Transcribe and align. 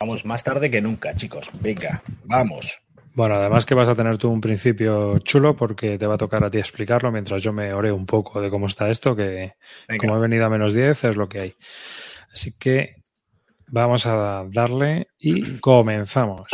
Vamos 0.00 0.24
más 0.24 0.44
tarde 0.44 0.70
que 0.70 0.80
nunca, 0.80 1.12
chicos. 1.16 1.50
Venga, 1.60 2.02
vamos. 2.24 2.80
Bueno, 3.14 3.34
además 3.34 3.66
que 3.66 3.74
vas 3.74 3.88
a 3.88 3.96
tener 3.96 4.16
tú 4.16 4.30
un 4.30 4.40
principio 4.40 5.18
chulo 5.18 5.56
porque 5.56 5.98
te 5.98 6.06
va 6.06 6.14
a 6.14 6.18
tocar 6.18 6.44
a 6.44 6.50
ti 6.50 6.58
explicarlo 6.58 7.10
mientras 7.10 7.42
yo 7.42 7.52
me 7.52 7.72
oreo 7.72 7.96
un 7.96 8.06
poco 8.06 8.40
de 8.40 8.48
cómo 8.48 8.68
está 8.68 8.90
esto, 8.90 9.16
que 9.16 9.54
como 9.98 10.16
he 10.16 10.20
venido 10.20 10.46
a 10.46 10.50
menos 10.50 10.72
10 10.72 11.02
es 11.02 11.16
lo 11.16 11.28
que 11.28 11.40
hay. 11.40 11.54
Así 12.32 12.52
que 12.56 13.02
vamos 13.66 14.06
a 14.06 14.44
darle 14.48 15.08
y 15.18 15.58
comenzamos. 15.58 16.48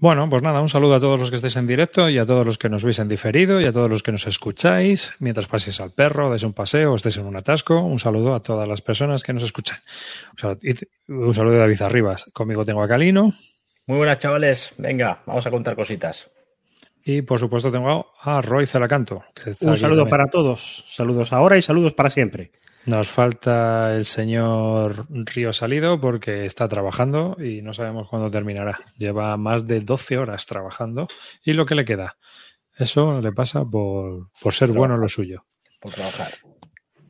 Bueno, 0.00 0.30
pues 0.30 0.42
nada, 0.42 0.62
un 0.62 0.68
saludo 0.70 0.94
a 0.94 1.00
todos 1.00 1.20
los 1.20 1.28
que 1.28 1.36
estéis 1.36 1.56
en 1.56 1.66
directo 1.66 2.08
y 2.08 2.16
a 2.16 2.24
todos 2.24 2.46
los 2.46 2.56
que 2.56 2.70
nos 2.70 2.82
veis 2.84 2.98
en 3.00 3.08
diferido 3.08 3.60
y 3.60 3.66
a 3.66 3.72
todos 3.72 3.90
los 3.90 4.02
que 4.02 4.10
nos 4.10 4.26
escucháis 4.26 5.12
mientras 5.18 5.46
paséis 5.46 5.78
al 5.78 5.92
perro, 5.92 6.32
des 6.32 6.42
un 6.42 6.54
paseo 6.54 6.92
o 6.92 6.96
estéis 6.96 7.18
en 7.18 7.26
un 7.26 7.36
atasco. 7.36 7.78
Un 7.82 7.98
saludo 7.98 8.34
a 8.34 8.40
todas 8.40 8.66
las 8.66 8.80
personas 8.80 9.22
que 9.22 9.34
nos 9.34 9.42
escuchan. 9.42 9.78
Un 11.06 11.34
saludo, 11.34 11.52
de 11.52 11.58
David 11.58 11.82
Arribas. 11.82 12.30
Conmigo 12.32 12.64
tengo 12.64 12.82
a 12.82 12.88
Calino. 12.88 13.34
Muy 13.84 13.98
buenas, 13.98 14.16
chavales. 14.16 14.72
Venga, 14.78 15.20
vamos 15.26 15.46
a 15.46 15.50
contar 15.50 15.76
cositas. 15.76 16.30
Y 17.04 17.20
por 17.20 17.38
supuesto 17.38 17.70
tengo 17.70 18.14
a 18.22 18.40
Roy 18.40 18.64
Zalacanto. 18.64 19.22
Un 19.60 19.76
saludo 19.76 20.08
para 20.08 20.28
todos. 20.28 20.82
Saludos 20.88 21.30
ahora 21.34 21.58
y 21.58 21.62
saludos 21.62 21.92
para 21.92 22.08
siempre. 22.08 22.52
Nos 22.86 23.08
falta 23.08 23.94
el 23.94 24.06
señor 24.06 25.06
Río 25.10 25.52
Salido 25.52 26.00
porque 26.00 26.46
está 26.46 26.66
trabajando 26.66 27.36
y 27.38 27.60
no 27.60 27.74
sabemos 27.74 28.08
cuándo 28.08 28.30
terminará. 28.30 28.80
Lleva 28.96 29.36
más 29.36 29.66
de 29.66 29.80
12 29.80 30.16
horas 30.16 30.46
trabajando 30.46 31.06
y 31.44 31.52
lo 31.52 31.66
que 31.66 31.74
le 31.74 31.84
queda. 31.84 32.16
Eso 32.76 33.20
le 33.20 33.32
pasa 33.32 33.64
por, 33.64 34.30
ser 34.50 34.70
bueno 34.70 34.94
en 34.94 35.02
lo 35.02 35.08
suyo. 35.08 35.44
Por 35.78 35.92
trabajar. 35.92 36.32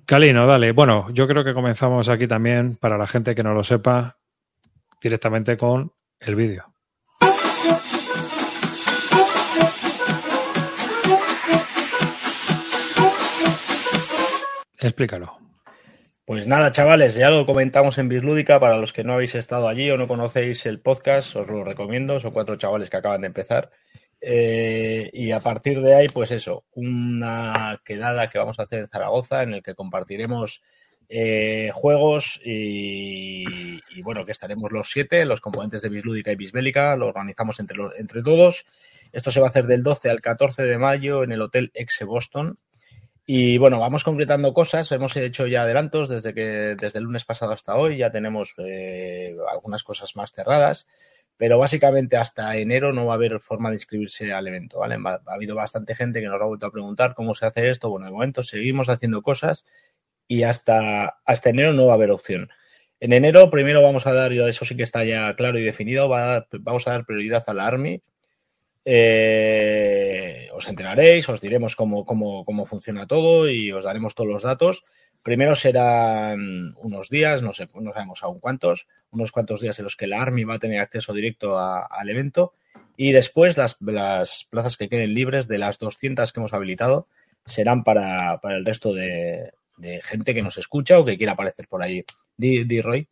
Calino, 0.04 0.44
dale. 0.46 0.72
Bueno, 0.72 1.08
yo 1.12 1.28
creo 1.28 1.44
que 1.44 1.54
comenzamos 1.54 2.08
aquí 2.08 2.26
también, 2.26 2.74
para 2.74 2.98
la 2.98 3.06
gente 3.06 3.36
que 3.36 3.44
no 3.44 3.54
lo 3.54 3.62
sepa, 3.62 4.18
directamente 5.00 5.56
con 5.56 5.92
el 6.18 6.34
vídeo. 6.34 6.74
Explícalo. 14.80 15.49
Pues 16.30 16.46
nada, 16.46 16.70
chavales, 16.70 17.16
ya 17.16 17.28
lo 17.28 17.44
comentamos 17.44 17.98
en 17.98 18.08
Bislúdica. 18.08 18.60
Para 18.60 18.76
los 18.76 18.92
que 18.92 19.02
no 19.02 19.14
habéis 19.14 19.34
estado 19.34 19.66
allí 19.66 19.90
o 19.90 19.96
no 19.96 20.06
conocéis 20.06 20.64
el 20.64 20.78
podcast, 20.78 21.34
os 21.34 21.48
lo 21.48 21.64
recomiendo. 21.64 22.20
Son 22.20 22.30
cuatro 22.30 22.54
chavales 22.54 22.88
que 22.88 22.98
acaban 22.98 23.22
de 23.22 23.26
empezar. 23.26 23.72
Eh, 24.20 25.10
y 25.12 25.32
a 25.32 25.40
partir 25.40 25.80
de 25.80 25.96
ahí, 25.96 26.06
pues 26.06 26.30
eso, 26.30 26.62
una 26.70 27.82
quedada 27.84 28.30
que 28.30 28.38
vamos 28.38 28.60
a 28.60 28.62
hacer 28.62 28.78
en 28.78 28.88
Zaragoza 28.88 29.42
en 29.42 29.54
el 29.54 29.62
que 29.64 29.74
compartiremos 29.74 30.62
eh, 31.08 31.72
juegos 31.74 32.40
y, 32.44 33.80
bueno, 34.00 34.24
que 34.24 34.30
estaremos 34.30 34.70
los 34.70 34.88
siete, 34.88 35.24
los 35.24 35.40
componentes 35.40 35.82
de 35.82 35.88
Bislúdica 35.88 36.30
y 36.30 36.36
Bisbélica, 36.36 36.94
lo 36.94 37.08
organizamos 37.08 37.58
entre, 37.58 37.76
entre 37.98 38.22
todos. 38.22 38.66
Esto 39.10 39.32
se 39.32 39.40
va 39.40 39.48
a 39.48 39.50
hacer 39.50 39.66
del 39.66 39.82
12 39.82 40.08
al 40.08 40.20
14 40.20 40.62
de 40.62 40.78
mayo 40.78 41.24
en 41.24 41.32
el 41.32 41.42
Hotel 41.42 41.72
Exe 41.74 42.04
Boston, 42.04 42.54
y 43.26 43.58
bueno, 43.58 43.78
vamos 43.78 44.04
concretando 44.04 44.52
cosas. 44.52 44.90
Hemos 44.92 45.16
hecho 45.16 45.46
ya 45.46 45.62
adelantos 45.62 46.08
desde 46.08 46.34
que 46.34 46.74
desde 46.76 46.98
el 46.98 47.04
lunes 47.04 47.24
pasado 47.24 47.52
hasta 47.52 47.76
hoy. 47.76 47.98
Ya 47.98 48.10
tenemos 48.10 48.54
eh, 48.58 49.36
algunas 49.52 49.84
cosas 49.84 50.16
más 50.16 50.32
cerradas, 50.32 50.86
pero 51.36 51.58
básicamente 51.58 52.16
hasta 52.16 52.56
enero 52.56 52.92
no 52.92 53.06
va 53.06 53.12
a 53.12 53.16
haber 53.16 53.40
forma 53.40 53.70
de 53.70 53.76
inscribirse 53.76 54.32
al 54.32 54.48
evento. 54.48 54.80
¿vale? 54.80 54.96
Ha, 55.04 55.20
habido 55.32 55.54
bastante 55.54 55.94
gente 55.94 56.20
que 56.20 56.26
nos 56.26 56.40
ha 56.40 56.44
vuelto 56.44 56.66
a 56.66 56.72
preguntar 56.72 57.14
cómo 57.14 57.34
se 57.34 57.46
hace 57.46 57.70
esto. 57.70 57.90
Bueno, 57.90 58.06
de 58.06 58.12
momento 58.12 58.42
seguimos 58.42 58.88
haciendo 58.88 59.22
cosas 59.22 59.64
y 60.26 60.42
hasta, 60.42 61.20
hasta 61.24 61.50
enero 61.50 61.72
no 61.72 61.86
va 61.86 61.92
a 61.92 61.96
haber 61.96 62.10
opción. 62.10 62.50
En 63.00 63.12
enero 63.12 63.50
primero 63.50 63.82
vamos 63.82 64.06
a 64.06 64.12
dar, 64.12 64.32
eso 64.32 64.64
sí 64.64 64.76
que 64.76 64.82
está 64.82 65.04
ya 65.04 65.34
claro 65.34 65.58
y 65.58 65.62
definido, 65.62 66.08
vamos 66.08 66.86
a 66.86 66.90
dar 66.90 67.06
prioridad 67.06 67.44
a 67.46 67.54
la 67.54 67.66
ARMY 67.66 68.02
eh, 68.84 70.48
os 70.54 70.68
enteraréis, 70.68 71.28
os 71.28 71.40
diremos 71.40 71.76
cómo, 71.76 72.04
cómo, 72.04 72.66
funciona 72.66 73.06
todo 73.06 73.48
y 73.50 73.72
os 73.72 73.84
daremos 73.84 74.14
todos 74.14 74.30
los 74.30 74.42
datos. 74.42 74.84
Primero 75.22 75.54
serán 75.54 76.74
unos 76.78 77.10
días, 77.10 77.42
no 77.42 77.52
sé, 77.52 77.68
no 77.74 77.92
sabemos 77.92 78.22
aún 78.22 78.40
cuántos, 78.40 78.86
unos 79.10 79.32
cuantos 79.32 79.60
días 79.60 79.78
en 79.78 79.84
los 79.84 79.96
que 79.96 80.06
la 80.06 80.22
ARMY 80.22 80.44
va 80.44 80.54
a 80.54 80.58
tener 80.58 80.80
acceso 80.80 81.12
directo 81.12 81.58
al 81.58 82.08
evento 82.08 82.54
y 82.96 83.12
después 83.12 83.58
las, 83.58 83.76
plazas 83.76 84.76
que 84.78 84.88
queden 84.88 85.12
libres 85.12 85.46
de 85.46 85.58
las 85.58 85.78
200 85.78 86.32
que 86.32 86.40
hemos 86.40 86.54
habilitado 86.54 87.06
serán 87.44 87.84
para, 87.84 88.40
el 88.44 88.64
resto 88.64 88.94
de, 88.94 89.52
gente 90.02 90.34
que 90.34 90.42
nos 90.42 90.56
escucha 90.56 90.98
o 90.98 91.04
que 91.04 91.18
quiera 91.18 91.32
aparecer 91.32 91.68
por 91.68 91.82
ahí. 91.82 92.04
Di, 92.36 92.80
Roy. 92.80 93.06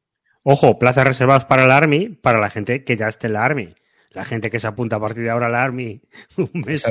Ojo, 0.44 0.78
plazas 0.78 1.06
reservadas 1.06 1.44
para 1.44 1.66
la 1.66 1.76
ARMY, 1.76 2.08
para 2.08 2.40
la 2.40 2.48
gente 2.48 2.84
que 2.84 2.96
ya 2.96 3.08
esté 3.08 3.26
en 3.26 3.34
la 3.34 3.44
ARMY 3.44 3.74
la 4.10 4.24
gente 4.24 4.50
que 4.50 4.58
se 4.58 4.66
apunta 4.66 4.96
a 4.96 5.00
partir 5.00 5.24
de 5.24 5.30
ahora 5.30 5.46
a 5.46 5.50
la 5.50 5.62
Army 5.62 6.00
un 6.36 6.50
mes, 6.66 6.84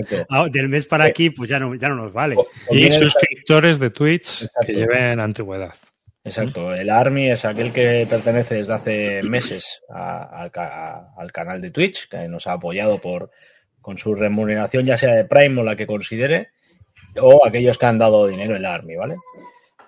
del 0.51 0.69
mes 0.69 0.87
para 0.87 1.05
aquí, 1.05 1.29
pues 1.29 1.49
ya 1.49 1.59
no, 1.59 1.73
ya 1.75 1.89
no 1.89 1.95
nos 1.95 2.13
vale. 2.13 2.35
Y 2.71 2.91
suscriptores 2.91 3.79
de 3.79 3.89
Twitch 3.89 4.47
que 4.65 4.73
lleven 4.73 5.19
antigüedad. 5.19 5.73
Exacto, 6.23 6.73
el 6.73 6.89
Army 6.89 7.31
es 7.31 7.45
aquel 7.45 7.71
que 7.71 8.05
pertenece 8.09 8.55
desde 8.55 8.73
hace 8.73 9.23
meses 9.23 9.81
al 9.89 11.31
canal 11.31 11.61
de 11.61 11.71
Twitch, 11.71 12.09
que 12.09 12.27
nos 12.27 12.47
ha 12.47 12.53
apoyado 12.53 12.99
por 12.99 13.31
con 13.79 13.97
su 13.97 14.13
remuneración, 14.13 14.85
ya 14.85 14.97
sea 14.97 15.15
de 15.15 15.23
Prime 15.23 15.61
o 15.61 15.63
la 15.63 15.77
que 15.77 15.87
considere, 15.87 16.49
o 17.21 17.45
aquellos 17.47 17.77
que 17.77 17.85
han 17.85 17.97
dado 17.97 18.27
dinero 18.27 18.57
en 18.57 18.63
la 18.63 18.73
Army, 18.73 18.97
¿vale? 18.97 19.15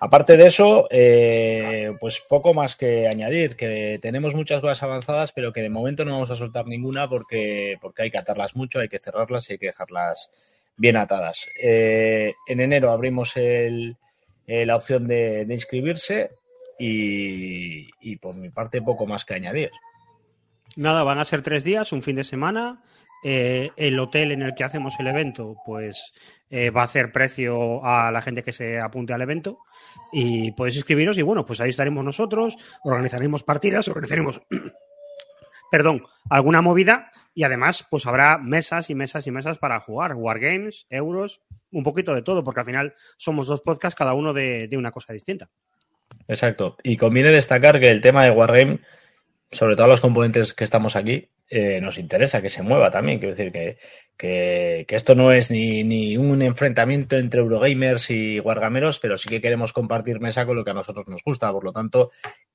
Aparte 0.02 0.38
de 0.38 0.46
eso, 0.46 0.88
eh, 0.90 1.92
pues 2.00 2.22
poco 2.26 2.54
más 2.54 2.74
que 2.74 3.06
añadir, 3.06 3.54
que 3.54 3.98
tenemos 4.00 4.34
muchas 4.34 4.62
cosas 4.62 4.82
avanzadas, 4.82 5.32
pero 5.32 5.52
que 5.52 5.60
de 5.60 5.68
momento 5.68 6.06
no 6.06 6.12
vamos 6.12 6.30
a 6.30 6.36
soltar 6.36 6.66
ninguna 6.66 7.06
porque, 7.06 7.76
porque 7.82 8.04
hay 8.04 8.10
que 8.10 8.16
atarlas 8.16 8.56
mucho, 8.56 8.80
hay 8.80 8.88
que 8.88 8.98
cerrarlas 8.98 9.50
y 9.50 9.52
hay 9.52 9.58
que 9.58 9.66
dejarlas 9.66 10.30
bien 10.78 10.96
atadas. 10.96 11.46
Eh, 11.62 12.32
en 12.48 12.60
enero 12.60 12.92
abrimos 12.92 13.34
eh, 13.36 13.94
la 14.46 14.76
opción 14.76 15.06
de, 15.06 15.46
inscribirse 15.50 16.30
y, 16.78 18.16
por 18.16 18.34
mi 18.34 18.48
parte 18.48 18.80
poco 18.80 19.06
más 19.06 19.26
que 19.26 19.34
añadir. 19.34 19.70
Nada, 20.76 21.02
van 21.02 21.18
a 21.18 21.26
ser 21.26 21.42
tres 21.42 21.62
días, 21.62 21.92
un 21.92 22.00
fin 22.00 22.16
de 22.16 22.24
semana. 22.24 22.82
El 23.22 23.98
hotel 23.98 24.32
en 24.32 24.42
el 24.42 24.54
que 24.54 24.64
hacemos 24.64 24.94
el 24.98 25.08
evento, 25.08 25.56
pues 25.64 26.12
va 26.52 26.82
a 26.82 26.84
hacer 26.84 27.12
precio 27.12 27.84
a 27.84 28.10
la 28.10 28.22
gente 28.22 28.42
que 28.42 28.52
se 28.52 28.80
apunte 28.80 29.12
al 29.12 29.22
evento 29.22 29.58
y 30.12 30.52
podéis 30.52 30.76
inscribiros 30.76 31.18
y 31.18 31.22
bueno, 31.22 31.46
pues 31.46 31.60
ahí 31.60 31.70
estaremos 31.70 32.04
nosotros, 32.04 32.56
organizaremos 32.84 33.42
partidas, 33.42 33.88
organizaremos, 33.88 34.42
perdón, 35.70 36.02
alguna 36.28 36.62
movida 36.62 37.10
y 37.34 37.44
además 37.44 37.86
pues 37.90 38.06
habrá 38.06 38.38
mesas 38.38 38.90
y 38.90 38.94
mesas 38.94 39.26
y 39.26 39.30
mesas 39.30 39.58
para 39.58 39.80
jugar, 39.80 40.14
wargames, 40.14 40.86
euros, 40.90 41.40
un 41.70 41.84
poquito 41.84 42.14
de 42.14 42.22
todo, 42.22 42.42
porque 42.42 42.60
al 42.60 42.66
final 42.66 42.94
somos 43.16 43.46
dos 43.46 43.60
podcasts 43.60 43.96
cada 43.96 44.14
uno 44.14 44.32
de, 44.32 44.68
de 44.68 44.76
una 44.76 44.90
cosa 44.90 45.12
distinta. 45.12 45.50
Exacto. 46.26 46.76
Y 46.82 46.96
conviene 46.96 47.30
destacar 47.30 47.80
que 47.80 47.88
el 47.88 48.00
tema 48.00 48.24
de 48.24 48.30
Wargame, 48.30 48.80
sobre 49.52 49.76
todo 49.76 49.86
los 49.86 50.00
componentes 50.00 50.54
que 50.54 50.64
estamos 50.64 50.96
aquí, 50.96 51.30
eh, 51.52 51.80
nos 51.80 51.98
interesa 51.98 52.40
que 52.40 52.48
se 52.48 52.62
mueva 52.62 52.90
también. 52.92 53.18
Quiero 53.18 53.34
decir 53.34 53.50
que, 53.50 53.76
que, 54.16 54.86
esto 54.88 55.16
no 55.16 55.32
es 55.32 55.50
ni, 55.50 55.82
ni, 55.82 56.16
un 56.16 56.42
enfrentamiento 56.42 57.16
entre 57.16 57.40
Eurogamers 57.40 58.08
y 58.10 58.38
Wargameros, 58.38 59.00
pero 59.00 59.18
sí 59.18 59.28
que 59.28 59.40
queremos 59.40 59.72
compartir 59.72 60.20
mesa 60.20 60.46
con 60.46 60.54
lo 60.54 60.64
que 60.64 60.70
a 60.70 60.74
nosotros 60.74 61.08
nos 61.08 61.24
gusta. 61.24 61.50
Por 61.50 61.64
lo 61.64 61.72
tanto, 61.72 62.12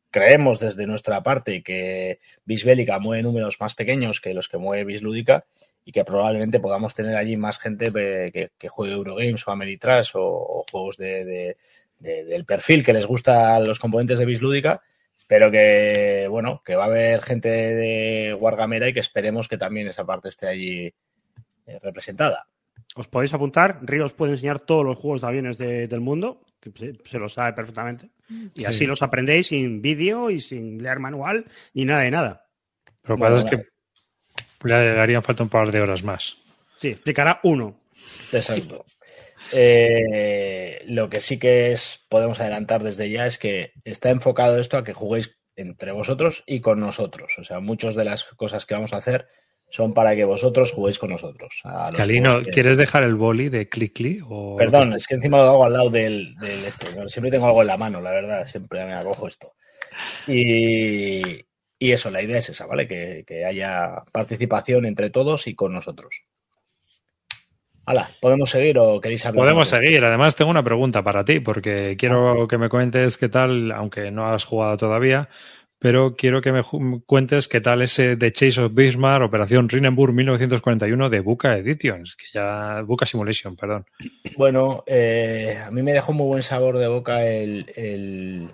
creemos 0.10 0.62
desde 0.62 0.88
nuestra 0.88 1.22
parte 1.22 1.62
que 1.62 2.20
Bisbélica 2.46 2.98
mueve 3.00 3.22
números 3.24 3.58
más 3.60 3.76
pequeños 3.76 4.22
que 4.22 4.34
los 4.34 4.48
que 4.48 4.58
mueve 4.58 4.86
Bislúdica 4.86 5.46
y 5.84 5.92
que 5.92 6.06
probablemente 6.06 6.62
podamos 6.62 6.96
tener 6.96 7.18
allí 7.18 7.36
más 7.36 7.60
gente 7.60 7.92
que, 7.92 8.52
que 8.58 8.68
juegue 8.70 8.94
Eurogames 8.94 9.46
o 9.46 9.52
Ameritrash 9.52 10.12
o, 10.16 10.64
juegos 10.72 10.96
de, 10.96 11.58
del 12.00 12.46
perfil 12.46 12.86
que 12.86 12.94
les 12.94 13.06
gusta 13.06 13.58
a 13.58 13.60
los 13.60 13.78
componentes 13.78 14.20
de 14.20 14.26
Bislúdica 14.26 14.82
pero 15.28 15.50
que, 15.52 16.28
bueno, 16.30 16.62
que 16.66 16.76
va 16.76 16.84
a 16.84 16.88
haber 16.88 17.22
gente 17.22 17.50
de 17.50 18.34
Wargamera 18.40 18.88
y 18.88 18.94
que 18.94 19.00
esperemos 19.00 19.48
que 19.48 19.58
también 19.58 19.88
esa 19.88 20.06
parte 20.06 20.30
esté 20.30 20.48
allí 20.48 20.94
eh, 21.66 21.80
representada. 21.82 22.48
Os 22.96 23.08
podéis 23.08 23.34
apuntar, 23.34 23.80
Río 23.82 24.06
os 24.06 24.14
puede 24.14 24.34
enseñar 24.34 24.60
todos 24.60 24.86
los 24.86 24.98
juegos 24.98 25.22
de 25.22 25.28
aviones 25.28 25.58
del 25.58 26.00
mundo, 26.00 26.42
que 26.62 26.72
se, 26.72 26.94
se, 27.04 27.20
lo 27.20 27.28
sabe 27.28 27.54
perfectamente. 27.54 28.10
Y 28.54 28.62
Sí. 28.62 28.66
así 28.66 28.86
los 28.86 29.02
aprendéis 29.02 29.48
sin 29.48 29.82
vídeo 29.82 30.30
y 30.30 30.40
sin 30.40 30.82
leer 30.82 31.00
manual 31.00 31.46
ni 31.74 31.86
nada 31.86 32.02
de 32.02 32.12
nada. 32.12 32.46
Lo 33.04 33.16
que 33.16 33.22
pasa 33.22 33.38
es 33.38 33.46
que 33.46 33.68
le 34.68 35.00
harían 35.00 35.24
falta 35.24 35.44
un 35.44 35.50
par 35.50 35.72
de 35.72 35.82
horas 35.82 36.04
más. 36.04 36.38
Sí, 36.78 36.90
explicará 36.90 37.40
uno. 37.44 37.80
Exacto. 38.32 38.86
Eh, 39.54 40.82
lo 40.88 41.10
que 41.10 41.22
sí 41.22 41.38
que 41.40 41.72
es, 41.72 42.06
podemos 42.10 42.40
adelantar 42.40 42.84
desde 42.84 43.10
ya 43.10 43.26
es 43.26 43.38
que 43.38 43.74
está 43.84 44.10
enfocado 44.10 44.60
esto 44.60 44.78
a 44.78 44.84
que 44.84 44.94
juguéis 44.94 45.38
entre 45.56 45.92
vosotros 45.92 46.44
y 46.46 46.60
con 46.62 46.80
nosotros. 46.80 47.34
O 47.38 47.44
sea, 47.44 47.60
muchas 47.60 47.96
de 47.96 48.06
las 48.06 48.24
cosas 48.24 48.66
que 48.66 48.74
vamos 48.74 48.94
a 48.94 48.98
hacer 48.98 49.28
son 49.70 49.94
para 49.94 50.16
que 50.16 50.26
vosotros 50.26 50.72
juguéis 50.72 51.00
con 51.00 51.10
nosotros. 51.10 51.62
Calino, 51.96 52.44
que- 52.44 52.52
¿quieres 52.52 52.78
dejar 52.78 53.04
el 53.04 53.16
boli 53.16 53.50
de 53.50 53.68
Clickly? 53.70 54.20
O 54.28 54.56
Perdón, 54.58 54.94
es 54.94 55.08
que 55.08 55.16
encima 55.16 55.38
lo 55.40 55.44
hago 55.46 55.66
al 55.66 55.74
lado 55.74 55.90
del, 55.90 56.36
del 56.36 56.64
este. 56.66 56.88
Siempre 57.10 57.32
tengo 57.32 57.48
algo 57.48 57.62
en 57.62 57.68
la 57.68 57.78
mano, 57.78 58.02
la 58.02 58.12
verdad. 58.12 58.46
Siempre 58.46 58.86
me 58.86 58.94
acojo 58.94 59.28
esto. 59.28 59.54
Y, 60.28 61.46
y 61.80 61.92
eso, 61.92 62.12
la 62.12 62.22
idea 62.22 62.38
es 62.38 62.50
esa, 62.50 62.66
¿vale? 62.66 62.88
Que, 62.88 63.24
que 63.26 63.46
haya 63.46 64.04
participación 64.12 64.86
entre 64.86 65.10
todos 65.10 65.48
y 65.48 65.56
con 65.56 65.74
nosotros. 65.74 66.22
Hala, 67.86 68.10
¿podemos 68.20 68.50
seguir 68.50 68.80
o 68.80 69.00
queréis 69.00 69.26
hablar? 69.26 69.46
Podemos 69.46 69.68
seguir. 69.68 70.04
Además, 70.04 70.36
tengo 70.36 70.50
una 70.50 70.64
pregunta 70.64 71.04
para 71.04 71.24
ti, 71.24 71.40
porque 71.40 71.96
quiero 71.98 72.48
que 72.48 72.58
me 72.58 72.70
cuentes 72.70 73.18
qué 73.18 73.30
tal, 73.30 73.72
aunque 73.72 74.10
no 74.10 74.28
has 74.28 74.44
jugado 74.44 74.76
todavía, 74.78 75.30
pero 75.78 76.16
quiero 76.16 76.42
que 76.42 76.52
me 76.52 76.64
cuentes 77.06 77.48
qué 77.48 77.62
tal 77.62 77.84
ese 77.84 78.18
The 78.18 78.32
Chase 78.32 78.62
of 78.62 78.74
Bismarck, 78.74 79.24
Operación 79.24 79.70
Rinenburg 79.70 80.14
1941 80.14 81.10
de 81.12 81.20
Buca 81.20 81.58
Editions, 81.58 82.16
que 82.16 82.26
ya 82.34 82.82
Buca 82.82 83.06
Simulation, 83.06 83.56
perdón. 83.56 83.86
Bueno, 84.36 84.84
eh, 84.88 85.60
a 85.64 85.70
mí 85.70 85.84
me 85.84 85.94
dejó 85.94 86.12
muy 86.12 86.26
buen 86.26 86.44
sabor 86.44 86.80
de 86.80 86.88
boca 86.88 87.24
el, 87.24 87.72
el, 87.76 88.52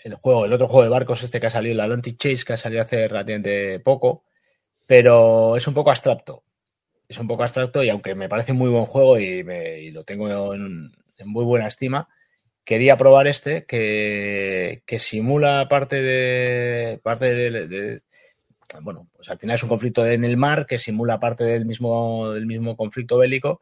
el 0.00 0.14
juego, 0.14 0.46
el 0.46 0.52
otro 0.52 0.66
juego 0.66 0.82
de 0.82 0.88
barcos 0.88 1.22
este 1.22 1.38
que 1.38 1.46
ha 1.46 1.50
salido, 1.50 1.74
el 1.74 1.80
Atlantic 1.80 2.18
Chase, 2.18 2.44
que 2.44 2.54
ha 2.54 2.56
salido 2.56 2.82
hace 2.82 3.06
relativamente 3.06 3.78
poco, 3.78 4.24
pero 4.84 5.56
es 5.56 5.68
un 5.68 5.74
poco 5.74 5.90
abstracto. 5.90 6.42
Es 7.08 7.18
un 7.18 7.26
poco 7.26 7.42
abstracto 7.42 7.82
y 7.82 7.88
aunque 7.88 8.14
me 8.14 8.28
parece 8.28 8.52
muy 8.52 8.68
buen 8.70 8.84
juego 8.84 9.18
y, 9.18 9.42
me- 9.44 9.90
lo 9.92 10.04
tengo 10.04 10.54
en, 10.54 10.92
en 11.16 11.28
muy 11.28 11.44
buena 11.44 11.66
estima, 11.66 12.08
quería 12.64 12.96
probar 12.98 13.26
este 13.28 13.66
que, 13.66 14.82
que 14.86 14.98
simula 14.98 15.68
parte 15.70 16.02
de 16.02 17.00
parte 17.02 17.26
de, 17.34 17.68
de- 17.68 18.02
bueno, 18.82 19.08
pues 19.16 19.28
al 19.30 19.38
final 19.38 19.56
es 19.56 19.62
un 19.64 19.68
conflicto 19.70 20.06
en 20.06 20.24
el 20.24 20.36
mar 20.38 20.66
que 20.66 20.78
simula 20.78 21.20
parte 21.20 21.44
del 21.44 21.66
mismo 21.66 22.30
del 22.32 22.46
mismo 22.46 22.76
conflicto 22.76 23.18
bélico 23.18 23.60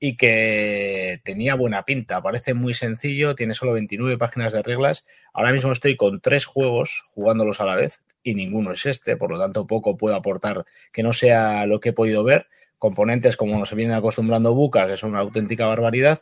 y 0.00 0.16
que 0.16 1.20
tenía 1.24 1.54
buena 1.54 1.84
pinta. 1.84 2.22
Parece 2.22 2.54
muy 2.54 2.74
sencillo, 2.74 3.34
tiene 3.34 3.54
solo 3.54 3.72
29 3.72 4.18
páginas 4.18 4.52
de 4.52 4.62
reglas. 4.62 5.04
Ahora 5.32 5.52
mismo 5.52 5.72
estoy 5.72 5.96
con 5.96 6.20
tres 6.20 6.46
juegos 6.46 7.04
jugándolos 7.14 7.60
a 7.60 7.64
la 7.66 7.74
vez 7.76 8.00
y 8.22 8.34
ninguno 8.34 8.72
es 8.72 8.86
este, 8.86 9.16
por 9.16 9.30
lo 9.30 9.38
tanto 9.38 9.66
poco 9.66 9.96
puedo 9.96 10.14
aportar 10.16 10.64
que 10.92 11.02
no 11.02 11.12
sea 11.12 11.66
lo 11.66 11.80
que 11.80 11.90
he 11.90 11.92
podido 11.92 12.22
ver. 12.24 12.48
Componentes 12.78 13.36
como 13.36 13.58
nos 13.58 13.74
vienen 13.74 13.96
acostumbrando 13.96 14.54
Buca, 14.54 14.86
que 14.86 14.96
son 14.96 15.10
una 15.10 15.20
auténtica 15.20 15.66
barbaridad. 15.66 16.20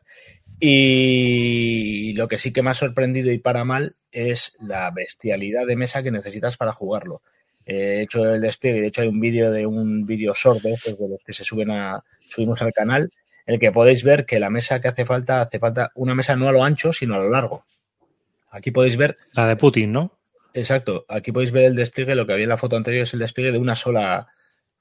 Y 0.59 2.15
lo 2.15 2.29
que 2.29 2.39
sí 2.39 2.53
que 2.53 2.63
me 2.63 2.71
ha 2.71 2.75
sorprendido 2.75 3.31
y 3.31 3.39
para 3.39 3.65
mal 3.65 3.95
es 4.11 4.55
la 4.59 4.91
bestialidad 4.91 5.67
de 5.67 5.77
mesa 5.77 6.03
que 6.03 6.11
necesitas 6.11 6.57
para 6.57 6.73
jugarlo. 6.73 7.21
He 7.67 8.03
hecho 8.03 8.33
el 8.33 8.41
despliegue, 8.41 8.81
de 8.81 8.87
hecho 8.87 9.03
hay 9.03 9.09
un 9.09 9.21
vídeo 9.21 9.51
de 9.51 9.67
un 9.67 10.07
vídeo 10.07 10.33
short 10.35 10.63
de 10.63 10.75
estos 10.75 10.99
de 10.99 11.09
los 11.09 11.23
que 11.25 11.33
se 11.33 11.45
suben 11.45 11.71
a, 11.71 12.05
subimos 12.29 12.63
al 12.63 12.73
canal, 12.73 13.11
en 13.45 13.55
el 13.55 13.61
que 13.61 13.73
podéis 13.73 14.05
ver 14.05 14.25
que 14.25 14.39
la 14.39 14.51
mesa 14.51 14.81
que 14.81 14.89
hace 14.89 15.05
falta, 15.05 15.41
hace 15.41 15.59
falta 15.59 15.91
una 15.95 16.15
mesa 16.15 16.37
no 16.37 16.49
a 16.49 16.53
lo 16.53 16.63
ancho, 16.63 16.93
sino 16.93 17.17
a 17.17 17.19
lo 17.19 17.29
largo. 17.29 17.65
Aquí 18.51 18.71
podéis 18.71 18.97
ver, 18.97 19.17
La 19.33 19.47
de 19.47 19.57
Putin, 19.57 19.93
¿no? 19.93 20.13
exacto, 20.55 21.05
aquí 21.09 21.33
podéis 21.33 21.53
ver 21.53 21.65
el 21.65 21.77
despliegue, 21.77 22.15
lo 22.15 22.27
que 22.27 22.33
había 22.33 22.45
en 22.45 22.51
la 22.51 22.57
foto 22.57 22.77
anterior 22.77 23.03
es 23.03 23.13
el 23.13 23.21
despliegue 23.21 23.53
de 23.53 23.59
una 23.59 23.75
sola, 23.75 24.29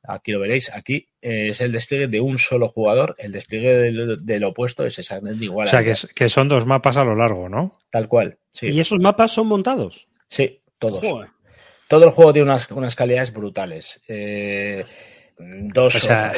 aquí 0.07 0.31
lo 0.31 0.39
veréis, 0.39 0.71
aquí 0.73 1.07
eh, 1.21 1.49
es 1.49 1.61
el 1.61 1.71
despliegue 1.71 2.07
de 2.07 2.19
un 2.19 2.37
solo 2.37 2.67
jugador, 2.69 3.15
el 3.17 3.31
despliegue 3.31 3.71
del, 3.77 4.17
del 4.23 4.43
opuesto 4.43 4.85
es 4.85 4.97
exactamente 4.99 5.45
igual. 5.45 5.67
O 5.67 5.69
sea, 5.71 5.83
que, 5.83 5.91
es- 5.91 6.07
que 6.13 6.29
son 6.29 6.47
dos 6.47 6.65
mapas 6.65 6.97
a 6.97 7.03
lo 7.03 7.15
largo, 7.15 7.49
¿no? 7.49 7.79
Tal 7.89 8.07
cual, 8.07 8.37
sí, 8.51 8.67
¿Y 8.67 8.79
esos 8.79 8.99
mapas 8.99 9.31
son 9.31 9.47
montados? 9.47 10.07
sí, 10.27 10.61
todos. 10.79 11.01
Joder. 11.03 11.29
Todo 11.87 12.05
el 12.05 12.11
juego 12.11 12.33
tiene 12.33 12.49
unas, 12.49 12.69
unas 12.71 12.95
calidades 12.95 13.31
brutales. 13.31 14.01
Eh, 14.07 14.83
dos. 15.37 15.95
O 15.95 15.99
sea, 15.99 16.33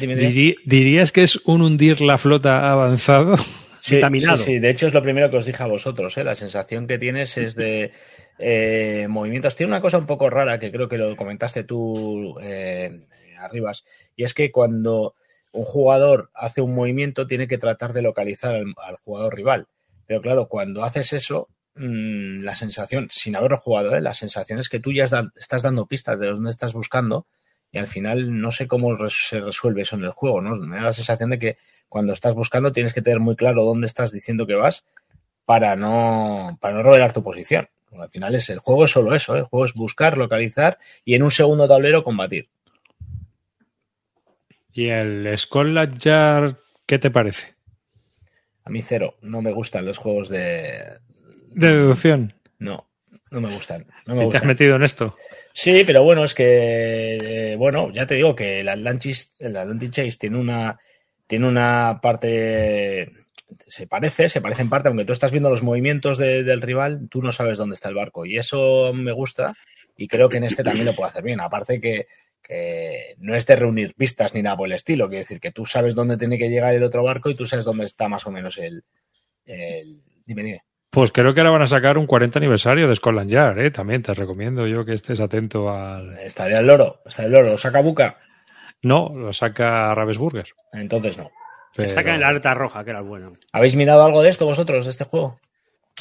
dime, 0.00 0.16
dime. 0.16 0.30
Diri- 0.32 0.56
¿Dirías 0.64 1.12
que 1.12 1.22
es 1.22 1.36
un 1.44 1.62
hundir 1.62 2.00
la 2.00 2.18
flota 2.18 2.70
avanzado? 2.72 3.36
Sí, 3.80 4.00
sí, 4.18 4.26
sí, 4.38 4.58
de 4.58 4.70
hecho 4.70 4.88
es 4.88 4.94
lo 4.94 5.02
primero 5.02 5.30
que 5.30 5.36
os 5.36 5.46
dije 5.46 5.62
a 5.62 5.66
vosotros, 5.66 6.18
¿eh? 6.18 6.24
la 6.24 6.34
sensación 6.34 6.88
que 6.88 6.98
tienes 6.98 7.36
es 7.36 7.54
de 7.54 7.92
eh, 8.38 9.06
movimientos. 9.08 9.56
Tiene 9.56 9.72
una 9.72 9.80
cosa 9.80 9.98
un 9.98 10.06
poco 10.06 10.30
rara 10.30 10.58
que 10.58 10.70
creo 10.70 10.88
que 10.88 10.98
lo 10.98 11.16
comentaste 11.16 11.64
tú, 11.64 12.36
eh, 12.40 13.06
Arribas, 13.38 13.84
y 14.16 14.24
es 14.24 14.34
que 14.34 14.50
cuando 14.50 15.14
un 15.52 15.64
jugador 15.64 16.30
hace 16.34 16.60
un 16.60 16.74
movimiento 16.74 17.26
tiene 17.26 17.48
que 17.48 17.58
tratar 17.58 17.92
de 17.92 18.02
localizar 18.02 18.54
al, 18.54 18.96
jugador 19.02 19.34
rival. 19.34 19.68
Pero 20.06 20.20
claro, 20.20 20.48
cuando 20.48 20.84
haces 20.84 21.12
eso, 21.12 21.48
mmm, 21.74 22.42
la 22.42 22.54
sensación, 22.54 23.08
sin 23.10 23.36
haberlo 23.36 23.58
jugado, 23.58 23.96
¿eh? 23.96 24.00
la 24.00 24.14
sensación 24.14 24.58
es 24.58 24.68
que 24.68 24.80
tú 24.80 24.92
ya 24.92 25.04
estás, 25.04 25.62
dando 25.62 25.86
pistas 25.86 26.18
de 26.18 26.28
dónde 26.28 26.50
estás 26.50 26.72
buscando 26.72 27.26
y 27.72 27.78
al 27.78 27.86
final 27.86 28.40
no 28.40 28.52
sé 28.52 28.68
cómo 28.68 28.96
se 29.08 29.40
resuelve 29.40 29.82
eso 29.82 29.96
en 29.96 30.04
el 30.04 30.10
juego, 30.10 30.40
¿no? 30.40 30.56
Me 30.56 30.76
da 30.76 30.82
la 30.84 30.92
sensación 30.92 31.30
de 31.30 31.38
que 31.38 31.58
cuando 31.88 32.12
estás 32.12 32.34
buscando 32.34 32.72
tienes 32.72 32.94
que 32.94 33.02
tener 33.02 33.20
muy 33.20 33.36
claro 33.36 33.64
dónde 33.64 33.86
estás 33.86 34.12
diciendo 34.12 34.46
que 34.46 34.54
vas 34.54 34.84
para 35.44 35.76
no, 35.76 36.58
para 36.60 36.74
no 36.74 36.82
revelar 36.82 37.12
tu 37.12 37.22
posición. 37.22 37.68
Al 37.98 38.10
final 38.10 38.34
es 38.34 38.50
el 38.50 38.58
juego 38.58 38.84
es 38.84 38.90
solo 38.90 39.14
eso, 39.14 39.34
¿eh? 39.36 39.40
el 39.40 39.44
juego 39.44 39.64
es 39.64 39.74
buscar, 39.74 40.18
localizar 40.18 40.78
y 41.04 41.14
en 41.14 41.22
un 41.22 41.30
segundo 41.30 41.66
tablero 41.66 42.04
combatir. 42.04 42.48
¿Y 44.72 44.88
el 44.88 45.32
Scotland 45.38 45.98
Yard 45.98 46.56
qué 46.84 46.98
te 46.98 47.10
parece? 47.10 47.54
A 48.64 48.70
mí 48.70 48.82
cero, 48.82 49.16
no 49.22 49.40
me 49.40 49.52
gustan 49.52 49.86
los 49.86 49.98
juegos 49.98 50.28
de... 50.28 50.98
De 51.50 51.68
deducción. 51.68 52.34
No, 52.58 52.86
no 53.30 53.40
me 53.40 53.54
gustan. 53.54 53.86
No 54.06 54.14
me 54.14 54.26
¿Y 54.26 54.28
te 54.30 54.36
has 54.36 54.42
gustan. 54.42 54.48
metido 54.48 54.76
en 54.76 54.82
esto? 54.82 55.16
Sí, 55.54 55.84
pero 55.86 56.02
bueno, 56.02 56.24
es 56.24 56.34
que, 56.34 57.16
eh, 57.52 57.56
bueno, 57.56 57.90
ya 57.92 58.06
te 58.06 58.16
digo 58.16 58.34
que 58.34 58.60
el 58.60 58.68
Atlantis, 58.68 59.34
el 59.38 59.56
Atlantic 59.56 59.90
Chase 59.90 60.18
tiene 60.18 60.36
una, 60.38 60.78
tiene 61.26 61.46
una 61.46 62.00
parte, 62.02 63.10
se 63.68 63.86
parece, 63.86 64.28
se 64.28 64.40
parece 64.40 64.62
en 64.62 64.70
parte, 64.70 64.88
aunque 64.88 65.04
tú 65.04 65.12
estás 65.12 65.30
viendo 65.30 65.50
los 65.50 65.62
movimientos 65.62 66.18
de- 66.18 66.42
del 66.44 66.62
rival, 66.62 67.08
tú 67.10 67.22
no 67.22 67.32
sabes 67.32 67.58
dónde 67.58 67.74
está 67.74 67.88
el 67.88 67.94
barco. 67.94 68.26
Y 68.26 68.36
eso 68.38 68.92
me 68.94 69.12
gusta 69.12 69.54
y 69.96 70.08
creo 70.08 70.28
que 70.28 70.36
en 70.38 70.44
este 70.44 70.62
también 70.64 70.86
lo 70.86 70.94
puedo 70.94 71.08
hacer 71.08 71.22
bien. 71.22 71.40
Aparte 71.40 71.80
que, 71.80 72.06
que 72.42 73.14
no 73.18 73.34
es 73.34 73.46
de 73.46 73.56
reunir 73.56 73.94
pistas 73.94 74.34
ni 74.34 74.42
nada 74.42 74.56
por 74.56 74.66
el 74.68 74.72
estilo, 74.74 75.06
quiere 75.08 75.20
decir 75.22 75.40
que 75.40 75.52
tú 75.52 75.64
sabes 75.66 75.94
dónde 75.94 76.16
tiene 76.16 76.38
que 76.38 76.48
llegar 76.50 76.74
el 76.74 76.84
otro 76.84 77.02
barco 77.02 77.30
y 77.30 77.34
tú 77.34 77.46
sabes 77.46 77.64
dónde 77.64 77.84
está 77.84 78.08
más 78.08 78.26
o 78.26 78.30
menos 78.30 78.58
el... 78.58 78.84
el... 79.44 80.02
Dime, 80.24 80.42
dime. 80.42 80.64
Pues 80.90 81.12
creo 81.12 81.34
que 81.34 81.40
ahora 81.40 81.50
van 81.52 81.62
a 81.62 81.66
sacar 81.66 81.98
un 81.98 82.06
40 82.06 82.38
aniversario 82.38 82.88
de 82.88 82.94
Scotland 82.94 83.30
Yard, 83.30 83.58
¿eh? 83.60 83.70
También 83.70 84.02
te 84.02 84.14
recomiendo 84.14 84.66
yo 84.66 84.84
que 84.84 84.94
estés 84.94 85.20
atento 85.20 85.68
al... 85.68 86.18
Estaría 86.18 86.60
el 86.60 86.66
loro, 86.66 87.02
está 87.04 87.24
el 87.26 87.32
loro, 87.32 87.50
lo 87.50 87.58
saca 87.58 87.80
Buca. 87.80 88.18
No, 88.82 89.10
lo 89.14 89.32
saca 89.32 89.94
Ravensburger. 89.94 90.46
Entonces 90.72 91.18
no. 91.18 91.30
Que 91.76 91.82
pero- 91.82 91.94
sacan 91.94 92.20
la 92.20 92.28
alerta 92.28 92.54
roja, 92.54 92.84
que 92.84 92.90
era 92.90 93.00
bueno. 93.02 93.32
¿Habéis 93.52 93.76
mirado 93.76 94.04
algo 94.04 94.22
de 94.22 94.30
esto 94.30 94.46
vosotros, 94.46 94.84
de 94.84 94.90
este 94.90 95.04
juego? 95.04 95.38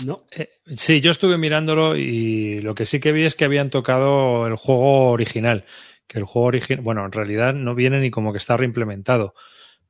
No. 0.05 0.23
Eh, 0.31 0.49
sí, 0.75 0.99
yo 1.01 1.11
estuve 1.11 1.37
mirándolo 1.37 1.95
y 1.95 2.59
lo 2.61 2.75
que 2.75 2.85
sí 2.85 2.99
que 2.99 3.11
vi 3.11 3.23
es 3.23 3.35
que 3.35 3.45
habían 3.45 3.69
tocado 3.69 4.45
el 4.47 4.55
juego 4.55 5.09
original. 5.11 5.65
Que 6.07 6.19
el 6.19 6.25
juego 6.25 6.47
original, 6.47 6.83
bueno, 6.83 7.05
en 7.05 7.11
realidad 7.11 7.53
no 7.53 7.75
viene 7.75 7.99
ni 7.99 8.11
como 8.11 8.31
que 8.31 8.37
está 8.37 8.57
reimplementado. 8.57 9.33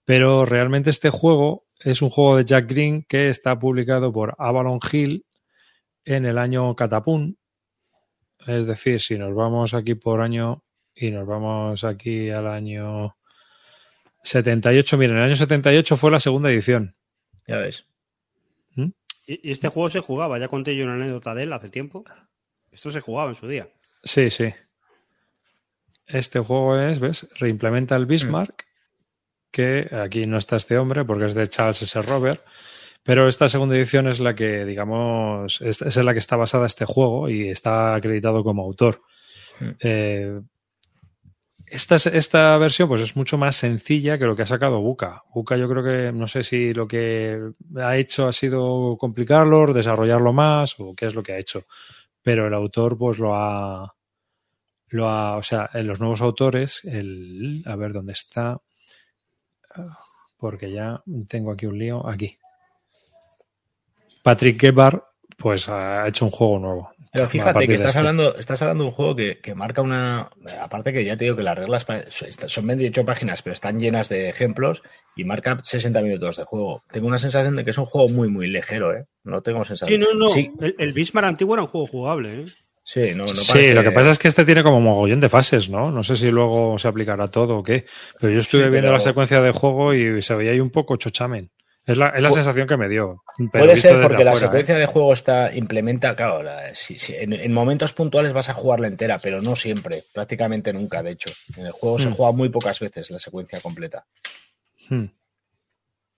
Pero 0.05 0.45
realmente 0.45 0.91
este 0.91 1.09
juego 1.09 1.65
es 1.79 2.01
un 2.01 2.09
juego 2.09 2.37
de 2.37 2.45
Jack 2.45 2.69
Green 2.69 3.03
que 3.09 3.29
está 3.29 3.57
publicado 3.57 4.13
por 4.13 4.35
Avalon 4.37 4.79
Hill 4.91 5.25
en 6.05 6.25
el 6.25 6.37
año 6.37 6.75
Catapún. 6.75 7.37
Es 8.45 8.67
decir, 8.67 9.01
si 9.01 9.17
nos 9.17 9.33
vamos 9.33 9.73
aquí 9.73 9.95
por 9.95 10.21
año 10.21 10.63
y 10.93 11.09
nos 11.09 11.25
vamos 11.25 11.83
aquí 11.83 12.29
al 12.29 12.47
año 12.47 13.17
78, 14.25 14.97
miren, 14.97 15.17
el 15.17 15.23
año 15.23 15.35
78 15.35 15.97
fue 15.97 16.11
la 16.11 16.19
segunda 16.19 16.49
edición. 16.49 16.95
Ya 17.47 17.57
ves. 17.57 17.85
Y, 19.27 19.49
y 19.49 19.51
este 19.51 19.69
juego 19.69 19.89
se 19.89 20.01
jugaba, 20.01 20.37
ya 20.37 20.47
conté 20.49 20.75
yo 20.75 20.83
una 20.83 20.93
anécdota 20.93 21.33
de 21.33 21.43
él 21.43 21.53
hace 21.53 21.69
tiempo. 21.69 22.03
Esto 22.71 22.91
se 22.91 23.01
jugaba 23.01 23.29
en 23.29 23.35
su 23.35 23.47
día. 23.47 23.69
Sí, 24.03 24.29
sí. 24.29 24.53
Este 26.05 26.39
juego 26.39 26.79
es, 26.79 26.99
¿ves? 26.99 27.27
Reimplementa 27.39 27.95
el 27.95 28.05
Bismarck, 28.05 28.65
que 29.49 29.89
aquí 29.91 30.25
no 30.27 30.37
está 30.37 30.57
este 30.57 30.77
hombre 30.77 31.05
porque 31.05 31.25
es 31.25 31.33
de 31.33 31.47
Charles 31.47 31.81
S. 31.81 32.01
Robert, 32.01 32.43
pero 33.03 33.27
esta 33.27 33.47
segunda 33.47 33.75
edición 33.75 34.07
es 34.07 34.19
la 34.19 34.35
que, 34.35 34.65
digamos, 34.65 35.61
es, 35.61 35.81
es 35.81 35.97
en 35.97 36.05
la 36.05 36.13
que 36.13 36.19
está 36.19 36.35
basada 36.35 36.67
este 36.67 36.85
juego 36.85 37.29
y 37.29 37.49
está 37.49 37.95
acreditado 37.95 38.43
como 38.43 38.63
autor. 38.63 39.01
Mm. 39.59 39.69
Eh, 39.79 40.41
esta, 41.67 41.95
esta 41.95 42.57
versión 42.57 42.87
pues 42.87 43.01
es 43.01 43.15
mucho 43.15 43.37
más 43.37 43.55
sencilla 43.55 44.17
que 44.17 44.25
lo 44.25 44.35
que 44.35 44.43
ha 44.43 44.47
sacado 44.47 44.81
Buka. 44.81 45.23
Buka 45.33 45.57
yo 45.57 45.67
creo 45.67 45.83
que 45.83 46.11
no 46.11 46.27
sé 46.27 46.43
si 46.43 46.73
lo 46.73 46.87
que 46.87 47.39
ha 47.77 47.97
hecho 47.97 48.27
ha 48.27 48.31
sido 48.31 48.97
complicarlo, 48.97 49.73
desarrollarlo 49.73 50.33
más 50.33 50.79
o 50.79 50.93
qué 50.95 51.07
es 51.07 51.15
lo 51.15 51.23
que 51.23 51.33
ha 51.33 51.39
hecho. 51.39 51.65
Pero 52.21 52.47
el 52.47 52.53
autor 52.53 52.97
pues 52.97 53.19
lo 53.19 53.35
ha, 53.35 53.95
lo 54.89 55.09
ha, 55.09 55.37
o 55.37 55.43
sea, 55.43 55.69
en 55.73 55.87
los 55.87 55.99
nuevos 55.99 56.21
autores, 56.21 56.83
el, 56.85 57.63
a 57.65 57.75
ver 57.75 57.93
dónde 57.93 58.13
está, 58.13 58.59
porque 60.37 60.71
ya 60.71 61.01
tengo 61.27 61.51
aquí 61.51 61.65
un 61.65 61.77
lío, 61.77 62.07
aquí. 62.07 62.37
Patrick 64.23 64.59
Gebhardt 64.59 65.03
pues 65.37 65.69
ha 65.69 66.07
hecho 66.07 66.25
un 66.25 66.31
juego 66.31 66.59
nuevo. 66.59 66.94
Pero 67.15 67.29
fíjate 67.29 67.67
que 67.67 67.73
estás 67.73 67.95
hablando, 67.95 68.35
estás 68.35 68.61
hablando 68.61 68.83
de 68.83 68.89
un 68.89 68.95
juego 68.95 69.15
que, 69.15 69.55
marca 69.55 69.81
una. 69.81 70.29
Aparte 70.61 70.93
que 70.93 71.05
ya 71.05 71.17
te 71.17 71.23
digo 71.23 71.35
que 71.35 71.43
las 71.43 71.57
reglas 71.57 71.85
son 72.47 72.67
28 72.67 73.05
páginas, 73.05 73.41
pero 73.41 73.53
están 73.53 73.79
llenas 73.79 74.09
de 74.09 74.29
ejemplos 74.29 74.83
y 75.15 75.23
marca 75.23 75.59
60 75.63 76.01
minutos 76.01 76.37
de 76.37 76.43
juego. 76.43 76.83
Tengo 76.91 77.07
una 77.07 77.17
sensación 77.17 77.55
de 77.55 77.63
que 77.63 77.71
es 77.71 77.77
un 77.77 77.85
juego 77.85 78.09
muy, 78.09 78.29
muy 78.29 78.47
ligero, 78.47 78.93
¿eh? 78.93 79.05
No 79.23 79.41
tengo 79.41 79.63
sensación. 79.63 80.01
Sí, 80.01 80.07
no, 80.07 80.13
no. 80.13 80.71
El, 80.77 80.93
Bismarck 80.93 81.27
antiguo 81.27 81.55
era 81.55 81.63
un 81.63 81.69
juego 81.69 81.87
jugable, 81.87 82.41
¿eh? 82.41 82.45
Sí, 82.83 83.15
no, 83.15 83.25
no 83.25 83.33
sí, 83.33 83.69
lo 83.69 83.81
que 83.81 83.91
pasa 83.91 84.11
es 84.11 84.19
que 84.19 84.27
este 84.27 84.45
tiene 84.45 84.61
como 84.61 84.79
mogollón 84.79 85.19
de 85.19 85.27
fases, 85.27 85.71
¿no? 85.71 85.89
No 85.89 86.03
sé 86.03 86.15
si 86.15 86.29
luego 86.29 86.77
se 86.77 86.87
aplicará 86.87 87.29
todo 87.29 87.57
o 87.57 87.63
qué. 87.63 87.85
Pero 88.19 88.31
yo 88.31 88.39
estuve 88.41 88.69
viendo 88.69 88.91
la 88.91 88.99
secuencia 88.99 89.41
de 89.41 89.51
juego 89.51 89.95
y 89.95 90.21
se 90.21 90.35
veía 90.35 90.51
ahí 90.51 90.59
un 90.59 90.69
poco 90.69 90.95
chochamen. 90.95 91.49
Es 91.85 91.97
la, 91.97 92.07
es 92.07 92.21
la 92.21 92.31
sensación 92.31 92.67
que 92.67 92.77
me 92.77 92.89
dio. 92.89 93.23
Puede 93.51 93.75
ser 93.75 94.01
porque 94.01 94.23
la 94.23 94.33
¿eh? 94.33 94.37
secuencia 94.37 94.75
de 94.75 94.87
juego 94.87 95.13
está 95.13 95.53
implementa, 95.53 96.15
claro, 96.15 96.41
en, 97.09 97.53
momentos 97.53 97.93
puntuales 97.93 98.33
vas 98.33 98.49
a 98.49 98.55
jugarla 98.55 98.87
entera, 98.87 99.19
pero 99.19 99.39
no 99.39 99.55
siempre, 99.55 100.03
prácticamente 100.11 100.73
nunca, 100.73 101.03
de 101.03 101.11
hecho. 101.11 101.29
En 101.55 101.67
el 101.67 101.71
juego 101.71 101.99
se 101.99 102.09
hmm. 102.09 102.13
juega 102.13 102.31
muy 102.31 102.49
pocas 102.49 102.79
veces 102.79 103.11
la 103.11 103.19
secuencia 103.19 103.59
completa. 103.61 104.07
Hmm. 104.89 105.05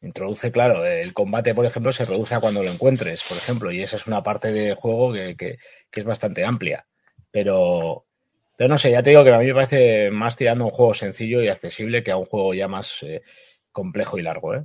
Introduce, 0.01 0.53
claro, 0.53 0.85
el 0.85 1.13
combate, 1.13 1.53
por 1.53 1.65
ejemplo, 1.65 1.91
se 1.91 2.05
reduce 2.05 2.35
a 2.35 2.39
cuando 2.39 2.63
lo 2.63 2.71
encuentres, 2.71 3.23
por 3.27 3.35
ejemplo, 3.37 3.69
y 3.69 3.81
esa 3.81 3.97
es 3.97 4.07
una 4.07 4.23
parte 4.23 4.53
del 4.53 4.75
juego 4.75 5.11
que, 5.11 5.57
es 5.91 6.05
bastante 6.05 6.45
amplia. 6.45 6.87
Pero, 7.29 8.05
pero 8.55 8.69
no 8.69 8.77
sé, 8.77 8.91
ya 8.91 9.03
te 9.03 9.09
digo 9.09 9.25
que 9.25 9.33
a 9.33 9.39
mí 9.39 9.47
me 9.47 9.53
parece 9.53 10.11
más 10.11 10.37
tirando 10.37 10.63
a 10.63 10.67
un 10.67 10.73
juego 10.73 10.93
sencillo 10.93 11.41
y 11.41 11.49
accesible 11.49 12.03
que 12.03 12.11
a 12.11 12.17
un 12.17 12.25
juego 12.25 12.53
ya 12.53 12.69
más 12.69 13.03
eh, 13.03 13.21
complejo 13.73 14.17
y 14.17 14.21
largo, 14.21 14.55
¿eh? 14.55 14.63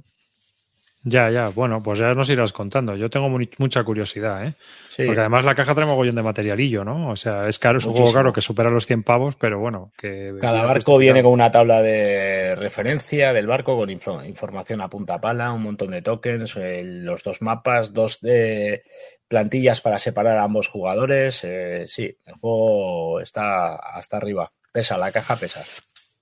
Ya, 1.05 1.31
ya, 1.31 1.49
bueno, 1.49 1.83
pues 1.83 1.99
ya 1.99 2.15
nos 2.15 2.31
irás 2.31 2.53
contando. 2.53 2.95
Yo 2.95 3.11
tengo 3.11 3.29
mucha 3.59 3.83
curiosidad, 3.83 4.47
¿eh? 4.47 4.55
Porque 4.97 5.19
además 5.19 5.45
la 5.45 5.55
caja 5.57 5.75
trae 5.75 5.87
mogollón 5.87 6.15
de 6.15 6.23
materialillo, 6.23 6.85
¿no? 6.85 7.11
O 7.11 7.17
sea, 7.17 7.49
es 7.49 7.59
caro, 7.59 7.79
es 7.79 7.87
un 7.87 7.95
juego 7.95 8.13
caro 8.13 8.33
que 8.33 8.41
supera 8.41 8.71
los 8.71 8.87
100 8.87 9.03
pavos, 9.03 9.35
pero 9.35 9.59
bueno, 9.59 9.93
que... 9.99 10.33
Cada 10.41 10.63
barco 10.63 10.99
viene 10.99 11.25
con 11.25 11.33
una 11.33 11.51
tabla 11.51 11.83
de 11.83 12.55
referencia 12.55 13.33
del 13.33 13.49
barco, 13.49 13.77
con 13.77 13.91
información 13.91 14.81
a 14.81 14.89
punta 14.89 15.21
pala, 15.21 15.53
un 15.53 15.63
montón 15.63 15.91
de 15.91 16.03
tokens, 16.03 16.57
eh, 16.57 16.85
los 16.85 17.25
dos 17.25 17.43
mapas, 17.43 17.93
dos 17.93 18.21
de 18.21 18.85
plantillas 19.27 19.81
para 19.81 19.99
separar 19.99 20.37
a 20.37 20.45
ambos 20.45 20.69
jugadores. 20.69 21.43
Eh, 21.43 21.85
sí, 21.89 22.17
el 22.25 22.35
juego 22.35 23.21
está 23.21 23.75
hasta 23.75 24.19
arriba. 24.19 24.53
Pesa, 24.73 24.97
la 24.99 25.11
caja 25.11 25.35
pesa. 25.35 25.65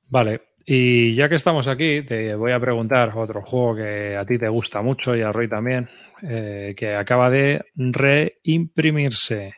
Vale, 0.09 0.41
y 0.73 1.17
ya 1.17 1.29
que 1.29 1.35
estamos 1.35 1.67
aquí, 1.67 2.03
te 2.03 2.33
voy 2.37 2.53
a 2.53 2.61
preguntar 2.61 3.11
otro 3.17 3.43
juego 3.43 3.75
que 3.75 4.17
a 4.17 4.25
ti 4.25 4.39
te 4.39 4.49
gusta 4.49 4.83
mucho 4.83 5.17
y 5.17 5.21
a 5.21 5.33
Roy 5.33 5.49
también, 5.49 5.89
eh, 6.23 6.75
que 6.77 6.95
acaba 6.95 7.29
de 7.29 7.65
reimprimirse. 7.75 9.55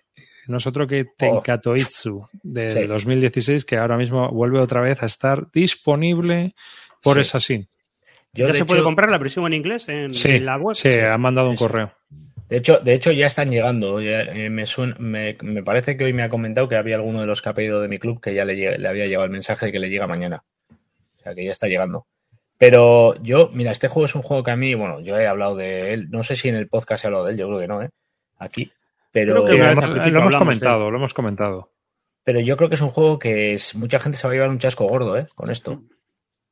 Nosotros 0.46 0.88
que 0.88 1.04
Tenkatoitsu 1.14 2.28
de 2.42 2.86
2016, 2.86 3.66
que 3.66 3.76
ahora 3.76 3.98
mismo 3.98 4.30
vuelve 4.30 4.58
otra 4.58 4.80
vez 4.80 5.02
a 5.02 5.06
estar 5.06 5.52
disponible 5.52 6.54
por 7.02 7.18
esa 7.18 7.36
Assassin. 7.36 7.68
¿Ya 8.32 8.54
se 8.54 8.64
puede 8.64 8.82
comprar 8.82 9.10
la 9.10 9.18
versión 9.18 9.44
en 9.48 9.52
inglés 9.52 9.90
en, 9.90 10.46
la 10.46 10.56
web? 10.56 10.74
Sí, 10.76 10.88
han 10.88 11.20
mandado 11.20 11.50
un 11.50 11.56
correo. 11.56 11.92
De 12.48 12.56
hecho, 12.56 12.78
de 12.78 12.94
hecho, 12.94 13.12
ya 13.12 13.26
están 13.26 13.50
llegando. 13.50 14.00
Eh, 14.00 14.48
me, 14.48 14.64
me, 15.42 15.62
parece 15.62 15.98
que 15.98 16.04
hoy 16.04 16.14
me 16.14 16.22
ha 16.22 16.30
comentado 16.30 16.70
que 16.70 16.76
había 16.76 16.96
alguno 16.96 17.20
de 17.20 17.26
los 17.26 17.42
que 17.42 17.50
ha 17.50 17.54
pedido 17.54 17.82
de 17.82 17.88
mi 17.88 17.98
club 17.98 18.18
que 18.18 18.32
ya 18.32 18.46
le, 18.46 18.78
le 18.78 18.88
había 18.88 19.04
llegado 19.04 19.26
el 19.26 19.30
mensaje 19.30 19.66
de 19.66 19.72
que 19.72 19.78
le 19.78 19.90
llega 19.90 20.06
mañana. 20.06 20.42
O 21.22 21.24
sea, 21.24 21.34
que 21.36 21.44
ya 21.44 21.52
está 21.52 21.68
llegando. 21.68 22.06
Pero 22.58 23.14
yo, 23.22 23.50
mira, 23.52 23.70
este 23.70 23.86
juego 23.86 24.06
es 24.06 24.14
un 24.16 24.22
juego 24.22 24.42
que 24.42 24.50
a 24.50 24.56
mí, 24.56 24.74
bueno, 24.74 25.00
yo 25.00 25.16
he 25.16 25.26
hablado 25.28 25.54
de 25.54 25.94
él, 25.94 26.10
no 26.10 26.24
sé 26.24 26.34
si 26.34 26.48
en 26.48 26.56
el 26.56 26.68
podcast 26.68 27.04
he 27.04 27.06
hablado 27.06 27.24
de 27.24 27.32
él, 27.32 27.38
yo 27.38 27.46
creo 27.46 27.60
que 27.60 27.68
no, 27.68 27.82
¿eh? 27.82 27.90
Aquí. 28.38 28.72
Pero 29.12 29.34
lo, 29.34 29.48
hemos, 29.48 30.36
comentado, 30.36 30.90
lo 30.90 30.96
hemos 30.96 31.14
comentado. 31.14 31.70
Pero 32.24 32.40
yo 32.40 32.56
creo 32.56 32.68
que 32.68 32.74
es 32.76 32.80
un 32.80 32.90
juego 32.90 33.18
que 33.18 33.54
es, 33.54 33.74
mucha 33.76 34.00
gente 34.00 34.18
se 34.18 34.26
va 34.26 34.32
a 34.32 34.34
llevar 34.34 34.50
un 34.50 34.58
chasco 34.58 34.86
gordo, 34.86 35.16
¿eh? 35.16 35.28
Con 35.34 35.50
esto. 35.50 35.82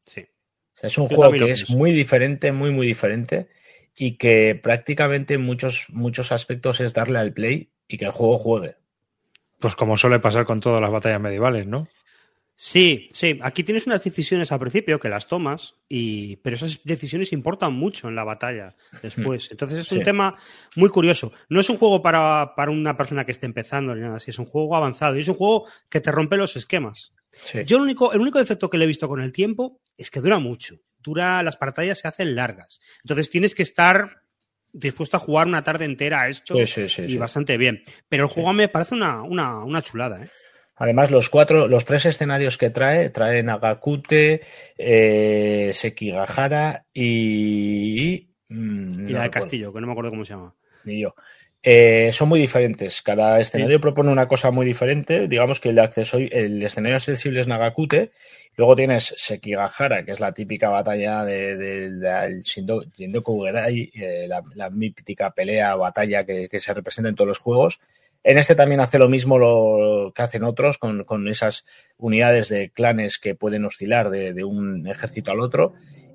Sí. 0.04 0.20
O 0.20 0.76
sea, 0.76 0.88
es 0.88 0.98
un 0.98 1.08
juego 1.08 1.32
que 1.32 1.50
es 1.50 1.70
muy 1.70 1.92
diferente, 1.92 2.52
muy, 2.52 2.70
muy 2.70 2.86
diferente 2.86 3.48
y 3.96 4.16
que 4.16 4.58
prácticamente 4.60 5.34
en 5.34 5.42
muchos, 5.42 5.86
muchos 5.88 6.32
aspectos 6.32 6.80
es 6.80 6.94
darle 6.94 7.18
al 7.18 7.32
play 7.32 7.70
y 7.88 7.98
que 7.98 8.04
el 8.04 8.12
juego 8.12 8.38
juegue. 8.38 8.76
Pues 9.58 9.74
como 9.74 9.96
suele 9.96 10.20
pasar 10.20 10.46
con 10.46 10.60
todas 10.60 10.80
las 10.80 10.90
batallas 10.90 11.20
medievales, 11.20 11.66
¿no? 11.66 11.86
Sí, 12.62 13.08
sí. 13.12 13.38
Aquí 13.40 13.64
tienes 13.64 13.86
unas 13.86 14.04
decisiones 14.04 14.52
al 14.52 14.60
principio 14.60 15.00
que 15.00 15.08
las 15.08 15.26
tomas, 15.26 15.76
y... 15.88 16.36
pero 16.36 16.56
esas 16.56 16.84
decisiones 16.84 17.32
importan 17.32 17.72
mucho 17.72 18.06
en 18.06 18.14
la 18.14 18.22
batalla 18.22 18.76
después. 19.02 19.48
Hmm. 19.48 19.52
Entonces 19.54 19.78
es 19.78 19.92
un 19.92 20.02
tema 20.02 20.34
muy 20.76 20.90
curioso. 20.90 21.32
No 21.48 21.60
es 21.60 21.70
un 21.70 21.78
juego 21.78 22.02
para, 22.02 22.52
una 22.68 22.98
persona 22.98 23.24
que 23.24 23.32
esté 23.32 23.46
empezando 23.46 23.94
ni 23.94 24.02
nada 24.02 24.16
así, 24.16 24.30
es 24.30 24.38
un 24.38 24.44
juego 24.44 24.76
avanzado 24.76 25.16
y 25.16 25.20
es 25.20 25.28
un 25.28 25.36
juego 25.36 25.68
que 25.88 26.02
te 26.02 26.12
rompe 26.12 26.36
los 26.36 26.54
esquemas. 26.54 27.14
Yo 27.64 27.78
el 27.78 27.82
único, 27.82 28.12
el 28.12 28.20
único 28.20 28.38
defecto 28.38 28.68
que 28.68 28.76
le 28.76 28.84
he 28.84 28.88
visto 28.88 29.08
con 29.08 29.22
el 29.22 29.32
tiempo 29.32 29.80
es 29.96 30.10
que 30.10 30.20
dura 30.20 30.38
mucho. 30.38 30.76
Dura, 30.98 31.42
las 31.42 31.58
batallas 31.58 32.00
se 32.00 32.08
hacen 32.08 32.34
largas. 32.34 32.78
Entonces 33.02 33.30
tienes 33.30 33.54
que 33.54 33.62
estar 33.62 34.20
dispuesto 34.70 35.16
a 35.16 35.20
jugar 35.20 35.46
una 35.46 35.64
tarde 35.64 35.86
entera 35.86 36.20
a 36.20 36.28
esto 36.28 36.56
y 36.58 37.16
bastante 37.16 37.56
bien. 37.56 37.84
Pero 38.10 38.24
el 38.24 38.28
juego 38.28 38.52
me 38.52 38.68
parece 38.68 38.94
una, 38.94 39.22
una, 39.22 39.64
una 39.64 39.80
chulada, 39.80 40.24
¿eh? 40.24 40.30
Además, 40.80 41.10
los 41.10 41.28
cuatro, 41.28 41.68
los 41.68 41.84
tres 41.84 42.06
escenarios 42.06 42.56
que 42.56 42.70
trae, 42.70 43.10
trae 43.10 43.42
Nagakute, 43.42 44.40
eh, 44.78 45.70
Sekigahara 45.74 46.86
y. 46.94 48.30
Mm, 48.48 49.10
y 49.10 49.12
la 49.12 49.20
del 49.20 49.30
castillo, 49.30 49.74
que 49.74 49.80
no 49.82 49.86
me 49.86 49.92
acuerdo 49.92 50.08
cómo 50.08 50.24
se 50.24 50.32
llama. 50.32 50.54
Ni 50.84 51.02
yo. 51.02 51.14
Eh, 51.62 52.08
son 52.14 52.30
muy 52.30 52.40
diferentes. 52.40 53.02
Cada 53.02 53.38
escenario 53.38 53.78
propone 53.78 54.10
una 54.10 54.26
cosa 54.26 54.50
muy 54.50 54.64
diferente. 54.64 55.28
Digamos 55.28 55.60
que 55.60 55.68
el 55.68 55.78
acceso, 55.78 56.16
el 56.16 56.62
escenario 56.62 56.96
accesible 56.96 57.42
es 57.42 57.46
Nagakute. 57.46 58.12
Luego 58.56 58.74
tienes 58.74 59.14
Sekigahara, 59.18 60.02
que 60.06 60.12
es 60.12 60.20
la 60.20 60.32
típica 60.32 60.70
batalla 60.70 61.24
del 61.24 62.00
de, 62.00 62.40
Shindoku 62.42 63.44
Gedai, 63.44 63.90
eh, 63.94 64.26
la, 64.26 64.70
mítica 64.70 65.30
pelea 65.30 65.76
batalla 65.76 66.24
que, 66.24 66.48
que 66.48 66.58
se 66.58 66.72
representa 66.72 67.10
en 67.10 67.16
todos 67.16 67.28
los 67.28 67.38
juegos. 67.38 67.80
En 68.22 68.38
este 68.38 68.54
también 68.54 68.80
hace 68.80 68.98
lo 68.98 69.08
mismo 69.08 69.38
lo 69.38 70.12
que 70.14 70.22
hacen 70.22 70.44
otros 70.44 70.78
con, 70.78 71.28
esas 71.28 71.64
unidades 71.96 72.48
de 72.48 72.70
clanes 72.70 73.18
que 73.18 73.34
pueden 73.34 73.64
oscilar 73.64 74.10
de, 74.10 74.44
un 74.44 74.86
ejército 74.86 75.30
al 75.30 75.40
otro. 75.40 75.72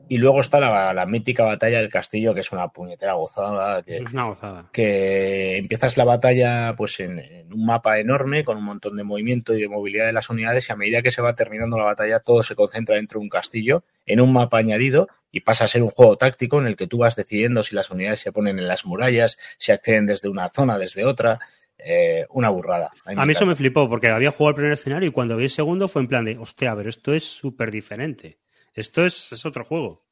Y 0.07 0.19
luego 0.19 0.39
está 0.39 0.59
la, 0.59 1.05
mítica 1.07 1.45
batalla 1.45 1.79
del 1.79 1.89
castillo, 1.89 2.35
que 2.35 2.41
es 2.41 2.51
una 2.51 2.67
puñetera 2.67 3.13
gozada. 3.13 3.81
Que, 3.81 3.97
es 3.97 4.13
una 4.13 4.25
gozada. 4.25 4.69
Que 4.71 5.57
empiezas 5.57 5.97
la 5.97 6.05
batalla 6.05 6.75
pues 6.77 6.99
en, 6.99 7.23
un 7.51 7.65
mapa 7.65 7.97
enorme 7.97 8.43
con 8.43 8.57
un 8.57 8.65
montón 8.65 8.97
de 8.97 9.03
movimiento 9.03 9.55
y 9.55 9.61
de 9.61 9.67
movilidad 9.67 10.05
de 10.05 10.13
las 10.13 10.29
unidades 10.29 10.69
y 10.69 10.73
a 10.73 10.75
medida 10.75 11.01
que 11.01 11.09
se 11.09 11.23
va 11.23 11.33
terminando 11.33 11.79
la 11.79 11.85
batalla 11.85 12.19
todo 12.19 12.43
se 12.43 12.55
concentra 12.55 12.97
dentro 12.97 13.19
de 13.19 13.23
un 13.23 13.29
castillo, 13.29 13.83
en 14.05 14.21
un 14.21 14.31
mapa 14.31 14.59
añadido 14.59 15.07
y 15.31 15.41
pasa 15.41 15.65
a 15.65 15.67
ser 15.67 15.81
un 15.81 15.89
juego 15.89 16.17
táctico 16.17 16.59
en 16.59 16.67
el 16.67 16.75
que 16.75 16.87
tú 16.87 16.99
vas 16.99 17.15
decidiendo 17.15 17.63
si 17.63 17.75
las 17.75 17.89
unidades 17.89 18.19
se 18.19 18.31
ponen 18.31 18.59
en 18.59 18.67
las 18.67 18.85
murallas, 18.85 19.39
si 19.57 19.71
acceden 19.71 20.05
desde 20.05 20.29
una 20.29 20.49
zona, 20.49 20.77
desde 20.77 21.03
otra. 21.03 21.39
Eh, 21.87 22.25
una 22.31 22.49
burrada. 22.49 22.89
A, 23.05 23.25
mí 23.27 23.31
eso 23.33 23.45
me 23.45 23.55
flipó, 23.55 23.87
porque 23.87 24.07
había 24.07 24.31
jugado 24.31 24.49
el 24.49 24.55
primer 24.55 24.71
escenario 24.73 25.07
y 25.07 25.11
cuando 25.11 25.37
vi 25.37 25.43
el 25.43 25.49
segundo 25.51 25.87
fue 25.87 26.01
en 26.01 26.07
plan 26.07 26.25
de, 26.25 26.35
hostia, 26.35 26.75
pero 26.75 26.89
esto 26.89 27.13
es 27.13 27.23
súper 27.23 27.69
diferente. 27.69 28.39
Esto 28.73 29.05
es, 29.05 29.45
otro 29.45 29.65
juego. 29.65 30.03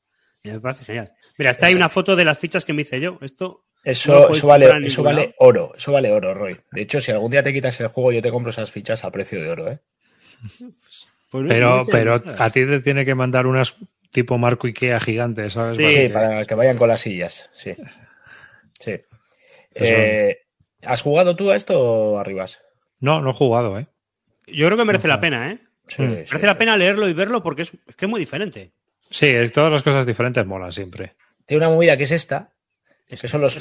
Y 0.44 0.52
me 0.52 0.60
parece 0.60 0.86
genial. 0.86 1.14
Mira, 1.36 1.50
está 1.50 1.66
ahí 1.66 1.74
una 1.74 1.90
foto 1.90 2.16
de 2.16 2.26
las 2.26 2.38
fichas 2.38 2.64
que 2.64 2.74
me 2.74 2.84
hice 2.84 3.00
yo. 3.00 3.18
Esto. 3.22 3.66
Eso, 3.84 4.30
eso 4.30 4.46
vale, 4.46 4.70
eso 4.86 5.02
vale 5.02 5.34
oro. 5.40 5.74
Eso 5.76 5.92
vale 5.92 6.12
oro, 6.12 6.36
Roy. 6.36 6.60
De 6.72 6.82
hecho, 6.84 7.02
si 7.02 7.12
algún 7.12 7.32
día 7.32 7.42
te 7.42 7.52
quitas 7.52 7.80
el 7.82 7.88
juego, 7.88 8.12
yo 8.12 8.22
te 8.22 8.30
compro 8.30 8.52
esas 8.52 8.70
fichas 8.70 9.04
a 9.04 9.12
precio 9.12 9.42
de 9.42 9.50
oro, 9.50 9.72
¿eh? 9.72 9.80
Pues 11.32 11.46
pero, 11.48 11.88
pero 11.90 12.14
a 12.38 12.50
ti 12.52 12.64
te 12.66 12.82
tiene 12.82 13.04
que 13.04 13.16
mandar 13.16 13.48
unas 13.48 13.76
tipo 14.12 14.38
marco 14.38 14.68
Ikea 14.68 15.00
gigantes, 15.00 15.54
¿sabes? 15.54 15.78
Sí, 15.78 16.08
para 16.10 16.46
que 16.46 16.54
vayan 16.54 16.78
con 16.78 16.88
las 16.88 17.02
sillas. 17.02 17.50
Sí. 17.54 17.76
Sí. 18.80 19.02
Eh, 19.74 20.43
¿Has 20.86 21.02
jugado 21.02 21.36
tú 21.36 21.52
a 21.52 21.56
esto 21.56 21.80
o 21.80 22.20
arribas? 22.20 22.62
No, 23.00 23.22
no 23.22 23.32
he 23.32 23.34
jugado, 23.34 23.80
¿eh? 23.80 23.88
Yo 24.48 24.66
creo 24.68 24.78
que 24.78 24.86
merece 24.86 25.08
la 25.08 25.20
pena, 25.20 25.52
¿eh? 25.52 25.60
Sí, 25.88 26.02
merece 26.02 26.46
la 26.46 26.58
pena 26.58 26.78
leerlo 26.78 27.08
y 27.08 27.14
verlo 27.14 27.44
porque 27.44 27.64
es, 27.64 27.72
que 27.72 28.06
es 28.06 28.10
muy 28.10 28.20
diferente. 28.20 28.72
Sí, 29.10 29.32
todas 29.54 29.72
las 29.72 29.84
cosas 29.84 30.06
diferentes 30.06 30.46
molan 30.46 30.72
siempre. 30.72 31.16
Tiene 31.46 31.66
una 31.66 31.76
movida 31.76 31.98
que 31.98 32.04
es 32.04 32.12
esta, 32.12 32.54
que 33.08 33.28
son 33.28 33.42
los, 33.42 33.56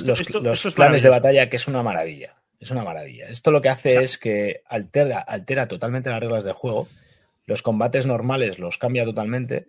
planes 0.75 1.03
de 1.03 1.09
batalla, 1.09 1.49
que 1.49 1.57
es 1.57 1.69
una 1.69 1.83
maravilla. 1.83 2.37
Es 2.59 2.71
una 2.71 2.85
maravilla. 2.85 3.29
Esto 3.29 3.51
lo 3.51 3.61
que 3.61 3.69
hace 3.69 4.03
es 4.03 4.19
que 4.19 4.63
altera, 4.67 5.19
altera 5.19 5.67
totalmente 5.67 6.11
las 6.11 6.21
reglas 6.21 6.45
del 6.45 6.53
juego, 6.55 6.89
los 7.45 7.63
combates 7.63 8.07
normales 8.07 8.59
los 8.59 8.79
cambia 8.79 9.05
totalmente, 9.05 9.69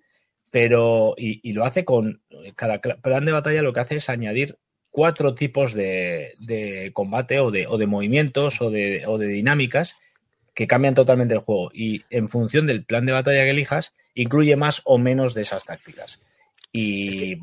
pero 0.52 1.16
y, 1.18 1.52
lo 1.54 1.66
hace 1.66 1.84
con 1.84 2.22
cada 2.56 2.80
plan 2.80 3.26
de 3.26 3.32
batalla 3.32 3.64
lo 3.64 3.74
que 3.74 3.80
hace 3.80 3.96
es 3.96 4.10
añadir 4.10 4.60
cuatro 4.94 5.34
tipos 5.34 5.74
de, 5.74 6.92
combate 6.94 7.40
o 7.40 7.50
de, 7.50 7.66
o 7.68 7.78
de 7.78 7.88
movimientos 7.88 8.62
o 8.62 8.70
de, 8.70 9.06
o 9.08 9.18
de 9.18 9.28
dinámicas 9.28 9.98
que 10.54 10.68
cambian 10.68 10.94
totalmente 10.94 11.34
el 11.34 11.40
juego 11.40 11.72
y 11.74 12.04
en 12.12 12.30
función 12.30 12.68
del 12.68 12.86
plan 12.86 13.06
de 13.08 13.12
batalla 13.12 13.44
que 13.44 13.50
elijas, 13.50 13.92
incluye 14.14 14.56
más 14.56 14.82
o 14.86 15.00
menos 15.00 15.34
de 15.34 15.42
esas 15.42 15.66
tácticas. 15.66 16.20
Y 16.76 17.40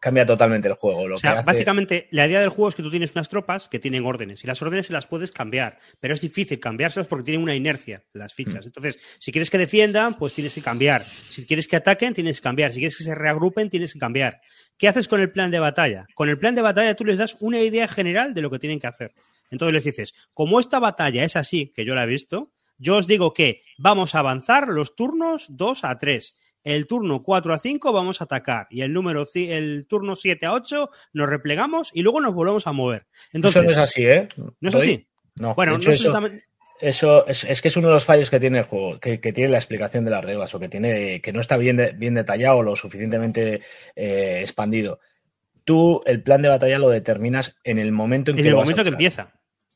cambia, 0.00 0.26
totalmente 0.26 0.66
el 0.66 0.74
juego. 0.74 1.14
o 1.14 1.16
sea, 1.18 1.42
básicamente 1.42 2.08
la 2.10 2.26
idea 2.26 2.40
del 2.40 2.48
juego 2.48 2.68
es 2.68 2.74
que 2.74 2.82
tú 2.82 2.90
tienes 2.90 3.12
unas 3.12 3.28
tropas 3.28 3.68
que 3.68 3.78
tienen 3.78 4.04
órdenes 4.04 4.42
y 4.42 4.48
las 4.48 4.60
órdenes 4.60 4.86
se 4.86 4.92
las 4.92 5.06
puedes 5.06 5.30
cambiar, 5.30 5.78
pero 6.00 6.14
es 6.14 6.20
difícil 6.20 6.58
cambiárselas 6.58 7.06
porque 7.06 7.26
tienen 7.26 7.44
una 7.44 7.54
inercia 7.54 8.02
las 8.12 8.34
fichas. 8.34 8.64
Mm. 8.64 8.68
Entonces, 8.68 8.98
si 9.20 9.30
quieres 9.30 9.50
que 9.50 9.58
defiendan, 9.58 10.18
pues 10.18 10.32
tienes 10.32 10.52
que 10.52 10.62
cambiar. 10.62 11.04
Si 11.04 11.46
quieres 11.46 11.68
que 11.68 11.76
ataquen, 11.76 12.12
tienes 12.12 12.40
que 12.40 12.42
cambiar. 12.42 12.72
Si 12.72 12.80
quieres 12.80 12.98
que 12.98 13.04
se 13.04 13.14
reagrupen, 13.14 13.70
tienes 13.70 13.92
que 13.92 14.00
cambiar. 14.00 14.40
¿Qué 14.78 14.88
haces 14.88 15.08
con 15.08 15.20
el 15.20 15.30
plan 15.30 15.50
de 15.50 15.58
batalla? 15.58 16.06
Con 16.14 16.28
el 16.28 16.38
plan 16.38 16.54
de 16.54 16.62
batalla 16.62 16.96
tú 16.96 17.04
les 17.04 17.18
das 17.18 17.36
una 17.40 17.60
idea 17.60 17.88
general 17.88 18.34
de 18.34 18.42
lo 18.42 18.50
que 18.50 18.58
tienen 18.58 18.80
que 18.80 18.86
hacer. 18.86 19.14
Entonces 19.50 19.72
les 19.74 19.84
dices, 19.84 20.14
como 20.32 20.58
esta 20.58 20.78
batalla 20.78 21.24
es 21.24 21.36
así, 21.36 21.72
que 21.74 21.84
yo 21.84 21.94
la 21.94 22.04
he 22.04 22.08
visto, 22.08 22.50
yo 22.78 22.96
os 22.96 23.06
digo 23.06 23.34
que 23.34 23.62
vamos 23.78 24.14
a 24.14 24.18
avanzar 24.20 24.68
los 24.68 24.96
turnos 24.96 25.46
2 25.48 25.84
a 25.84 25.98
3 25.98 26.36
el 26.64 26.86
turno 26.86 27.22
4 27.22 27.54
a 27.54 27.58
5 27.58 27.92
vamos 27.92 28.20
a 28.20 28.24
atacar 28.24 28.66
y 28.70 28.80
el 28.80 28.92
número 28.92 29.28
el 29.34 29.86
turno 29.86 30.16
7 30.16 30.46
a 30.46 30.54
8 30.54 30.90
nos 31.12 31.28
replegamos 31.28 31.90
y 31.92 32.02
luego 32.02 32.20
nos 32.20 32.34
volvemos 32.34 32.66
a 32.66 32.72
mover. 32.72 33.06
Entonces, 33.32 33.62
eso 33.62 33.64
no 33.64 33.70
es 33.70 33.78
así, 33.78 34.04
¿eh? 34.04 34.28
¿No 34.60 34.68
es 34.70 34.74
así? 34.74 35.06
No. 35.40 35.54
Bueno, 35.54 35.78
no 35.78 35.90
eso, 35.90 36.12
eso 36.80 37.26
es, 37.26 37.62
que 37.62 37.68
es 37.68 37.76
uno 37.76 37.88
de 37.88 37.94
los 37.94 38.04
fallos 38.04 38.30
que 38.30 38.40
tiene 38.40 38.58
el 38.58 38.64
juego, 38.64 38.98
que, 38.98 39.18
tiene 39.18 39.50
la 39.50 39.58
explicación 39.58 40.04
de 40.04 40.10
las 40.10 40.24
reglas 40.24 40.54
o 40.54 40.60
que 40.60 40.68
tiene 40.68 41.20
que 41.20 41.32
no 41.32 41.40
está 41.40 41.56
bien, 41.56 41.94
bien 41.96 42.14
detallado 42.14 42.58
o 42.58 42.62
lo 42.62 42.76
suficientemente 42.76 43.62
eh, 43.94 44.40
expandido. 44.40 45.00
Tú 45.64 46.02
el 46.04 46.22
plan 46.22 46.42
de 46.42 46.48
batalla 46.48 46.78
lo 46.78 46.88
determinas 46.88 47.56
en 47.64 47.78
el 47.78 47.92
momento 47.92 48.30
en, 48.30 48.36
que 48.36 48.48
el 48.48 48.54
momento 48.54 48.82
que 48.82 48.90
empieza. 48.90 49.32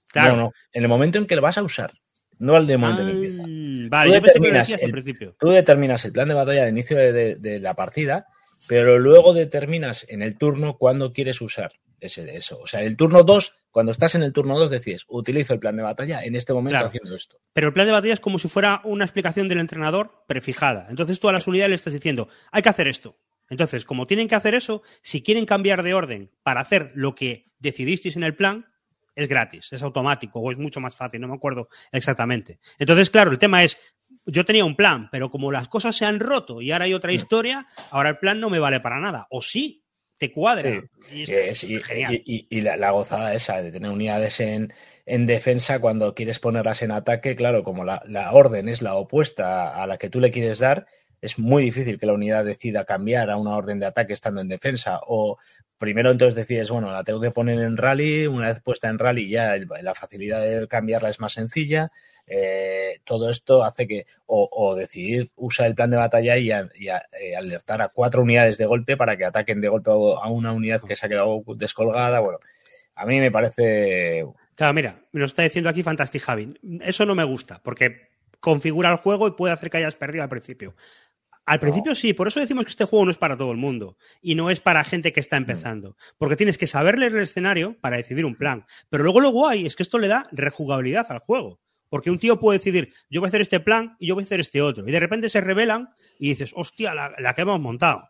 Claro. 0.09 0.37
No, 0.37 0.43
no, 0.43 0.52
en 0.73 0.83
el 0.83 0.88
momento 0.88 1.19
en 1.19 1.26
que 1.26 1.37
lo 1.37 1.43
vas 1.43 1.59
a 1.59 1.62
usar 1.62 1.93
no 2.38 2.57
al 2.57 2.67
de 2.67 2.78
momento 2.78 3.05
que 3.05 3.11
empieza. 3.11 3.43
Vale, 3.90 4.21
tú, 4.21 4.26
determinas 4.26 4.71
el, 4.71 4.90
principio. 4.90 5.37
tú 5.38 5.49
determinas 5.49 6.05
el 6.05 6.12
plan 6.12 6.28
de 6.28 6.35
batalla 6.35 6.64
al 6.64 6.71
inicio 6.71 6.97
de, 6.97 7.59
la 7.61 7.75
partida, 7.75 8.26
pero 8.67 8.99
luego 8.99 9.35
determinas 9.35 10.07
en 10.09 10.23
el 10.23 10.37
turno 10.37 10.76
cuándo 10.76 11.12
quieres 11.12 11.40
usar 11.40 11.73
ese, 12.00 12.37
eso. 12.37 12.61
O 12.61 12.67
sea, 12.67 12.83
el 12.83 12.97
turno 12.97 13.23
2, 13.23 13.57
cuando 13.78 13.92
estás 13.92 14.16
en 14.16 14.25
el 14.25 14.32
turno 14.32 14.58
2, 14.58 14.70
decides, 14.70 15.04
utilizo 15.06 15.54
el 15.54 15.61
plan 15.61 15.76
de 15.76 15.85
batalla 15.85 16.25
en 16.25 16.35
este 16.35 16.52
momento 16.52 16.85
haciendo 16.85 17.14
esto. 17.14 17.38
Pero 17.52 17.68
el 17.68 17.73
plan 17.73 17.87
de 17.87 17.92
batalla 17.92 18.12
es 18.12 18.18
como 18.18 18.40
si 18.40 18.49
fuera 18.49 18.80
una 18.82 19.04
explicación 19.04 19.47
del 19.47 19.61
entrenador 19.61 20.25
prefijada. 20.26 20.88
Entonces 20.90 21.20
tú 21.20 21.28
a 21.28 21.32
las 21.32 21.47
unidades 21.47 21.68
le 21.68 21.76
estás 21.76 21.92
diciendo, 21.92 22.28
hay 22.50 22.62
que 22.62 22.70
hacer 22.70 22.88
esto. 22.88 23.20
Entonces, 23.49 23.85
como 23.85 24.08
tienen 24.08 24.26
que 24.26 24.35
hacer 24.35 24.56
eso, 24.56 24.82
si 25.00 25.23
quieren 25.23 25.47
cambiar 25.47 25.85
de 25.85 25.94
orden 25.94 26.32
para 26.42 26.61
hacer 26.61 26.90
lo 26.97 27.14
que 27.14 27.52
decidisteis 27.61 28.16
en 28.16 28.25
el 28.25 28.35
plan, 28.35 28.66
es 29.14 29.28
gratis, 29.28 29.73
es 29.73 29.80
automático 29.85 30.40
o 30.40 30.50
es 30.50 30.58
mucho 30.58 30.80
más 30.80 30.97
fácil, 30.97 31.20
no 31.20 31.28
me 31.28 31.37
acuerdo 31.37 31.68
exactamente. 31.92 32.58
Entonces, 32.80 33.11
claro, 33.11 33.30
el 33.30 33.38
tema 33.38 33.62
es, 33.62 33.78
yo 34.26 34.44
tenía 34.44 34.64
un 34.64 34.75
plan, 34.75 35.08
pero 35.12 35.30
como 35.30 35.52
las 35.52 35.68
cosas 35.68 35.94
se 35.94 36.04
han 36.04 36.18
roto 36.18 36.61
y 36.61 36.73
ahora 36.73 36.87
hay 36.87 36.94
otra 36.94 37.12
mm. 37.12 37.14
historia, 37.14 37.68
ahora 37.92 38.08
el 38.08 38.18
plan 38.18 38.40
no 38.40 38.50
me 38.50 38.58
vale 38.58 38.80
para 38.80 38.99
nada. 38.99 39.28
O 39.30 39.40
sí, 39.40 39.85
te 40.19 40.33
cuadra. 40.33 40.83
Y, 41.11 42.61
la, 42.61 42.91
gozada 42.91 43.35
esa 43.35 43.63
de 43.63 43.73
tener 43.73 43.91
unidades 43.91 44.41
en, 44.41 44.75
en, 45.07 45.27
defensa 45.27 45.79
cuando 45.79 46.15
quieres 46.15 46.39
ponerlas 46.39 46.83
en 46.83 46.91
ataque, 46.91 47.35
claro, 47.35 47.63
como 47.63 47.85
la, 47.85 48.03
la, 48.07 48.33
orden 48.33 48.69
es 48.69 48.83
la 48.83 48.95
opuesta 48.95 49.83
a 49.83 49.87
la 49.87 49.97
que 49.97 50.11
tú 50.11 50.21
le 50.21 50.31
quieres 50.31 50.59
dar, 50.59 50.87
es 51.21 51.39
muy 51.39 51.65
difícil 51.65 51.99
que 51.99 52.07
la 52.07 52.13
unidad 52.13 52.45
decida 52.45 52.85
cambiar 52.85 53.31
a 53.31 53.37
una 53.37 53.57
orden 53.57 53.79
de 53.79 53.87
ataque 53.87 54.13
estando 54.13 54.41
en 54.41 54.49
defensa 54.49 55.01
o 55.07 55.39
primero 55.79 56.11
entonces 56.11 56.35
decides, 56.35 56.71
bueno, 56.71 56.91
la 56.91 57.05
tengo 57.05 57.21
que 57.21 57.31
poner 57.31 57.61
en 57.61 57.76
rally, 57.76 58.26
una 58.26 58.49
vez 58.49 58.61
puesta 58.61 58.89
en 58.89 58.99
rally 58.99 59.28
ya 59.28 59.57
la 59.57 59.95
facilidad 59.95 60.43
de 60.43 60.67
cambiarla 60.67 61.09
es 61.09 61.21
más 61.21 61.33
sencilla, 61.33 61.93
eh, 62.26 63.00
todo 63.04 63.31
esto 63.31 63.65
hace 63.65 63.87
que, 63.87 64.07
o, 64.26 64.75
decidir 64.75 65.31
usar 65.37 65.67
el 65.67 65.75
plan 65.75 65.91
de 65.91 65.97
batalla 65.97 66.37
y, 66.37 66.50
eh, 66.50 67.37
alertar 67.37 67.81
a 67.81 67.89
cuatro 67.89 68.23
unidades 68.23 68.59
de 68.59 68.67
golpe 68.67 68.97
para 68.97 69.17
que 69.17 69.25
ataquen 69.25 69.61
de 69.61 69.69
golpe 69.69 69.91
a 69.91 70.28
una 70.28 70.52
unidad 70.52 70.83
que 70.83 70.97
se 70.97 71.07
ha 71.07 71.09
quedado 71.09 71.43
descolgada, 71.57 72.21
bueno, 72.21 72.39
a 72.97 73.07
mí 73.07 73.21
me 73.21 73.31
parece... 73.31 74.26
Claro, 74.57 74.75
mira, 74.75 75.00
me 75.13 75.21
lo 75.21 75.26
está 75.26 75.43
diciendo 75.43 75.71
aquí 75.71 75.85
Fantastic 75.85 76.21
Javi. 76.21 76.59
Eso 76.83 77.07
no 77.07 77.15
me 77.15 77.23
gusta, 77.23 77.61
porque 77.63 78.09
configura 78.41 78.91
el 78.91 78.97
juego 78.97 79.28
y 79.28 79.33
puede 79.33 79.54
hacer 79.54 79.71
que 79.71 79.76
hayas 79.78 79.95
perdido 79.95 80.25
al 80.25 80.28
principio. 80.28 80.75
Al 81.49 81.61
principio 81.61 81.95
sí, 81.95 82.13
por 82.13 82.28
eso 82.28 82.41
decimos 82.41 82.67
que 82.67 82.73
este 82.73 82.84
juego 82.84 83.06
no 83.06 83.11
es 83.11 83.17
para 83.17 83.39
todo 83.39 83.50
el 83.52 83.56
mundo 83.56 83.97
y 84.21 84.34
no 84.34 84.50
es 84.50 84.61
para 84.61 84.84
gente 84.84 85.15
que 85.15 85.21
está 85.21 85.37
mm. 85.37 85.45
empezando, 85.45 85.97
porque 86.19 86.37
tienes 86.37 86.58
que 86.58 86.67
saber 86.67 86.99
leer 86.99 87.17
el 87.17 87.23
escenario 87.23 87.75
para 87.80 87.97
decidir 87.97 88.26
un 88.26 88.34
plan. 88.34 88.67
Pero 88.91 89.02
luego 89.02 89.21
lo 89.21 89.30
guay 89.30 89.65
es 89.65 89.75
que 89.75 89.82
esto 89.82 89.97
le 89.97 90.08
da 90.08 90.28
rejugabilidad 90.30 91.06
al 91.08 91.21
juego, 91.21 91.58
porque 91.89 92.11
un 92.11 92.19
tío 92.19 92.39
puede 92.39 92.58
decidir, 92.58 92.93
yo 93.08 93.23
voy 93.23 93.28
a 93.28 93.30
hacer 93.30 93.41
este 93.41 93.61
plan 93.61 93.97
y 93.99 94.08
yo 94.08 94.15
voy 94.15 94.25
a 94.25 94.26
hacer 94.26 94.41
este 94.41 94.61
otro, 94.61 94.87
y 94.87 94.93
de 94.93 95.00
repente 95.00 95.30
se 95.30 95.41
revelan 95.41 95.89
y 96.19 96.28
dices, 96.28 96.52
hostia, 96.54 96.93
la, 96.95 97.34
que 97.34 97.41
hemos 97.41 97.61
montado. 97.61 98.06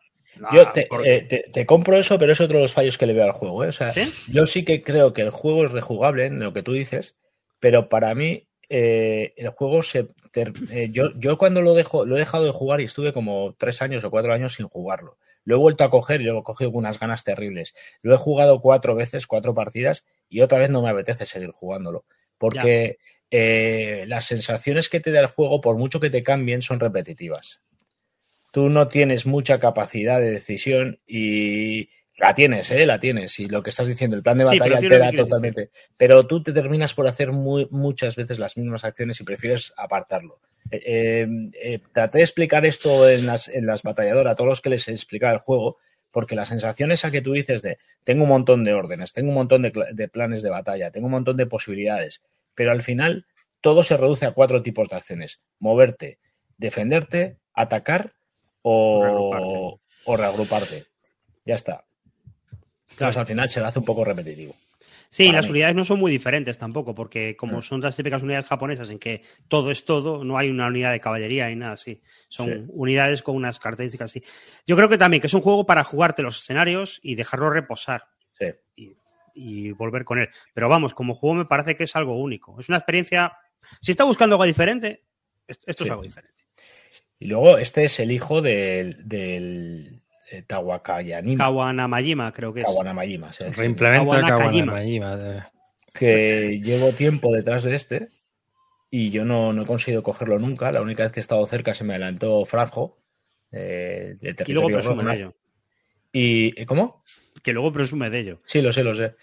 yo 0.53 0.73
eh, 1.05 1.49
te, 1.53 1.65
compro 1.65 1.97
eso, 1.97 2.19
pero 2.19 2.33
es 2.33 2.41
otro 2.41 2.57
de 2.57 2.63
los 2.65 2.75
fallos 2.75 2.99
que 2.99 3.07
le 3.07 3.13
veo 3.13 3.25
al 3.25 3.33
juego. 3.33 3.63
¿eh? 3.63 3.69
O 3.69 3.73
sea, 3.73 3.93
yo 4.27 4.47
sí 4.47 4.65
que 4.65 4.83
creo 4.83 5.13
que 5.13 5.23
el 5.23 5.31
juego 5.31 5.65
es 5.65 5.71
rejugable 5.71 6.27
en 6.27 6.41
lo 6.41 6.53
que 6.53 6.65
tú 6.65 6.73
dices, 6.73 7.17
pero 7.61 7.89
para 7.89 8.17
mí 8.17 8.48
eh, 8.69 9.35
el 9.37 9.49
juego 9.49 9.83
se. 9.83 10.09
Eh, 10.35 10.89
yo, 10.93 11.19
yo 11.19 11.39
cuando 11.39 11.63
lo 11.63 11.75
dejo, 11.75 12.05
lo 12.05 12.17
he 12.17 12.21
dejado 12.21 12.45
de 12.45 12.51
jugar 12.51 12.81
y 12.81 12.85
estuve 12.85 13.13
como 13.13 13.55
tres 13.59 13.83
años 13.83 14.05
o 14.05 14.11
cuatro 14.11 14.33
años 14.33 14.55
sin 14.55 14.69
jugarlo. 14.69 15.19
Lo 15.45 15.57
he 15.57 15.59
vuelto 15.59 15.85
a 15.85 15.91
coger 15.91 16.21
y 16.21 16.25
lo 16.25 16.39
he 16.39 16.43
cogido 16.43 16.73
con 16.73 16.81
unas 16.81 17.01
ganas 17.01 17.25
terribles. 17.25 17.75
Lo 18.03 18.15
he 18.15 18.19
jugado 18.19 18.61
cuatro 18.61 18.95
veces, 18.95 19.27
cuatro 19.27 19.55
partidas, 19.55 20.05
y 20.29 20.43
otra 20.43 20.59
vez 20.59 20.69
no 20.69 20.83
me 20.83 20.91
apetece 20.91 21.25
seguir 21.25 21.51
jugándolo. 21.51 22.05
Porque 22.37 22.99
eh, 23.31 24.05
las 24.07 24.27
sensaciones 24.27 24.89
que 24.89 25.01
te 25.01 25.11
da 25.11 25.21
el 25.21 25.27
juego, 25.27 25.61
por 25.61 25.77
mucho 25.77 26.01
que 26.01 26.11
te 26.11 26.23
cambien, 26.23 26.63
son 26.63 26.81
repetitivas. 26.81 27.63
Tú 28.53 28.69
no 28.69 28.89
tienes 28.89 29.27
mucha 29.27 29.59
capacidad 29.59 30.21
de 30.21 30.31
decisión 30.31 31.01
y, 31.07 31.89
la 32.19 32.35
tienes, 32.35 32.71
¿eh? 32.71 32.85
La 32.85 32.99
tienes. 32.99 33.39
Y 33.39 33.49
lo 33.49 33.63
que 33.63 33.71
estás 33.71 33.87
diciendo, 33.87 34.17
el 34.17 34.23
plan 34.23 34.39
de 34.39 34.45
batalla 34.45 34.81
te 34.81 34.99
da 34.99 35.13
totalmente. 35.13 35.71
Pero 35.97 36.27
tú 36.27 36.43
te 36.43 36.53
terminas 36.53 36.95
por 36.95 37.07
hacer 37.07 37.33
muy, 37.33 37.69
muchas 37.71 38.17
veces 38.17 38.39
las 38.39 38.57
mismas 38.57 38.85
acciones 38.85 39.21
y 39.21 39.25
prefieres 39.25 39.73
apartarlo. 39.77 40.41
Eh, 40.71 40.83
eh, 40.85 41.29
eh, 41.55 41.79
traté 41.93 42.19
de 42.19 42.25
explicar 42.25 42.67
esto 42.67 43.09
en 43.09 43.27
las, 43.27 43.49
en 43.49 43.67
las 43.67 43.83
batalladoras, 43.83 44.33
a 44.33 44.37
todos 44.37 44.49
los 44.49 44.61
que 44.61 44.71
les 44.71 44.89
explicaba 44.89 45.33
el 45.33 45.39
juego, 45.39 45.79
porque 46.11 46.35
la 46.35 46.45
sensación 46.45 46.93
esa 46.93 47.11
que 47.11 47.23
tú 47.23 47.33
dices 47.33 47.63
de 47.63 47.79
tengo 48.05 48.25
un 48.25 48.31
montón 48.31 48.65
de 48.65 48.75
órdenes, 48.75 49.13
tengo 49.13 49.29
un 49.29 49.37
montón 49.37 49.63
de, 49.63 49.73
de 49.93 50.09
planes 50.09 50.43
de 50.43 50.51
batalla, 50.51 50.91
tengo 50.91 51.07
un 51.07 51.13
montón 51.13 51.37
de 51.37 51.47
posibilidades, 51.47 52.23
pero 52.55 52.73
al 52.73 52.83
final 52.83 53.27
todo 53.61 53.83
se 53.83 53.97
reduce 53.97 54.27
a 54.27 54.33
cuatro 54.33 54.63
tipos 54.63 54.89
de 54.89 54.97
acciones. 54.97 55.41
Moverte, 55.59 56.19
defenderte, 56.57 57.39
atacar 57.55 58.13
o, 58.63 59.79
o 60.05 60.17
reagruparte. 60.17 60.87
Ya 61.45 61.55
está. 61.55 61.88
Claro, 62.97 63.21
al 63.21 63.27
final 63.27 63.49
se 63.49 63.61
le 63.61 63.67
hace 63.67 63.79
un 63.79 63.85
poco 63.85 64.05
repetitivo. 64.05 64.55
Sí, 65.11 65.33
las 65.33 65.49
unidades 65.49 65.75
no 65.75 65.85
son 65.85 65.99
muy 65.99 66.13
diferentes 66.13 66.59
tampoco, 66.59 66.95
porque 66.95 67.35
como 67.35 67.59
mm. 67.59 67.63
son 67.63 67.81
las 67.81 67.97
típicas 67.97 68.23
unidades 68.23 68.47
japonesas 68.47 68.91
en 68.91 68.99
que 68.99 69.23
todo 69.49 69.71
es 69.71 69.85
todo, 69.85 70.23
no 70.23 70.37
hay 70.37 70.51
una 70.51 70.67
unidad 70.67 70.93
de 70.93 71.01
caballería 71.01 71.51
y 71.51 71.57
nada 71.57 71.73
así. 71.73 72.03
Son 72.29 72.67
unidades 72.69 73.23
con 73.23 73.35
unas 73.35 73.59
características 73.59 74.11
así. 74.11 74.23
Yo 74.67 74.77
creo 74.77 74.91
que 74.91 74.99
también 74.99 75.23
que 75.23 75.29
es 75.29 75.35
un 75.35 75.41
juego 75.41 75.65
para 75.65 75.83
jugarte 75.83 76.23
los 76.23 76.41
escenarios 76.41 77.01
y 77.03 77.15
dejarlo 77.15 77.49
reposar. 77.49 78.05
Sí. 78.33 78.47
Y, 79.35 79.71
volver 79.71 80.05
con 80.05 80.19
él. 80.19 80.29
Pero 80.53 80.69
vamos, 80.69 80.95
como 80.95 81.15
juego 81.15 81.37
me 81.37 81.47
parece 81.47 81.77
que 81.77 81.85
es 81.85 81.97
algo 81.97 82.19
único. 82.19 82.59
Es 82.61 82.69
una 82.69 82.79
experiencia. 82.79 83.33
Si 83.81 83.93
está 83.93 84.05
buscando 84.05 84.35
algo 84.35 84.45
diferente, 84.45 85.05
esto 85.47 85.85
es 85.85 85.91
algo 85.91 86.03
diferente. 86.03 86.35
Y 87.21 87.27
luego, 87.27 87.57
este 87.57 87.85
es 87.85 88.01
el 88.01 88.11
hijo 88.11 88.43
del 88.43 90.03
eh, 90.31 90.45
Kawanamayima, 90.47 92.33
creo 92.33 92.53
que 92.53 92.61
es. 92.61 92.67
Kawanamayima, 92.67 93.33
sí, 93.33 93.45
Reimplementa 93.45 94.21
Kawanamayima. 94.23 95.51
Que 95.93 96.61
llevo 96.63 96.93
tiempo 96.93 97.35
detrás 97.35 97.63
de 97.63 97.75
este 97.75 98.09
y 98.91 99.11
yo 99.11 99.25
no, 99.25 99.53
no, 99.53 99.63
he 99.63 99.67
conseguido 99.67 100.03
cogerlo 100.03 100.39
nunca. 100.39 100.73
La 100.73 100.81
única 100.81 101.03
vez 101.03 101.13
que 101.13 101.21
he 101.21 101.23
estado 101.23 101.47
cerca 101.47 101.75
se 101.75 101.85
me 101.85 101.95
adelantó 101.95 102.45
Franjo. 102.45 102.99
Eh, 103.51 104.17
de 104.21 104.37
y 104.47 104.53
luego 104.53 104.69
presume 104.69 105.05
de 105.05 105.17
ello. 105.17 105.35
¿Y 106.13 106.65
cómo? 106.67 107.03
Que 107.43 107.53
luego 107.53 107.73
presume 107.73 108.11
de 108.11 108.21
ello. 108.21 108.41
Sí, 108.45 108.63
lo 108.63 108.73
sé, 108.73 108.85
lo 108.85 108.95
sé. 108.95 109.17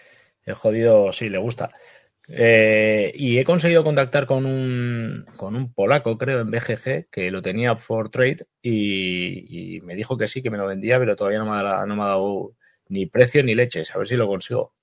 El 0.43 0.53
jodido 0.53 1.11
sí 1.11 1.29
le 1.29 1.37
gusta. 1.37 1.71
Eh, 2.27 3.11
y 3.15 3.37
he 3.37 3.43
conseguido 3.43 3.83
contactar 3.83 4.25
con 4.25 4.45
un, 4.45 5.25
con 5.37 5.55
un 5.55 5.73
polaco, 5.73 6.17
creo, 6.17 6.41
en 6.41 6.49
BGG, 6.49 7.09
que 7.11 7.29
lo 7.29 7.41
tenía 7.41 7.75
for 7.75 8.09
trade 8.09 8.47
y, 8.61 9.79
me 9.83 9.95
dijo 9.95 10.17
que 10.17 10.27
sí, 10.27 10.41
que 10.41 10.49
me 10.49 10.57
lo 10.57 10.65
vendía, 10.65 10.97
pero 10.97 11.15
todavía 11.15 11.39
no 11.39 11.45
me, 11.45 11.57
ha, 11.57 11.85
no 11.85 11.95
me 11.95 12.03
ha 12.03 12.07
dado 12.07 12.53
ni 12.89 13.05
precio 13.05 13.43
ni 13.43 13.55
leches. 13.55 13.93
A 13.95 13.99
ver 13.99 14.07
si 14.07 14.15
lo 14.15 14.27
consigo. 14.27 14.73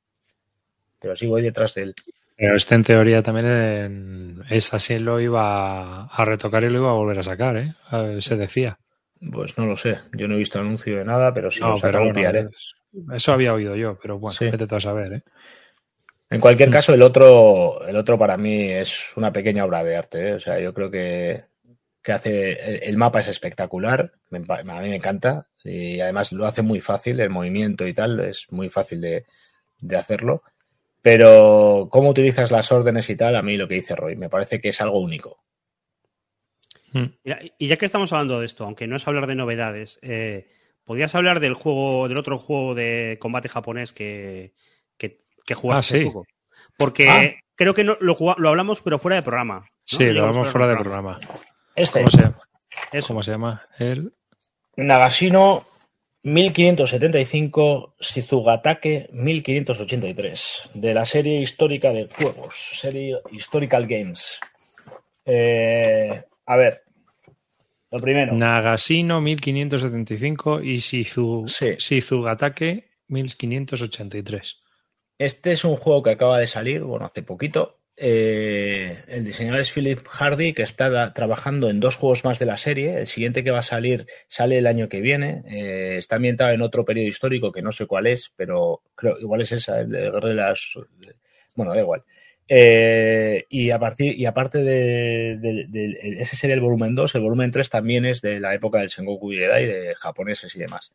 Pero 1.00 1.16
sí 1.16 1.26
voy 1.26 1.42
detrás 1.42 1.74
de 1.74 1.82
él. 1.82 1.94
Pero 2.36 2.56
este 2.56 2.74
en 2.74 2.84
teoría 2.84 3.22
también 3.22 4.42
es 4.50 4.72
así, 4.72 4.98
lo 4.98 5.20
iba 5.20 6.04
a 6.04 6.24
retocar 6.24 6.64
y 6.64 6.70
lo 6.70 6.78
iba 6.78 6.90
a 6.90 6.94
volver 6.94 7.18
a 7.18 7.22
sacar, 7.22 7.56
¿eh? 7.56 7.74
Se 8.20 8.36
decía. 8.36 8.78
Pues 9.32 9.56
no 9.58 9.66
lo 9.66 9.76
sé. 9.76 10.00
Yo 10.12 10.26
no 10.26 10.34
he 10.34 10.38
visto 10.38 10.58
anuncio 10.58 10.98
de 10.98 11.04
nada, 11.04 11.32
pero 11.32 11.48
no, 11.60 11.68
lo 11.70 11.76
saca, 11.76 12.00
pillaré. 12.12 12.48
Eso 13.12 13.32
había 13.32 13.54
oído 13.54 13.76
yo, 13.76 13.98
pero 14.00 14.18
bueno, 14.18 14.32
sí. 14.32 14.50
vete 14.50 14.74
a 14.74 14.80
saber, 14.80 15.12
¿eh? 15.12 15.22
En 16.32 16.40
cualquier 16.40 16.70
mm. 16.70 16.72
caso, 16.72 16.94
el 16.94 17.02
otro, 17.02 17.86
el 17.86 17.96
otro 17.96 18.18
para 18.18 18.36
mí 18.36 18.70
es 18.70 19.16
una 19.16 19.32
pequeña 19.32 19.64
obra 19.64 19.84
de 19.84 19.96
arte. 19.96 20.28
¿eh? 20.28 20.32
O 20.34 20.40
sea, 20.40 20.58
yo 20.58 20.72
creo 20.72 20.90
que, 20.90 21.44
que 22.02 22.12
hace. 22.12 22.86
El, 22.88 22.96
mapa 22.96 23.20
es 23.20 23.28
espectacular. 23.28 24.12
a 24.30 24.62
mí 24.62 24.88
me 24.88 24.96
encanta. 24.96 25.48
Y 25.62 26.00
además 26.00 26.32
lo 26.32 26.46
hace 26.46 26.62
muy 26.62 26.80
fácil. 26.80 27.20
El 27.20 27.30
movimiento 27.30 27.86
y 27.86 27.92
tal 27.92 28.20
es 28.20 28.46
muy 28.50 28.70
fácil 28.70 29.00
de, 29.00 29.26
de 29.80 29.96
hacerlo. 29.96 30.42
Pero 31.02 31.88
cómo 31.90 32.10
utilizas 32.10 32.50
las 32.50 32.70
órdenes 32.72 33.10
y 33.10 33.16
tal, 33.16 33.36
a 33.36 33.42
mí 33.42 33.56
lo 33.56 33.68
que 33.68 33.74
dice 33.74 33.96
Roy, 33.96 34.16
me 34.16 34.28
parece 34.28 34.60
que 34.60 34.68
es 34.68 34.80
algo 34.80 35.00
único. 35.00 35.42
Mm. 36.92 37.06
Y 37.58 37.66
ya 37.66 37.76
que 37.76 37.86
estamos 37.86 38.12
hablando 38.12 38.38
de 38.38 38.46
esto, 38.46 38.64
aunque 38.64 38.86
no 38.86 38.96
es 38.96 39.06
hablar 39.06 39.26
de 39.26 39.34
novedades, 39.34 39.98
eh, 40.02 40.46
¿podrías 40.84 41.14
hablar 41.14 41.40
del 41.40 41.54
juego, 41.54 42.08
del 42.08 42.18
otro 42.18 42.38
juego 42.38 42.74
de 42.74 43.18
combate 43.20 43.48
japonés 43.48 43.92
que, 43.92 44.52
que, 45.44 45.54
jugaste 45.54 46.10
ah, 46.14 46.20
Porque 46.76 47.08
ah. 47.08 47.32
creo 47.54 47.74
que 47.74 47.84
no, 47.84 47.96
lo, 48.00 48.16
lo, 48.36 48.48
hablamos, 48.48 48.82
pero 48.82 48.98
fuera 48.98 49.16
de 49.16 49.22
programa. 49.22 49.66
Sí, 49.84 50.04
lo 50.04 50.26
hablamos 50.26 50.48
fuera 50.48 50.68
de 50.68 50.76
programa. 50.76 51.18
Este. 51.74 52.00
¿Cómo 52.00 52.10
se 52.10 52.22
llama? 52.22 52.38
¿Cómo 53.06 53.22
se 53.22 53.30
llama? 53.30 53.62
El... 53.78 54.12
Nagashino 54.76 55.64
1575 56.22 57.96
Shizugatake 58.00 59.08
1583 59.12 60.70
de 60.74 60.94
la 60.94 61.04
serie 61.04 61.40
histórica 61.40 61.92
de 61.92 62.08
juegos, 62.08 62.54
serie 62.72 63.18
Historical 63.32 63.86
Games. 63.86 64.38
Eh, 65.24 66.22
a 66.46 66.56
ver, 66.56 66.82
lo 67.92 67.98
primero. 67.98 68.32
Nagasino 68.34 69.20
1575 69.20 70.62
y 70.62 70.78
Shizu, 70.78 71.44
Shizugatake 71.46 72.88
1583. 73.08 74.61
Este 75.22 75.52
es 75.52 75.64
un 75.64 75.76
juego 75.76 76.02
que 76.02 76.10
acaba 76.10 76.40
de 76.40 76.48
salir, 76.48 76.82
bueno, 76.82 77.06
hace 77.06 77.22
poquito. 77.22 77.78
Eh, 77.96 79.04
el 79.06 79.24
diseñador 79.24 79.60
es 79.60 79.70
Philip 79.70 80.04
Hardy, 80.04 80.52
que 80.52 80.64
está 80.64 81.12
trabajando 81.12 81.70
en 81.70 81.78
dos 81.78 81.94
juegos 81.94 82.24
más 82.24 82.40
de 82.40 82.46
la 82.46 82.56
serie. 82.56 82.98
El 82.98 83.06
siguiente 83.06 83.44
que 83.44 83.52
va 83.52 83.60
a 83.60 83.62
salir 83.62 84.06
sale 84.26 84.58
el 84.58 84.66
año 84.66 84.88
que 84.88 85.00
viene. 85.00 85.44
Eh, 85.48 85.98
está 85.98 86.16
ambientado 86.16 86.50
en 86.50 86.60
otro 86.60 86.84
periodo 86.84 87.06
histórico 87.06 87.52
que 87.52 87.62
no 87.62 87.70
sé 87.70 87.86
cuál 87.86 88.08
es, 88.08 88.32
pero 88.34 88.82
creo 88.96 89.16
igual 89.20 89.42
es 89.42 89.52
esa, 89.52 89.82
el 89.82 89.90
de 89.90 90.34
las. 90.34 90.74
Bueno, 91.54 91.72
da 91.72 91.78
igual. 91.78 92.02
Eh, 92.48 93.46
y, 93.48 93.70
a 93.70 93.78
partir, 93.78 94.18
y 94.18 94.26
aparte 94.26 94.58
de, 94.58 96.18
ese 96.18 96.34
sería 96.34 96.54
el 96.54 96.60
volumen 96.60 96.96
2, 96.96 97.14
el 97.14 97.20
volumen 97.20 97.52
3 97.52 97.70
también 97.70 98.06
es 98.06 98.22
de 98.22 98.40
la 98.40 98.54
época 98.54 98.80
del 98.80 98.90
Sengoku 98.90 99.30
Jedi, 99.30 99.66
de 99.66 99.94
japoneses 99.94 100.56
y 100.56 100.58
demás. 100.58 100.92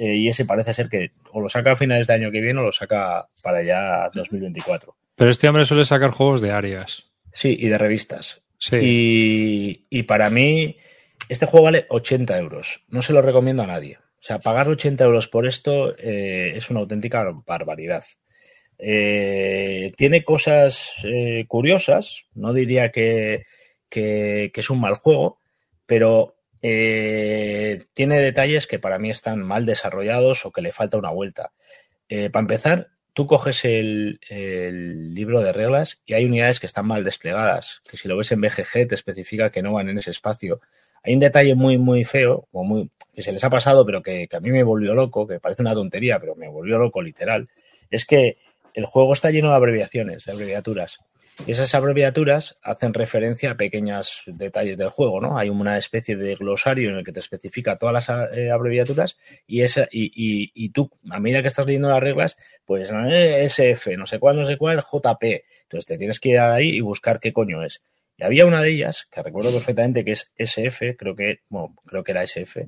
Eh, 0.00 0.14
y 0.14 0.28
ese 0.28 0.44
parece 0.44 0.72
ser 0.72 0.88
que 0.88 1.10
o 1.32 1.40
lo 1.40 1.48
saca 1.48 1.72
a 1.72 1.76
finales 1.76 2.06
de 2.06 2.14
año 2.14 2.30
que 2.30 2.40
viene 2.40 2.60
o 2.60 2.62
lo 2.62 2.72
saca 2.72 3.28
para 3.42 3.62
ya 3.64 4.08
2024. 4.14 4.96
Pero 5.16 5.30
este 5.30 5.48
hombre 5.48 5.64
suele 5.64 5.84
sacar 5.84 6.12
juegos 6.12 6.40
de 6.40 6.52
Arias. 6.52 7.10
Sí, 7.32 7.56
y 7.58 7.66
de 7.66 7.78
revistas. 7.78 8.40
Sí. 8.58 8.76
Y, 9.90 10.02
para 10.04 10.30
mí, 10.30 10.76
este 11.28 11.46
juego 11.46 11.64
vale 11.64 11.86
80 11.88 12.38
euros. 12.38 12.84
No 12.88 13.02
se 13.02 13.12
lo 13.12 13.22
recomiendo 13.22 13.64
a 13.64 13.66
nadie. 13.66 13.98
O 13.98 14.22
sea, 14.22 14.38
pagar 14.38 14.68
80 14.68 15.02
euros 15.02 15.26
por 15.26 15.48
esto 15.48 15.96
eh, 15.98 16.52
es 16.54 16.70
una 16.70 16.80
auténtica 16.80 17.32
barbaridad. 17.44 18.04
Eh, 18.78 19.92
tiene 19.96 20.22
cosas 20.22 21.04
curiosas, 21.48 22.26
no 22.34 22.52
diría 22.52 22.92
que, 22.92 23.46
que, 23.88 24.52
es 24.54 24.70
un 24.70 24.80
mal 24.80 24.94
juego, 24.94 25.40
pero 25.86 26.37
eh, 26.62 27.86
tiene 27.94 28.20
detalles 28.20 28.66
que 28.66 28.78
para 28.78 28.98
mí 28.98 29.10
están 29.10 29.42
mal 29.42 29.66
desarrollados 29.66 30.44
o 30.44 30.52
que 30.52 30.62
le 30.62 30.72
falta 30.72 30.98
una 30.98 31.10
vuelta. 31.10 31.52
Eh, 32.08 32.30
para 32.30 32.42
empezar, 32.42 32.88
tú 33.12 33.26
coges 33.26 33.64
el, 33.64 34.18
libro 35.14 35.40
de 35.40 35.52
reglas 35.52 36.00
y 36.06 36.14
hay 36.14 36.24
unidades 36.24 36.60
que 36.60 36.66
están 36.66 36.86
mal 36.86 37.04
desplegadas, 37.04 37.82
que 37.88 37.96
si 37.96 38.08
lo 38.08 38.16
ves 38.16 38.32
en 38.32 38.40
BGG 38.40 38.88
te 38.88 38.94
especifica 38.94 39.50
que 39.50 39.62
no 39.62 39.72
van 39.72 39.88
en 39.88 39.98
ese 39.98 40.10
espacio. 40.10 40.60
Hay 41.02 41.14
un 41.14 41.20
detalle 41.20 41.54
muy, 41.54 41.78
muy 41.78 42.04
feo, 42.04 42.48
o 42.52 42.64
muy, 42.64 42.90
que 43.14 43.22
se 43.22 43.32
les 43.32 43.42
ha 43.44 43.50
pasado, 43.50 43.86
pero 43.86 44.02
que, 44.02 44.26
que 44.28 44.36
a 44.36 44.40
mí 44.40 44.50
me 44.50 44.62
volvió 44.62 44.94
loco, 44.94 45.26
que 45.26 45.40
parece 45.40 45.62
una 45.62 45.74
tontería, 45.74 46.18
pero 46.18 46.34
me 46.34 46.48
volvió 46.48 46.78
loco 46.78 47.02
literal. 47.02 47.48
Es 47.90 48.04
que 48.04 48.36
el 48.74 48.84
juego 48.84 49.12
está 49.12 49.30
lleno 49.30 49.50
de 49.50 49.56
abreviaciones, 49.56 50.24
de 50.24 50.32
abreviaturas. 50.32 50.98
Y 51.46 51.52
esas 51.52 51.74
abreviaturas 51.74 52.58
hacen 52.62 52.92
referencia 52.92 53.52
a 53.52 53.56
pequeños 53.56 54.24
detalles 54.26 54.76
del 54.76 54.88
juego, 54.88 55.20
¿no? 55.20 55.38
Hay 55.38 55.48
una 55.48 55.78
especie 55.78 56.16
de 56.16 56.34
glosario 56.34 56.90
en 56.90 56.96
el 56.96 57.04
que 57.04 57.12
te 57.12 57.20
especifica 57.20 57.76
todas 57.76 57.92
las 57.92 58.30
eh, 58.36 58.50
abreviaturas 58.50 59.16
y, 59.46 59.62
esa, 59.62 59.88
y, 59.90 60.10
y, 60.52 60.68
tú, 60.70 60.90
a 61.08 61.20
medida 61.20 61.40
que 61.40 61.48
estás 61.48 61.66
leyendo 61.66 61.90
las 61.90 62.00
reglas, 62.00 62.38
pues 62.64 62.90
eh, 62.90 63.44
SF, 63.44 63.96
no 63.96 64.06
sé 64.06 64.18
cuál, 64.18 64.36
no 64.36 64.46
sé 64.46 64.56
cuál, 64.56 64.82
JP. 64.82 65.22
Entonces 65.62 65.86
te 65.86 65.96
tienes 65.96 66.18
que 66.18 66.30
ir 66.30 66.38
ahí 66.40 66.70
y 66.70 66.80
buscar 66.80 67.20
qué 67.20 67.32
coño 67.32 67.62
es. 67.62 67.82
Y 68.16 68.24
había 68.24 68.44
una 68.44 68.60
de 68.60 68.70
ellas, 68.70 69.06
que 69.10 69.22
recuerdo 69.22 69.52
perfectamente 69.52 70.04
que 70.04 70.12
es 70.12 70.32
SF, 70.36 70.96
creo 70.96 71.14
que, 71.14 71.40
bueno, 71.48 71.76
creo 71.86 72.02
que 72.02 72.12
era 72.12 72.24
SF, 72.24 72.66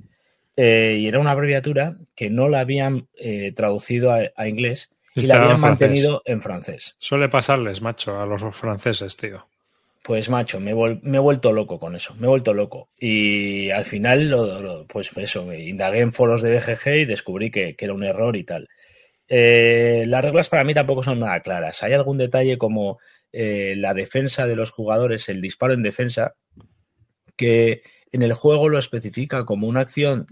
eh, 0.56 0.96
y 1.00 1.08
era 1.08 1.18
una 1.18 1.32
abreviatura 1.32 1.96
que 2.14 2.30
no 2.30 2.48
la 2.48 2.60
habían 2.60 3.08
traducido 3.54 4.12
a 4.12 4.48
inglés 4.48 4.90
y 5.14 5.26
la 5.26 5.36
habían 5.36 5.60
mantenido 5.60 6.22
en 6.24 6.40
francés. 6.40 6.96
Suele 6.98 7.28
pasarles, 7.28 7.82
macho, 7.82 8.20
a 8.20 8.26
los 8.26 8.42
franceses, 8.56 9.16
tío. 9.16 9.46
Pues 10.02 10.30
macho, 10.30 10.60
me, 10.60 10.70
he 10.70 11.18
vuelto 11.18 11.52
loco 11.52 11.78
con 11.78 11.94
eso, 11.94 12.14
me 12.14 12.26
he 12.26 12.30
vuelto 12.30 12.54
loco. 12.54 12.88
Y 12.98 13.70
al 13.70 13.84
final, 13.84 14.30
lo, 14.30 14.86
pues 14.86 15.12
eso, 15.16 15.44
me 15.44 15.60
indagué 15.60 16.00
en 16.00 16.12
foros 16.12 16.42
de 16.42 16.54
BGG 16.56 16.96
y 16.96 17.04
descubrí 17.04 17.50
que, 17.50 17.76
era 17.78 17.92
un 17.92 18.04
error 18.04 18.36
y 18.36 18.44
tal. 18.44 18.68
Eh, 19.28 20.04
las 20.06 20.24
reglas 20.24 20.48
para 20.48 20.64
mí 20.64 20.72
tampoco 20.72 21.02
son 21.02 21.20
nada 21.20 21.40
claras. 21.40 21.82
Hay 21.82 21.92
algún 21.92 22.16
detalle 22.16 22.56
como 22.56 22.98
eh, 23.32 23.74
la 23.76 23.92
defensa 23.92 24.46
de 24.46 24.56
los 24.56 24.70
jugadores, 24.70 25.28
el 25.28 25.40
disparo 25.40 25.74
en 25.74 25.82
defensa, 25.82 26.34
que 27.36 27.82
en 28.10 28.22
el 28.22 28.32
juego 28.32 28.68
lo 28.68 28.78
especifica 28.78 29.44
como 29.44 29.68
una 29.68 29.80
acción. 29.80 30.26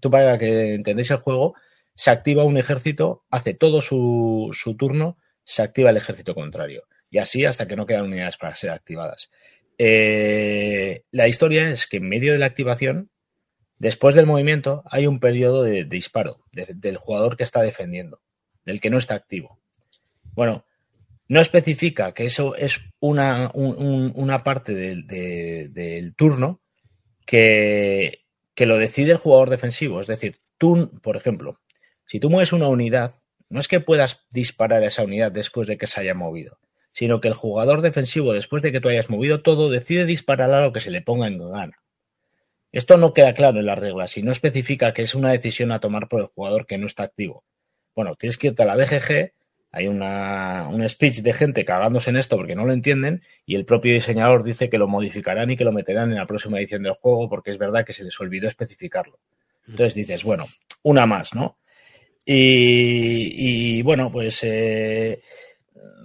tú 0.00 0.10
para 0.10 0.38
que 0.38 0.74
entendáis 0.74 1.10
el 1.10 1.18
juego, 1.18 1.54
se 1.94 2.10
activa 2.10 2.44
un 2.44 2.56
ejército, 2.56 3.24
hace 3.30 3.54
todo 3.54 3.80
su, 3.80 4.50
turno, 4.78 5.18
se 5.44 5.62
activa 5.62 5.90
el 5.90 5.96
ejército 5.96 6.34
contrario. 6.34 6.84
Y 7.10 7.18
así 7.18 7.44
hasta 7.44 7.68
que 7.68 7.76
no 7.76 7.86
quedan 7.86 8.06
unidades 8.06 8.36
para 8.36 8.56
ser 8.56 8.70
activadas. 8.70 9.30
Eh, 9.78 11.04
la 11.10 11.28
historia 11.28 11.70
es 11.70 11.86
que 11.86 11.98
en 11.98 12.08
medio 12.08 12.32
de 12.32 12.38
la 12.38 12.46
activación, 12.46 13.10
después 13.78 14.14
del 14.14 14.26
movimiento, 14.26 14.82
hay 14.86 15.06
un 15.06 15.20
periodo 15.20 15.62
de, 15.62 15.84
disparo 15.84 16.44
del 16.52 16.96
jugador 16.96 17.36
que 17.36 17.44
está 17.44 17.62
defendiendo, 17.62 18.20
del 18.64 18.80
que 18.80 18.90
no 18.90 18.98
está 18.98 19.14
activo. 19.14 19.60
Bueno, 20.32 20.64
no 21.28 21.40
especifica 21.40 22.12
que 22.12 22.24
eso 22.24 22.56
es 22.56 22.80
una, 22.98 23.50
una 23.54 24.42
parte 24.42 24.74
del, 24.74 26.14
turno 26.16 26.60
que, 27.24 28.24
que 28.54 28.66
lo 28.66 28.76
decide 28.76 29.12
el 29.12 29.18
jugador 29.18 29.50
defensivo. 29.50 30.00
Es 30.00 30.06
decir, 30.08 30.40
tú, 30.58 30.90
por 31.00 31.16
ejemplo, 31.16 31.60
si 32.06 32.20
tú 32.20 32.30
mueves 32.30 32.52
una 32.52 32.68
unidad, 32.68 33.14
no 33.48 33.60
es 33.60 33.68
que 33.68 33.80
puedas 33.80 34.24
disparar 34.32 34.82
a 34.82 34.86
esa 34.86 35.04
unidad 35.04 35.32
después 35.32 35.68
de 35.68 35.78
que 35.78 35.86
se 35.86 36.00
haya 36.00 36.14
movido, 36.14 36.58
sino 36.92 37.20
que 37.20 37.28
el 37.28 37.34
jugador 37.34 37.82
defensivo, 37.82 38.32
después 38.32 38.62
de 38.62 38.72
que 38.72 38.80
tú 38.80 38.88
hayas 38.88 39.10
movido 39.10 39.42
todo, 39.42 39.70
decide 39.70 40.06
disparar 40.06 40.50
a 40.50 40.62
lo 40.62 40.72
que 40.72 40.80
se 40.80 40.90
le 40.90 41.02
ponga 41.02 41.26
en 41.26 41.38
gana. 41.38 41.80
Esto 42.72 42.96
no 42.96 43.14
queda 43.14 43.34
claro 43.34 43.60
en 43.60 43.66
las 43.66 43.78
reglas 43.78 44.16
y 44.16 44.22
no 44.22 44.32
especifica 44.32 44.92
que 44.92 45.02
es 45.02 45.14
una 45.14 45.30
decisión 45.30 45.70
a 45.70 45.78
tomar 45.78 46.08
por 46.08 46.20
el 46.20 46.26
jugador 46.26 46.66
que 46.66 46.78
no 46.78 46.86
está 46.86 47.04
activo. 47.04 47.44
Bueno, 47.94 48.16
tienes 48.16 48.36
que 48.36 48.48
irte 48.48 48.64
a 48.64 48.66
la 48.66 48.74
BGG, 48.74 49.32
hay 49.70 49.86
una, 49.86 50.68
un 50.68 50.88
speech 50.88 51.20
de 51.20 51.32
gente 51.32 51.64
cagándose 51.64 52.10
en 52.10 52.16
esto 52.16 52.36
porque 52.36 52.54
no 52.54 52.64
lo 52.64 52.72
entienden 52.72 53.22
y 53.46 53.54
el 53.56 53.64
propio 53.64 53.94
diseñador 53.94 54.42
dice 54.42 54.70
que 54.70 54.78
lo 54.78 54.88
modificarán 54.88 55.50
y 55.50 55.56
que 55.56 55.64
lo 55.64 55.72
meterán 55.72 56.10
en 56.10 56.18
la 56.18 56.26
próxima 56.26 56.58
edición 56.58 56.82
del 56.82 56.94
juego 56.94 57.28
porque 57.28 57.50
es 57.52 57.58
verdad 57.58 57.84
que 57.84 57.92
se 57.92 58.04
les 58.04 58.18
olvidó 58.20 58.48
especificarlo. 58.48 59.18
Entonces 59.66 59.94
dices, 59.94 60.22
bueno, 60.24 60.46
una 60.82 61.06
más, 61.06 61.34
¿no? 61.34 61.58
Y, 62.26 63.82
bueno, 63.82 64.10
pues 64.10 64.40
eh, 64.42 65.22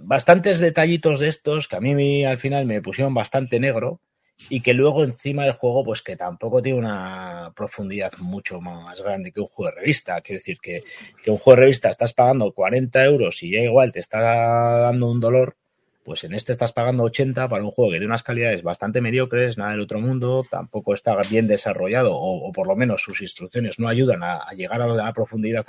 bastantes 0.02 0.58
detallitos 0.58 1.20
de 1.20 1.28
estos 1.28 1.66
que 1.66 1.76
a 1.76 1.80
mí 1.80 2.24
al 2.24 2.38
final 2.38 2.66
me 2.66 2.82
pusieron 2.82 3.14
bastante 3.14 3.58
negro 3.58 4.00
y 4.48 4.60
que 4.62 4.74
luego 4.74 5.04
encima 5.04 5.44
del 5.44 5.52
juego 5.52 5.84
pues 5.84 6.02
que 6.02 6.16
tampoco 6.16 6.62
tiene 6.62 6.78
una 6.78 7.52
profundidad 7.54 8.12
mucho 8.18 8.60
más 8.60 9.02
grande 9.02 9.32
que 9.32 9.40
un 9.40 9.48
juego 9.48 9.74
de 9.74 9.80
revista. 9.80 10.20
Quiero 10.20 10.38
decir 10.38 10.58
que, 10.60 10.82
que 11.22 11.30
un 11.30 11.38
juego 11.38 11.56
de 11.56 11.62
revista 11.62 11.90
estás 11.90 12.12
pagando 12.14 12.52
40 12.52 13.04
euros 13.04 13.42
y 13.42 13.52
ya 13.52 13.60
igual 13.60 13.92
te 13.92 14.00
está 14.00 14.20
dando 14.20 15.10
un 15.10 15.20
dolor 15.20 15.56
pues 16.04 16.24
en 16.24 16.34
este 16.34 16.52
estás 16.52 16.72
pagando 16.72 17.04
80 17.04 17.48
para 17.48 17.62
un 17.62 17.70
juego 17.70 17.90
que 17.90 17.96
tiene 17.96 18.06
unas 18.06 18.22
calidades 18.22 18.62
bastante 18.62 19.00
mediocres, 19.00 19.58
nada 19.58 19.72
del 19.72 19.80
otro 19.80 20.00
mundo, 20.00 20.46
tampoco 20.50 20.94
está 20.94 21.16
bien 21.28 21.46
desarrollado 21.46 22.16
o, 22.16 22.50
por 22.52 22.66
lo 22.66 22.76
menos 22.76 23.02
sus 23.02 23.20
instrucciones 23.22 23.78
no 23.78 23.88
ayudan 23.88 24.22
a, 24.22 24.50
llegar 24.52 24.82
a 24.82 24.86
la 24.86 25.12
profundidad 25.12 25.64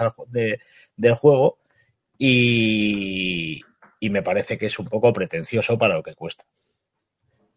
del 0.96 1.14
juego 1.16 1.60
y, 2.24 3.62
me 4.02 4.22
parece 4.22 4.58
que 4.58 4.68
es 4.68 4.78
un 4.78 4.88
poco 4.88 5.12
pretencioso 5.12 5.78
para 5.78 5.96
lo 5.96 6.04
que 6.04 6.14
cuesta. 6.14 6.46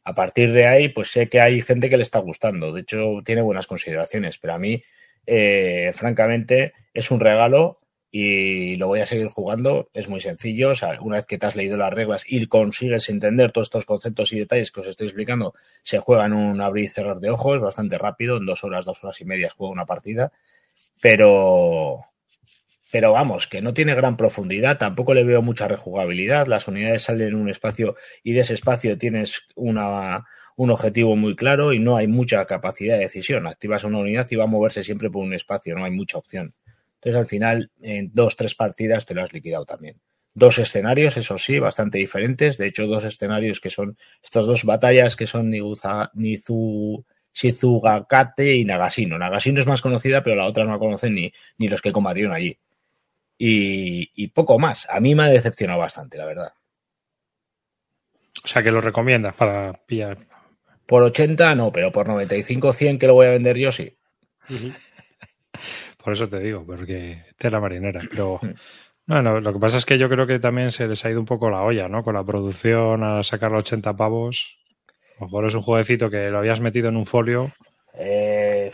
A 0.05 0.15
partir 0.15 0.53
de 0.53 0.67
ahí, 0.67 0.89
pues 0.89 1.09
sé 1.09 1.29
que 1.29 1.41
hay 1.41 1.63
gente 1.63 1.91
que 1.91 1.97
le 1.97 2.03
está 2.03 2.19
gustando. 2.19 2.73
De 2.73 2.83
hecho, 2.83 3.23
tiene 3.25 3.43
buenas 3.43 3.67
consideraciones, 3.67 4.39
pero 4.39 4.55
a 4.55 4.59
mí, 4.59 4.83
eh, 5.27 5.93
francamente, 5.95 6.75
es 6.93 7.11
un 7.11 7.21
regalo 7.21 7.81
y 8.17 8.77
lo 8.77 8.87
voy 8.87 9.01
a 9.01 9.07
seguir 9.07 9.27
jugando. 9.27 9.91
Es 9.93 10.09
muy 10.09 10.21
sencillo. 10.21 10.71
O 10.71 10.75
sea, 10.77 11.01
una 11.01 11.17
vez 11.17 11.27
que 11.27 11.37
te 11.37 11.47
has 11.47 11.57
leído 11.57 11.77
las 11.77 11.93
reglas 11.93 12.23
y 12.25 12.47
consigues 12.47 13.09
entender 13.09 13.51
todos 13.51 13.67
estos 13.67 13.87
conceptos 13.87 14.33
y 14.33 14.39
detalles 14.39 14.71
que 14.71 14.83
os 14.83 14.87
estoy 14.87 15.09
explicando, 15.09 15.53
se 15.83 15.99
juega 15.99 16.25
en 16.27 16.33
un 16.33 16.61
abrir 16.61 16.85
y 16.85 16.89
cerrar 16.89 17.19
de 17.19 17.31
ojos 17.31 17.61
bastante 17.61 17.99
rápido. 17.99 18.37
En 18.37 18.47
dos 18.47 18.63
horas, 18.63 18.85
dos 18.85 19.03
horas 19.03 19.21
y 19.21 19.25
media 19.25 19.49
juega 19.51 19.73
una 19.73 19.85
partida. 19.85 20.31
Pero, 21.03 22.05
pero 22.93 23.11
vamos, 23.11 23.49
que 23.49 23.61
no 23.61 23.75
tiene 23.75 23.97
gran 23.97 24.17
profundidad, 24.17 24.79
tampoco 24.79 25.13
le 25.13 25.25
veo 25.25 25.43
mucha 25.43 25.67
rejugabilidad, 25.67 26.47
las 26.47 26.69
unidades 26.69 27.03
salen 27.03 27.27
en 27.27 27.35
un 27.35 27.51
espacio 27.51 27.97
y 28.23 28.33
de 28.33 28.43
ese 28.43 28.55
espacio 28.55 28.97
tienes 28.97 29.49
una, 29.57 30.25
un 30.55 30.71
objetivo 30.71 31.17
muy 31.17 31.35
claro 31.35 31.73
y 31.73 31.81
no 31.81 31.97
hay 31.97 32.07
mucha 32.07 32.47
capacidad 32.47 32.95
de 32.95 33.03
decisión. 33.03 33.49
Activas 33.49 33.83
una 33.83 33.99
unidad 33.99 34.29
y 34.31 34.37
va 34.37 34.45
a 34.45 34.47
moverse 34.47 34.85
siempre 34.85 35.11
por 35.11 35.25
un 35.25 35.35
espacio, 35.35 35.75
no 35.75 35.85
hay 35.85 35.91
mucha 35.91 36.17
opción. 36.17 36.55
Entonces, 37.05 37.21
al 37.21 37.27
final, 37.27 37.71
en 37.83 38.11
dos, 38.15 38.35
tres 38.35 38.55
partidas 38.55 39.05
te 39.05 39.15
lo 39.15 39.23
has 39.23 39.33
liquidado 39.35 39.67
también. 39.67 40.01
Dos 40.33 40.59
escenarios, 40.59 41.19
eso 41.19 41.37
sí, 41.37 41.59
bastante 41.59 41.99
diferentes. 41.99 42.57
De 42.57 42.67
hecho, 42.67 42.87
dos 42.87 43.05
escenarios 43.05 43.61
que 43.61 43.69
son 43.69 43.99
estas 44.23 44.47
dos 44.47 44.65
batallas 44.65 45.15
que 45.15 45.27
son 45.27 45.51
Nizu, 45.51 47.05
Shizugakate 47.35 48.55
y 48.55 48.65
Nagasino. 48.65 49.19
Nagasino 49.19 49.61
es 49.61 49.67
más 49.67 49.83
conocida, 49.83 50.23
pero 50.23 50.37
la 50.37 50.47
otra 50.47 50.65
no 50.65 50.73
la 50.73 50.79
conocen 50.79 51.15
ni, 51.15 51.31
ni 51.59 51.69
los 51.69 51.83
que 51.83 51.93
combatieron 51.93 52.33
allí. 52.33 52.59
Y, 53.37 54.11
y, 54.15 54.29
poco 54.29 54.59
más. 54.59 54.89
A 54.89 54.99
mí 54.99 55.15
me 55.15 55.25
ha 55.25 55.29
decepcionado 55.29 55.81
bastante, 55.81 56.17
la 56.17 56.25
verdad. 56.25 56.53
O 58.43 58.49
sea, 58.49 58.63
que 58.63 58.71
lo 58.71 58.81
recomiendas 58.81 59.35
para 59.35 59.75
pillar. 59.87 60.19
Por 60.87 61.03
80 61.03 61.55
no, 61.55 61.71
pero 61.71 61.93
por 61.93 62.09
95 62.09 62.73
100 62.73 62.99
que 62.99 63.07
lo 63.07 63.15
voy 63.15 63.27
a 63.27 63.31
vender 63.31 63.59
yo 63.59 63.73
sí. 63.73 63.95
Uh 64.49 64.55
-huh. 64.55 64.75
Por 66.05 66.13
eso 66.13 66.29
te 66.29 66.39
digo, 66.39 66.65
porque 66.67 67.25
te 67.39 67.51
la 67.51 67.61
marinera. 67.61 68.03
Pero 68.11 68.39
no, 69.07 69.23
no, 69.23 69.41
lo 69.41 69.53
que 69.55 69.59
pasa 69.59 69.79
es 69.79 69.87
que 69.87 69.97
yo 69.97 70.11
creo 70.11 70.27
que 70.27 70.39
también 70.39 70.71
se 70.71 70.87
les 70.87 71.03
ha 71.05 71.11
ido 71.11 71.19
un 71.19 71.27
poco 71.27 71.49
la 71.49 71.63
olla, 71.63 71.89
¿no? 71.89 72.05
Con 72.05 72.15
la 72.15 72.25
producción, 72.25 73.03
a 73.03 73.23
sacar 73.23 73.51
los 73.51 73.65
80 73.65 73.97
pavos. 73.97 74.59
A 75.17 75.21
lo 75.21 75.27
mejor 75.27 75.47
es 75.47 75.55
un 75.55 75.63
jueguecito 75.63 76.11
que 76.11 76.29
lo 76.29 76.39
habías 76.39 76.61
metido 76.61 76.91
en 76.91 76.97
un 76.97 77.07
folio. 77.07 77.53
Eh, 77.95 78.71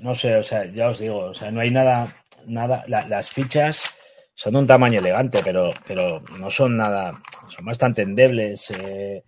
no 0.00 0.14
sé, 0.16 0.34
o 0.34 0.42
sea, 0.42 0.64
ya 0.64 0.88
os 0.88 0.98
digo, 0.98 1.18
o 1.18 1.34
sea, 1.34 1.52
no 1.52 1.60
hay 1.60 1.70
nada, 1.70 2.08
nada, 2.46 2.84
la, 2.88 3.06
las 3.06 3.30
fichas 3.30 3.94
son 4.34 4.54
de 4.54 4.58
un 4.60 4.66
tamaño 4.66 4.98
elegante, 4.98 5.42
pero, 5.44 5.70
pero 5.86 6.22
no 6.40 6.50
son 6.50 6.76
nada, 6.76 7.12
son 7.48 7.64
bastante 7.64 8.02
endebles. 8.02 8.70
Eh, 8.70 9.22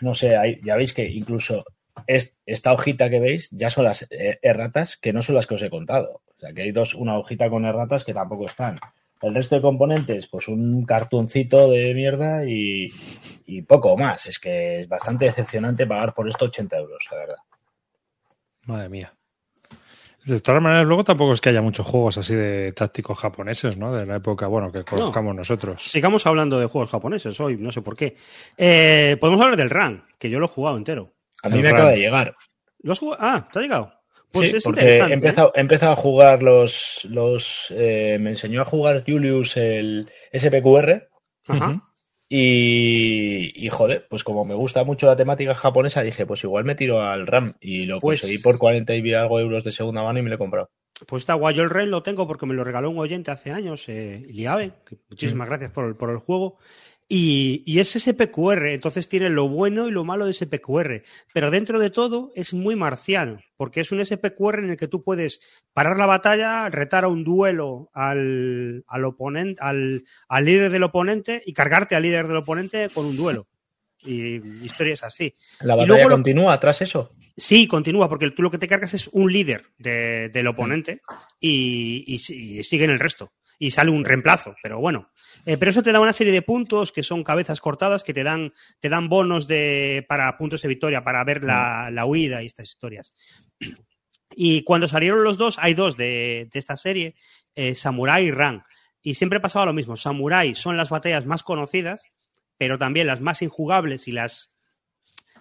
no 0.00 0.16
sé, 0.16 0.36
hay, 0.36 0.60
ya 0.64 0.76
veis 0.76 0.94
que 0.94 1.04
incluso 1.04 1.64
es, 2.08 2.38
esta 2.44 2.72
hojita 2.72 3.08
que 3.08 3.20
veis 3.20 3.50
ya 3.52 3.70
son 3.70 3.84
las 3.84 4.08
erratas 4.10 4.96
que 4.96 5.12
no 5.12 5.22
son 5.22 5.36
las 5.36 5.46
que 5.46 5.54
os 5.54 5.62
he 5.62 5.70
contado. 5.70 6.22
O 6.42 6.44
sea, 6.44 6.52
que 6.52 6.62
hay 6.62 6.72
dos, 6.72 6.94
una 6.94 7.16
hojita 7.16 7.48
con 7.48 7.64
erratas 7.64 8.02
que 8.02 8.12
tampoco 8.12 8.46
están. 8.46 8.74
El 9.20 9.32
resto 9.32 9.54
de 9.54 9.62
componentes, 9.62 10.26
pues 10.26 10.48
un 10.48 10.84
cartoncito 10.84 11.70
de 11.70 11.94
mierda 11.94 12.44
y, 12.44 12.92
y, 13.46 13.62
poco 13.62 13.96
más. 13.96 14.26
Es 14.26 14.40
que 14.40 14.80
es 14.80 14.88
bastante 14.88 15.26
decepcionante 15.26 15.86
pagar 15.86 16.12
por 16.12 16.28
esto 16.28 16.46
80 16.46 16.76
euros, 16.78 17.06
la 17.12 17.16
verdad. 17.16 17.36
Madre 18.66 18.88
mía. 18.88 19.14
De 20.24 20.40
todas 20.40 20.60
maneras, 20.60 20.84
luego 20.84 21.04
tampoco 21.04 21.32
es 21.32 21.40
que 21.40 21.50
haya 21.50 21.62
muchos 21.62 21.86
juegos 21.86 22.18
así 22.18 22.34
de 22.34 22.72
tácticos 22.72 23.20
japoneses, 23.20 23.76
¿no? 23.76 23.92
De 23.94 24.04
la 24.04 24.16
época, 24.16 24.48
bueno, 24.48 24.72
que 24.72 24.82
colocamos 24.82 25.34
no. 25.34 25.38
nosotros. 25.38 25.84
Sigamos 25.84 26.26
hablando 26.26 26.58
de 26.58 26.66
juegos 26.66 26.90
japoneses 26.90 27.38
hoy, 27.38 27.56
no 27.56 27.70
sé 27.70 27.82
por 27.82 27.96
qué. 27.96 28.16
Eh, 28.56 29.16
podemos 29.20 29.40
hablar 29.40 29.56
del 29.56 29.70
RAN, 29.70 30.04
que 30.18 30.28
yo 30.28 30.40
lo 30.40 30.46
he 30.46 30.48
jugado 30.48 30.76
entero. 30.76 31.12
A 31.44 31.48
mí 31.48 31.62
me 31.62 31.68
acaba 31.68 31.90
de 31.90 31.98
llegar. 31.98 32.34
¿Lo 32.80 32.90
has 32.90 32.98
jugado? 32.98 33.22
Ah, 33.22 33.48
¿te 33.52 33.60
ha 33.60 33.62
llegado? 33.62 34.01
Pues 34.32 34.50
sí, 34.50 34.56
es 34.56 34.64
porque 34.64 34.80
he 34.80 35.12
empezado, 35.12 35.52
he 35.54 35.60
empezado, 35.60 35.92
a 35.92 35.96
jugar 35.96 36.42
los. 36.42 37.06
los 37.10 37.72
eh, 37.76 38.16
me 38.20 38.30
enseñó 38.30 38.62
a 38.62 38.64
jugar 38.64 39.04
Julius 39.06 39.56
el 39.56 40.10
SPQR. 40.32 41.08
Ajá. 41.46 41.82
Y, 42.34 43.52
y, 43.62 43.68
joder, 43.68 44.06
pues 44.08 44.24
como 44.24 44.46
me 44.46 44.54
gusta 44.54 44.84
mucho 44.84 45.06
la 45.06 45.16
temática 45.16 45.54
japonesa, 45.54 46.00
dije, 46.00 46.24
pues 46.24 46.42
igual 46.44 46.64
me 46.64 46.74
tiro 46.74 47.02
al 47.02 47.26
RAM. 47.26 47.56
Y 47.60 47.84
lo 47.84 48.00
pues, 48.00 48.22
conseguí 48.22 48.42
por 48.42 48.56
40 48.56 48.94
y 48.94 49.12
algo 49.12 49.38
euros 49.38 49.64
de 49.64 49.72
segunda 49.72 50.02
mano 50.02 50.18
y 50.18 50.22
me 50.22 50.30
lo 50.30 50.36
he 50.36 50.38
comprado. 50.38 50.70
Pues 51.06 51.22
está 51.22 51.34
guay. 51.34 51.54
Yo 51.54 51.62
el 51.62 51.68
RAM 51.68 51.88
lo 51.88 52.02
tengo 52.02 52.26
porque 52.26 52.46
me 52.46 52.54
lo 52.54 52.64
regaló 52.64 52.88
un 52.88 52.98
oyente 52.98 53.30
hace 53.30 53.52
años, 53.52 53.86
eh, 53.90 54.24
Liave. 54.30 54.72
Muchísimas 55.10 55.46
mm. 55.46 55.50
gracias 55.50 55.70
por, 55.72 55.94
por 55.98 56.10
el 56.10 56.18
juego. 56.18 56.56
Y, 57.14 57.62
y, 57.66 57.78
es 57.78 57.90
SPQR, 57.90 58.68
entonces 58.68 59.06
tiene 59.06 59.28
lo 59.28 59.46
bueno 59.46 59.86
y 59.86 59.90
lo 59.90 60.02
malo 60.02 60.24
de 60.24 60.32
SPQR. 60.32 61.02
Pero 61.34 61.50
dentro 61.50 61.78
de 61.78 61.90
todo 61.90 62.32
es 62.34 62.54
muy 62.54 62.74
marciano, 62.74 63.38
porque 63.58 63.82
es 63.82 63.92
un 63.92 64.02
SPQR 64.02 64.60
en 64.60 64.70
el 64.70 64.76
que 64.78 64.88
tú 64.88 65.04
puedes 65.04 65.40
parar 65.74 65.98
la 65.98 66.06
batalla, 66.06 66.70
retar 66.70 67.04
a 67.04 67.08
un 67.08 67.22
duelo 67.22 67.90
al, 67.92 68.82
al 68.86 69.04
oponente, 69.04 69.60
al, 69.62 70.04
al 70.26 70.44
líder 70.46 70.70
del 70.70 70.84
oponente 70.84 71.42
y 71.44 71.52
cargarte 71.52 71.96
al 71.96 72.04
líder 72.04 72.28
del 72.28 72.38
oponente 72.38 72.88
con 72.88 73.04
un 73.04 73.14
duelo. 73.18 73.46
Y 73.98 74.64
historias 74.64 75.02
así. 75.02 75.34
¿La 75.60 75.74
batalla 75.74 76.08
continúa 76.08 76.54
lo... 76.54 76.60
tras 76.60 76.80
eso? 76.80 77.14
Sí, 77.36 77.68
continúa, 77.68 78.08
porque 78.08 78.30
tú 78.30 78.40
lo 78.40 78.50
que 78.50 78.56
te 78.56 78.68
cargas 78.68 78.94
es 78.94 79.08
un 79.08 79.30
líder 79.30 79.66
de, 79.76 80.30
del 80.30 80.46
oponente 80.46 81.02
y, 81.38 82.04
y, 82.06 82.14
y 82.14 82.64
siguen 82.64 82.88
el 82.88 83.00
resto 83.00 83.34
y 83.62 83.70
sale 83.70 83.92
un 83.92 84.04
reemplazo, 84.04 84.56
pero 84.60 84.80
bueno. 84.80 85.12
Eh, 85.44 85.56
pero 85.56 85.70
eso 85.70 85.82
te 85.82 85.90
da 85.90 86.00
una 86.00 86.12
serie 86.12 86.32
de 86.32 86.42
puntos 86.42 86.92
que 86.92 87.02
son 87.02 87.24
cabezas 87.24 87.60
cortadas 87.60 88.04
que 88.04 88.14
te 88.14 88.22
dan, 88.22 88.52
te 88.78 88.88
dan 88.88 89.08
bonos 89.08 89.48
de, 89.48 90.04
para 90.08 90.36
puntos 90.36 90.62
de 90.62 90.68
victoria, 90.68 91.02
para 91.02 91.24
ver 91.24 91.42
la, 91.42 91.90
la 91.90 92.06
huida 92.06 92.42
y 92.42 92.46
estas 92.46 92.68
historias. 92.68 93.14
Y 94.36 94.62
cuando 94.62 94.88
salieron 94.88 95.24
los 95.24 95.38
dos, 95.38 95.58
hay 95.58 95.74
dos 95.74 95.96
de, 95.96 96.48
de 96.52 96.58
esta 96.58 96.76
serie, 96.76 97.16
eh, 97.54 97.74
Samurai 97.74 98.26
y 98.26 98.30
Ran. 98.30 98.64
Y 99.02 99.14
siempre 99.14 99.40
pasaba 99.40 99.66
lo 99.66 99.72
mismo. 99.72 99.96
Samurai 99.96 100.54
son 100.54 100.76
las 100.76 100.90
batallas 100.90 101.26
más 101.26 101.42
conocidas, 101.42 102.12
pero 102.56 102.78
también 102.78 103.06
las 103.06 103.20
más 103.20 103.42
injugables 103.42 104.06
y 104.08 104.12
las. 104.12 104.50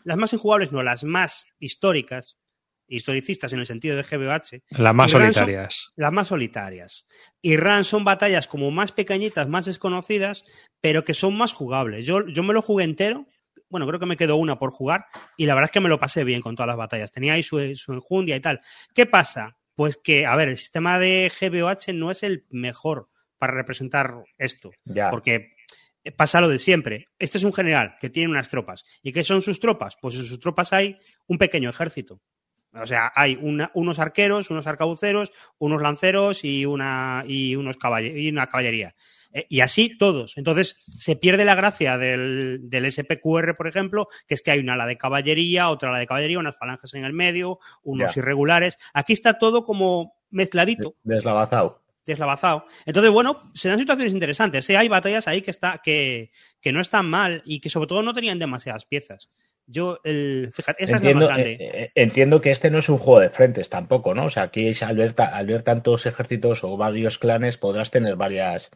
Las 0.03 0.17
más 0.17 0.33
injugables, 0.33 0.71
no, 0.71 0.81
las 0.81 1.03
más 1.03 1.45
históricas, 1.59 2.39
historicistas 2.91 3.54
en 3.54 3.60
el 3.60 3.65
sentido 3.65 3.95
de 3.95 4.04
GBH. 4.04 4.63
Las 4.77 4.93
más 4.93 5.12
solitarias. 5.12 5.75
Son, 5.75 5.93
las 5.95 6.12
más 6.12 6.27
solitarias. 6.27 7.06
Y 7.41 7.56
RAN 7.56 7.84
son 7.84 8.04
batallas 8.04 8.47
como 8.47 8.69
más 8.71 8.91
pequeñitas, 8.91 9.47
más 9.47 9.65
desconocidas, 9.65 10.43
pero 10.82 11.06
que 11.06 11.13
son 11.13 11.36
más 11.36 11.54
jugables. 11.54 12.06
Yo, 12.06 12.27
yo 12.27 12.43
me 12.43 12.54
lo 12.54 12.62
jugué 12.62 12.84
entero. 12.84 13.27
Bueno, 13.69 13.88
creo 13.88 13.99
que 13.99 14.06
me 14.06 14.17
quedó 14.17 14.36
una 14.36 14.60
por 14.60 14.71
jugar 14.71 15.06
y 15.38 15.45
la 15.45 15.56
verdad 15.56 15.69
es 15.69 15.71
que 15.71 15.80
me 15.80 15.89
lo 15.89 15.99
pasé 15.99 16.25
bien 16.25 16.41
con 16.41 16.56
todas 16.56 16.67
las 16.67 16.77
batallas. 16.77 17.12
Tenía 17.12 17.34
ahí 17.34 17.43
su, 17.43 17.75
su 17.75 17.93
enjundia 17.93 18.36
y 18.36 18.41
tal. 18.41 18.60
¿Qué 18.93 19.06
pasa? 19.06 19.58
Pues 19.75 19.97
que, 19.97 20.25
a 20.25 20.36
ver, 20.36 20.49
el 20.49 20.58
sistema 20.58 20.99
de 20.99 21.32
GBOH 21.39 21.93
no 21.93 22.12
es 22.12 22.23
el 22.23 22.45
mejor 22.49 23.08
para 23.38 23.54
representar 23.54 24.13
esto. 24.38 24.71
Ya. 24.84 25.10
Porque 25.10 25.56
pasa 26.15 26.41
lo 26.41 26.49
de 26.49 26.60
siempre. 26.60 27.08
Este 27.19 27.38
es 27.38 27.43
un 27.43 27.54
general 27.54 27.95
que 27.99 28.10
tiene 28.10 28.32
unas 28.32 28.49
tropas. 28.49 28.84
¿Y 29.04 29.12
qué 29.12 29.23
son 29.23 29.41
sus 29.41 29.60
tropas? 29.60 29.97
Pues 30.01 30.15
en 30.15 30.25
sus 30.25 30.39
tropas 30.39 30.73
hay 30.73 30.97
un 31.27 31.38
pequeño 31.38 31.69
ejército. 31.69 32.21
O 32.73 32.86
sea, 32.86 33.12
hay 33.15 33.38
una, 33.41 33.71
unos 33.73 33.99
arqueros, 33.99 34.49
unos 34.49 34.67
arcabuceros, 34.67 35.31
unos 35.57 35.81
lanceros 35.81 36.43
y 36.45 36.65
una, 36.65 37.23
y 37.27 37.55
unos 37.55 37.77
caballer, 37.77 38.17
y 38.17 38.29
una 38.29 38.47
caballería. 38.47 38.95
Eh, 39.34 39.45
y 39.49 39.62
así 39.62 39.97
todos. 39.97 40.38
Entonces, 40.38 40.77
se 40.97 41.15
pierde 41.15 41.45
la 41.45 41.55
gracia 41.55 41.97
del, 41.97 42.62
del, 42.63 42.91
SPQR, 42.91 43.55
por 43.55 43.67
ejemplo, 43.67 44.07
que 44.27 44.34
es 44.34 44.41
que 44.41 44.51
hay 44.51 44.60
una 44.60 44.73
ala 44.73 44.86
de 44.86 44.97
caballería, 44.97 45.69
otra 45.69 45.89
ala 45.89 45.99
de 45.99 46.07
caballería, 46.07 46.39
unas 46.39 46.57
falanges 46.57 46.93
en 46.93 47.05
el 47.05 47.13
medio, 47.13 47.60
unos 47.84 48.15
irregulares. 48.17 48.77
Aquí 48.93 49.13
está 49.13 49.38
todo 49.38 49.63
como 49.63 50.13
mezcladito. 50.29 50.95
Deslavazado. 51.03 51.81
Deslavazado. 52.05 52.65
Entonces, 52.86 53.12
bueno, 53.12 53.51
se 53.53 53.69
dan 53.69 53.79
situaciones 53.79 54.13
interesantes. 54.13 54.69
¿eh? 54.69 54.77
Hay 54.77 54.88
batallas 54.88 55.27
ahí 55.27 55.41
que, 55.41 55.51
está, 55.51 55.81
que, 55.84 56.31
que 56.60 56.71
no 56.71 56.81
están 56.81 57.05
mal 57.05 57.41
y 57.45 57.60
que 57.60 57.69
sobre 57.69 57.88
todo 57.88 58.01
no 58.01 58.13
tenían 58.13 58.39
demasiadas 58.39 58.86
piezas. 58.86 59.29
Yo, 59.71 59.99
el, 60.03 60.49
fíjate, 60.53 60.84
esa 60.84 60.97
entiendo, 60.97 61.25
es 61.25 61.29
la 61.29 61.36
más 61.38 61.43
grande. 61.45 61.57
eh, 61.71 61.91
entiendo 61.95 62.41
que 62.41 62.51
este 62.51 62.69
no 62.69 62.79
es 62.79 62.89
un 62.89 62.97
juego 62.97 63.19
de 63.21 63.29
frentes 63.29 63.69
tampoco, 63.69 64.13
¿no? 64.13 64.25
O 64.25 64.29
sea, 64.29 64.43
aquí 64.43 64.71
al 64.81 64.95
ver, 64.95 65.13
al 65.17 65.45
ver 65.47 65.63
tantos 65.63 66.05
ejércitos 66.05 66.63
o 66.63 66.77
varios 66.77 67.17
clanes 67.17 67.57
podrás 67.57 67.89
tener 67.91 68.15
varias, 68.15 68.69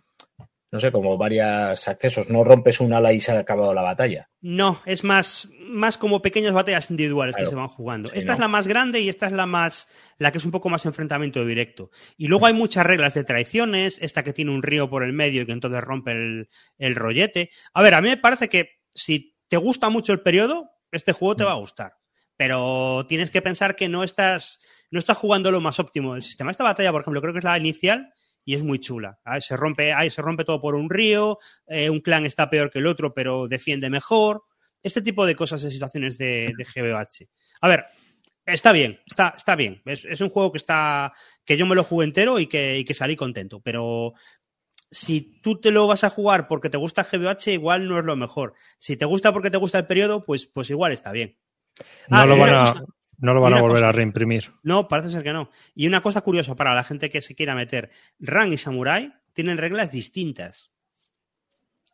no 0.71 0.79
sé, 0.79 0.91
como 0.91 1.17
varios 1.17 1.88
accesos. 1.88 2.29
No 2.29 2.43
rompes 2.43 2.79
un 2.79 2.93
ala 2.93 3.13
y 3.13 3.19
se 3.21 3.31
ha 3.31 3.39
acabado 3.39 3.73
la 3.73 3.81
batalla. 3.81 4.29
No, 4.41 4.81
es 4.86 5.03
más, 5.03 5.49
más 5.62 5.97
como 5.97 6.21
pequeñas 6.21 6.53
batallas 6.53 6.89
individuales 6.91 7.36
Claro. 7.36 7.45
que 7.45 7.49
se 7.49 7.55
van 7.55 7.67
jugando. 7.67 8.10
Sí, 8.10 8.17
esta 8.17 8.31
¿no? 8.31 8.36
es 8.36 8.39
la 8.41 8.47
más 8.47 8.67
grande 8.67 8.99
y 9.01 9.10
esta 9.10 9.25
es 9.27 9.31
la 9.34 9.45
más, 9.45 9.88
la 10.17 10.31
que 10.31 10.38
es 10.38 10.45
un 10.45 10.51
poco 10.51 10.69
más 10.69 10.86
enfrentamiento 10.86 11.45
directo. 11.45 11.91
Y 12.17 12.27
luego 12.27 12.45
hay 12.45 12.53
muchas 12.53 12.86
reglas 12.86 13.13
de 13.13 13.23
traiciones, 13.23 13.97
esta 14.01 14.23
que 14.23 14.34
tiene 14.34 14.51
un 14.51 14.63
río 14.63 14.89
por 14.89 15.03
el 15.03 15.13
medio 15.13 15.41
y 15.41 15.45
que 15.45 15.51
entonces 15.51 15.81
rompe 15.81 16.12
el, 16.12 16.49
el 16.77 16.95
rollete. 16.95 17.49
A 17.73 17.81
ver, 17.81 17.93
a 17.95 18.01
mí 18.01 18.10
me 18.10 18.17
parece 18.17 18.49
que 18.49 18.79
si 18.93 19.36
te 19.47 19.58
gusta 19.58 19.89
mucho 19.89 20.12
el 20.13 20.21
periodo, 20.21 20.71
este 20.95 21.13
juego 21.13 21.36
te 21.36 21.43
va 21.43 21.51
a 21.51 21.55
gustar. 21.55 21.93
Pero 22.38 23.05
tienes 23.08 23.31
que 23.31 23.41
pensar 23.41 23.75
que 23.75 23.88
no 23.88 24.03
estás, 24.03 24.60
no 24.91 24.99
estás 24.99 25.17
jugando 25.17 25.51
lo 25.51 25.62
más 25.62 25.79
óptimo 25.79 26.13
del 26.13 26.21
sistema. 26.21 26.51
Esta 26.51 26.63
batalla, 26.63 26.91
por 26.91 27.01
ejemplo, 27.01 27.21
creo 27.21 27.34
que 27.34 27.39
es 27.39 27.45
la 27.45 27.58
inicial 27.58 28.13
y 28.43 28.55
es 28.55 28.63
muy 28.63 28.79
chula. 28.79 29.19
Se 29.39 29.58
rompe, 29.58 29.93
se 30.10 30.21
rompe 30.21 30.43
todo 30.43 30.62
por 30.62 30.75
un 30.75 30.89
río, 30.89 31.39
eh, 31.67 31.89
un 31.89 32.01
clan 32.01 32.25
está 32.25 32.49
peor 32.49 32.69
que 32.69 32.79
el 32.79 32.88
otro, 32.88 33.13
pero 33.13 33.47
defiende 33.47 33.89
mejor. 33.89 34.43
Este 34.84 35.01
tipo 35.01 35.25
de 35.25 35.36
cosas 35.36 35.63
en 35.63 35.71
situaciones 35.71 36.17
de, 36.17 36.53
de 36.55 36.63
GBH. 36.63 37.27
A 37.62 37.67
ver, 37.67 37.86
está 38.45 38.71
bien, 38.71 38.99
está, 39.05 39.34
está 39.36 39.55
bien. 39.55 39.81
Es, 39.86 40.21
un 40.21 40.29
juego 40.29 40.51
que 40.51 40.58
está. 40.58 41.12
que 41.43 41.58
yo 41.58 41.65
me 41.65 41.75
lo 41.75 41.84
jugué 41.84 42.05
entero 42.05 42.39
y 42.39 42.47
que, 42.47 42.77
y 42.77 42.86
que 42.86 42.93
salí 42.93 43.15
contento. 43.15 43.62
Pero 43.62 44.13
si 44.91 45.39
tú 45.41 45.60
te 45.60 45.71
lo 45.71 45.88
vas 45.88 46.04
a 46.04 46.10
jugar 46.10 46.48
porque 46.48 46.69
te 46.69 46.78
gusta 46.78 47.04
GBH, 47.04 47.52
igual 47.54 47.88
no 47.88 48.00
es 48.00 48.06
lo 48.06 48.15
mejor. 48.15 48.54
Si 48.78 48.98
te 48.98 49.06
gusta 49.06 49.34
porque 49.34 49.52
te 49.52 49.58
gusta 49.58 49.80
el 49.80 49.88
periodo, 49.88 50.24
pues, 50.24 50.45
pues 50.48 50.69
igual 50.69 50.91
está 50.91 51.12
bien. 51.12 51.38
No 52.10 52.17
ah, 52.17 52.26
lo 52.26 52.38
van 52.38 52.50
a. 52.50 52.86
No 53.17 53.34
lo 53.34 53.41
van 53.41 53.54
a 53.54 53.62
volver 53.62 53.84
a 53.84 53.91
reimprimir. 53.91 54.52
No, 54.63 54.88
parece 54.88 55.10
ser 55.10 55.24
que 55.24 55.32
no. 55.32 55.50
Y 55.74 55.88
una 55.88 56.02
cosa 56.02 56.21
curiosa 56.21 56.56
para 56.56 56.74
la 56.74 56.84
gente 56.84 57.10
que 57.10 57.21
se 57.21 57.36
quiera 57.36 57.56
meter, 57.56 57.91
Ran 58.19 58.52
y 58.52 58.58
Samurai 58.58 59.13
tienen 59.34 59.58
reglas 59.58 59.91
distintas. 59.91 60.71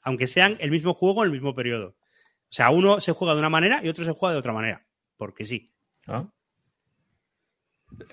Aunque 0.02 0.26
sean 0.26 0.58
el 0.60 0.72
mismo 0.72 0.96
juego 0.96 1.22
en 1.22 1.28
el 1.28 1.32
mismo 1.32 1.54
periodo. 1.54 1.90
O 1.90 2.54
sea, 2.54 2.72
uno 2.72 3.00
se 3.00 3.12
juega 3.12 3.34
de 3.34 3.40
una 3.40 3.50
manera 3.50 3.82
y 3.84 3.90
otro 3.90 4.04
se 4.04 4.12
juega 4.12 4.34
de 4.34 4.40
otra 4.40 4.54
manera. 4.54 4.86
Porque 5.16 5.46
sí. 5.46 5.72
Ah. 6.08 6.28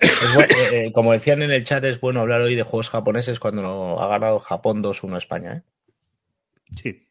Eh, 0.01 0.47
eh, 0.71 0.91
como 0.93 1.13
decían 1.13 1.41
en 1.41 1.51
el 1.51 1.63
chat, 1.63 1.83
es 1.83 1.99
bueno 1.99 2.21
hablar 2.21 2.41
hoy 2.41 2.55
de 2.55 2.63
juegos 2.63 2.89
japoneses 2.89 3.39
cuando 3.39 3.99
ha 3.99 4.07
ganado 4.07 4.39
Japón 4.39 4.83
2-1 4.83 5.17
España. 5.17 5.57
¿eh? 5.57 5.63
Sí. 6.75 7.07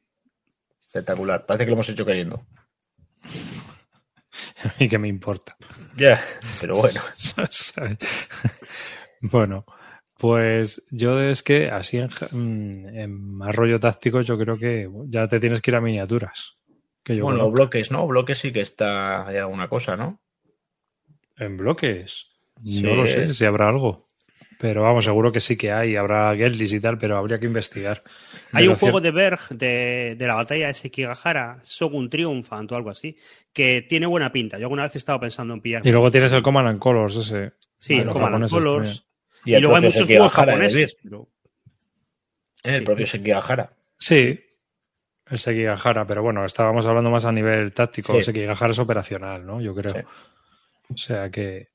Espectacular. 0.81 1.45
Parece 1.47 1.65
que 1.65 1.71
lo 1.71 1.75
hemos 1.75 1.89
hecho 1.89 2.07
queriendo. 2.07 2.47
y 4.79 4.89
que 4.89 4.99
me 4.99 5.09
importa. 5.09 5.57
Ya, 5.97 6.21
pero 6.61 6.77
bueno. 6.77 7.01
bueno, 9.21 9.65
pues 10.17 10.83
yo 10.91 11.21
es 11.21 11.43
que 11.43 11.69
así 11.69 11.99
en, 11.99 12.09
mm, 12.09 12.89
en 12.97 13.39
arroyo 13.43 13.81
táctico 13.81 14.21
yo 14.23 14.39
creo 14.39 14.59
que 14.59 14.89
ya 15.07 15.27
te 15.29 15.41
tienes 15.41 15.61
que 15.61 15.71
ir 15.71 15.77
a 15.77 15.81
miniaturas. 15.81 16.55
bueno, 17.07 17.51
bloques, 17.51 17.91
¿no? 17.91 18.07
Bloques 18.07 18.39
sí 18.39 18.53
que 18.53 18.61
está 18.61 19.27
hay 19.27 19.37
alguna 19.37 19.69
cosa, 19.69 19.97
¿no? 19.97 20.21
En 21.37 21.57
bloques. 21.57 22.38
No 22.62 22.94
lo 22.94 23.07
sé 23.07 23.31
si 23.31 23.44
habrá 23.44 23.68
algo. 23.68 24.09
Pero 24.59 24.83
vamos, 24.83 25.05
seguro 25.05 25.31
que 25.31 25.38
sí 25.38 25.57
que 25.57 25.71
hay, 25.71 25.94
habrá 25.94 26.35
Gerlis 26.35 26.73
y 26.73 26.81
tal, 26.81 26.99
pero 26.99 27.16
habría 27.16 27.38
que 27.38 27.47
investigar. 27.47 28.03
Hay 28.53 28.66
un 28.66 28.75
juego 28.75 29.01
de 29.01 29.12
Berg 29.12 29.51
de, 29.51 30.16
la 30.18 30.35
batalla 30.35 30.66
de 30.66 30.75
Sekigahara, 30.75 31.61
Shogun 31.62 32.11
Triumphant 32.11 32.73
o 32.73 32.75
algo 32.75 32.90
así, 32.90 33.16
que 33.53 33.87
tiene 33.88 34.07
buena 34.07 34.33
pinta. 34.33 34.59
Yo 34.59 34.64
alguna 34.64 34.83
vez 34.83 34.97
he 34.97 34.99
estado 34.99 35.21
pensando 35.21 35.55
en 35.55 35.61
pillar. 35.61 35.87
Y 35.87 35.92
luego 35.92 36.11
tienes 36.11 36.33
el 36.33 36.42
Command 36.42 36.68
and 36.68 36.81
Colors 36.81 37.16
ese. 37.16 37.53
Sí, 37.79 37.94
el 37.94 38.09
Command 38.09 38.35
and 38.35 38.51
Colors. 38.51 39.07
Y, 39.44 39.57
luego 39.61 39.77
hay 39.77 39.83
muchos 39.83 40.07
juegos 40.07 40.33
japoneses. 40.33 40.97
El 42.64 42.83
propio 42.83 43.07
Sekigahara. 43.07 43.73
Sí, 43.97 44.40
el 45.31 45.38
Sekigahara, 45.38 46.05
pero 46.05 46.25
bueno, 46.25 46.44
estábamos 46.44 46.85
hablando 46.85 47.11
más 47.11 47.25
a 47.25 47.31
nivel 47.31 47.73
táctico. 47.73 48.16
El 48.16 48.25
Sekigahara 48.25 48.73
es 48.73 48.79
operacional, 48.81 49.47
¿no? 49.47 49.61
Yo 49.61 49.73
creo. 49.73 49.94
O 50.90 50.97
sea 50.97 51.31
que 51.31 51.68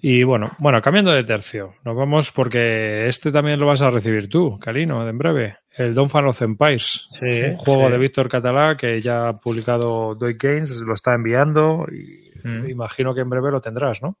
y 0.00 0.22
bueno, 0.22 0.52
bueno, 0.58 0.80
cambiando 0.82 1.12
de 1.12 1.24
tercio, 1.24 1.74
nos 1.84 1.96
vamos 1.96 2.30
porque 2.30 3.08
este 3.08 3.32
también 3.32 3.58
lo 3.58 3.66
vas 3.66 3.82
a 3.82 3.90
recibir 3.90 4.28
tú, 4.28 4.58
Calino, 4.58 5.08
en 5.08 5.18
breve. 5.18 5.56
El 5.76 5.94
Don't 5.94 6.10
Fan 6.10 6.26
of 6.26 6.42
Empires, 6.42 7.06
un 7.20 7.56
juego 7.56 7.88
de 7.88 7.98
Víctor 7.98 8.28
Catalá 8.28 8.76
que 8.76 9.00
ya 9.00 9.28
ha 9.28 9.36
publicado 9.36 10.16
Doy 10.16 10.36
Games, 10.38 10.76
lo 10.78 10.94
está 10.94 11.14
enviando 11.14 11.86
y 11.90 12.32
mm. 12.42 12.68
imagino 12.68 13.14
que 13.14 13.20
en 13.20 13.30
breve 13.30 13.52
lo 13.52 13.60
tendrás, 13.60 14.02
¿no? 14.02 14.18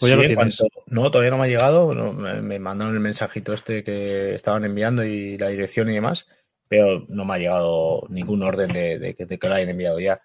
ya 0.00 0.16
lo 0.16 0.22
tienes? 0.22 0.62
no, 0.86 1.10
todavía 1.10 1.30
no 1.30 1.38
me 1.38 1.44
ha 1.44 1.48
llegado. 1.48 1.92
me, 1.94 2.58
mandaron 2.58 2.94
el 2.94 3.00
mensajito 3.00 3.52
este 3.52 3.84
que 3.84 4.34
estaban 4.34 4.64
enviando 4.64 5.04
y 5.04 5.36
la 5.38 5.48
dirección 5.48 5.90
y 5.90 5.94
demás, 5.94 6.26
pero 6.68 7.04
no 7.08 7.24
me 7.24 7.34
ha 7.34 7.38
llegado 7.38 8.02
ningún 8.08 8.42
orden 8.42 8.72
de, 8.72 8.98
de 8.98 9.14
que 9.14 9.48
lo 9.48 9.54
hayan 9.54 9.70
enviado 9.70 10.00
ya. 10.00 10.20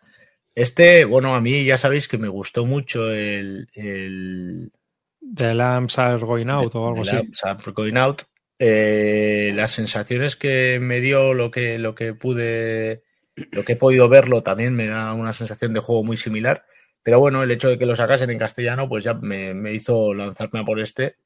Este, 0.56 1.04
bueno, 1.04 1.36
a 1.36 1.41
mí 1.41 1.65
ya 1.65 1.78
sabéis 1.78 2.08
que 2.08 2.18
me 2.18 2.30
gustó 2.30 2.65
mucho 2.65 3.12
el. 3.12 3.68
el 3.74 4.72
The 5.20 5.54
Lamps 5.54 6.00
Are 6.00 6.18
Going 6.18 6.48
Out 6.48 6.76
o 6.76 6.88
algo 6.88 7.02
así. 7.02 7.15
Lamps 7.15 7.44
Are 7.44 7.72
Going 7.74 7.98
Out. 7.98 8.22
Eh, 8.58 9.52
las 9.54 9.72
sensaciones 9.72 10.38
que 10.38 10.80
me 10.80 11.02
dio 11.02 11.34
lo 11.34 11.52
que, 11.52 11.78
lo 11.78 11.94
que 11.94 12.13
pude. 12.13 13.04
Lo 13.52 13.65
que 13.65 13.74
he 13.74 13.76
podido 13.76 14.08
verlo 14.08 14.44
también 14.44 14.74
me 14.74 14.88
da 14.88 15.13
una 15.13 15.34
sensación 15.34 15.74
de 15.74 15.82
juego 15.82 16.06
muy 16.06 16.15
similar. 16.15 16.63
Pero 17.04 17.20
bueno, 17.20 17.44
el 17.44 17.52
hecho 17.52 17.68
de 17.68 17.78
que 17.78 17.86
lo 17.86 17.98
sacasen 17.98 18.30
en 18.30 18.39
castellano, 18.39 18.88
pues 18.88 19.04
ya 19.04 19.13
me, 19.13 19.74
hizo 19.74 20.13
lanzarme 20.13 20.62
a 20.62 20.63
por 20.63 20.80
este 20.80 21.18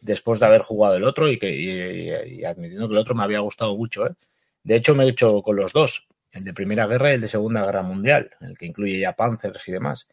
después 0.00 0.38
de 0.38 0.46
haber 0.46 0.60
jugado 0.60 0.94
el 0.94 1.02
otro 1.02 1.28
y 1.28 1.40
que 1.40 1.50
y, 1.50 2.44
admitiendo 2.44 2.86
que 2.86 2.94
el 2.94 3.00
otro 3.00 3.16
me 3.16 3.24
había 3.24 3.40
gustado 3.40 3.76
mucho. 3.76 4.06
¿eh? 4.06 4.14
De 4.62 4.76
hecho, 4.76 4.94
me 4.94 5.04
he 5.04 5.08
hecho 5.08 5.42
con 5.42 5.56
los 5.56 5.72
dos 5.72 6.06
el 6.32 6.44
de 6.44 6.52
Primera 6.52 6.86
Guerra 6.86 7.10
y 7.10 7.14
el 7.14 7.20
de 7.20 7.28
Segunda 7.28 7.64
Guerra 7.64 7.82
Mundial, 7.82 8.30
el 8.40 8.56
que 8.56 8.66
incluye 8.66 8.98
ya 8.98 9.12
Panzers 9.12 9.66
y 9.68 9.72
demás. 9.72 10.08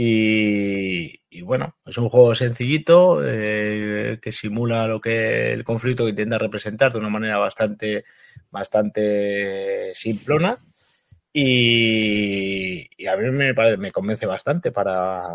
Y, 0.00 1.42
bueno, 1.42 1.74
es 1.84 1.98
un 1.98 2.08
juego 2.08 2.32
sencillito 2.32 3.20
eh, 3.24 4.20
que 4.22 4.30
simula 4.30 4.86
lo 4.86 5.00
que 5.00 5.52
el 5.52 5.64
conflicto 5.64 6.04
que 6.04 6.10
intenta 6.10 6.38
representar 6.38 6.92
de 6.92 7.00
una 7.00 7.08
manera 7.08 7.38
bastante, 7.38 8.04
bastante 8.48 9.92
simplona. 9.94 10.56
Y, 11.32 12.88
a 13.08 13.16
mí 13.16 13.30
me, 13.30 13.52
me 13.76 13.90
convence 13.90 14.24
bastante 14.24 14.70
para, 14.70 15.34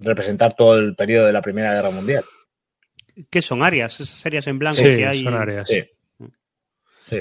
representar 0.00 0.54
todo 0.56 0.76
el 0.76 0.96
periodo 0.96 1.26
de 1.26 1.32
la 1.32 1.42
Primera 1.42 1.72
Guerra 1.72 1.90
Mundial. 1.90 2.24
¿Qué 3.30 3.42
son 3.42 3.62
áreas? 3.62 4.00
Esas 4.00 4.26
áreas 4.26 4.48
en 4.48 4.58
blanco 4.58 4.82
que 4.82 5.06
hay. 5.06 5.22
Son 5.22 5.34
áreas. 5.34 5.68
Sí. 5.68 5.84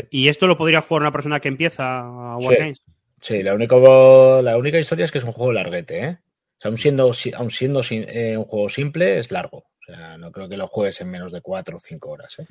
¿Y 0.10 0.28
esto 0.28 0.48
lo 0.48 0.58
podría 0.58 0.82
jugar 0.82 1.02
una 1.02 1.12
persona 1.12 1.40
que 1.40 1.48
empieza 1.48 2.00
a 2.00 2.38
Wargames? 2.38 2.82
Sí, 3.22 3.44
la, 3.44 3.54
única, 3.54 3.76
la 3.76 4.58
única 4.58 4.80
historia 4.80 5.06
es 5.06 5.12
que 5.12 5.18
es 5.18 5.24
un 5.24 5.34
juego 5.34 5.52
larguete, 5.52 6.00
¿eh? 6.00 6.18
O 6.58 6.62
sea, 6.62 6.70
aun 6.70 6.78
siendo, 6.78 7.12
aun 7.38 7.52
siendo 7.52 7.82
eh, 7.90 8.38
un 8.38 8.46
juego 8.46 8.70
simple, 8.70 9.18
es 9.18 9.32
largo. 9.32 9.58
O 9.58 9.86
sea, 9.86 10.18
no 10.18 10.32
creo 10.32 10.48
que 10.50 10.58
lo 10.58 10.68
juegues 10.68 11.00
en 11.02 11.10
menos 11.10 11.32
de 11.32 11.42
cuatro 11.42 11.78
o 11.78 11.80
cinco 11.80 12.12
horas, 12.12 12.40
¿eh? 12.40 12.48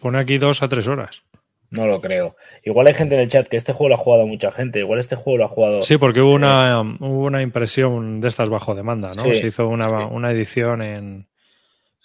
Pone 0.00 0.18
aquí 0.18 0.38
dos 0.38 0.62
a 0.62 0.68
tres 0.68 0.88
horas. 0.88 1.22
No 1.70 1.86
lo 1.86 2.00
creo. 2.00 2.36
Igual 2.64 2.88
hay 2.88 2.94
gente 2.94 3.14
en 3.14 3.22
el 3.22 3.28
chat 3.28 3.48
que 3.48 3.56
este 3.56 3.72
juego 3.72 3.90
lo 3.90 3.94
ha 3.94 3.98
jugado 3.98 4.26
mucha 4.26 4.50
gente. 4.50 4.80
Igual 4.80 5.00
este 5.00 5.16
juego 5.16 5.38
lo 5.38 5.44
ha 5.46 5.48
jugado. 5.48 5.82
Sí, 5.84 5.96
porque 5.96 6.20
hubo 6.20 6.34
una, 6.34 6.80
hubo 6.80 7.24
una 7.24 7.40
impresión 7.40 8.20
de 8.20 8.28
estas 8.28 8.50
bajo 8.50 8.74
demanda, 8.74 9.12
¿no? 9.14 9.22
Se 9.22 9.46
hizo 9.46 9.68
una, 9.68 10.06
una 10.06 10.30
edición 10.32 10.82
en, 10.82 11.28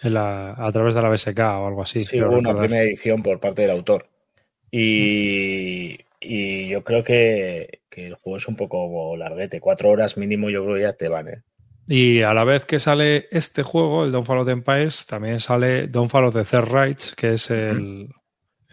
la, 0.02 0.54
a 0.54 0.72
través 0.72 0.96
de 0.96 1.02
la 1.02 1.10
BSK 1.10 1.40
o 1.40 1.68
algo 1.68 1.82
así. 1.82 2.02
Sí, 2.06 2.22
hubo 2.22 2.38
una 2.38 2.56
primera 2.56 2.84
edición 2.84 3.22
por 3.22 3.42
parte 3.42 3.64
del 3.64 3.72
autor. 3.72 4.08
Y, 4.72 5.98
yo 6.70 6.84
creo 6.84 7.04
que, 7.04 7.82
el 7.92 8.16
juego 8.16 8.38
es 8.38 8.48
un 8.48 8.56
poco 8.56 9.16
larguete. 9.18 9.60
Cuatro 9.60 9.90
horas 9.90 10.18
mínimo 10.18 10.50
yo 10.50 10.64
creo 10.64 10.76
que 10.76 10.82
ya 10.82 10.94
te 10.94 11.08
van, 11.08 11.30
¿eh? 11.30 11.42
Y 11.88 12.22
a 12.22 12.34
la 12.34 12.44
vez 12.44 12.66
que 12.66 12.80
sale 12.80 13.28
este 13.32 13.64
juego, 13.64 14.04
el 14.04 14.12
Don't 14.12 14.30
of 14.30 14.48
Empires, 14.50 15.06
también 15.06 15.40
sale 15.40 15.88
Don't 15.88 16.14
of 16.14 16.34
the 16.34 16.44
Third 16.44 16.70
Rights, 16.70 17.16
que 17.16 17.34
es 17.34 17.50
el, 17.50 18.10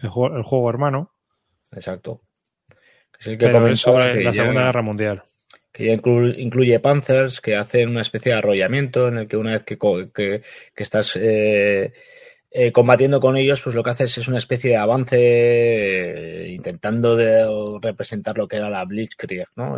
el, 0.01 0.09
juego, 0.09 0.69
hermano. 0.69 1.13
Exacto. 1.71 2.21
Que 2.67 3.19
es 3.19 3.27
el 3.27 3.37
que 3.37 3.75
sobre 3.77 4.21
la 4.21 4.33
Segunda 4.33 4.65
Guerra 4.65 4.81
Mundial. 4.81 5.23
Que 5.71 5.85
ya 5.85 5.93
incluye, 5.93 6.79
Panzers, 6.79 7.39
que 7.39 7.55
hacen 7.55 7.89
una 7.89 8.01
especie 8.01 8.33
de 8.33 8.37
arrollamiento 8.37 9.07
en 9.07 9.17
el 9.19 9.27
que 9.27 9.37
una 9.37 9.51
vez 9.51 9.63
que, 9.63 9.77
que, 10.13 10.41
estás 10.75 11.15
eh, 11.15 11.93
eh, 12.57 12.71
combatiendo 12.71 13.19
con 13.19 13.35
ellos, 13.35 13.61
pues 13.61 13.75
lo 13.75 13.83
que 13.83 13.89
haces 13.89 14.17
es 14.17 14.29
una 14.29 14.37
especie 14.37 14.69
de 14.69 14.77
avance 14.77 15.17
eh, 15.19 16.53
intentando 16.53 17.79
representar 17.81 18.37
lo 18.37 18.47
que 18.47 18.55
era 18.55 18.69
la 18.69 18.85
Blitzkrieg, 18.85 19.49
¿no? 19.57 19.77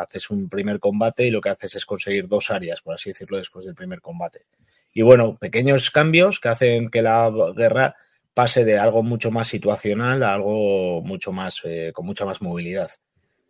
Haces 0.00 0.30
un 0.30 0.48
primer 0.48 0.80
combate 0.80 1.26
y 1.26 1.30
lo 1.30 1.42
que 1.42 1.50
haces 1.50 1.74
es 1.74 1.84
conseguir 1.84 2.26
dos 2.26 2.50
áreas, 2.50 2.80
por 2.80 2.94
así 2.94 3.10
decirlo, 3.10 3.36
después 3.36 3.66
del 3.66 3.74
primer 3.74 4.00
combate. 4.00 4.46
Y 4.94 5.02
bueno, 5.02 5.36
pequeños 5.36 5.90
cambios 5.90 6.40
que 6.40 6.48
hacen 6.48 6.88
que 6.88 7.02
la 7.02 7.30
guerra 7.54 7.96
pase 8.32 8.64
de 8.64 8.78
algo 8.78 9.02
mucho 9.02 9.30
más 9.30 9.48
situacional 9.48 10.22
a 10.22 10.32
algo 10.32 11.02
mucho 11.02 11.32
más, 11.32 11.60
eh, 11.64 11.90
con 11.92 12.06
mucha 12.06 12.24
más 12.24 12.40
movilidad. 12.40 12.92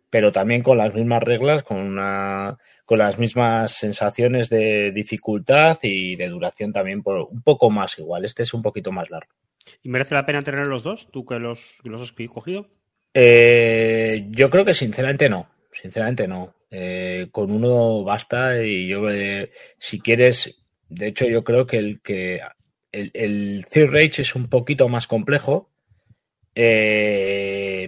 Pero 0.09 0.31
también 0.31 0.61
con 0.61 0.77
las 0.77 0.93
mismas 0.93 1.23
reglas, 1.23 1.63
con 1.63 1.77
una 1.77 2.57
con 2.85 2.99
las 2.99 3.19
mismas 3.19 3.73
sensaciones 3.73 4.49
de 4.49 4.91
dificultad 4.93 5.77
y 5.81 6.15
de 6.15 6.29
duración 6.29 6.71
también 6.71 7.03
por 7.03 7.27
un 7.29 7.41
poco 7.41 7.69
más 7.69 7.99
igual. 7.99 8.23
Este 8.23 8.43
es 8.43 8.53
un 8.53 8.61
poquito 8.61 8.93
más 8.93 9.09
largo. 9.09 9.29
¿Y 9.83 9.89
merece 9.89 10.15
la 10.15 10.25
pena 10.25 10.41
tener 10.41 10.67
los 10.67 10.83
dos? 10.83 11.09
¿Tú 11.11 11.25
que 11.25 11.37
los, 11.37 11.79
los 11.83 12.01
has 12.01 12.13
cogido? 12.29 12.69
Eh, 13.13 14.27
yo 14.29 14.49
creo 14.49 14.63
que 14.63 14.73
sinceramente 14.73 15.27
no. 15.27 15.49
Sinceramente 15.71 16.29
no. 16.29 16.55
Eh, 16.71 17.27
con 17.31 17.51
uno 17.51 18.03
basta 18.03 18.63
y 18.63 18.87
yo, 18.87 19.09
eh, 19.09 19.51
si 19.77 19.99
quieres, 19.99 20.63
de 20.87 21.07
hecho 21.07 21.25
yo 21.25 21.43
creo 21.43 21.67
que 21.67 21.77
el 21.77 22.01
que 22.01 22.39
el, 22.91 23.11
el 23.13 23.65
Third 23.69 23.91
Rage 23.91 24.21
es 24.21 24.35
un 24.35 24.47
poquito 24.47 24.87
más 24.87 25.07
complejo, 25.07 25.69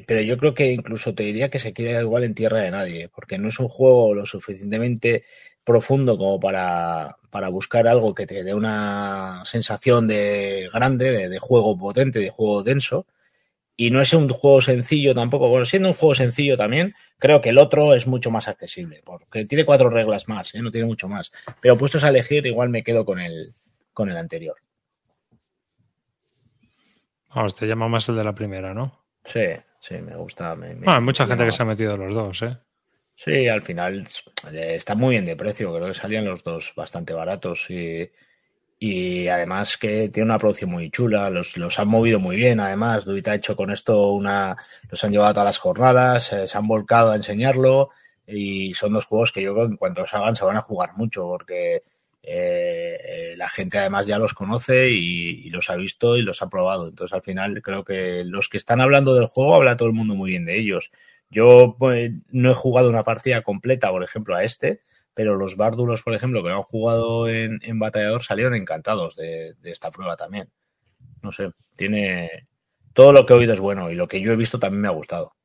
pero 0.06 0.22
yo 0.22 0.38
creo 0.38 0.54
que 0.54 0.72
incluso 0.72 1.14
te 1.14 1.24
diría 1.24 1.50
que 1.50 1.60
se 1.60 1.74
queda 1.74 2.02
igual 2.02 2.24
en 2.24 2.36
tierra 2.36 2.60
de 2.60 2.72
nadie, 2.72 3.10
porque 3.10 3.38
no 3.38 3.50
es 3.50 3.60
un 3.60 3.68
juego 3.68 4.14
lo 4.14 4.26
suficientemente 4.26 5.24
profundo 5.64 6.18
como 6.18 6.40
para, 6.40 7.18
para 7.30 7.50
buscar 7.50 7.88
algo 7.88 8.16
que 8.16 8.26
te 8.26 8.44
dé 8.44 8.54
una 8.54 9.42
sensación 9.46 10.08
de 10.08 10.70
grande, 10.74 11.30
de, 11.30 11.40
juego 11.40 11.78
potente, 11.78 12.20
de 12.20 12.30
juego 12.30 12.64
denso. 12.64 13.06
Y 13.78 13.92
no 13.92 14.02
es 14.02 14.12
un 14.14 14.28
juego 14.30 14.62
sencillo 14.62 15.16
tampoco. 15.16 15.48
Bueno, 15.48 15.66
siendo 15.66 15.90
un 15.90 15.94
juego 15.94 16.16
sencillo 16.16 16.58
también, 16.58 16.96
creo 17.18 17.40
que 17.40 17.50
el 17.50 17.58
otro 17.58 17.94
es 17.94 18.08
mucho 18.08 18.32
más 18.32 18.48
accesible, 18.48 19.02
porque 19.06 19.46
tiene 19.46 19.64
cuatro 19.64 19.90
reglas 19.90 20.28
más, 20.28 20.54
¿eh? 20.56 20.62
no 20.62 20.72
tiene 20.72 20.88
mucho 20.88 21.08
más. 21.08 21.32
Pero 21.62 21.78
puestos 21.78 22.04
a 22.04 22.10
elegir, 22.10 22.46
igual 22.46 22.70
me 22.70 22.84
quedo 22.84 23.06
con 23.06 23.20
el, 23.20 23.54
con 23.94 24.10
el 24.10 24.18
anterior. 24.18 24.58
Vamos, 27.34 27.54
te 27.54 27.68
llama 27.68 27.88
más 27.88 28.10
el 28.10 28.16
de 28.16 28.24
la 28.24 28.34
primera, 28.34 28.74
¿no? 28.74 29.06
Sí, 29.24 29.46
sí, 29.80 29.96
me 29.96 30.16
gusta. 30.16 30.52
hay 30.54 31.02
mucha 31.02 31.26
gente 31.26 31.46
que 31.46 31.52
se 31.52 31.64
ha 31.64 31.66
metido 31.66 31.98
los 31.98 32.14
dos, 32.14 32.42
¿eh? 32.44 32.58
Sí, 33.16 33.50
al 33.50 33.62
final 33.62 34.08
eh, 34.50 34.76
está 34.76 34.96
muy 34.96 35.12
bien 35.16 35.26
de 35.26 35.36
precio. 35.36 35.74
Creo 35.74 35.88
que 35.88 35.94
salían 35.94 36.24
los 36.24 36.42
dos 36.42 36.72
bastante 36.74 37.14
baratos 37.14 37.70
y, 37.70 38.10
y 38.80 39.28
además 39.28 39.78
que 39.78 40.08
tiene 40.08 40.30
una 40.30 40.38
producción 40.38 40.72
muy 40.72 40.90
chula. 40.90 41.30
Los, 41.30 41.58
los 41.58 41.78
han 41.80 41.90
movido 41.90 42.20
muy 42.20 42.38
bien. 42.38 42.62
Además, 42.62 43.04
Duit 43.04 43.28
ha 43.28 43.36
hecho 43.36 43.58
con 43.58 43.72
esto 43.72 44.14
una. 44.14 44.56
Los 44.90 45.04
han 45.04 45.12
llevado 45.12 45.32
a 45.32 45.34
todas 45.34 45.48
las 45.48 45.58
jornadas, 45.58 46.32
eh, 46.32 46.48
se 46.48 46.58
han 46.58 46.68
volcado 46.68 47.12
a 47.12 47.18
enseñarlo 47.18 47.90
y 48.26 48.74
son 48.74 48.94
dos 48.94 49.06
juegos 49.06 49.32
que 49.34 49.42
yo 49.42 49.54
creo 49.54 49.66
que 49.66 49.72
en 49.72 49.78
cuanto 49.78 50.06
salgan 50.06 50.36
se 50.36 50.46
van 50.46 50.58
a 50.58 50.62
jugar 50.62 50.96
mucho 50.96 51.24
porque 51.24 51.84
eh, 52.22 53.34
la 53.38 53.50
gente 53.50 53.78
además 53.78 54.06
ya 54.06 54.20
los 54.20 54.34
conoce 54.34 54.90
y, 54.92 55.50
los 55.50 55.70
ha 55.70 55.76
visto 55.76 56.18
y 56.18 56.22
los 56.22 56.42
ha 56.42 56.50
probado. 56.50 56.90
Entonces 56.90 57.14
al 57.14 57.22
final 57.22 57.62
creo 57.62 57.84
que 57.84 58.24
los 58.26 58.50
que 58.50 58.58
están 58.58 58.82
hablando 58.82 59.14
del 59.16 59.28
juego 59.28 59.56
habla 59.56 59.78
todo 59.78 59.88
el 59.88 59.96
mundo 59.96 60.16
muy 60.16 60.32
bien 60.32 60.46
de 60.46 60.60
ellos. 60.60 60.92
Yo 61.30 61.76
pues, 61.78 62.12
no 62.30 62.52
he 62.52 62.56
jugado 62.56 62.90
una 62.90 63.04
partida 63.04 63.42
completa, 63.42 63.90
por 63.92 64.04
ejemplo, 64.04 64.36
a 64.36 64.44
este, 64.44 64.82
pero 65.14 65.36
los 65.36 65.56
bárdulos, 65.58 66.02
por 66.02 66.14
ejemplo, 66.14 66.44
que 66.44 66.50
han 66.50 66.64
jugado 66.64 67.28
en, 67.30 67.60
Batallador 67.80 68.24
salieron 68.24 68.56
encantados 68.56 69.16
de, 69.16 69.56
esta 69.64 69.92
prueba 69.92 70.16
también. 70.16 70.50
No 71.22 71.32
sé, 71.32 71.52
tiene... 71.76 72.48
Todo 72.94 73.14
lo 73.14 73.26
que 73.26 73.34
he 73.34 73.38
oído 73.38 73.54
es 73.54 73.60
bueno 73.60 73.92
y 73.92 73.96
lo 73.96 74.08
que 74.08 74.20
yo 74.20 74.34
he 74.34 74.36
visto 74.36 74.60
también 74.60 74.82
me 74.82 74.88
ha 74.88 74.92
gustado. 74.92 75.36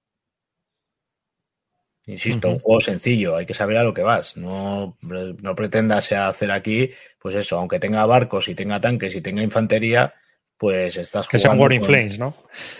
Insisto, 2.07 2.51
un 2.51 2.59
juego 2.59 2.81
sencillo, 2.81 3.37
hay 3.37 3.47
que 3.47 3.55
saber 3.55 3.79
a 3.79 3.83
lo 3.83 3.95
que 3.95 4.03
vas. 4.03 4.37
No, 4.37 4.99
no 5.01 5.55
pretendas 5.55 6.13
hacer 6.13 6.51
aquí, 6.51 6.91
pues 7.19 7.35
eso, 7.35 7.59
aunque 7.59 7.81
tenga 7.81 8.05
barcos 8.05 8.49
y 8.49 8.55
tenga 8.55 8.81
tanques 8.81 9.15
y 9.15 9.23
tenga 9.23 9.43
infantería, 9.43 10.13
pues 10.59 10.97
estás 10.99 11.27
jugando. 11.29 11.69
Que 11.69 11.75
War 11.79 11.85
Flames, 11.85 12.19
¿no? 12.19 12.37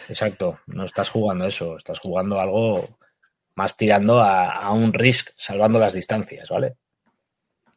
Exacto, 0.09 0.61
no 0.67 0.85
estás 0.85 1.09
jugando 1.09 1.47
eso, 1.47 1.79
estás 1.79 1.99
jugando 1.99 2.39
algo 2.39 2.99
más 3.55 3.77
tirando 3.77 4.21
a, 4.21 4.71
un 4.73 4.93
risk, 4.93 5.31
salvando 5.37 5.79
las 5.79 5.93
distancias, 5.93 6.51
¿vale? 6.51 6.75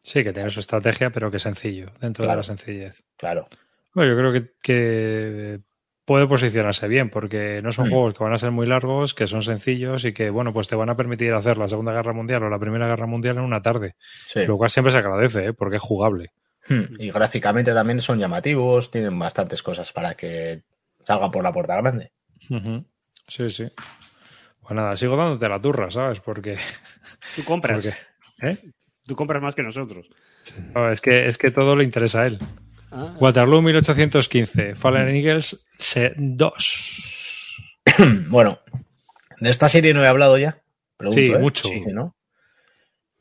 Sí, 0.02 0.24
que 0.24 0.34
tiene 0.34 0.50
su 0.50 0.60
estrategia, 0.60 1.12
pero 1.12 1.32
que 1.32 1.40
sencillo, 1.40 1.92
dentro 2.00 2.28
de 2.28 2.36
la 2.36 2.44
sencillez. 2.44 3.04
Claro. 3.16 3.48
Bueno, 3.94 4.12
yo 4.12 4.18
creo 4.18 4.34
que, 4.34 4.52
que 4.62 5.60
puede 6.08 6.26
posicionarse 6.26 6.88
bien, 6.88 7.10
porque 7.10 7.62
no 7.62 7.74
son 7.74 7.90
mm. 7.90 7.92
juegos 7.92 8.14
que 8.14 8.24
van 8.24 8.32
a 8.32 8.38
ser 8.38 8.52
muy 8.52 8.66
largos, 8.66 9.14
que 9.14 9.28
son 9.28 9.42
sencillos 9.42 10.06
y 10.06 10.14
que, 10.14 10.30
bueno, 10.30 10.54
pues 10.54 10.70
te 10.70 10.78
van 10.78 10.90
a 10.90 10.96
permitir 10.96 11.34
hacer 11.34 11.58
la 11.58 11.68
Segunda 11.68 11.92
Guerra 11.92 12.14
Mundial 12.14 12.44
o 12.44 12.50
la 12.50 12.58
Primera 12.58 12.88
Guerra 12.88 13.08
Mundial 13.08 13.36
en 13.36 13.44
una 13.44 13.62
tarde. 13.62 13.96
Lo 14.34 14.56
cual 14.56 14.70
siempre 14.70 14.94
se 14.94 15.00
agradece, 15.00 15.48
¿eh? 15.48 15.54
porque 15.54 15.76
es 15.76 15.82
jugable. 15.82 16.32
Hmm. 16.70 16.86
Y 16.98 17.12
gráficamente 17.12 17.74
también 17.74 18.00
son 18.00 18.20
llamativos, 18.20 18.90
tienen 18.90 19.20
bastantes 19.20 19.62
cosas 19.62 19.92
para 19.92 20.16
que 20.16 20.64
salgan 21.04 21.30
por 21.30 21.44
la 21.44 21.52
puerta 21.52 21.76
grande. 21.76 22.14
Sí, 23.28 23.50
sí. 23.50 23.70
Pues 24.62 24.76
nada, 24.76 24.96
sigo 24.96 25.18
dándote 25.18 25.50
la 25.50 25.62
turra, 25.62 25.92
¿sabes? 25.92 26.22
Porque. 26.22 26.56
Tú 27.36 27.44
compras. 27.44 27.86
¿eh? 28.42 28.58
Tú 29.06 29.14
compras 29.18 29.42
más 29.42 29.56
que 29.56 29.64
nosotros. 29.64 30.08
es, 30.94 31.02
que, 31.02 31.28
es 31.28 31.38
que 31.38 31.52
todo 31.52 31.76
le 31.76 31.84
interesa 31.84 32.22
a 32.22 32.28
él. 32.28 32.40
Ah. 32.92 33.16
Waterloo 33.20 33.62
1815, 33.62 34.76
Fallen 34.76 35.16
Eagles 35.16 35.66
2. 36.18 37.54
bueno, 38.30 38.60
de 39.40 39.50
esta 39.50 39.70
serie 39.70 39.94
no 39.94 40.04
he 40.04 40.08
hablado 40.08 40.38
ya. 40.38 40.62
sí, 41.12 41.28
¿eh? 41.28 41.38
mucho. 41.38 41.70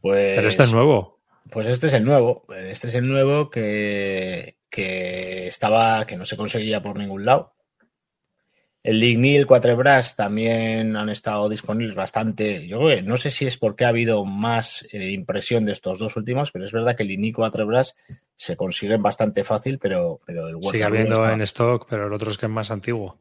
Pues, 0.01 0.37
Pero 0.37 0.49
este 0.49 0.63
es 0.63 0.73
nuevo. 0.73 1.21
Pues 1.51 1.67
este 1.69 1.89
es 1.89 1.93
el 1.95 2.05
nuevo. 2.05 2.45
Este 2.57 2.89
es 2.89 2.95
el 2.95 3.09
nuevo 3.09 3.51
que, 3.51 4.57
que 4.71 5.47
estaba, 5.47 6.07
que 6.07 6.17
no 6.17 6.25
se 6.25 6.37
conseguía 6.37 6.83
por 6.83 6.99
ningún 6.99 7.25
lado. 7.25 7.56
El 8.87 9.03
el 9.03 9.47
Quatrebras 9.49 10.15
también 10.15 10.95
han 10.95 11.09
estado 11.09 11.49
disponibles 11.49 11.97
bastante. 11.97 12.69
Yo 12.69 12.79
creo 12.79 12.97
que 12.97 13.03
no 13.03 13.17
sé 13.17 13.33
si 13.33 13.45
es 13.45 13.57
porque 13.57 13.85
ha 13.85 13.89
habido 13.89 14.25
más 14.25 14.87
eh, 14.93 15.11
impresión 15.11 15.65
de 15.65 15.73
estos 15.73 15.99
dos 15.99 16.17
últimos, 16.17 16.53
pero 16.53 16.65
es 16.65 16.71
verdad 16.71 16.95
que 16.95 17.03
el 17.03 17.09
Ligny 17.09 17.29
y 17.29 17.33
Quatrebras 17.33 17.97
se 18.37 18.57
consiguen 18.57 19.03
bastante 19.03 19.43
fácil, 19.43 19.81
pero, 19.81 20.21
pero 20.25 20.47
el 20.47 20.63
Sigue 20.63 20.85
habiendo 20.85 21.29
en 21.29 21.41
stock, 21.41 21.89
pero 21.91 22.07
el 22.07 22.13
otro 22.13 22.31
es 22.31 22.39
que 22.39 22.47
es 22.47 22.53
más 22.53 22.71
antiguo. 22.71 23.19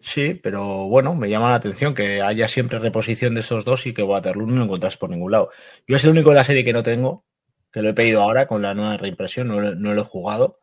Sí, 0.00 0.34
pero 0.34 0.86
bueno, 0.86 1.14
me 1.14 1.30
llama 1.30 1.48
la 1.48 1.56
atención 1.56 1.94
que 1.94 2.20
haya 2.20 2.46
siempre 2.46 2.78
reposición 2.78 3.32
de 3.32 3.40
estos 3.40 3.64
dos 3.64 3.86
y 3.86 3.94
que 3.94 4.02
Waterloo 4.02 4.46
no 4.46 4.56
lo 4.56 4.64
encontrás 4.64 4.98
por 4.98 5.08
ningún 5.08 5.32
lado. 5.32 5.48
Yo 5.88 5.96
es 5.96 6.04
el 6.04 6.10
único 6.10 6.28
de 6.28 6.36
la 6.36 6.44
serie 6.44 6.62
que 6.62 6.74
no 6.74 6.82
tengo, 6.82 7.24
que 7.72 7.80
lo 7.80 7.88
he 7.88 7.94
pedido 7.94 8.20
ahora 8.20 8.46
con 8.46 8.60
la 8.60 8.74
nueva 8.74 8.98
reimpresión, 8.98 9.48
no, 9.48 9.74
no 9.74 9.94
lo 9.94 10.02
he 10.02 10.04
jugado. 10.04 10.58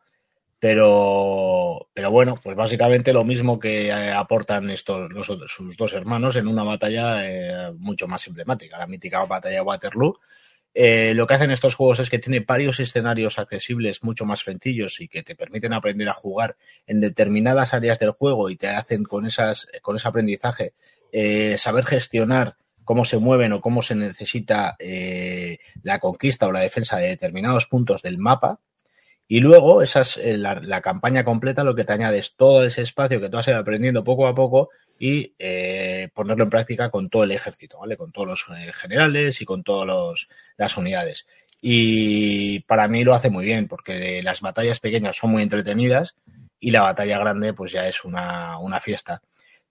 Pero, 0.64 1.90
pero 1.92 2.10
bueno, 2.10 2.40
pues 2.42 2.56
básicamente 2.56 3.12
lo 3.12 3.22
mismo 3.22 3.60
que 3.60 3.88
eh, 3.88 4.10
aportan 4.10 4.70
estos 4.70 5.10
sus 5.46 5.76
dos 5.76 5.92
hermanos 5.92 6.36
en 6.36 6.48
una 6.48 6.62
batalla 6.62 7.22
eh, 7.22 7.70
mucho 7.76 8.08
más 8.08 8.26
emblemática, 8.26 8.78
la 8.78 8.86
mítica 8.86 9.22
batalla 9.26 9.56
de 9.56 9.60
Waterloo. 9.60 10.18
Eh, 10.72 11.12
lo 11.12 11.26
que 11.26 11.34
hacen 11.34 11.50
estos 11.50 11.74
juegos 11.74 11.98
es 11.98 12.08
que 12.08 12.18
tiene 12.18 12.40
varios 12.40 12.80
escenarios 12.80 13.38
accesibles 13.38 14.02
mucho 14.02 14.24
más 14.24 14.40
sencillos 14.40 15.02
y 15.02 15.08
que 15.08 15.22
te 15.22 15.36
permiten 15.36 15.74
aprender 15.74 16.08
a 16.08 16.14
jugar 16.14 16.56
en 16.86 16.98
determinadas 16.98 17.74
áreas 17.74 17.98
del 17.98 18.12
juego 18.12 18.48
y 18.48 18.56
te 18.56 18.68
hacen 18.68 19.04
con 19.04 19.26
esas 19.26 19.68
con 19.82 19.96
ese 19.96 20.08
aprendizaje 20.08 20.72
saber 21.58 21.84
gestionar 21.84 22.56
cómo 22.84 23.04
se 23.04 23.18
mueven 23.18 23.52
o 23.52 23.60
cómo 23.60 23.82
se 23.82 23.96
necesita 23.96 24.78
la 25.82 25.98
conquista 25.98 26.46
o 26.46 26.52
la 26.52 26.60
defensa 26.60 26.96
de 26.96 27.08
determinados 27.08 27.66
puntos 27.66 28.00
del 28.00 28.16
mapa 28.16 28.60
y 29.26 29.40
luego, 29.40 29.82
esas, 29.82 30.18
eh, 30.18 30.36
la, 30.36 30.80
campaña 30.82 31.24
completa 31.24 31.64
lo 31.64 31.74
que 31.74 31.84
te 31.84 31.92
añade 31.94 32.18
es 32.18 32.36
todo 32.36 32.64
ese 32.64 32.82
espacio 32.82 33.20
que 33.20 33.30
tú 33.30 33.38
has 33.38 33.48
ido 33.48 33.58
aprendiendo 33.58 34.04
poco 34.04 34.26
a 34.26 34.34
poco 34.34 34.68
y 34.98 35.34
eh, 35.38 36.08
ponerlo 36.14 36.44
en 36.44 36.50
práctica 36.50 36.90
con 36.90 37.08
todo 37.08 37.24
el 37.24 37.32
ejército, 37.32 37.78
¿vale? 37.78 37.96
Con 37.96 38.12
todos 38.12 38.28
los 38.28 38.46
eh, 38.58 38.72
generales 38.72 39.40
y 39.40 39.44
con 39.46 39.62
todas 39.62 40.28
las 40.56 40.76
unidades. 40.76 41.26
Y 41.62 42.60
para 42.60 42.86
mí 42.88 43.02
lo 43.04 43.14
hace 43.14 43.30
muy 43.30 43.44
bien, 43.46 43.66
porque 43.66 44.22
las 44.22 44.42
batallas 44.42 44.80
pequeñas 44.80 45.16
son 45.16 45.30
muy 45.30 45.42
entretenidas 45.42 46.14
y 46.60 46.70
la 46.70 46.82
batalla 46.82 47.18
grande 47.18 47.54
pues 47.54 47.72
ya 47.72 47.88
es 47.88 48.04
una 48.04 48.80
fiesta. 48.80 49.22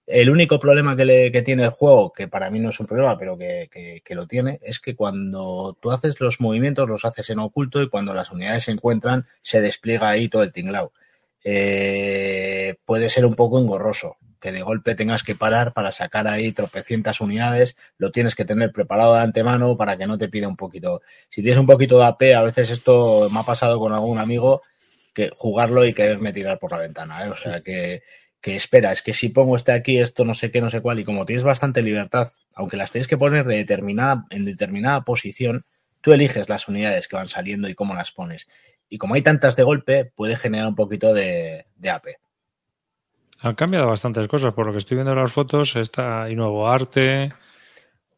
El 0.06 0.30
único 0.30 0.60
problema 0.60 0.98
que, 0.98 1.06
le, 1.06 1.32
que, 1.32 1.42
tiene 1.42 1.64
el 1.64 1.70
juego, 1.70 2.12
que 2.12 2.28
para 2.28 2.50
mí 2.50 2.60
no 2.60 2.70
es 2.70 2.80
un 2.80 2.88
problema, 2.88 3.18
pero 3.18 3.38
que, 3.38 4.02
que, 4.04 4.16
lo 4.16 4.28
tiene, 4.28 4.60
es 4.62 4.80
que 4.80 4.96
cuando 4.96 5.78
tú 5.82 5.92
haces 5.92 6.20
los 6.20 6.42
movimientos 6.42 6.90
los 6.90 7.06
haces 7.06 7.30
en 7.30 7.40
oculto 7.40 7.82
y 7.82 7.90
cuando 7.90 8.14
las 8.14 8.30
unidades 8.32 8.66
se 8.66 8.72
encuentran 8.72 9.26
se 9.42 9.62
despliega 9.62 10.10
ahí 10.10 10.28
todo 10.28 10.44
el 10.44 10.52
tinglao. 10.52 10.92
Eh, 11.46 12.76
puede 12.86 13.10
ser 13.10 13.26
un 13.26 13.36
poco 13.36 13.60
engorroso, 13.60 14.18
que 14.42 14.52
de 14.52 14.62
golpe 14.62 14.94
tengas 14.96 15.24
que 15.24 15.36
parar 15.36 15.72
para 15.72 15.94
sacar 15.94 16.28
ahí 16.28 16.52
tropecientas 16.52 17.22
unidades, 17.22 17.78
lo 17.98 18.12
tienes 18.12 18.36
que 18.36 18.44
tener 18.44 18.74
preparado 18.74 19.14
de 19.14 19.22
antemano 19.22 19.78
para 19.78 19.98
que 19.98 20.06
no 20.06 20.18
te 20.18 20.28
pida 20.28 20.50
un 20.50 20.58
poquito. 20.58 21.02
Si 21.30 21.42
tienes 21.42 21.60
un 21.60 21.66
poquito 21.66 21.98
de 21.98 22.06
AP, 22.06 22.22
a 22.36 22.44
veces 22.44 22.70
esto 22.72 23.30
me 23.32 23.40
ha 23.40 23.44
pasado 23.44 23.80
con 23.80 23.94
algún 23.94 24.20
amigo, 24.20 24.62
que 25.14 25.32
jugarlo 25.36 25.86
y 25.86 25.94
quererme 25.94 26.34
tirar 26.34 26.60
por 26.60 26.72
la 26.72 26.80
ventana, 26.80 27.26
¿eh? 27.26 27.30
o 27.30 27.36
sea 27.36 27.62
que 27.62 28.02
que 28.44 28.58
espera, 28.58 28.92
es 28.92 29.02
que 29.02 29.14
si 29.14 29.30
pongo 29.30 29.56
este 29.56 29.72
aquí, 29.72 30.00
esto 30.00 30.26
no 30.26 30.34
sé 30.34 30.52
qué, 30.52 30.60
no 30.60 30.70
sé 30.70 30.82
cuál, 30.82 31.00
y 31.00 31.06
como 31.06 31.26
tienes 31.26 31.46
bastante 31.46 31.82
libertad, 31.82 32.34
aunque 32.56 32.76
las 32.76 32.92
tienes 32.92 33.08
que 33.08 33.18
poner 33.18 33.46
de 33.46 33.56
determinada, 33.56 34.26
en 34.32 34.44
determinada 34.44 35.06
posición, 35.06 35.66
tú 36.02 36.12
eliges 36.12 36.50
las 36.50 36.68
unidades 36.68 37.08
que 37.08 37.16
van 37.16 37.30
saliendo 37.30 37.70
y 37.70 37.74
cómo 37.74 37.94
las 37.94 38.12
pones. 38.12 38.50
Y 38.90 38.98
como 38.98 39.16
hay 39.16 39.22
tantas 39.22 39.56
de 39.56 39.64
golpe, 39.64 40.12
puede 40.14 40.36
generar 40.36 40.68
un 40.68 40.76
poquito 40.76 41.14
de, 41.14 41.68
AP. 41.90 42.18
Han 43.40 43.56
cambiado 43.56 43.88
bastantes 43.88 44.28
cosas, 44.28 44.54
por 44.54 44.66
lo 44.66 44.74
que 44.74 44.80
estoy 44.80 44.96
viendo 44.96 45.14
en 45.14 45.20
las 45.20 45.32
fotos, 45.32 45.78
está 45.78 46.24
hay 46.24 46.36
nuevo 46.36 46.68
arte, 46.68 47.32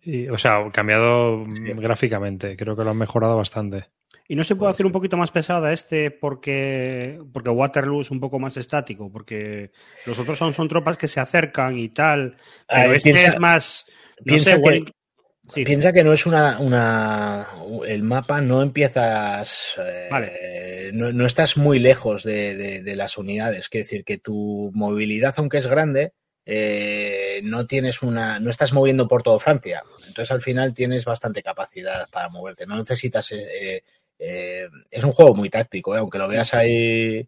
y, 0.01 0.27
o 0.29 0.39
sea, 0.39 0.71
cambiado 0.73 1.43
gráficamente, 1.45 2.57
creo 2.57 2.75
que 2.75 2.83
lo 2.83 2.89
han 2.89 2.97
mejorado 2.97 3.37
bastante. 3.37 3.89
¿Y 4.27 4.35
no 4.35 4.43
se 4.43 4.55
puede 4.55 4.71
hacer 4.71 4.85
un 4.85 4.91
poquito 4.91 5.17
más 5.17 5.31
pesada 5.31 5.71
este 5.71 6.09
porque, 6.09 7.21
porque 7.31 7.49
Waterloo 7.49 8.01
es 8.01 8.09
un 8.09 8.19
poco 8.19 8.39
más 8.39 8.57
estático? 8.57 9.11
Porque 9.11 9.71
los 10.05 10.17
otros 10.17 10.37
son, 10.37 10.53
son 10.53 10.67
tropas 10.67 10.97
que 10.97 11.07
se 11.07 11.19
acercan 11.19 11.77
y 11.77 11.89
tal. 11.89 12.35
Pero 12.67 12.93
este 12.93 13.11
es 13.11 13.39
más. 13.39 13.85
piensa, 14.23 14.59
que, 14.59 15.63
piensa 15.63 15.93
que 15.93 16.03
no 16.03 16.11
es 16.11 16.25
una, 16.25 16.59
una. 16.59 17.49
El 17.87 18.01
mapa 18.01 18.41
no 18.41 18.63
empiezas. 18.63 19.79
Eh, 19.79 20.89
no, 20.91 21.25
estás 21.25 21.55
muy 21.55 21.77
lejos 21.77 22.23
de, 22.23 22.81
de, 22.81 22.95
las 22.95 23.19
unidades. 23.19 23.69
Quiere 23.69 23.83
decir 23.83 24.03
que 24.03 24.17
tu 24.17 24.71
movilidad, 24.73 25.35
aunque 25.37 25.57
es 25.57 25.67
grande, 25.67 26.13
eh, 26.47 27.41
no 27.43 27.65
tienes 27.65 28.01
una, 28.03 28.39
no 28.39 28.49
estás 28.49 28.71
moviendo 28.71 29.07
por 29.07 29.23
todo 29.23 29.39
Francia. 29.39 29.83
Entonces 30.07 30.31
al 30.31 30.41
final 30.41 30.73
tienes 30.73 31.05
bastante 31.05 31.41
capacidad 31.41 32.07
para 32.09 32.29
moverte. 32.29 32.65
No 32.65 32.77
necesitas, 32.77 33.31
eh, 33.31 33.83
eh, 34.19 34.67
es 34.89 35.03
un 35.03 35.11
juego 35.11 35.33
muy 35.35 35.49
táctico, 35.49 35.95
aunque 35.95 36.17
lo 36.17 36.27
veas 36.27 36.53
ahí 36.53 37.27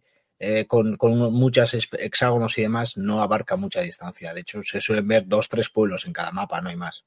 con, 0.68 0.96
con 0.96 1.18
muchos 1.32 1.74
hexágonos 1.98 2.56
y 2.58 2.62
demás, 2.62 2.96
no 2.96 3.22
abarca 3.22 3.56
mucha 3.56 3.80
distancia. 3.80 4.32
De 4.32 4.42
hecho, 4.42 4.62
se 4.62 4.80
suelen 4.80 5.08
ver 5.08 5.26
dos, 5.26 5.48
tres 5.48 5.68
pueblos 5.68 6.06
en 6.06 6.12
cada 6.12 6.30
mapa, 6.30 6.60
no 6.60 6.68
hay 6.68 6.76
más. 6.76 7.04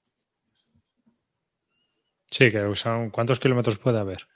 Sí, 2.29 2.51
que 2.51 2.65
usan, 2.65 3.09
¿cuántos 3.09 3.39
kilómetros 3.39 3.77
puede 3.77 3.99
haber? 3.99 4.27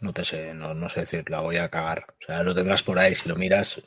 No 0.00 0.12
te 0.12 0.24
sé, 0.24 0.52
no, 0.52 0.74
no 0.74 0.88
sé 0.90 1.00
decir, 1.00 1.28
la 1.30 1.40
voy 1.40 1.56
a 1.56 1.70
cagar. 1.70 2.04
O 2.20 2.24
sea, 2.26 2.42
lo 2.42 2.54
tendrás 2.54 2.82
por 2.82 2.98
ahí, 2.98 3.14
si 3.14 3.28
lo 3.28 3.36
miras, 3.36 3.82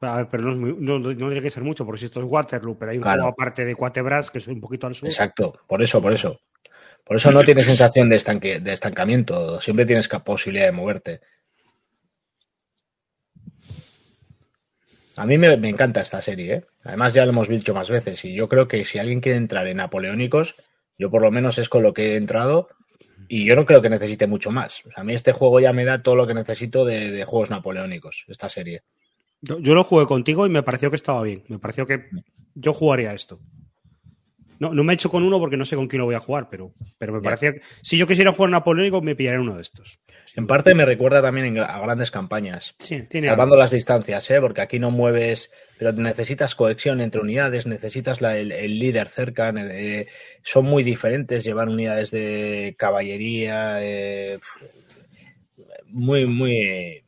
a 0.00 0.16
ver, 0.18 0.28
pero 0.30 0.54
no, 0.54 0.98
no, 0.98 1.16
tiene 1.16 1.42
que 1.42 1.50
ser 1.50 1.64
mucho, 1.64 1.84
porque 1.84 1.98
si 1.98 2.06
esto 2.06 2.20
es 2.20 2.26
Waterloo, 2.26 2.78
pero 2.78 2.92
hay 2.92 2.98
un 2.98 3.04
juego 3.04 3.26
aparte 3.26 3.64
de 3.64 3.74
Cuatebras 3.74 4.30
que 4.30 4.38
es 4.38 4.46
un 4.46 4.60
poquito 4.60 4.86
al 4.86 4.94
sur. 4.94 5.08
Exacto, 5.08 5.60
por 5.66 5.82
eso, 5.82 6.00
por 6.00 6.12
eso. 6.12 6.40
Por 7.08 7.16
eso 7.16 7.32
no 7.32 7.42
tienes 7.44 7.66
sensación 7.66 8.08
de, 8.08 8.16
estanque, 8.16 8.60
de 8.60 8.72
estancamiento, 8.72 9.60
siempre 9.60 9.86
tienes 9.86 10.08
posibilidad 10.08 10.66
de 10.66 10.72
moverte. 10.72 11.20
A 15.16 15.26
mí 15.26 15.36
me, 15.36 15.54
encanta 15.68 16.00
esta 16.00 16.22
serie, 16.22 16.54
¿eh? 16.54 16.64
Además 16.84 17.12
ya 17.12 17.24
lo 17.24 17.30
hemos 17.30 17.48
dicho 17.48 17.74
más 17.74 17.90
veces 17.90 18.24
y 18.24 18.34
yo 18.34 18.48
creo 18.48 18.68
que 18.68 18.84
si 18.84 19.00
alguien 19.00 19.20
quiere 19.20 19.36
entrar 19.36 19.66
en 19.66 19.78
napoleónicos, 19.78 20.54
yo 20.96 21.10
por 21.10 21.22
lo 21.22 21.32
menos 21.32 21.58
es 21.58 21.68
con 21.68 21.82
lo 21.82 21.92
que 21.92 22.12
he 22.12 22.16
entrado 22.16 22.68
y 23.26 23.44
yo 23.44 23.56
no 23.56 23.66
creo 23.66 23.82
que 23.82 23.90
necesite 23.90 24.28
mucho 24.28 24.52
más. 24.52 24.84
a 24.94 25.02
mí 25.02 25.14
este 25.14 25.32
juego 25.32 25.58
ya 25.58 25.72
me 25.72 25.84
da 25.84 26.04
todo 26.04 26.14
lo 26.14 26.26
que 26.26 26.34
necesito 26.34 26.84
de 26.84 27.24
juegos 27.24 27.50
napoleónicos, 27.50 28.26
esta 28.28 28.48
serie. 28.48 28.84
Yo, 29.40 29.74
lo 29.74 29.84
jugué 29.84 30.06
contigo 30.06 30.46
y 30.46 30.50
me 30.50 30.62
pareció 30.62 30.90
que 30.90 30.96
estaba 30.96 31.22
bien. 31.22 31.44
Me 31.48 31.58
pareció 31.58 31.86
que 31.86 32.06
yo 32.54 32.74
jugaría 32.74 33.12
esto. 33.12 33.40
No, 34.58 34.72
no 34.72 34.84
me 34.84 34.92
he 34.92 34.94
hecho 34.94 35.10
con 35.10 35.22
uno 35.22 35.38
porque 35.38 35.56
no 35.56 35.64
sé 35.64 35.76
con 35.76 35.86
quién 35.86 36.00
lo 36.00 36.06
voy 36.06 36.14
a 36.14 36.20
jugar, 36.20 36.48
pero, 36.50 36.74
pero 36.98 37.12
me 37.12 37.20
parecía 37.20 37.54
que 37.54 37.60
si 37.82 37.96
yo 37.96 38.06
quisiera 38.06 38.32
jugar 38.32 38.50
napoleónico 38.50 39.00
me 39.00 39.14
pillaría 39.14 39.40
uno 39.40 39.56
de 39.56 39.62
estos. 39.62 40.00
En 40.34 40.46
parte 40.46 40.74
me 40.74 40.84
recuerda 40.84 41.22
también 41.22 41.58
a 41.58 41.80
grandes 41.80 42.10
campañas. 42.10 42.74
Sí, 42.78 43.02
tiene 43.02 43.28
Salvando 43.28 43.56
las 43.56 43.70
distancias, 43.70 44.30
¿eh? 44.30 44.40
porque 44.40 44.60
aquí 44.60 44.78
no 44.78 44.90
mueves, 44.90 45.50
pero 45.78 45.92
necesitas 45.92 46.54
cohesión 46.54 47.00
entre 47.00 47.20
unidades, 47.20 47.66
necesitas 47.66 48.20
el, 48.22 48.78
líder 48.78 49.08
cerca. 49.08 49.52
Eh, 49.56 50.06
son 50.42 50.66
muy 50.66 50.82
diferentes, 50.84 51.44
llevar 51.44 51.68
unidades 51.68 52.10
de 52.10 52.74
caballería. 52.78 53.78
Eh, 53.82 54.38
muy, 55.86 56.26
muy, 56.26 57.02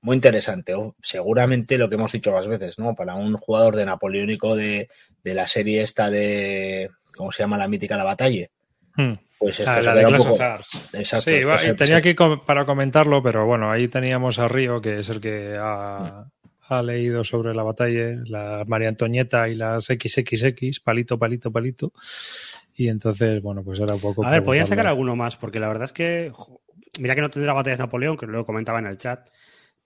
muy 0.00 0.14
interesante. 0.14 0.74
seguramente 1.02 1.78
lo 1.78 1.88
que 1.88 1.96
hemos 1.96 2.12
dicho 2.12 2.32
más 2.32 2.46
veces, 2.46 2.78
¿no? 2.78 2.94
Para 2.94 3.14
un 3.14 3.36
jugador 3.36 3.76
de 3.76 3.86
napoleónico 3.86 4.56
de, 4.56 4.88
la 5.24 5.46
serie 5.46 5.82
esta 5.82 6.10
de. 6.10 6.90
¿Cómo 7.14 7.32
se 7.32 7.42
llama 7.42 7.58
la 7.58 7.68
mítica 7.68 7.96
La 7.96 8.04
Batalla? 8.04 8.48
Hmm. 8.96 9.14
Pues 9.38 9.60
esto 9.60 9.72
ah, 9.72 9.80
la 9.80 10.08
un 10.08 10.16
poco... 10.16 10.36
Exacto. 10.94 11.30
Sí, 11.58 11.74
tenía 11.76 11.98
aquí 11.98 12.14
para 12.14 12.64
comentarlo, 12.66 13.22
pero 13.22 13.46
bueno, 13.46 13.70
ahí 13.70 13.86
teníamos 13.86 14.40
a 14.40 14.48
Río, 14.48 14.80
que 14.80 14.98
es 14.98 15.08
el 15.10 15.20
que 15.20 15.54
ha, 15.56 16.26
leído 16.82 17.22
sobre 17.22 17.54
la 17.54 17.62
batalla, 17.62 18.20
la 18.24 18.64
María 18.66 18.88
Antonieta 18.88 19.48
y 19.48 19.54
las 19.54 19.84
XXX, 19.84 20.80
palito, 20.80 21.18
palito, 21.18 21.52
palito. 21.52 21.92
Y 22.74 22.88
entonces, 22.88 23.40
bueno, 23.40 23.62
pues 23.62 23.78
era 23.78 23.94
un 23.94 24.00
poco. 24.00 24.26
A 24.26 24.30
ver, 24.30 24.42
podía 24.42 24.66
sacar 24.66 24.88
alguno 24.88 25.14
más, 25.14 25.36
porque 25.36 25.60
la 25.60 25.68
verdad 25.68 25.84
es 25.84 25.92
que. 25.92 26.32
Mira 26.98 27.14
que 27.14 27.20
no 27.20 27.30
tendrá 27.30 27.52
batallas 27.52 27.78
Napoleón, 27.78 28.16
que 28.16 28.26
lo 28.26 28.44
comentaba 28.44 28.80
en 28.80 28.86
el 28.86 28.98
chat. 28.98 29.28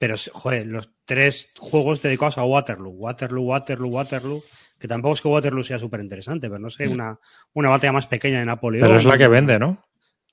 Pero, 0.03 0.17
joder, 0.33 0.67
los 0.67 0.91
tres 1.05 1.51
juegos 1.57 2.03
dedicados 2.03 2.37
a 2.37 2.43
Waterloo, 2.45 2.91
Waterloo, 2.91 3.45
Waterloo, 3.45 3.89
Waterloo, 3.89 4.43
que 4.77 4.89
tampoco 4.89 5.15
es 5.15 5.21
que 5.21 5.29
Waterloo 5.29 5.63
sea 5.63 5.79
súper 5.79 6.01
interesante, 6.01 6.49
pero 6.49 6.59
no 6.59 6.71
sé, 6.71 6.89
mm. 6.89 6.91
una, 6.91 7.21
una 7.53 7.69
batalla 7.69 7.93
más 7.93 8.09
pequeña 8.09 8.41
de 8.41 8.47
Napoleón. 8.47 8.83
Pero 8.85 8.99
es 8.99 9.05
la 9.05 9.17
que 9.17 9.29
vende, 9.29 9.61
¿no? 9.61 9.81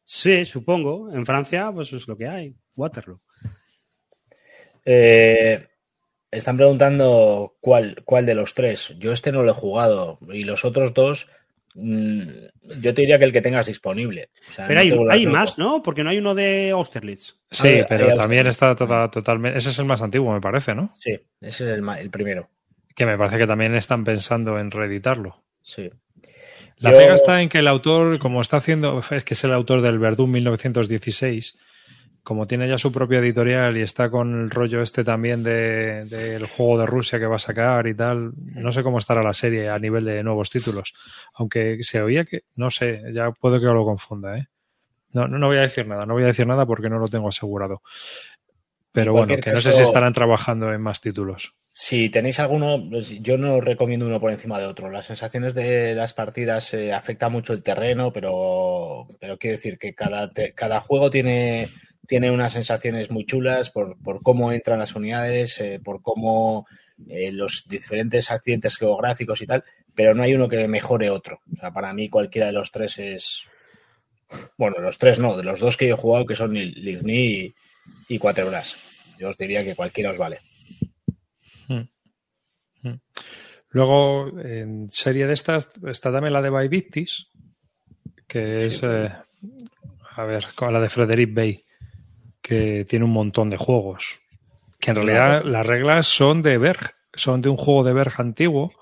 Sí, 0.04 0.44
supongo. 0.46 1.14
En 1.14 1.24
Francia, 1.24 1.72
pues 1.72 1.94
es 1.94 2.08
lo 2.08 2.18
que 2.18 2.28
hay, 2.28 2.56
Waterloo. 2.78 3.22
Eh, 4.86 5.68
están 6.32 6.58
preguntando 6.58 7.56
cuál, 7.62 8.02
cuál 8.06 8.26
de 8.26 8.34
los 8.34 8.56
tres. 8.56 8.96
Yo 8.98 9.12
este 9.12 9.32
no 9.32 9.44
lo 9.44 9.52
he 9.52 9.54
jugado 9.54 10.18
y 10.34 10.46
los 10.46 10.66
otros 10.66 10.96
dos 10.96 11.30
yo 11.82 12.94
te 12.94 13.02
diría 13.02 13.18
que 13.18 13.26
el 13.26 13.34
que 13.34 13.42
tengas 13.42 13.68
disponible. 13.68 14.30
pero 14.68 15.10
hay, 15.10 15.26
más, 15.26 15.58
¿no? 15.58 15.82
Porque 15.82 16.04
no 16.04 16.10
hay 16.10 16.18
uno 16.18 16.36
de 16.36 16.72
Austerlitz. 16.72 17.38
Sí, 17.52 17.82
pero 17.88 18.14
también 18.16 18.48
está 18.48 18.76
totalmente. 18.76 19.58
Ese 19.58 19.70
es 19.70 19.80
el 19.80 19.86
más 19.86 20.02
antiguo, 20.02 20.34
me 20.34 20.42
parece, 20.42 20.76
¿no? 20.76 20.92
Sí, 21.00 21.20
ese 21.42 21.72
es 21.72 21.80
el, 21.80 22.10
primero. 22.10 22.50
Que 22.96 23.06
me 23.06 23.18
parece 23.18 23.38
que 23.38 23.48
también 23.48 23.76
están 23.76 24.04
pensando 24.04 24.60
en 24.60 24.72
reeditarlo. 24.72 25.44
Sí. 25.62 25.90
La 26.78 26.92
pega 26.92 27.14
está 27.14 27.42
en 27.42 27.50
que 27.50 27.60
el 27.60 27.68
autor, 27.68 28.20
como 28.20 28.42
está 28.42 28.58
haciendo, 28.58 29.02
es 29.12 29.24
que 29.24 29.34
es 29.34 29.44
el 29.44 29.52
autor 29.52 29.82
del 29.82 30.00
Verdún 30.00 30.32
1916, 30.32 31.58
como 32.30 32.46
tiene 32.46 32.70
ya 32.70 32.78
su 32.78 32.92
propia 32.92 33.18
editorial 33.18 33.76
y 33.76 33.82
está 33.82 34.12
con 34.12 34.44
el 34.44 34.52
rollo 34.52 34.84
este 34.84 35.04
también 35.04 35.42
del 35.42 36.46
juego 36.46 36.78
de 36.78 36.86
Rusia 36.86 37.18
que 37.18 37.26
va 37.26 37.38
a 37.38 37.40
sacar 37.40 37.88
y 37.88 37.96
tal, 37.96 38.34
no 38.54 38.72
sé 38.72 38.84
cómo 38.84 39.00
estará 39.00 39.24
la 39.24 39.34
serie 39.34 39.68
a 39.68 39.80
nivel 39.80 40.06
de 40.06 40.22
nuevos 40.22 40.52
títulos. 40.52 40.94
Aunque 41.34 41.80
se 41.82 42.04
oía 42.04 42.26
que, 42.26 42.42
no 42.56 42.70
sé, 42.70 43.02
ya 43.14 43.32
puedo 43.32 43.60
que 43.60 43.66
lo 43.66 43.84
confunda, 43.84 44.38
¿eh? 44.38 44.46
No, 45.12 45.28
no, 45.28 45.48
voy 45.48 45.58
a 45.58 45.62
decir 45.62 45.88
nada, 45.88 46.06
no 46.06 46.14
voy 46.14 46.22
a 46.22 46.28
decir 46.28 46.46
nada 46.46 46.68
porque 46.68 46.88
no 46.88 47.00
lo 47.00 47.08
tengo 47.08 47.30
asegurado. 47.30 47.82
Pero 48.92 49.12
bueno, 49.12 49.36
que 49.36 49.52
no 49.52 49.60
sé 49.60 49.72
si 49.72 49.82
estarán 49.82 50.14
trabajando 50.14 50.72
en 50.72 50.82
más 50.82 51.02
títulos. 51.02 51.56
Si 51.72 52.10
tenéis 52.10 52.40
alguno, 52.40 52.90
pues, 52.92 53.10
yo 53.22 53.40
no 53.40 53.60
recomiendo 53.60 54.06
uno 54.06 54.20
por 54.20 54.32
encima 54.32 54.60
de 54.60 54.68
otro. 54.68 54.92
Las 54.92 55.08
sensaciones 55.08 55.56
de 55.56 55.96
las 55.96 56.14
partidas 56.14 56.76
eh, 56.76 56.94
afecta 56.94 57.28
mucho 57.28 57.54
el 57.54 57.64
terreno, 57.64 58.14
pero, 58.14 59.08
pero 59.20 59.40
quiero 59.40 59.58
decir 59.58 59.80
que 59.80 59.96
cada, 59.96 60.32
cada 60.54 60.80
juego 60.80 61.10
tiene 61.10 61.70
tiene 62.10 62.32
unas 62.32 62.54
sensaciones 62.54 63.12
muy 63.12 63.24
chulas 63.24 63.70
por, 63.70 63.96
cómo 64.24 64.52
entran 64.52 64.80
las 64.80 64.96
unidades, 64.96 65.62
eh, 65.62 65.80
por 65.82 66.02
cómo 66.02 66.66
eh, 67.08 67.32
los 67.32 67.66
diferentes 67.68 68.32
accidentes 68.32 68.78
geográficos 68.78 69.44
y 69.44 69.46
tal, 69.46 69.64
pero 69.94 70.16
no 70.16 70.24
hay 70.24 70.34
uno 70.34 70.50
que 70.50 70.68
mejore 70.68 71.12
otro. 71.12 71.42
O 71.54 71.56
sea, 71.56 71.72
para 71.72 71.94
mí 71.94 72.10
cualquiera 72.10 72.48
de 72.48 72.54
los 72.54 72.72
tres 72.72 72.98
es... 72.98 73.48
Bueno, 74.58 74.80
los 74.80 74.98
tres 74.98 75.20
no, 75.20 75.38
de 75.38 75.44
los 75.44 75.60
dos 75.60 75.78
que 75.78 75.88
yo 75.88 75.94
he 75.94 76.00
jugado, 76.00 76.26
que 76.26 76.36
son 76.36 76.56
Ligny 76.56 77.28
y, 77.28 77.56
y 78.10 78.18
Quatebras. 78.18 78.76
Yo 79.20 79.30
os 79.30 79.38
diría 79.38 79.64
que 79.64 79.76
cualquiera 79.76 80.10
os 80.10 80.18
vale. 80.18 80.40
Hmm. 81.68 81.90
Hmm. 82.82 83.00
Luego, 83.70 84.30
en 84.40 84.90
serie 84.90 85.28
de 85.28 85.34
estas, 85.34 85.70
está 85.86 86.12
también 86.12 86.34
la 86.34 86.42
de 86.42 86.50
By 86.50 86.70
Victis, 86.70 87.28
que 88.28 88.66
es, 88.66 88.82
eh, 88.82 89.12
a 90.16 90.26
ver, 90.26 90.48
con 90.56 90.74
la 90.74 90.80
de 90.80 90.90
Frederick 90.90 91.36
Bay 91.36 91.66
que 92.50 92.84
tiene 92.84 93.06
un 93.06 93.12
montón 93.12 93.52
de 93.52 93.58
juegos. 93.58 94.20
Que 94.80 94.90
en 94.90 94.96
realidad 94.96 95.44
las 95.44 95.64
reglas 95.66 96.08
son 96.08 96.42
de 96.42 96.58
Berg, 96.58 96.96
son 97.14 97.44
de 97.44 97.50
un 97.50 97.58
juego 97.58 97.84
de 97.84 97.94
Berg 97.94 98.14
antiguo 98.18 98.74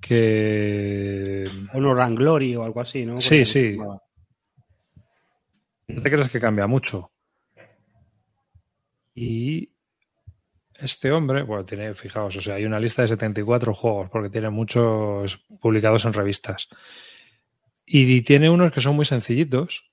que. 0.00 1.44
O 1.74 1.80
Glory 2.14 2.56
o 2.56 2.64
algo 2.64 2.80
así, 2.80 3.04
¿no? 3.04 3.20
Sí, 3.20 3.44
sí. 3.44 3.76
No 5.88 6.02
te 6.02 6.10
crees 6.10 6.30
que 6.30 6.40
cambia 6.40 6.66
mucho. 6.66 7.12
Y 9.14 9.70
este 10.74 11.12
hombre, 11.12 11.42
bueno, 11.42 11.66
tiene, 11.66 11.92
fijaos, 11.92 12.36
o 12.36 12.40
sea, 12.40 12.54
hay 12.54 12.64
una 12.64 12.80
lista 12.80 13.02
de 13.02 13.08
74 13.08 13.74
juegos, 13.74 14.08
porque 14.08 14.30
tiene 14.30 14.48
muchos 14.48 15.36
publicados 15.60 16.06
en 16.06 16.14
revistas. 16.14 16.68
Y 17.84 18.22
tiene 18.22 18.48
unos 18.48 18.72
que 18.72 18.80
son 18.80 18.96
muy 18.96 19.04
sencillitos, 19.04 19.90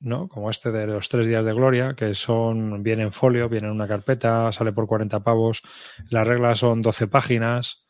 ¿no? 0.00 0.28
Como 0.28 0.50
este 0.50 0.70
de 0.70 0.86
los 0.86 1.08
tres 1.08 1.26
días 1.26 1.44
de 1.44 1.52
gloria, 1.52 1.94
que 1.94 2.14
son, 2.14 2.82
viene 2.82 3.02
en 3.02 3.12
folio, 3.12 3.48
viene 3.48 3.68
en 3.68 3.74
una 3.74 3.86
carpeta, 3.86 4.50
sale 4.52 4.72
por 4.72 4.86
40 4.86 5.20
pavos. 5.20 5.62
Las 6.08 6.26
reglas 6.26 6.58
son 6.58 6.82
12 6.82 7.06
páginas. 7.08 7.84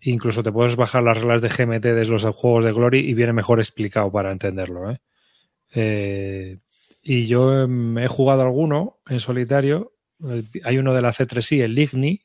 Incluso 0.00 0.42
te 0.42 0.52
puedes 0.52 0.76
bajar 0.76 1.02
las 1.02 1.18
reglas 1.18 1.42
de 1.42 1.48
GMT 1.48 1.82
de 1.82 2.06
los 2.06 2.24
juegos 2.24 2.64
de 2.64 2.72
Glory 2.72 3.00
y 3.00 3.14
viene 3.14 3.32
mejor 3.32 3.58
explicado 3.58 4.10
para 4.12 4.30
entenderlo. 4.30 4.90
¿eh? 4.90 4.98
Eh, 5.74 6.58
y 7.02 7.26
yo 7.26 7.64
he 7.64 8.06
jugado 8.06 8.42
alguno 8.42 9.00
en 9.08 9.18
solitario. 9.18 9.92
Hay 10.64 10.78
uno 10.78 10.94
de 10.94 11.02
la 11.02 11.12
C3I, 11.12 11.62
el 11.62 11.74
Ligni, 11.74 12.22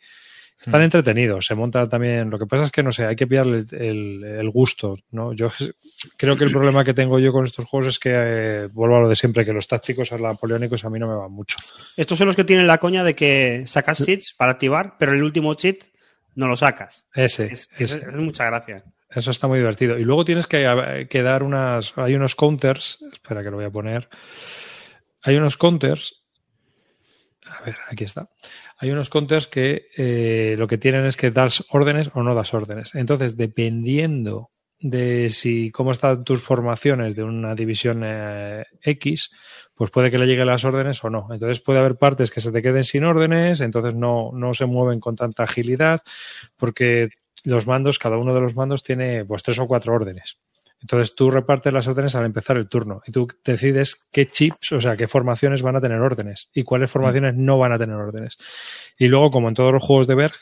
están 0.65 0.81
mm. 0.81 0.85
entretenidos, 0.85 1.45
se 1.45 1.55
monta 1.55 1.87
también. 1.89 2.29
Lo 2.29 2.39
que 2.39 2.45
pasa 2.45 2.63
es 2.63 2.71
que 2.71 2.83
no 2.83 2.91
sé, 2.91 3.05
hay 3.05 3.15
que 3.15 3.27
pillarle 3.27 3.65
el, 3.71 4.49
gusto, 4.49 4.97
¿no? 5.11 5.33
Yo 5.33 5.49
creo 6.15 6.37
que 6.37 6.45
el 6.45 6.51
problema 6.51 6.85
que 6.85 6.93
tengo 6.93 7.19
yo 7.19 7.33
con 7.33 7.45
estos 7.45 7.65
juegos 7.65 7.87
es 7.87 7.99
que 7.99 8.11
eh, 8.13 8.67
vuelvo 8.71 8.97
a 8.97 9.01
lo 9.01 9.09
de 9.09 9.15
siempre, 9.15 9.43
que 9.43 9.51
los 9.51 9.67
tácticos 9.67 10.13
a 10.13 10.17
napoleónicos 10.17 10.85
a 10.85 10.89
mí 10.89 10.99
no 10.99 11.07
me 11.09 11.15
van 11.15 11.31
mucho. 11.31 11.57
Estos 11.97 12.17
son 12.17 12.27
los 12.27 12.35
que 12.37 12.45
tienen 12.45 12.65
la 12.65 12.77
coña 12.77 13.03
de 13.03 13.13
que 13.13 13.63
sacas 13.65 14.05
cheats 14.05 14.33
para 14.33 14.53
activar, 14.53 14.95
pero 14.97 15.13
el 15.13 15.23
último 15.23 15.53
cheat 15.55 15.83
no 16.35 16.47
lo 16.47 16.55
sacas. 16.55 17.07
Ese. 17.13 17.47
Es, 17.47 17.69
es, 17.77 18.01
mucha 18.15 18.45
gracia. 18.45 18.85
Eso 19.09 19.31
está 19.31 19.47
muy 19.47 19.59
divertido. 19.59 19.99
Y 19.99 20.05
luego 20.05 20.23
tienes 20.23 20.47
que, 20.47 21.07
que 21.09 21.21
dar 21.21 21.43
unas. 21.43 21.93
Hay 21.97 22.15
unos 22.15 22.35
counters. 22.35 22.99
Espera 23.11 23.43
que 23.43 23.51
lo 23.51 23.57
voy 23.57 23.65
a 23.65 23.69
poner. 23.69 24.07
Hay 25.23 25.35
unos 25.35 25.57
counters 25.57 26.23
A 27.45 27.63
ver, 27.63 27.77
aquí 27.89 28.05
está. 28.05 28.29
Hay 28.83 28.91
unos 28.91 29.09
counters 29.09 29.47
que 29.47 29.87
eh, 29.95 30.55
lo 30.57 30.67
que 30.67 30.77
tienen 30.77 31.05
es 31.05 31.15
que 31.15 31.31
das 31.31 31.63
órdenes 31.69 32.11
o 32.15 32.21
no 32.21 32.35
das 32.35 32.53
órdenes. 32.53 32.95
Entonces, 32.95 33.37
dependiendo 33.37 34.49
de 34.77 35.29
si 35.29 35.71
cómo 35.71 35.93
están 35.93 36.25
tus 36.25 36.41
formaciones 36.41 37.15
de 37.15 37.23
una 37.23 37.55
división 37.55 38.01
eh, 38.03 38.65
X, 38.81 39.31
pues 39.73 39.89
puede 39.89 40.11
que 40.11 40.17
le 40.17 40.25
lleguen 40.25 40.47
las 40.47 40.65
órdenes 40.65 41.01
o 41.01 41.09
no. 41.09 41.29
Entonces 41.31 41.61
puede 41.61 41.79
haber 41.79 41.95
partes 41.95 42.29
que 42.29 42.41
se 42.41 42.51
te 42.51 42.61
queden 42.61 42.83
sin 42.83 43.05
órdenes, 43.05 43.61
entonces 43.61 43.95
no, 43.95 44.31
no 44.33 44.53
se 44.53 44.65
mueven 44.65 44.99
con 44.99 45.15
tanta 45.15 45.43
agilidad, 45.43 46.01
porque 46.57 47.07
los 47.45 47.65
mandos, 47.65 47.99
cada 47.99 48.17
uno 48.17 48.33
de 48.33 48.41
los 48.41 48.53
mandos 48.53 48.83
tiene 48.83 49.23
pues 49.23 49.43
tres 49.43 49.59
o 49.59 49.65
cuatro 49.65 49.93
órdenes. 49.93 50.39
Entonces 50.83 51.15
tú 51.15 51.31
repartes 51.31 51.71
las 51.71 51.87
órdenes 51.87 52.13
al 52.13 52.25
empezar 52.25 52.57
el 52.57 52.67
turno 52.67 53.01
y 53.07 53.13
tú 53.13 53.25
decides 53.45 54.05
qué 54.11 54.25
chips, 54.25 54.73
o 54.73 54.81
sea, 54.81 54.97
qué 54.97 55.07
formaciones 55.07 55.61
van 55.61 55.77
a 55.77 55.81
tener 55.81 55.99
órdenes 56.01 56.49
y 56.53 56.63
cuáles 56.63 56.91
formaciones 56.91 57.35
no 57.35 57.57
van 57.57 57.71
a 57.71 57.79
tener 57.79 57.95
órdenes. 57.95 58.37
Y 58.97 59.07
luego, 59.07 59.31
como 59.31 59.47
en 59.47 59.55
todos 59.55 59.71
los 59.71 59.81
juegos 59.81 60.07
de 60.07 60.15
Berg, 60.15 60.35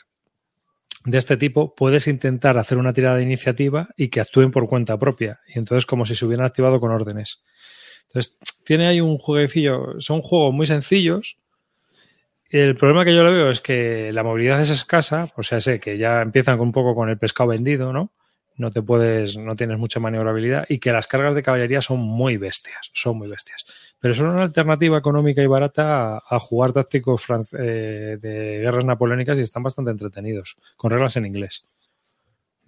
de 1.04 1.18
este 1.18 1.36
tipo, 1.36 1.76
puedes 1.76 2.08
intentar 2.08 2.58
hacer 2.58 2.76
una 2.76 2.92
tirada 2.92 3.18
de 3.18 3.22
iniciativa 3.22 3.88
y 3.96 4.08
que 4.08 4.20
actúen 4.20 4.50
por 4.50 4.68
cuenta 4.68 4.98
propia. 4.98 5.38
Y 5.46 5.60
entonces 5.60 5.86
como 5.86 6.04
si 6.04 6.16
se 6.16 6.26
hubieran 6.26 6.46
activado 6.46 6.80
con 6.80 6.90
órdenes. 6.90 7.40
Entonces, 8.08 8.36
tiene 8.64 8.88
ahí 8.88 9.00
un 9.00 9.18
jueguecillo. 9.18 10.00
Son 10.00 10.22
juegos 10.22 10.52
muy 10.52 10.66
sencillos. 10.66 11.38
El 12.50 12.74
problema 12.74 13.04
que 13.04 13.14
yo 13.14 13.22
le 13.22 13.32
veo 13.32 13.50
es 13.50 13.60
que 13.60 14.12
la 14.12 14.24
movilidad 14.24 14.60
es 14.60 14.70
escasa, 14.70 15.28
o 15.36 15.42
sea, 15.44 15.60
sé 15.60 15.78
que 15.78 15.98
ya 15.98 16.20
empiezan 16.20 16.60
un 16.60 16.72
poco 16.72 16.96
con 16.96 17.08
el 17.08 17.18
pescado 17.18 17.50
vendido, 17.50 17.92
¿no? 17.92 18.12
No 18.56 18.70
te 18.70 18.82
puedes, 18.82 19.36
no 19.36 19.56
tienes 19.56 19.78
mucha 19.78 20.00
maniobrabilidad 20.00 20.66
y 20.68 20.78
que 20.78 20.92
las 20.92 21.06
cargas 21.06 21.34
de 21.34 21.42
caballería 21.42 21.80
son 21.80 22.00
muy 22.00 22.36
bestias, 22.36 22.90
son 22.92 23.18
muy 23.18 23.28
bestias. 23.28 23.64
Pero 23.98 24.14
son 24.14 24.28
una 24.28 24.42
alternativa 24.42 24.98
económica 24.98 25.42
y 25.42 25.46
barata 25.46 26.18
a, 26.18 26.38
jugar 26.38 26.72
tácticos 26.72 27.24
eh, 27.58 28.18
de 28.20 28.58
guerras 28.60 28.84
napoleónicas 28.84 29.38
y 29.38 29.42
están 29.42 29.62
bastante 29.62 29.90
entretenidos, 29.90 30.56
con 30.76 30.90
reglas 30.90 31.16
en 31.16 31.26
inglés. 31.26 31.64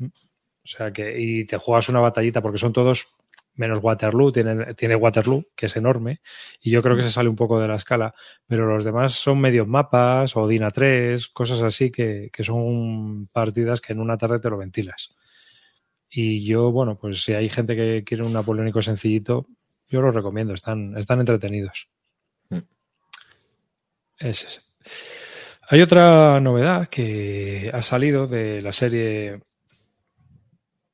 O 0.01 0.67
sea 0.67 0.93
que, 0.93 1.21
y 1.21 1.45
te 1.45 1.59
juegas 1.59 1.89
una 1.89 2.01
batallita 2.01 2.41
porque 2.41 2.59
son 2.59 2.73
todos 2.73 3.09
menos 3.57 3.79
Waterloo, 3.83 4.33
tiene, 4.33 4.75
tiene 4.75 4.97
Waterloo, 4.97 5.45
que 5.55 5.67
es 5.67 5.77
enorme, 5.77 6.21
y 6.61 6.71
yo 6.71 6.83
creo 6.83 6.97
que 6.97 7.03
se 7.03 7.11
sale 7.11 7.29
un 7.29 7.37
poco 7.37 7.61
de 7.61 7.69
la 7.69 7.77
escala, 7.77 8.15
pero 8.47 8.67
los 8.67 8.85
demás 8.85 9.13
son 9.13 9.41
medios 9.41 9.69
mapas 9.69 10.37
o 10.37 10.49
Dina 10.49 10.71
3, 10.71 11.29
cosas 11.29 11.63
así 11.63 11.91
que, 11.91 12.31
que 12.33 12.43
son 12.43 13.29
partidas 13.33 13.81
que 13.81 13.93
en 13.93 14.01
una 14.01 14.19
tarde 14.19 14.41
te 14.41 14.51
lo 14.51 14.57
ventilas. 14.57 15.15
Y 16.17 16.45
yo, 16.45 16.71
bueno, 16.71 16.97
pues 16.97 17.25
si 17.25 17.35
hay 17.35 17.49
gente 17.49 17.75
que 17.75 18.05
quiere 18.05 18.23
un 18.23 18.33
napoleónico 18.33 18.81
sencillito, 18.81 19.49
yo 19.89 20.01
lo 20.01 20.13
recomiendo, 20.13 20.55
están, 20.55 20.97
están 20.97 21.19
entretenidos. 21.19 21.89
Mm. 22.51 22.59
Es 24.21 24.45
ese. 24.45 24.61
Hay 25.69 25.83
otra 25.83 26.39
novedad 26.39 26.87
que 26.87 27.69
ha 27.75 27.83
salido 27.83 28.29
de 28.29 28.63
la 28.63 28.71
serie 28.71 29.41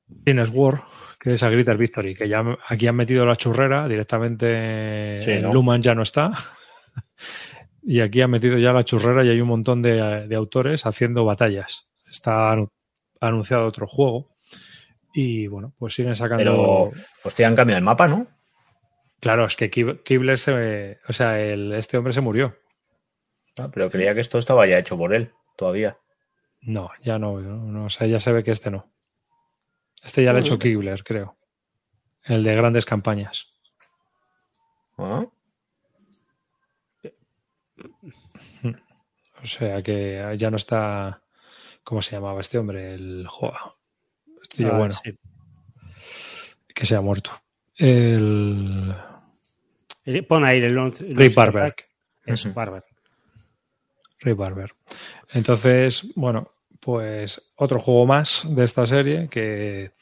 Guinness 0.06 0.52
War, 0.54 0.84
que 1.20 1.34
es 1.34 1.42
a 1.42 1.50
Gritter 1.50 1.76
Victory, 1.76 2.14
que 2.14 2.26
ya 2.26 2.42
aquí 2.66 2.86
han 2.86 2.96
metido 2.96 3.26
la 3.26 3.36
churrera 3.36 3.86
directamente. 3.88 5.16
en 5.16 5.52
Luman 5.52 5.82
ya 5.82 5.94
no 5.94 6.00
está. 6.00 6.30
y 7.82 8.00
aquí 8.00 8.22
han 8.22 8.30
metido 8.30 8.56
ya 8.56 8.72
la 8.72 8.84
churrera 8.84 9.22
y 9.22 9.28
hay 9.28 9.40
un 9.42 9.48
montón 9.48 9.82
de, 9.82 10.26
de 10.26 10.34
autores 10.34 10.86
haciendo 10.86 11.26
batallas. 11.26 11.90
Está 12.10 12.56
anunciado 13.20 13.66
otro 13.66 13.86
juego 13.86 14.29
y 15.12 15.46
bueno, 15.46 15.72
pues 15.78 15.94
siguen 15.94 16.14
sacando. 16.14 16.44
Pero 16.44 16.90
pues 17.22 17.34
te 17.34 17.44
han 17.44 17.56
cambiado 17.56 17.78
el 17.78 17.84
mapa, 17.84 18.08
¿no? 18.08 18.26
Claro, 19.20 19.44
es 19.44 19.56
que 19.56 19.70
Kibler 19.70 20.38
se. 20.38 21.00
O 21.08 21.12
sea, 21.12 21.40
el, 21.40 21.72
este 21.72 21.98
hombre 21.98 22.12
se 22.12 22.20
murió. 22.20 22.56
Ah, 23.58 23.68
pero 23.72 23.90
creía 23.90 24.14
que 24.14 24.20
esto 24.20 24.38
estaba 24.38 24.66
ya 24.66 24.78
hecho 24.78 24.96
por 24.96 25.14
él, 25.14 25.32
todavía. 25.56 25.98
No, 26.62 26.90
ya 27.02 27.18
no, 27.18 27.40
no, 27.40 27.84
o 27.86 27.90
sea, 27.90 28.06
ya 28.06 28.20
se 28.20 28.32
ve 28.32 28.44
que 28.44 28.50
este 28.50 28.70
no. 28.70 28.90
Este 30.02 30.22
ya 30.22 30.32
lo 30.32 30.38
ha 30.38 30.40
hecho 30.40 30.58
Kibler, 30.58 31.04
creo. 31.04 31.36
El 32.22 32.44
de 32.44 32.54
grandes 32.54 32.86
campañas. 32.86 33.52
¿Ah? 34.96 35.26
O 39.42 39.46
sea 39.46 39.82
que 39.82 40.34
ya 40.36 40.50
no 40.50 40.56
está. 40.56 41.22
¿Cómo 41.82 42.02
se 42.02 42.12
llamaba 42.12 42.40
este 42.40 42.58
hombre? 42.58 42.94
El. 42.94 43.26
Joa. 43.26 43.79
Ah, 44.58 44.76
bueno. 44.76 44.94
Que 46.74 46.86
se 46.86 46.96
ha 46.96 47.00
muerto. 47.00 47.30
El. 47.76 48.94
Pon 50.28 50.44
ahí 50.44 50.58
el. 50.58 50.92
Ray 51.14 51.28
Barber. 51.28 51.74
Es 52.24 52.52
Barber. 52.52 52.84
Ray 54.20 54.34
Barber. 54.34 54.72
Entonces, 55.32 56.06
bueno, 56.14 56.50
pues 56.80 57.52
otro 57.56 57.78
juego 57.78 58.06
más 58.06 58.46
de 58.48 58.64
esta 58.64 58.86
serie 58.86 59.28
que, 59.28 59.92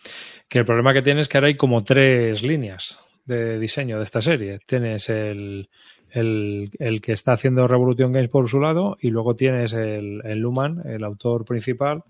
que 0.48 0.58
el 0.60 0.64
problema 0.64 0.92
que 0.92 1.02
tiene 1.02 1.20
es 1.20 1.28
que 1.28 1.38
ahora 1.38 1.48
hay 1.48 1.56
como 1.56 1.84
tres 1.84 2.42
líneas 2.42 2.98
de 3.24 3.58
diseño 3.58 3.98
de 3.98 4.04
esta 4.04 4.22
serie. 4.22 4.60
Tienes 4.66 5.08
el, 5.10 5.68
el, 6.10 6.70
el, 6.78 7.00
que 7.00 7.12
está 7.12 7.32
haciendo 7.32 7.66
Revolution 7.68 8.12
Games 8.12 8.30
por 8.30 8.48
su 8.48 8.60
lado 8.60 8.96
y 9.00 9.10
luego 9.10 9.36
tienes 9.36 9.72
el, 9.72 10.22
el 10.24 10.38
Luman, 10.38 10.82
el 10.86 11.04
autor 11.04 11.44
principal, 11.44 12.04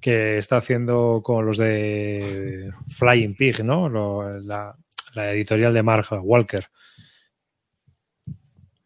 que 0.00 0.38
está 0.38 0.56
haciendo 0.56 1.20
con 1.22 1.46
los 1.46 1.56
de 1.56 2.72
Flying 2.88 3.34
Pig, 3.34 3.64
¿no? 3.64 3.88
la, 4.40 4.76
editorial 5.14 5.74
de 5.74 5.82
Mark 5.82 6.06
Walker. 6.22 6.66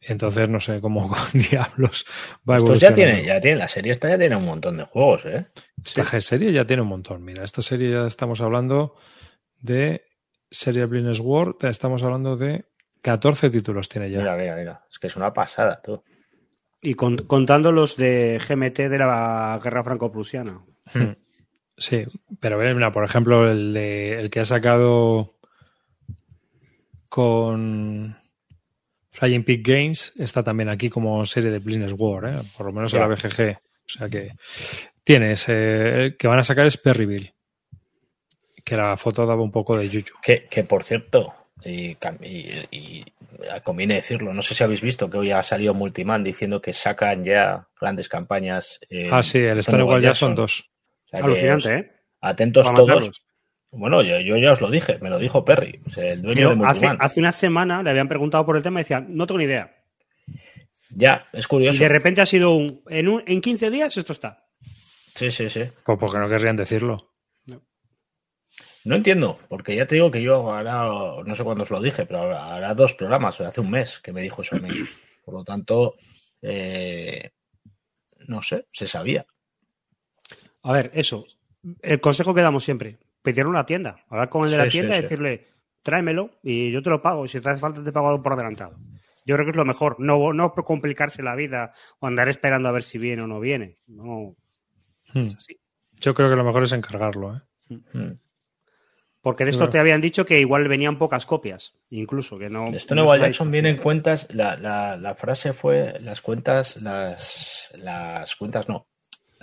Entonces 0.00 0.48
no 0.48 0.60
sé 0.60 0.80
cómo 0.80 1.08
con 1.32 1.40
diablos 1.40 2.04
va 2.48 2.54
a 2.54 2.56
Estos 2.58 2.80
ya 2.80 2.92
tiene, 2.92 3.24
ya 3.24 3.40
tiene, 3.40 3.56
la 3.56 3.68
serie 3.68 3.92
esta 3.92 4.08
ya 4.08 4.18
tiene 4.18 4.36
un 4.36 4.44
montón 4.44 4.76
de 4.76 4.84
juegos, 4.84 5.24
¿eh? 5.26 5.46
Esta 5.82 6.20
serie 6.20 6.52
ya 6.52 6.66
tiene 6.66 6.82
un 6.82 6.88
montón. 6.88 7.24
Mira, 7.24 7.44
esta 7.44 7.62
serie 7.62 7.90
ya 7.90 8.06
estamos 8.06 8.40
hablando 8.40 8.96
de 9.60 10.04
serie 10.50 10.86
Blind 10.86 11.18
World, 11.20 11.56
estamos 11.64 12.02
hablando 12.02 12.36
de 12.36 12.64
14 13.02 13.50
títulos 13.50 13.88
tiene 13.88 14.10
ya. 14.10 14.18
Mira, 14.18 14.36
mira, 14.36 14.56
mira. 14.56 14.84
Es 14.90 14.98
que 14.98 15.08
es 15.08 15.16
una 15.16 15.32
pasada, 15.32 15.80
tú. 15.82 16.02
Y 16.80 16.94
contando 16.94 17.72
los 17.72 17.96
de 17.96 18.40
GMT 18.46 18.90
de 18.90 18.98
la 18.98 19.58
guerra 19.62 19.84
franco-prusiana. 19.84 20.64
Hmm. 20.93 21.12
Sí, 21.76 22.05
pero 22.41 22.59
mira, 22.59 22.93
por 22.93 23.05
ejemplo, 23.05 23.51
el, 23.51 23.72
de, 23.72 24.20
el 24.20 24.30
que 24.30 24.41
ha 24.41 24.45
sacado 24.45 25.35
con 27.09 28.16
Flying 29.11 29.45
Pig 29.45 29.62
Games 29.64 30.12
está 30.18 30.43
también 30.43 30.68
aquí 30.68 30.89
como 30.89 31.24
serie 31.26 31.51
de 31.51 31.59
Business 31.59 31.95
War, 31.97 32.24
¿eh? 32.26 32.43
por 32.57 32.66
lo 32.66 32.72
menos 32.72 32.95
en 32.95 33.01
la 33.01 33.09
BGG. 33.09 33.59
O 33.87 33.89
sea 33.89 34.09
que 34.09 34.32
tienes, 35.03 35.47
eh, 35.49 36.16
que 36.18 36.28
van 36.28 36.39
a 36.39 36.45
sacar 36.45 36.66
es 36.66 36.76
Perryville, 36.76 37.35
que 38.64 38.76
la 38.76 38.97
foto 38.97 39.26
daba 39.26 39.43
un 39.43 39.53
poco 39.53 39.76
de 39.76 39.89
yuyu. 39.89 40.14
Que, 40.22 40.47
que 40.49 40.64
por 40.64 40.85
cierto, 40.85 41.35
y, 41.64 41.97
conviene 43.62 43.95
decirlo, 43.95 44.32
no 44.32 44.43
sé 44.43 44.55
si 44.55 44.64
habéis 44.64 44.80
visto 44.80 45.11
que 45.11 45.18
hoy 45.18 45.30
ha 45.30 45.43
salido 45.43 45.74
Multiman 45.74 46.22
diciendo 46.22 46.61
que 46.61 46.72
sacan 46.72 47.24
ya 47.24 47.68
grandes 47.80 48.09
campañas. 48.09 48.80
ah, 49.11 49.22
sí, 49.22 49.39
el 49.39 49.59
Stone 49.59 49.82
igual 49.82 50.03
ya 50.03 50.14
son 50.14 50.35
dos. 50.35 50.70
Alucinante, 51.22 51.74
¿eh? 51.74 51.90
Atentos 52.20 52.72
todos. 52.74 53.24
Bueno, 53.76 54.02
yo, 54.02 54.36
ya 54.36 54.52
os 54.52 54.60
lo 54.60 54.70
dije, 54.70 54.98
me 55.00 55.10
lo 55.10 55.18
dijo 55.18 55.44
Perry, 55.44 55.80
el 55.96 56.22
dueño 56.22 56.50
de 56.50 56.54
Multiman. 56.54 56.96
Hace, 57.00 57.20
una 57.20 57.32
semana 57.32 57.82
le 57.82 57.90
habían 57.90 58.08
preguntado 58.08 58.46
por 58.46 58.56
el 58.56 58.62
tema 58.62 58.80
y 58.80 58.84
decían, 58.84 59.08
no 59.10 59.26
tengo 59.26 59.38
ni 59.38 59.44
idea. 59.44 59.74
Ya, 60.90 61.26
es 61.32 61.48
curioso. 61.48 61.82
de 61.82 61.88
repente 61.88 62.20
ha 62.20 62.26
sido 62.26 62.52
un 62.52 62.82
en, 62.88 63.08
un. 63.08 63.22
en 63.26 63.40
15 63.40 63.70
días 63.70 63.96
esto 63.96 64.12
está. 64.12 64.46
Sí, 65.14 65.30
sí, 65.30 65.48
sí. 65.48 65.64
Pues 65.84 65.98
porque 65.98 66.18
no 66.18 66.28
querrían 66.28 66.56
decirlo. 66.56 67.10
No. 68.84 68.96
entiendo, 68.96 69.38
porque 69.48 69.74
ya 69.74 69.86
te 69.86 69.94
digo 69.94 70.10
que 70.10 70.22
yo 70.22 70.52
ahora, 70.52 71.22
no 71.24 71.34
sé 71.34 71.42
cuándo 71.42 71.64
os 71.64 71.70
lo 71.70 71.80
dije, 71.80 72.04
pero 72.04 72.38
hará 72.38 72.74
dos 72.74 72.92
programas, 72.92 73.40
o 73.40 73.46
hace 73.46 73.62
un 73.62 73.70
mes 73.70 73.98
que 74.00 74.12
me 74.12 74.20
dijo 74.20 74.42
eso 74.42 74.56
a 74.56 74.58
mí. 74.58 74.68
Por 75.24 75.34
lo 75.34 75.42
tanto, 75.42 75.94
eh, 76.42 77.30
no 78.28 78.42
sé, 78.42 78.66
se 78.70 78.86
sabía. 78.86 79.24
A 80.64 80.72
ver, 80.72 80.90
eso. 80.94 81.26
El 81.80 82.00
consejo 82.00 82.34
que 82.34 82.40
damos 82.40 82.64
siempre, 82.64 82.98
pedir 83.22 83.46
una 83.46 83.64
tienda, 83.64 84.04
hablar 84.08 84.28
con 84.28 84.44
el 84.44 84.50
de 84.50 84.58
la 84.58 84.68
tienda 84.68 84.98
y 84.98 85.02
decirle, 85.02 85.48
tráemelo 85.82 86.30
y 86.42 86.72
yo 86.72 86.82
te 86.82 86.90
lo 86.90 87.00
pago. 87.00 87.24
Y 87.24 87.28
si 87.28 87.40
te 87.40 87.48
hace 87.48 87.60
falta, 87.60 87.84
te 87.84 87.92
pago 87.92 88.20
por 88.22 88.32
adelantado. 88.32 88.76
Yo 89.26 89.36
creo 89.36 89.46
que 89.46 89.50
es 89.50 89.56
lo 89.56 89.64
mejor. 89.64 89.96
No, 90.00 90.32
no 90.32 90.52
complicarse 90.52 91.22
la 91.22 91.34
vida 91.34 91.72
o 92.00 92.06
andar 92.06 92.28
esperando 92.28 92.68
a 92.68 92.72
ver 92.72 92.82
si 92.82 92.98
viene 92.98 93.22
o 93.22 93.26
no 93.26 93.40
viene. 93.40 93.78
No. 93.86 94.34
Hmm. 95.12 95.28
Yo 95.92 96.14
creo 96.14 96.28
que 96.28 96.36
lo 96.36 96.44
mejor 96.44 96.64
es 96.64 96.72
encargarlo. 96.72 97.36
¿eh? 97.36 97.40
Hmm. 97.68 97.98
Hmm. 97.98 98.18
Porque 99.20 99.44
de 99.44 99.52
esto 99.52 99.70
te 99.70 99.78
habían 99.78 100.02
dicho 100.02 100.26
que 100.26 100.38
igual 100.38 100.68
venían 100.68 100.98
pocas 100.98 101.24
copias, 101.24 101.74
incluso 101.88 102.38
que 102.38 102.50
no. 102.50 102.70
De 102.70 102.76
esto 102.76 102.94
no 102.94 103.16
Jackson 103.16 103.50
vienen 103.50 103.78
cuentas. 103.78 104.28
La, 104.30 104.54
la, 104.56 104.98
la, 104.98 105.14
frase 105.14 105.54
fue 105.54 105.98
las 106.00 106.20
cuentas, 106.20 106.76
las, 106.82 107.70
las 107.72 108.36
cuentas 108.36 108.68
no, 108.68 108.86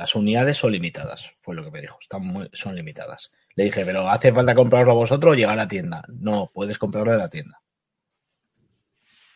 las 0.02 0.16
unidades 0.16 0.58
son 0.58 0.72
limitadas, 0.72 1.36
fue 1.42 1.54
lo 1.54 1.64
que 1.64 1.70
me 1.70 1.80
dijo. 1.80 2.00
Están 2.02 2.26
muy, 2.26 2.50
son 2.54 2.76
limitadas. 2.76 3.32
Le 3.54 3.66
dije, 3.66 3.86
pero 3.86 4.10
¿hace 4.10 4.34
falta 4.34 4.56
comprarlo 4.56 4.96
vosotros 4.96 5.34
o 5.34 5.36
llegar 5.36 5.54
a 5.54 5.58
la 5.58 5.68
tienda? 5.68 6.02
No, 6.08 6.50
puedes 6.52 6.80
comprarlo 6.80 7.14
en 7.14 7.20
la 7.20 7.30
tienda. 7.30 7.62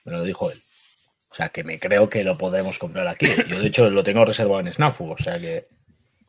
Me 0.05 0.13
lo 0.13 0.23
dijo 0.23 0.49
él. 0.49 0.63
O 1.29 1.35
sea, 1.35 1.49
que 1.49 1.63
me 1.63 1.79
creo 1.79 2.09
que 2.09 2.23
lo 2.23 2.35
podemos 2.35 2.79
comprar 2.79 3.07
aquí. 3.07 3.27
Yo, 3.47 3.59
de 3.59 3.67
hecho, 3.67 3.91
lo 3.91 4.03
tengo 4.03 4.25
reservado 4.25 4.59
en 4.61 4.73
Snafu, 4.73 5.11
o 5.11 5.17
sea 5.19 5.37
que... 5.37 5.67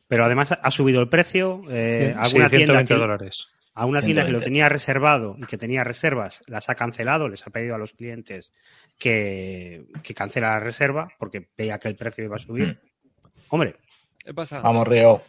Pero 0.07 0.27
además 0.27 0.53
ha 0.53 0.71
subido 0.71 1.01
el 1.01 1.09
precio. 1.09 1.63
Eh, 1.71 2.13
sí, 2.13 2.19
alguna 2.19 2.51
120 2.51 2.57
tienda 2.59 2.85
que, 2.85 2.95
dólares. 2.95 3.49
a 3.73 3.87
una 3.87 4.03
tienda 4.03 4.27
que 4.27 4.33
lo 4.33 4.41
120. 4.41 4.45
tenía 4.45 4.69
reservado 4.69 5.37
y 5.39 5.47
que 5.47 5.57
tenía 5.57 5.83
reservas, 5.83 6.43
las 6.47 6.69
ha 6.69 6.75
cancelado, 6.75 7.31
les 7.31 7.47
ha 7.47 7.51
pedido 7.51 7.75
a 7.75 7.79
los 7.79 7.95
clientes 7.95 8.53
que, 8.99 9.87
que 10.03 10.13
cancela 10.13 10.51
la 10.51 10.61
reserva 10.61 11.09
porque 11.19 11.49
veía 11.57 11.79
que 11.79 11.89
el 11.89 11.97
precio 11.97 12.23
iba 12.23 12.37
a 12.37 12.39
subir. 12.39 12.67
Mm. 12.67 12.87
Hombre, 13.49 13.77
¿Qué 14.27 14.35
pasa? 14.35 14.59
Vamos, 14.61 14.89
Río. 14.89 15.23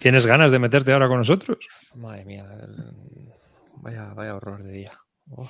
¿Tienes 0.00 0.26
ganas 0.26 0.50
de 0.50 0.58
meterte 0.58 0.92
ahora 0.92 1.06
con 1.06 1.18
nosotros? 1.18 1.58
Madre 1.94 2.24
mía. 2.24 2.44
el- 2.60 3.28
Vaya, 3.76 4.12
vaya 4.12 4.34
horror 4.34 4.60
de 4.64 4.72
día. 4.72 4.92
Oh, 5.30 5.48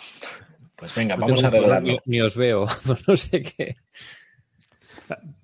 Pues 0.77 0.95
venga, 0.95 1.17
vamos 1.17 1.43
a 1.43 1.47
arreglarlo. 1.49 1.89
Ni, 1.89 1.99
ni 2.05 2.21
os 2.21 2.37
veo. 2.37 2.67
no 3.09 3.17
sé 3.17 3.43
qué. 3.43 3.77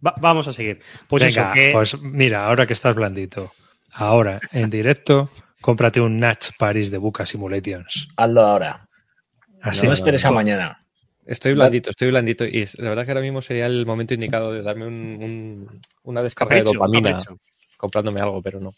va- 0.07 0.15
vamos 0.21 0.47
a 0.49 0.53
seguir. 0.53 0.81
Pues 1.09 1.23
Venga, 1.25 1.47
eso, 1.47 1.55
que 1.55 1.71
pues 1.73 1.99
mira, 2.03 2.45
ahora 2.47 2.67
que 2.67 2.75
estás 2.75 2.95
blandito, 2.95 3.53
ahora 3.93 4.39
en 4.53 4.69
directo, 4.69 5.31
cómprate 5.63 6.01
un 6.03 6.21
Natch 6.21 6.51
Paris 6.59 6.91
de 6.91 6.99
Buca 6.99 7.25
Simulations. 7.25 8.09
Hazlo 8.19 8.43
ahora. 8.43 8.87
Así 9.63 9.87
no 9.87 9.95
esperes 9.95 10.25
a 10.27 10.29
no. 10.29 10.35
mañana. 10.35 10.84
Estoy 11.27 11.55
blandito, 11.55 11.91
estoy 11.91 12.09
blandito. 12.11 12.45
Y 12.45 12.67
la 12.79 12.91
verdad 12.91 13.05
que 13.05 13.11
ahora 13.13 13.21
mismo 13.23 13.41
sería 13.41 13.67
el 13.67 13.87
momento 13.87 14.15
indicado 14.15 14.53
de 14.53 14.63
darme 14.63 14.87
un- 14.87 15.19
un- 15.23 15.81
una 16.03 16.23
descarga 16.23 16.57
de 16.57 16.63
dopamina 16.63 17.13
capricho. 17.13 17.39
comprándome 17.79 18.21
algo, 18.21 18.43
pero 18.43 18.61
no. 18.61 18.73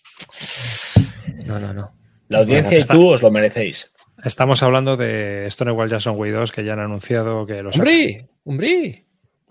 No, 1.47 1.59
no, 1.61 1.73
no. 1.75 1.93
La 2.29 2.39
audiencia 2.39 2.65
Bueno, 2.69 2.77
y 2.77 2.81
está- 2.81 2.95
tú 2.95 3.09
os 3.09 3.23
lo 3.23 3.31
merecéis. 3.31 3.91
Estamos 4.25 4.63
hablando 4.63 4.97
de 4.97 5.47
Stonewall 5.51 5.89
Jackson 5.91 6.17
Way 6.19 6.31
2 6.33 6.51
que 6.53 6.65
ya 6.65 6.73
han 6.73 6.81
anunciado 6.81 7.47
que 7.47 7.63
lo 7.63 7.73
sacan. 7.73 7.87
¡Hombre! 7.89 8.29
¡Hombre! 8.45 9.03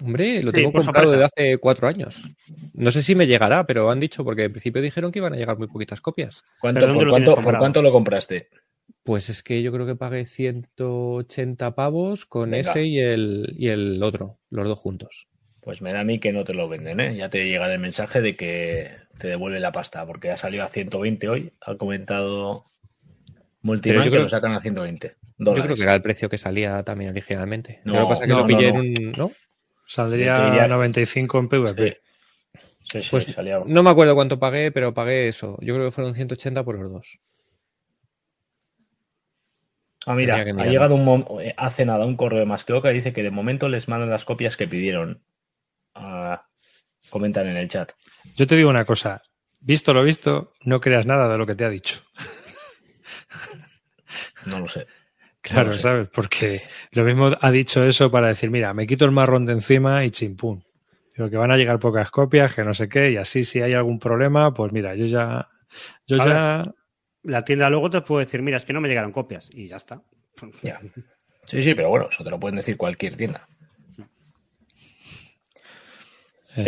Hombre, 0.03 0.43
lo 0.43 0.51
Sí, 0.51 0.57
tengo 0.57 0.73
comprado 0.73 1.07
sorpresa. 1.07 1.11
desde 1.15 1.25
hace 1.53 1.57
cuatro 1.57 1.87
años. 1.87 2.21
No 2.73 2.91
sé 2.91 3.01
si 3.01 3.15
me 3.15 3.27
llegará, 3.27 3.65
pero 3.65 3.89
han 3.89 3.99
dicho, 4.01 4.25
porque 4.25 4.43
en 4.43 4.51
principio 4.51 4.81
dijeron 4.81 5.09
que 5.09 5.19
iban 5.19 5.31
a 5.33 5.37
llegar 5.37 5.57
muy 5.57 5.67
poquitas 5.67 6.01
copias. 6.01 6.43
¿Cuánto, 6.59 6.81
¿Pero 6.81 6.87
dónde 6.93 7.25
por, 7.31 7.57
cuánto 7.57 7.81
lo 7.81 7.91
compraste? 7.93 8.49
Pues 9.06 9.30
es 9.30 9.43
que 9.43 9.62
yo 9.62 9.72
creo 9.72 9.86
que 9.86 9.95
pagué 9.95 10.26
180 10.26 11.76
pavos 11.76 12.26
con 12.26 12.49
Venga. 12.49 12.72
ese 12.72 12.86
y 12.86 12.97
el, 12.99 13.53
y 13.56 13.68
el 13.70 14.01
otro, 14.01 14.39
los 14.49 14.68
dos 14.68 14.80
juntos. 14.80 15.28
Pues 15.62 15.84
me 15.84 15.93
da 15.93 15.99
a 15.99 16.03
mí 16.03 16.18
que 16.18 16.34
no 16.34 16.43
te 16.43 16.56
lo 16.56 16.68
venden, 16.68 16.99
¿eh? 16.99 17.16
Ya 17.16 17.30
te 17.30 17.47
llegará 17.47 17.72
el 17.74 17.80
mensaje 17.80 18.20
de 18.22 18.36
que 18.36 18.89
te 19.20 19.28
devuelve 19.28 19.60
la 19.60 19.72
pasta, 19.72 20.03
porque 20.08 20.32
ha 20.32 20.38
salido 20.38 20.64
a 20.64 20.70
120 20.70 21.30
hoy. 21.30 21.53
Ha 21.62 21.76
comentado 21.76 22.66
Multiman 23.62 23.93
Pero 23.97 23.99
yo 23.99 24.03
que 24.06 24.10
creo- 24.16 24.24
lo 24.24 24.30
sacan 24.30 24.53
a 24.53 24.60
120 24.62 25.16
Yo 25.38 25.53
creo 25.53 25.76
que 25.76 25.84
era 25.84 25.93
el 25.93 26.01
precio 26.01 26.28
que 26.28 26.39
salía 26.39 26.82
también 26.82 27.12
originalmente. 27.12 27.82
No, 27.84 27.93
lo 27.93 27.99
que 28.01 28.06
pasa 28.10 28.24
es 28.24 28.28
que 28.28 28.34
no, 28.34 28.39
lo 28.39 28.47
pillé 28.47 28.74
no, 28.74 28.82
en 28.82 29.08
un... 29.08 29.12
¿no? 29.12 29.32
Saldría 29.88 30.45
diría- 30.45 30.68
95 30.68 31.38
en 31.39 31.47
PvP. 31.49 32.01
Sí, 32.82 32.99
sí, 32.99 33.01
sí, 33.03 33.08
Pues 33.12 33.26
salía- 33.26 33.62
No 33.68 33.84
me 33.84 33.89
acuerdo 33.91 34.16
cuánto 34.16 34.39
pagué, 34.39 34.72
pero 34.72 34.95
pagué 34.95 35.28
eso. 35.28 35.60
Yo 35.62 35.76
creo 35.76 35.86
que 35.86 35.91
fueron 35.91 36.16
180 36.16 36.64
por 36.64 36.80
los 36.80 36.91
dos. 36.91 37.20
Ah, 40.06 40.14
mira, 40.14 40.36
ha 40.36 40.66
llegado 40.66 40.93
un 40.95 41.41
eh, 41.41 41.53
hace 41.58 41.84
nada 41.86 42.06
un 42.06 42.16
correo 42.16 42.45
más 42.45 42.64
que 42.64 42.80
que 42.80 42.89
dice 42.89 43.12
que 43.12 43.24
de 43.24 43.32
momento 43.32 43.70
les 43.70 43.88
mandan 43.88 44.10
las 44.10 44.26
copias 44.26 44.56
que 44.56 44.68
pidieron. 44.68 45.24
Ah, 45.95 46.45
comentan 47.10 47.47
en 47.47 47.58
el 47.58 47.70
chat. 47.70 47.93
Yo 48.36 48.45
te 48.45 48.56
digo 48.56 48.70
una 48.70 48.86
cosa, 48.86 49.24
visto 49.62 49.93
lo 49.93 50.03
visto, 50.03 50.53
no 50.64 50.80
creas 50.80 51.06
nada 51.06 51.28
de 51.28 51.38
lo 51.38 51.45
que 51.45 51.56
te 51.56 51.66
ha 51.66 51.70
dicho. 51.70 52.01
No 54.45 54.60
lo 54.60 54.68
sé. 54.68 54.86
Claro, 55.41 55.64
No 55.64 55.68
lo 55.68 55.74
sé. 55.74 55.82
¿sabes? 55.82 56.10
Porque 56.10 56.62
lo 56.91 57.03
mismo 57.03 57.32
ha 57.39 57.51
dicho 57.51 57.84
eso 57.84 58.12
para 58.12 58.28
decir, 58.28 58.51
mira, 58.51 58.74
me 58.74 58.86
quito 58.88 59.06
el 59.06 59.12
marrón 59.12 59.45
de 59.45 59.53
encima 59.53 60.06
y 60.06 60.12
chimpún. 60.12 60.64
Digo 61.16 61.30
que 61.30 61.38
van 61.38 61.51
a 61.51 61.58
llegar 61.58 61.80
pocas 61.80 62.12
copias, 62.12 62.53
que 62.53 62.64
no 62.64 62.74
sé 62.74 62.89
qué, 62.89 63.12
y 63.12 63.18
así 63.18 63.43
si 63.43 63.62
hay 63.62 63.74
algún 63.74 63.99
problema, 63.99 64.53
pues 64.53 64.72
mira, 64.72 64.95
yo 64.95 65.06
ya, 65.06 65.47
yo 66.06 66.22
A 66.22 66.26
ya, 66.26 66.74
la 67.26 67.43
tienda 67.43 67.69
luego 67.69 67.89
te 67.89 68.01
puede 68.01 68.26
decir, 68.26 68.41
mira, 68.41 68.57
es 68.57 68.65
que 68.65 68.73
no 68.73 68.82
me 68.82 68.88
llegaron 68.88 69.11
copias 69.11 69.49
y 69.53 69.67
ya 69.67 69.76
está. 69.78 70.01
Ya. 70.63 70.80
Sí, 71.45 71.61
sí, 71.61 71.76
pero 71.76 71.89
bueno, 71.89 72.07
eso 72.09 72.23
te 72.23 72.30
lo 72.30 72.39
pueden 72.39 72.55
decir 72.57 72.78
cualquier 72.78 73.15
tienda. 73.15 73.47
eh, 76.57 76.63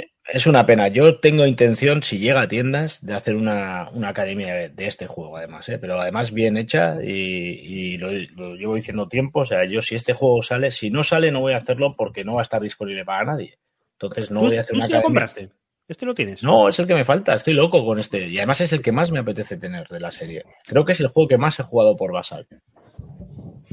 Eh, 0.00 0.10
es 0.30 0.46
una 0.46 0.66
pena. 0.66 0.88
Yo 0.88 1.20
tengo 1.20 1.46
intención, 1.46 2.02
si 2.02 2.18
llega 2.18 2.42
a 2.42 2.48
tiendas, 2.48 3.04
de 3.04 3.14
hacer 3.14 3.34
una, 3.34 3.88
una 3.94 4.10
academia 4.10 4.68
de, 4.68 4.86
este 4.86 5.06
juego, 5.06 5.36
además, 5.38 5.68
¿eh? 5.70 5.78
pero 5.78 6.00
además 6.00 6.32
bien 6.32 6.56
hecha 6.58 6.98
y, 7.02 7.12
y 7.12 7.96
lo, 7.98 8.10
lo 8.36 8.54
llevo 8.54 8.74
diciendo 8.74 9.08
tiempo. 9.08 9.40
O 9.40 9.44
sea, 9.44 9.64
yo 9.64 9.80
si 9.80 9.94
este 9.94 10.12
juego 10.12 10.42
sale, 10.42 10.70
si 10.70 10.90
no 10.90 11.02
sale, 11.02 11.30
no 11.30 11.40
voy 11.40 11.54
a 11.54 11.58
hacerlo 11.58 11.94
porque 11.96 12.24
no 12.24 12.34
va 12.34 12.40
a 12.40 12.42
estar 12.42 12.60
disponible 12.60 13.04
para 13.06 13.24
nadie. 13.24 13.58
Entonces 13.92 14.30
no 14.30 14.40
¿Tú, 14.40 14.46
voy 14.48 14.58
a 14.58 14.60
hacer 14.60 14.72
tú 14.72 14.76
una 14.76 14.84
este 14.84 14.92
lo 14.94 14.98
academia. 15.00 15.26
compraste? 15.26 15.50
¿Este 15.88 16.04
lo 16.04 16.14
tienes? 16.14 16.42
No, 16.42 16.68
es 16.68 16.78
el 16.78 16.86
que 16.86 16.94
me 16.94 17.04
falta. 17.04 17.34
Estoy 17.34 17.54
loco 17.54 17.84
con 17.84 17.98
este. 17.98 18.28
Y 18.28 18.36
además 18.36 18.60
es 18.60 18.74
el 18.74 18.82
que 18.82 18.92
más 18.92 19.10
me 19.10 19.20
apetece 19.20 19.56
tener 19.56 19.88
de 19.88 19.98
la 19.98 20.12
serie. 20.12 20.44
Creo 20.66 20.84
que 20.84 20.92
es 20.92 21.00
el 21.00 21.08
juego 21.08 21.28
que 21.28 21.38
más 21.38 21.58
he 21.58 21.62
jugado 21.62 21.96
por 21.96 22.12
Basal. 22.12 22.46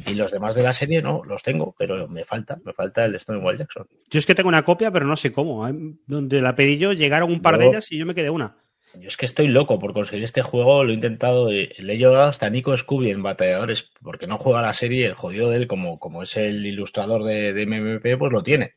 Y 0.07 0.13
los 0.13 0.31
demás 0.31 0.55
de 0.55 0.63
la 0.63 0.71
serie 0.71 1.01
no, 1.01 1.23
los 1.25 1.43
tengo, 1.43 1.75
pero 1.77 2.07
me 2.07 2.23
falta, 2.23 2.57
me 2.63 2.71
falta 2.71 3.03
el 3.03 3.19
Stonewall 3.19 3.57
Jackson. 3.57 3.87
Yo 4.09 4.19
es 4.19 4.25
que 4.25 4.35
tengo 4.35 4.47
una 4.47 4.63
copia, 4.63 4.91
pero 4.91 5.05
no 5.05 5.17
sé 5.17 5.33
cómo. 5.33 5.67
Donde 6.05 6.41
la 6.41 6.55
pedí 6.55 6.77
yo, 6.77 6.93
llegaron 6.93 7.31
un 7.31 7.41
par 7.41 7.57
de 7.57 7.67
ellas 7.67 7.91
y 7.91 7.97
yo 7.97 8.05
me 8.05 8.15
quedé 8.15 8.29
una. 8.29 8.55
Yo 8.93 9.09
es 9.09 9.17
que 9.17 9.25
estoy 9.25 9.47
loco 9.47 9.77
por 9.77 9.91
conseguir 9.91 10.23
este 10.23 10.41
juego, 10.41 10.85
lo 10.85 10.91
he 10.91 10.93
intentado, 10.93 11.51
eh, 11.51 11.73
le 11.79 11.93
he 11.93 11.97
llevado 11.97 12.29
hasta 12.29 12.49
Nico 12.49 12.77
Scooby 12.77 13.11
en 13.11 13.23
Batalladores, 13.23 13.91
porque 14.01 14.25
no 14.25 14.37
juega 14.37 14.61
la 14.61 14.73
serie, 14.73 15.07
el 15.07 15.15
jodido 15.15 15.49
de 15.49 15.57
él, 15.57 15.67
como, 15.67 15.99
como 15.99 16.23
es 16.23 16.37
el 16.37 16.65
ilustrador 16.65 17.25
de, 17.25 17.51
de 17.51 17.65
MMP, 17.65 18.17
pues 18.17 18.31
lo 18.31 18.41
tiene. 18.41 18.75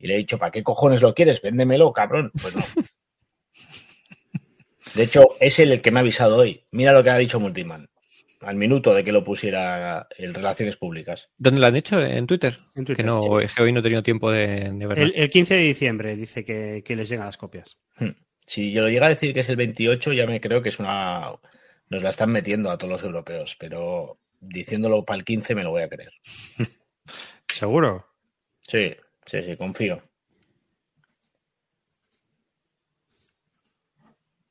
Y 0.00 0.06
le 0.06 0.14
he 0.14 0.18
dicho, 0.18 0.38
¿para 0.38 0.50
qué 0.50 0.62
cojones 0.62 1.02
lo 1.02 1.14
quieres? 1.14 1.42
Véndemelo, 1.42 1.92
cabrón. 1.92 2.32
Pues 2.40 2.56
no. 2.56 2.64
De 4.94 5.04
hecho, 5.04 5.36
es 5.38 5.58
él 5.60 5.72
el 5.72 5.82
que 5.82 5.90
me 5.90 6.00
ha 6.00 6.02
avisado 6.02 6.38
hoy. 6.38 6.64
Mira 6.72 6.92
lo 6.92 7.04
que 7.04 7.10
ha 7.10 7.18
dicho 7.18 7.38
Multiman. 7.38 7.88
Al 8.40 8.56
minuto 8.56 8.94
de 8.94 9.04
que 9.04 9.12
lo 9.12 9.22
pusiera 9.22 10.08
en 10.16 10.32
Relaciones 10.32 10.76
Públicas. 10.76 11.30
¿Dónde 11.36 11.60
lo 11.60 11.66
han 11.66 11.76
hecho? 11.76 12.00
¿En 12.00 12.26
Twitter? 12.26 12.58
En 12.74 12.86
Twitter, 12.86 13.04
que 13.04 13.06
no, 13.06 13.38
sí. 13.40 13.46
que 13.54 13.62
hoy 13.62 13.72
no 13.72 13.80
he 13.80 13.82
tenido 13.82 14.02
tiempo 14.02 14.30
de, 14.30 14.72
de 14.72 14.86
verlo. 14.86 15.04
El, 15.04 15.12
el 15.14 15.28
15 15.28 15.54
de 15.54 15.60
diciembre 15.60 16.16
dice 16.16 16.44
que, 16.44 16.82
que 16.82 16.96
les 16.96 17.10
llegan 17.10 17.26
las 17.26 17.36
copias. 17.36 17.78
Hmm. 17.98 18.12
Si 18.46 18.72
yo 18.72 18.82
lo 18.82 18.88
llega 18.88 19.06
a 19.06 19.10
decir 19.10 19.34
que 19.34 19.40
es 19.40 19.48
el 19.50 19.56
28, 19.56 20.14
ya 20.14 20.26
me 20.26 20.40
creo 20.40 20.62
que 20.62 20.70
es 20.70 20.80
una. 20.80 21.32
Nos 21.90 22.02
la 22.02 22.08
están 22.08 22.32
metiendo 22.32 22.70
a 22.70 22.78
todos 22.78 22.90
los 22.90 23.02
europeos, 23.02 23.56
pero 23.60 24.18
diciéndolo 24.40 25.04
para 25.04 25.18
el 25.18 25.24
15 25.24 25.54
me 25.54 25.62
lo 25.62 25.70
voy 25.70 25.82
a 25.82 25.88
creer. 25.88 26.12
seguro. 27.46 28.06
Sí, 28.66 28.96
sí, 29.30 29.42
sí, 29.42 29.56
confío. 29.56 30.02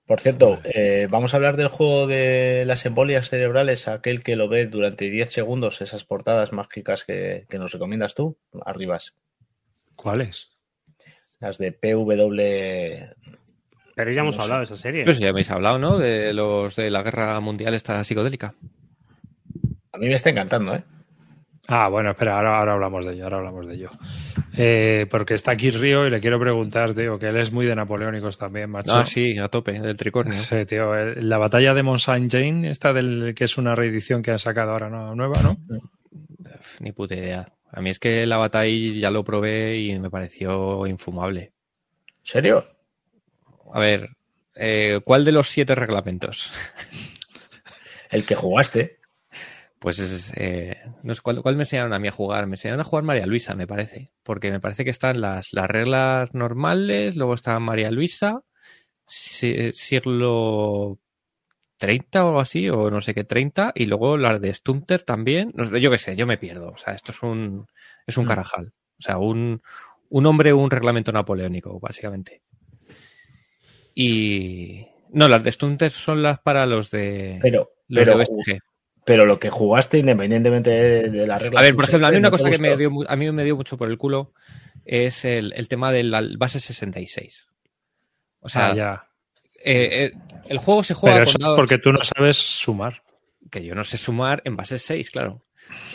Por 0.05 0.19
cierto, 0.21 0.59
eh, 0.63 1.07
vamos 1.09 1.34
a 1.34 1.38
hablar 1.38 1.55
del 1.55 1.67
juego 1.67 2.07
de 2.07 2.63
las 2.65 2.84
embolias 2.88 3.30
cerebrales, 3.30 3.88
aquel 3.88 4.23
que 4.23 4.36
lo 4.36 4.49
ve 4.49 4.65
durante 4.65 5.07
10 5.09 5.32
segundos, 5.32 5.82
esas 5.82 6.03
portadas 6.03 6.51
mágicas 6.51 7.03
que, 7.05 7.45
que 7.47 7.59
nos 7.59 7.71
recomiendas 7.73 8.15
tú, 8.15 8.36
arribas. 8.65 9.13
¿Cuáles? 9.95 10.49
Las 11.39 11.59
de 11.59 11.71
PW. 11.71 13.13
Pero 13.95 14.11
ya 14.11 14.21
hemos 14.21 14.36
No 14.38 14.41
sé. 14.41 14.45
hablado 14.45 14.59
de 14.61 14.65
esa 14.65 14.77
serie. 14.77 15.03
Pues 15.03 15.19
ya 15.19 15.30
habéis 15.30 15.51
hablado, 15.51 15.77
¿no? 15.77 15.99
De 15.99 16.34
los 16.34 16.75
de 16.75 16.89
la 16.89 17.03
guerra 17.03 17.39
mundial 17.39 17.75
esta 17.75 18.03
psicodélica. 18.03 18.55
A 19.91 19.97
mí 19.99 20.07
me 20.07 20.15
está 20.15 20.32
encantando, 20.32 20.73
¿eh? 20.75 20.84
Ah, 21.67 21.88
bueno, 21.88 22.09
espera, 22.11 22.38
ahora, 22.38 22.57
ahora 22.57 22.73
hablamos 22.73 23.05
de 23.05 23.13
ello, 23.13 23.25
ahora 23.25 23.38
hablamos 23.38 23.67
de 23.67 23.75
ello. 23.75 23.89
Eh, 24.62 25.07
porque 25.10 25.36
está 25.36 25.51
aquí 25.51 25.72
Río 25.72 26.05
y 26.05 26.10
le 26.10 26.20
quiero 26.20 26.38
preguntar, 26.38 26.93
tío, 26.93 27.18
que 27.18 27.28
él 27.28 27.38
es 27.38 27.49
muy 27.49 27.66
de 27.66 27.76
napoleónicos 27.76 28.38
también, 28.38 28.70
macho. 28.70 28.93
Ah, 28.93 29.05
sí, 29.05 29.38
a 29.38 29.47
tope, 29.47 29.80
del 29.80 29.95
tricornio. 29.95 30.43
Sí, 30.43 30.66
tío, 30.66 30.93
la 31.16 31.38
batalla 31.38 31.74
de 31.74 31.82
Mont 31.82 32.01
Saint 32.01 32.30
Jane, 32.30 32.70
esta 32.70 32.91
del 32.91 33.34
que 33.34 33.45
es 33.45 33.57
una 33.57 33.74
reedición 33.74 34.22
que 34.22 34.32
han 34.32 34.39
sacado 34.39 34.72
ahora 34.72 34.89
¿no? 34.89 35.16
nueva, 35.16 35.41
¿no? 35.41 35.55
Ni 36.82 36.91
puta 36.91 37.16
idea. 37.16 37.53
A 37.72 37.80
mí 37.80 37.89
es 37.89 37.99
que 37.99 38.26
la 38.26 38.36
batalla 38.36 38.99
ya 38.99 39.12
lo 39.12 39.24
probé 39.24 39.78
y 39.78 39.97
me 39.97 40.10
pareció 40.10 40.86
infumable. 40.88 41.53
¿En 42.18 42.26
serio? 42.26 42.68
A 43.72 43.80
ver, 43.80 44.10
eh, 44.55 44.99
¿cuál 45.05 45.24
de 45.24 45.32
los 45.32 45.47
siete 45.47 45.74
reglamentos? 45.74 46.51
El 48.12 48.26
que 48.26 48.36
jugaste. 48.36 48.99
Pues 49.80 49.97
es, 49.99 50.34
eh, 50.36 50.75
no 51.03 51.15
sé, 51.15 51.21
¿cuál, 51.21 51.41
cuál 51.41 51.55
me 51.55 51.63
enseñaron 51.63 51.93
a 51.93 51.99
mí 51.99 52.09
a 52.09 52.11
jugar? 52.11 52.47
Me 52.47 52.55
enseñaron 52.55 52.82
a 52.82 52.84
jugar 52.84 53.03
María 53.05 53.25
Luisa, 53.25 53.55
me 53.55 53.65
parece. 53.65 54.11
Porque 54.23 54.51
me 54.51 54.59
parece 54.59 54.84
que 54.84 54.89
están 54.89 55.21
las, 55.21 55.53
las 55.53 55.69
reglas 55.69 56.34
normales, 56.34 57.15
luego 57.15 57.34
está 57.34 57.57
María 57.59 57.89
Luisa, 57.89 58.43
si- 59.07 59.71
siglo 59.71 60.99
30 61.77 62.25
o 62.25 62.27
algo 62.27 62.39
así, 62.41 62.69
o 62.69 62.91
no 62.91 62.99
sé 62.99 63.13
qué 63.13 63.23
30, 63.23 63.71
y 63.73 63.86
luego 63.86 64.17
las 64.17 64.41
de 64.41 64.53
Stumter 64.53 65.03
también. 65.03 65.51
No 65.55 65.77
yo 65.77 65.89
qué 65.91 65.97
sé, 65.97 66.15
yo 66.17 66.27
me 66.27 66.38
pierdo. 66.38 66.71
O 66.71 66.77
sea, 66.77 66.93
esto 66.93 67.13
es 67.13 67.23
un, 67.23 67.65
es 68.05 68.17
un 68.17 68.25
Mm. 68.25 68.27
carajal. 68.27 68.73
O 68.99 69.01
sea, 69.01 69.17
un, 69.17 69.61
un 70.09 70.25
hombre, 70.25 70.51
un 70.51 70.69
reglamento 70.69 71.13
napoleónico, 71.13 71.80
básicamente. 71.80 72.41
Y. 73.95 74.86
No, 75.11 75.27
las 75.27 75.43
de 75.43 75.51
Stumter 75.51 75.89
son 75.89 76.21
las 76.21 76.39
para 76.39 76.65
los 76.65 76.91
de. 76.91 77.39
Pero, 77.41 77.71
los 77.88 78.05
pero, 78.05 78.17
de. 78.17 78.59
Pero 79.06 79.26
lo 79.26 79.39
que 79.39 79.50
jugaste 79.50 79.97
independientemente 80.00 80.70
de, 80.70 81.26
la 81.28 81.38
regla. 81.39 81.60
A 81.60 81.64
ver, 81.64 81.76
por 81.76 81.86
ejemplo, 81.86 82.08
a 82.08 82.12
mí 82.12 82.18
una 82.18 82.32
cosa 82.32 82.50
que 82.50 82.58
me 82.60 82.76
dio, 82.78 82.91
a 83.08 83.16
mí 83.16 83.32
me 83.32 83.43
dio 83.43 83.56
mucho 83.56 83.78
por 83.78 83.89
el 83.89 83.97
culo 83.97 84.34
es 84.86 85.26
el, 85.26 85.54
el 85.56 85.68
tema 85.68 85.91
del 85.91 86.12
base 86.38 86.60
66. 86.60 87.50
O 88.41 88.50
sea, 88.50 88.70
Ah, 88.70 88.76
ya. 88.76 89.08
eh, 89.64 90.06
eh, 90.06 90.12
el 90.47 90.58
juego 90.60 90.84
se 90.84 90.93
juega 90.93 91.16
Pero 91.18 91.26
con 91.32 91.41
eso 91.41 91.52
es 91.54 91.58
porque 91.58 91.78
tú 91.78 91.91
no 91.91 92.00
sabes 92.04 92.38
sumar. 92.38 93.04
que 93.52 93.64
yo 93.66 93.76
no 93.76 93.84
sé 93.84 93.97
sumar 93.97 94.41
en 94.45 94.56
base 94.56 94.80
6, 94.80 95.10
claro. 95.12 95.43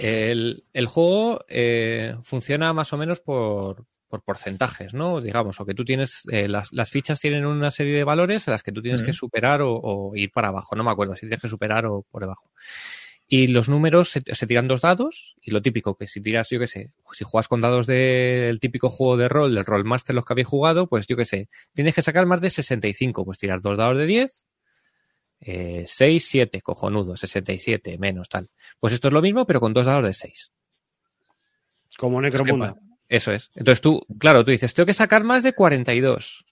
El, 0.00 0.64
el 0.72 0.86
juego 0.86 1.40
eh, 1.48 2.14
funciona 2.22 2.72
más 2.72 2.92
o 2.92 2.98
menos 2.98 3.20
por, 3.20 3.86
por 4.14 4.22
porcentajes, 4.22 4.94
¿no? 4.94 5.20
Digamos, 5.20 5.58
o 5.60 5.66
que 5.66 5.74
tú 5.74 5.84
tienes, 5.84 6.22
eh, 6.30 6.48
las, 6.48 6.72
las 6.72 6.88
fichas 6.88 7.18
tienen 7.18 7.44
una 7.46 7.72
serie 7.72 7.96
de 7.96 8.04
valores 8.04 8.46
a 8.46 8.52
las 8.52 8.62
que 8.62 8.70
tú 8.70 8.80
tienes 8.80 9.02
que 9.02 9.12
superar 9.12 9.60
o, 9.62 9.74
o 9.74 10.14
ir 10.14 10.30
para 10.30 10.48
abajo, 10.48 10.76
no 10.76 10.84
me 10.84 10.90
acuerdo 10.90 11.16
si 11.16 11.22
tienes 11.22 11.40
que 11.40 11.48
superar 11.48 11.86
o 11.86 12.02
por 12.08 12.22
debajo. 12.22 12.50
Y 13.26 13.48
los 13.48 13.68
números 13.68 14.10
se, 14.10 14.22
se 14.22 14.46
tiran 14.46 14.68
dos 14.68 14.82
dados, 14.82 15.34
y 15.40 15.50
lo 15.50 15.62
típico, 15.62 15.96
que 15.96 16.06
si 16.06 16.20
tiras, 16.20 16.48
yo 16.50 16.60
qué 16.60 16.66
sé, 16.68 16.92
si 17.12 17.24
juegas 17.24 17.48
con 17.48 17.60
dados 17.60 17.86
del 17.86 18.60
típico 18.60 18.90
juego 18.90 19.16
de 19.16 19.28
rol, 19.28 19.54
del 19.54 19.64
Rollmaster, 19.64 20.14
los 20.14 20.24
que 20.24 20.34
habéis 20.34 20.46
jugado, 20.46 20.86
pues 20.86 21.06
yo 21.08 21.16
qué 21.16 21.24
sé, 21.24 21.48
tienes 21.72 21.94
que 21.94 22.02
sacar 22.02 22.26
más 22.26 22.40
de 22.40 22.50
65, 22.50 23.24
pues 23.24 23.38
tirar 23.38 23.60
dos 23.62 23.76
dados 23.76 23.98
de 23.98 24.06
10, 24.06 24.46
eh, 25.40 25.84
6, 25.86 26.26
7, 26.26 26.62
cojonudo, 26.62 27.16
67, 27.16 27.98
menos 27.98 28.28
tal. 28.28 28.48
Pues 28.78 28.92
esto 28.92 29.08
es 29.08 29.14
lo 29.14 29.22
mismo, 29.22 29.46
pero 29.46 29.58
con 29.58 29.74
dos 29.74 29.86
dados 29.86 30.06
de 30.06 30.14
6. 30.14 30.52
Como 31.98 32.20
Es 32.22 32.32
que 32.32 32.38
Necromunda. 32.38 32.76
Eso 33.08 33.32
es. 33.32 33.50
Entonces 33.54 33.80
tú, 33.80 34.00
claro, 34.18 34.44
tú 34.44 34.50
dices, 34.50 34.74
tengo 34.74 34.86
que 34.86 34.92
sacar 34.92 35.24
más 35.24 35.42
de 35.42 35.52
42. 35.52 36.44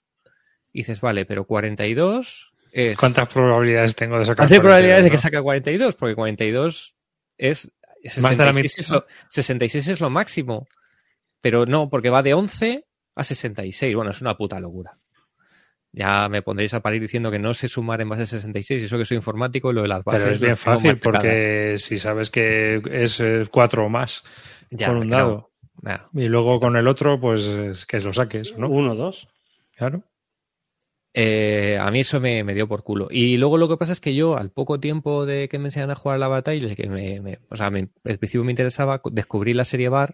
Y 0.71 0.79
dices, 0.79 1.01
vale, 1.01 1.25
pero 1.25 1.45
42 1.45 2.53
es... 2.71 2.97
¿Cuántas 2.97 3.27
probabilidades 3.27 3.95
tengo 3.95 4.19
de 4.19 4.25
sacar? 4.25 4.45
Hace 4.45 4.55
42, 4.55 4.61
probabilidades 4.61 5.03
de 5.03 5.11
que 5.11 5.17
saque 5.17 5.41
42, 5.41 5.95
porque 5.95 6.15
42 6.15 6.95
es... 7.37 7.71
Más 8.19 8.37
de 8.37 8.45
la 8.45 8.53
66 8.53 8.79
es 8.79 8.89
lo, 8.89 9.05
66 9.29 9.87
es 9.87 10.01
lo 10.01 10.09
máximo. 10.09 10.67
Pero 11.39 11.65
no, 11.65 11.89
porque 11.89 12.09
va 12.09 12.21
de 12.21 12.33
11 12.33 12.85
a 13.15 13.23
66. 13.23 13.95
Bueno, 13.95 14.11
es 14.11 14.21
una 14.21 14.35
puta 14.35 14.59
locura. 14.59 14.97
Ya 15.91 16.27
me 16.27 16.41
pondréis 16.41 16.73
a 16.73 16.81
parir 16.81 17.01
diciendo 17.01 17.29
que 17.29 17.37
no 17.37 17.53
sé 17.53 17.67
sumar 17.67 18.01
en 18.01 18.09
base 18.09 18.25
66, 18.25 18.81
y 18.81 18.85
eso 18.85 18.97
que 18.97 19.05
soy 19.05 19.17
informático 19.17 19.69
y 19.69 19.75
lo 19.75 19.83
de 19.83 19.87
las 19.87 20.03
bases. 20.03 20.23
Pero 20.23 20.33
es 20.33 20.41
bien 20.41 20.57
fácil 20.57 20.97
porque 20.97 21.75
si 21.77 21.99
sabes 21.99 22.31
que 22.31 22.81
es 22.91 23.19
eh, 23.19 23.47
cuatro 23.51 23.85
o 23.85 23.89
más 23.89 24.23
Ya, 24.71 24.87
con 24.87 24.97
un 24.97 25.09
que 25.09 25.15
no. 25.15 25.52
Y 26.13 26.25
luego 26.27 26.59
con 26.59 26.75
el 26.77 26.87
otro, 26.87 27.19
pues 27.19 27.43
es 27.43 27.85
que 27.85 27.99
lo 27.99 28.13
saques, 28.13 28.57
¿no? 28.57 28.69
Uno, 28.69 28.95
dos. 28.95 29.27
Claro. 29.75 30.03
Eh, 31.15 31.77
a 31.79 31.91
mí 31.91 31.99
eso 31.99 32.19
me, 32.19 32.43
me 32.43 32.55
dio 32.55 32.67
por 32.67 32.83
culo. 32.83 33.07
Y 33.11 33.37
luego 33.37 33.57
lo 33.57 33.67
que 33.69 33.77
pasa 33.77 33.91
es 33.91 33.99
que 33.99 34.15
yo, 34.15 34.35
al 34.37 34.49
poco 34.51 34.79
tiempo 34.79 35.25
de 35.25 35.47
que 35.47 35.59
me 35.59 35.65
enseñan 35.65 35.91
a 35.91 35.95
jugar 35.95 36.15
a 36.15 36.19
la 36.19 36.27
batalla, 36.27 36.73
que 36.75 36.89
me, 36.89 37.21
me- 37.21 37.39
o 37.49 37.55
sea, 37.55 37.69
me- 37.69 37.89
al 38.03 38.17
principio 38.17 38.43
me 38.43 38.51
interesaba, 38.51 39.01
descubrí 39.11 39.53
la 39.53 39.65
serie 39.65 39.89
Bar, 39.89 40.13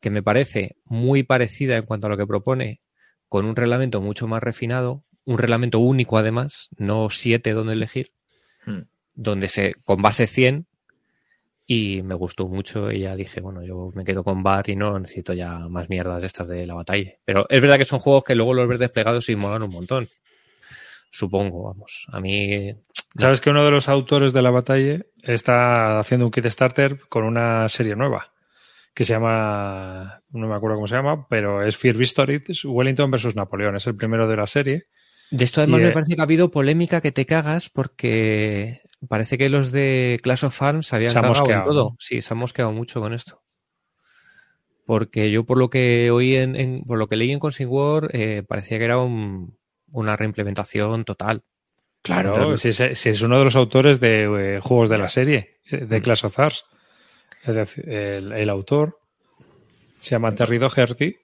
que 0.00 0.10
me 0.10 0.22
parece 0.22 0.76
muy 0.84 1.22
parecida 1.22 1.76
en 1.76 1.84
cuanto 1.86 2.08
a 2.08 2.10
lo 2.10 2.16
que 2.18 2.26
propone, 2.26 2.82
con 3.28 3.46
un 3.46 3.56
reglamento 3.56 4.02
mucho 4.02 4.26
más 4.28 4.42
refinado, 4.42 5.04
un 5.24 5.38
reglamento 5.38 5.78
único 5.78 6.18
además, 6.18 6.68
no 6.76 7.08
siete 7.08 7.52
donde 7.52 7.72
elegir, 7.74 8.12
Hmm. 8.66 8.82
donde 9.14 9.48
se, 9.48 9.74
con 9.84 10.02
base 10.02 10.26
100, 10.26 10.66
y 11.74 12.02
me 12.02 12.14
gustó 12.14 12.48
mucho 12.48 12.92
y 12.92 13.00
ya 13.00 13.16
dije, 13.16 13.40
bueno, 13.40 13.62
yo 13.62 13.92
me 13.94 14.04
quedo 14.04 14.22
con 14.22 14.42
Bar 14.42 14.68
y 14.68 14.76
no 14.76 14.98
necesito 14.98 15.32
ya 15.32 15.58
más 15.70 15.88
mierdas 15.88 16.22
estas 16.22 16.46
de 16.46 16.66
la 16.66 16.74
batalla. 16.74 17.12
Pero 17.24 17.46
es 17.48 17.60
verdad 17.62 17.78
que 17.78 17.86
son 17.86 17.98
juegos 17.98 18.24
que 18.24 18.34
luego 18.34 18.52
los 18.52 18.68
ves 18.68 18.78
desplegados 18.78 19.26
y 19.30 19.36
molan 19.36 19.62
un 19.62 19.70
montón. 19.70 20.06
Supongo, 21.10 21.62
vamos. 21.62 22.06
A 22.12 22.20
mí. 22.20 22.74
Sabes 23.18 23.40
que 23.40 23.48
uno 23.48 23.64
de 23.64 23.70
los 23.70 23.88
autores 23.88 24.34
de 24.34 24.42
la 24.42 24.50
batalla 24.50 25.00
está 25.22 25.98
haciendo 25.98 26.26
un 26.26 26.32
Kickstarter 26.32 27.00
con 27.08 27.24
una 27.24 27.66
serie 27.70 27.96
nueva 27.96 28.32
que 28.92 29.04
se 29.04 29.14
llama, 29.14 30.20
no 30.30 30.48
me 30.48 30.54
acuerdo 30.54 30.76
cómo 30.76 30.88
se 30.88 30.96
llama, 30.96 31.26
pero 31.26 31.62
es 31.62 31.78
Fear 31.78 31.96
Victory, 31.96 32.42
Wellington 32.64 33.10
versus 33.10 33.34
Napoleón. 33.34 33.76
Es 33.76 33.86
el 33.86 33.96
primero 33.96 34.28
de 34.28 34.36
la 34.36 34.46
serie. 34.46 34.88
De 35.32 35.44
esto 35.44 35.60
además 35.62 35.80
Y, 35.80 35.82
me 35.84 35.88
eh, 35.88 35.92
parece 35.92 36.14
que 36.14 36.20
ha 36.20 36.24
habido 36.24 36.50
polémica 36.50 37.00
que 37.00 37.10
te 37.10 37.26
cagas 37.26 37.70
porque 37.70 38.82
parece 39.08 39.38
que 39.38 39.48
los 39.48 39.72
de 39.72 40.20
Clash 40.22 40.44
of 40.44 40.56
se 40.82 40.94
habían 40.96 41.10
Se 41.10 41.18
han 41.18 41.24
cagado 41.24 41.50
en 41.50 41.64
todo. 41.64 41.96
Sí, 41.98 42.20
se 42.22 42.34
han 42.34 42.38
mosqueado 42.38 42.70
mucho 42.72 43.00
con 43.00 43.12
esto. 43.12 43.42
Porque 44.84 45.30
yo 45.30 45.44
por 45.44 45.58
lo 45.58 45.70
que 45.70 46.10
oí 46.10 46.36
en, 46.36 46.56
en- 46.56 46.84
por 46.84 46.98
lo 46.98 47.08
que 47.08 47.16
leí 47.16 47.30
en 47.32 47.38
Consing 47.38 47.68
War, 47.68 48.08
eh, 48.12 48.42
parecía 48.46 48.78
que 48.78 48.84
era 48.84 48.98
un- 48.98 49.56
una 49.90 50.16
reimplementación 50.16 51.04
total. 51.04 51.42
Claro, 52.02 52.56
si 52.56 52.70
es, 52.70 52.82
si 52.98 53.08
es 53.08 53.22
uno 53.22 53.38
de 53.38 53.44
los 53.44 53.54
autores 53.56 54.00
de 54.00 54.56
eh, 54.56 54.60
juegos 54.60 54.88
de 54.88 54.98
la 54.98 55.08
serie, 55.08 55.60
de 55.70 55.98
Mm. 55.98 56.02
Clash 56.02 56.24
of 56.26 56.36
decir, 57.54 57.88
el, 57.88 58.32
el 58.32 58.50
autor 58.50 58.98
se 60.00 60.10
llama 60.10 60.34
Terry 60.34 60.58
Doherty 60.58 61.16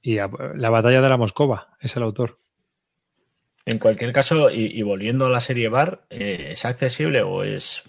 y 0.00 0.18
a- 0.18 0.30
La 0.54 0.70
batalla 0.70 1.00
de 1.00 1.08
la 1.08 1.16
Moscova 1.16 1.76
es 1.80 1.96
el 1.96 2.04
autor. 2.04 2.38
En 3.66 3.78
cualquier 3.80 4.12
caso, 4.12 4.48
y, 4.50 4.66
y 4.66 4.82
volviendo 4.82 5.26
a 5.26 5.30
la 5.30 5.40
serie 5.40 5.68
Bar, 5.68 6.06
eh, 6.08 6.50
¿es 6.52 6.64
accesible 6.64 7.22
o 7.22 7.42
es 7.42 7.82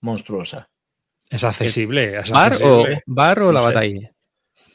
monstruosa? 0.00 0.70
Es 1.28 1.42
accesible. 1.42 2.16
Es 2.18 2.30
¿Bar 2.30 2.52
o, 2.52 2.54
accesible. 2.54 3.02
bar 3.06 3.40
o 3.40 3.46
No 3.46 3.52
la 3.52 3.60
sé. 3.60 3.66
batalla? 3.66 4.10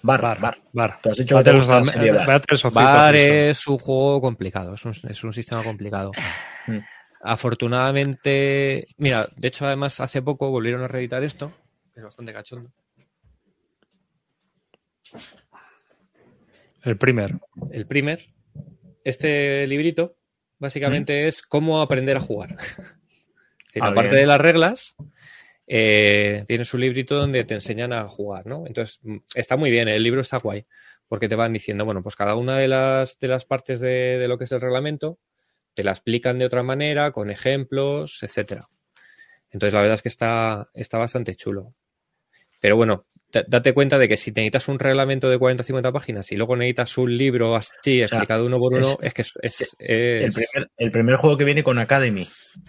Bar, 0.04 0.22
Bar, 0.22 0.42
bar. 0.42 0.62
bar. 0.74 1.00
Tú 1.02 1.10
has 1.12 1.18
dicho 1.18 1.38
que 1.38 1.44
te 1.44 1.52
Battles 1.52 1.62
gusta 1.62 1.76
la 1.76 1.82
of- 1.82 1.88
serie 1.90 2.12
Bar. 2.12 2.42
Of 2.66 3.14
es 3.16 3.68
un 3.68 3.78
juego 3.78 4.20
complicado, 4.22 4.74
es 4.74 4.84
un, 4.84 4.92
es 5.10 5.24
un 5.24 5.32
sistema 5.32 5.64
complicado. 5.64 6.12
Mm. 6.68 6.80
Afortunadamente, 7.24 8.88
mira, 8.98 9.30
de 9.38 9.48
hecho 9.48 9.66
además 9.66 10.00
hace 10.02 10.22
poco 10.22 10.50
volvieron 10.50 10.82
a 10.84 10.88
reeditar 10.90 11.24
esto, 11.24 11.54
es 11.96 12.04
bastante 12.04 12.34
cachondo. 12.34 12.72
El 16.84 16.98
primer. 16.98 17.36
El 17.72 17.86
primer, 17.86 18.26
este 19.04 19.68
librito, 19.68 20.16
básicamente 20.62 21.28
es 21.28 21.42
cómo 21.42 21.82
aprender 21.82 22.16
a 22.16 22.22
jugar. 22.22 22.56
Decir, 23.68 23.84
Ah, 23.84 23.88
aparte 23.88 24.12
bien. 24.12 24.22
de 24.22 24.28
las 24.28 24.40
reglas, 24.42 24.96
eh, 25.68 26.44
tienes 26.48 26.74
un 26.74 26.82
librito 26.82 27.16
donde 27.16 27.44
te 27.44 27.54
enseñan 27.54 27.94
a 27.94 28.08
jugar, 28.08 28.46
¿no? 28.46 28.66
Entonces, 28.68 29.00
mm, 29.04 29.18
está 29.36 29.58
muy 29.58 29.72
bien, 29.72 29.88
el 29.88 30.04
libro 30.04 30.22
está 30.22 30.38
guay, 30.38 30.66
porque 31.08 31.28
te 31.30 31.36
van 31.36 31.54
diciendo, 31.54 31.86
bueno, 31.86 32.04
pues 32.04 32.16
cada 32.16 32.36
una 32.36 32.58
de 32.58 32.68
las, 32.68 33.18
de 33.20 33.28
las 33.28 33.46
partes 33.46 33.80
de, 33.80 34.18
de 34.18 34.28
lo 34.28 34.38
que 34.38 34.44
es 34.46 34.52
el 34.52 34.62
reglamento, 34.62 35.20
te 35.74 35.84
la 35.84 35.92
explican 35.92 36.38
de 36.38 36.46
otra 36.46 36.64
manera, 36.64 37.12
con 37.12 37.30
ejemplos, 37.30 38.22
etcétera. 38.24 38.66
Entonces, 39.52 39.74
la 39.74 39.82
verdad 39.82 39.96
es 39.96 40.02
que 40.02 40.10
está, 40.10 40.70
está 40.74 40.98
bastante 40.98 41.36
chulo. 41.36 41.74
Pero 42.60 42.76
bueno, 42.76 43.06
date 43.48 43.74
cuenta 43.74 43.98
de 43.98 44.08
que 44.08 44.18
si 44.18 44.32
necesitas 44.32 44.68
un 44.68 44.80
reglamento 44.80 45.30
de 45.30 45.38
40 45.38 45.64
o 45.64 45.66
50 45.66 45.92
páginas 45.92 46.32
y 46.32 46.36
luego 46.38 46.56
necesitas 46.56 46.98
un 46.98 47.18
libro 47.18 47.56
así 47.56 47.72
sea, 47.84 48.04
explicado 48.06 48.46
uno 48.46 48.58
por 48.60 48.74
uno, 48.74 48.82
es- 48.82 48.98
es, 49.02 49.14
que 49.14 49.22
es, 49.22 49.34
es- 49.42 49.76
El 49.80 50.32
primer, 50.34 50.72
el 50.78 50.92
primer 50.92 51.16
juego 51.16 51.38
que 51.38 51.46
viene 51.46 51.64
con 51.64 51.78
Academy. 51.80 52.28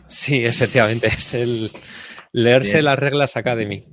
Sí, 0.09 0.45
efectivamente, 0.45 1.07
es 1.09 1.35
el 1.35 1.71
leerse 2.33 2.75
Bien. 2.75 2.85
las 2.87 2.99
reglas 2.99 3.37
Academy. 3.37 3.87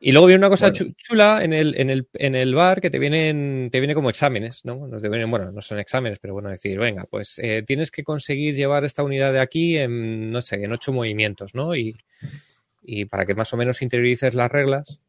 Y 0.00 0.12
luego 0.12 0.28
viene 0.28 0.38
una 0.38 0.48
cosa 0.48 0.70
Bueno. 0.70 0.92
chula 0.96 1.40
en 1.42 1.52
el, 1.52 1.74
en, 1.76 1.90
el, 1.90 2.06
en 2.14 2.36
el 2.36 2.54
bar 2.54 2.80
que 2.80 2.88
te 2.88 3.00
vienen, 3.00 3.68
te 3.72 3.80
viene 3.80 3.94
como 3.96 4.08
exámenes, 4.10 4.60
¿no? 4.64 4.86
Nos 4.86 5.02
vienen, 5.02 5.28
bueno, 5.28 5.50
no 5.50 5.60
son 5.60 5.80
exámenes, 5.80 6.20
pero 6.20 6.34
bueno, 6.34 6.50
decir, 6.50 6.78
venga, 6.78 7.04
pues 7.10 7.36
eh, 7.42 7.64
tienes 7.66 7.90
que 7.90 8.04
conseguir 8.04 8.54
llevar 8.54 8.84
esta 8.84 9.02
unidad 9.02 9.32
de 9.32 9.40
aquí 9.40 9.76
en, 9.76 10.30
no 10.30 10.40
sé, 10.40 10.62
en 10.62 10.70
ocho 10.70 10.92
movimientos, 10.92 11.52
¿no? 11.56 11.74
Y, 11.74 11.96
y 12.90 13.04
para 13.04 13.26
que 13.26 13.34
más 13.34 13.52
o 13.52 13.58
menos 13.58 13.82
interiorices 13.82 14.32
las 14.32 14.50
reglas 14.50 15.02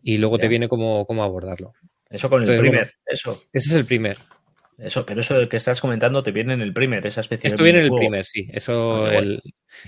y 0.00 0.18
luego 0.18 0.38
te 0.38 0.46
viene 0.46 0.68
cómo, 0.68 1.04
cómo 1.06 1.24
abordarlo. 1.24 1.72
Eso 2.08 2.30
con 2.30 2.42
el 2.42 2.56
primer. 2.56 2.70
bueno. 2.70 2.90
Eso. 3.04 3.42
Ese 3.52 3.68
es 3.70 3.74
el 3.74 3.84
primer. 3.84 4.18
Eso, 4.78 5.04
pero 5.04 5.20
eso 5.20 5.48
que 5.48 5.56
estás 5.56 5.80
comentando 5.80 6.22
te 6.22 6.30
viene 6.30 6.54
en 6.54 6.60
el 6.62 6.72
primer, 6.72 7.04
esa 7.06 7.20
especie 7.20 7.48
Esto 7.48 7.64
de 7.64 7.64
viene 7.64 7.86
en 7.86 7.92
el 7.92 7.98
primer, 7.98 8.24
sí. 8.24 8.48
Eso, 8.52 9.06
Ah, 9.06 9.16
el, 9.16 9.42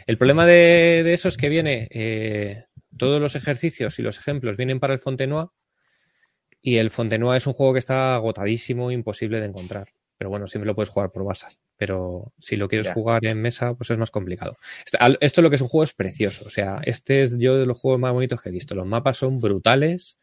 el 0.06 0.18
problema 0.18 0.44
de, 0.46 1.02
de 1.04 1.12
eso 1.14 1.28
es 1.28 1.36
que 1.36 1.48
viene, 1.48 1.88
eh, 1.92 2.64
todos 2.98 3.20
los 3.20 3.36
ejercicios 3.36 3.98
y 4.00 4.02
los 4.02 4.18
ejemplos 4.18 4.56
vienen 4.56 4.80
para 4.80 4.92
el 4.92 4.98
Fontenoy 4.98 5.46
y 6.60 6.76
el 6.76 6.90
Fontenoy 6.90 7.36
es 7.36 7.46
un 7.46 7.52
juego 7.52 7.72
que 7.72 7.78
está 7.78 8.16
agotadísimo, 8.16 8.90
imposible 8.90 9.40
de 9.40 9.46
encontrar. 9.46 9.88
Pero 10.18 10.28
bueno, 10.28 10.48
siempre 10.48 10.66
lo 10.66 10.74
puedes 10.74 10.90
jugar 10.90 11.12
por 11.12 11.24
Basal. 11.24 11.52
Pero 11.84 12.32
si 12.38 12.54
lo 12.54 12.68
quieres 12.68 12.86
Ya. 12.86 12.94
jugar 12.94 13.24
en 13.24 13.42
mesa, 13.42 13.74
pues 13.74 13.90
es 13.90 13.98
más 13.98 14.12
complicado. 14.12 14.56
Este- 14.84 14.98
Esto 15.20 15.42
lo 15.42 15.50
que 15.50 15.56
es 15.56 15.62
un 15.62 15.66
juego 15.66 15.82
es 15.82 15.92
precioso. 15.92 16.44
O 16.46 16.50
sea, 16.50 16.80
este 16.84 17.24
es 17.24 17.36
yo 17.38 17.56
de 17.58 17.66
los 17.66 17.76
juegos 17.76 17.98
más 17.98 18.12
bonitos 18.12 18.40
que 18.40 18.50
he 18.50 18.52
visto. 18.52 18.76
Los 18.76 18.86
mapas 18.86 19.16
son 19.16 19.40
brutales. 19.40 20.16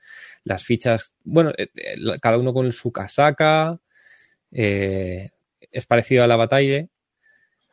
Las 0.45 0.63
fichas, 0.63 1.15
bueno, 1.25 1.51
eh, 1.57 1.67
eh, 1.75 1.95
cada 2.21 2.37
uno 2.37 2.53
con 2.53 2.71
su 2.71 2.93
casaca. 2.93 3.77
eh, 4.51 5.31
es 5.71 5.85
parecido 5.85 6.23
a 6.23 6.27
la 6.27 6.37
batalla. 6.37 6.85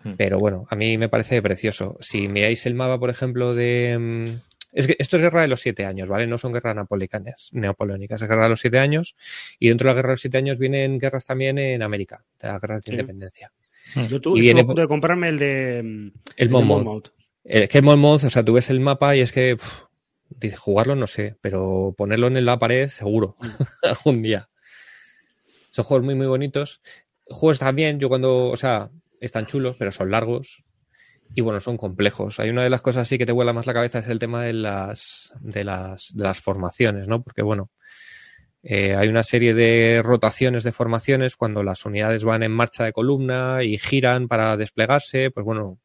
Hmm. 0.02 0.14
Pero 0.18 0.38
bueno, 0.40 0.66
a 0.68 0.74
mí 0.74 0.98
me 0.98 1.08
parece 1.08 1.40
precioso. 1.42 1.96
Si 2.00 2.26
miráis 2.28 2.66
el 2.66 2.74
mapa, 2.74 2.98
por 2.98 3.08
ejemplo, 3.10 3.54
de. 3.54 3.96
mm, 3.98 4.42
Es 4.72 4.86
que 4.86 4.96
esto 4.98 5.16
es 5.16 5.22
guerra 5.22 5.40
de 5.40 5.48
los 5.48 5.60
siete 5.62 5.86
años, 5.86 6.06
¿vale? 6.06 6.26
No 6.26 6.36
son 6.36 6.52
guerras 6.52 6.76
napoleónicas, 6.76 7.48
neopoleónicas, 7.52 8.20
es 8.20 8.28
guerra 8.28 8.42
de 8.44 8.50
los 8.50 8.60
siete 8.60 8.78
años. 8.78 9.16
Y 9.58 9.68
dentro 9.68 9.86
de 9.86 9.92
la 9.92 9.94
guerra 9.94 10.08
de 10.08 10.12
los 10.14 10.20
siete 10.20 10.36
años 10.36 10.58
vienen 10.58 10.98
guerras 10.98 11.24
también 11.24 11.56
en 11.56 11.80
América, 11.82 12.22
las 12.42 12.60
guerras 12.60 12.82
de 12.82 12.90
Sí. 12.90 12.92
independencia. 12.92 13.52
Yo 14.08 14.20
tuve, 14.20 14.38
Y 14.38 14.42
viene 14.42 14.60
a 14.60 14.66
punto 14.66 14.80
de 14.82 14.88
comprarme 14.88 15.28
el 15.28 15.38
de. 15.38 15.82
mm, 15.82 16.18
El 16.36 16.48
de 16.48 16.52
Monmouth. 16.52 17.08
Es 17.44 17.68
que 17.68 17.82
Monmouth, 17.82 18.24
o 18.24 18.30
sea, 18.30 18.44
tú 18.44 18.54
ves 18.54 18.70
el 18.70 18.80
mapa 18.80 19.14
y 19.16 19.20
es 19.20 19.32
que 19.32 19.56
dice 20.28 20.56
jugarlo 20.56 20.96
no 20.96 21.06
sé, 21.06 21.36
pero 21.40 21.94
ponerlo 21.96 22.26
en 22.26 22.44
la 22.44 22.58
pared 22.58 22.88
seguro 22.88 23.36
algún 23.82 24.22
día. 24.22 24.48
Son 25.70 25.84
juegos 25.84 26.04
muy 26.04 26.14
muy 26.14 26.26
bonitos. 26.26 26.82
Juegos 27.28 27.58
también, 27.58 27.98
yo 27.98 28.08
cuando, 28.08 28.48
o 28.48 28.56
sea, 28.56 28.90
están 29.20 29.46
chulos, 29.46 29.76
pero 29.78 29.92
son 29.92 30.10
largos 30.10 30.64
y 31.34 31.40
bueno, 31.40 31.60
son 31.60 31.76
complejos. 31.76 32.38
Hay 32.40 32.50
una 32.50 32.62
de 32.62 32.70
las 32.70 32.82
cosas 32.82 33.02
así 33.02 33.18
que 33.18 33.26
te 33.26 33.32
vuela 33.32 33.52
más 33.52 33.66
la 33.66 33.74
cabeza 33.74 33.98
es 33.98 34.08
el 34.08 34.18
tema 34.18 34.42
de 34.42 34.52
las 34.52 35.32
de 35.40 35.64
las 35.64 36.14
de 36.14 36.24
las 36.24 36.40
formaciones, 36.40 37.08
¿no? 37.08 37.22
Porque 37.22 37.42
bueno, 37.42 37.70
eh, 38.68 38.96
hay 38.96 39.06
una 39.06 39.22
serie 39.22 39.54
de 39.54 40.02
rotaciones 40.02 40.64
de 40.64 40.72
formaciones 40.72 41.36
cuando 41.36 41.62
las 41.62 41.86
unidades 41.86 42.24
van 42.24 42.42
en 42.42 42.50
marcha 42.50 42.82
de 42.84 42.92
columna 42.92 43.62
y 43.62 43.78
giran 43.78 44.26
para 44.26 44.56
desplegarse, 44.56 45.30
pues 45.30 45.46
bueno, 45.46 45.78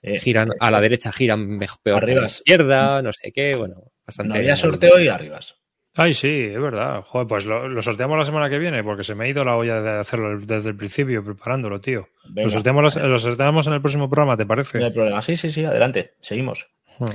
eh, 0.00 0.18
giran 0.18 0.48
a 0.58 0.70
la 0.70 0.80
derecha, 0.80 1.12
giran 1.12 1.60
peor 1.82 2.02
arriba, 2.02 2.20
a 2.20 2.22
la 2.22 2.28
izquierda, 2.28 3.02
no 3.02 3.12
sé 3.12 3.32
qué, 3.32 3.54
bueno, 3.54 3.92
bastante. 4.06 4.30
No 4.30 4.34
había 4.36 4.56
sorteo 4.56 4.98
y 4.98 5.08
arribas. 5.08 5.56
Ay, 5.94 6.14
sí, 6.14 6.48
es 6.54 6.58
verdad. 6.58 7.02
Joder, 7.02 7.26
pues 7.26 7.44
lo, 7.44 7.82
sorteamos 7.82 8.16
la 8.16 8.24
semana 8.24 8.48
que 8.48 8.58
viene 8.58 8.82
porque 8.82 9.04
se 9.04 9.14
me 9.14 9.26
ha 9.26 9.28
ido 9.28 9.44
la 9.44 9.56
olla 9.56 9.82
de 9.82 9.98
hacerlo 9.98 10.40
desde 10.40 10.70
el 10.70 10.76
principio, 10.76 11.22
preparándolo, 11.22 11.82
tío. 11.82 12.08
lo, 12.34 12.48
sorteamos, 12.48 12.96
lo 12.96 13.18
sorteamos 13.18 13.66
en 13.66 13.74
el 13.74 13.82
próximo 13.82 14.08
programa, 14.08 14.38
¿te 14.38 14.46
parece? 14.46 14.78
No 14.78 14.86
hay 14.86 14.92
problema. 14.92 15.20
Sí, 15.20 15.36
sí, 15.36 15.50
sí, 15.50 15.66
adelante. 15.66 16.14
Seguimos. 16.20 16.66
Hmm. 16.98 17.12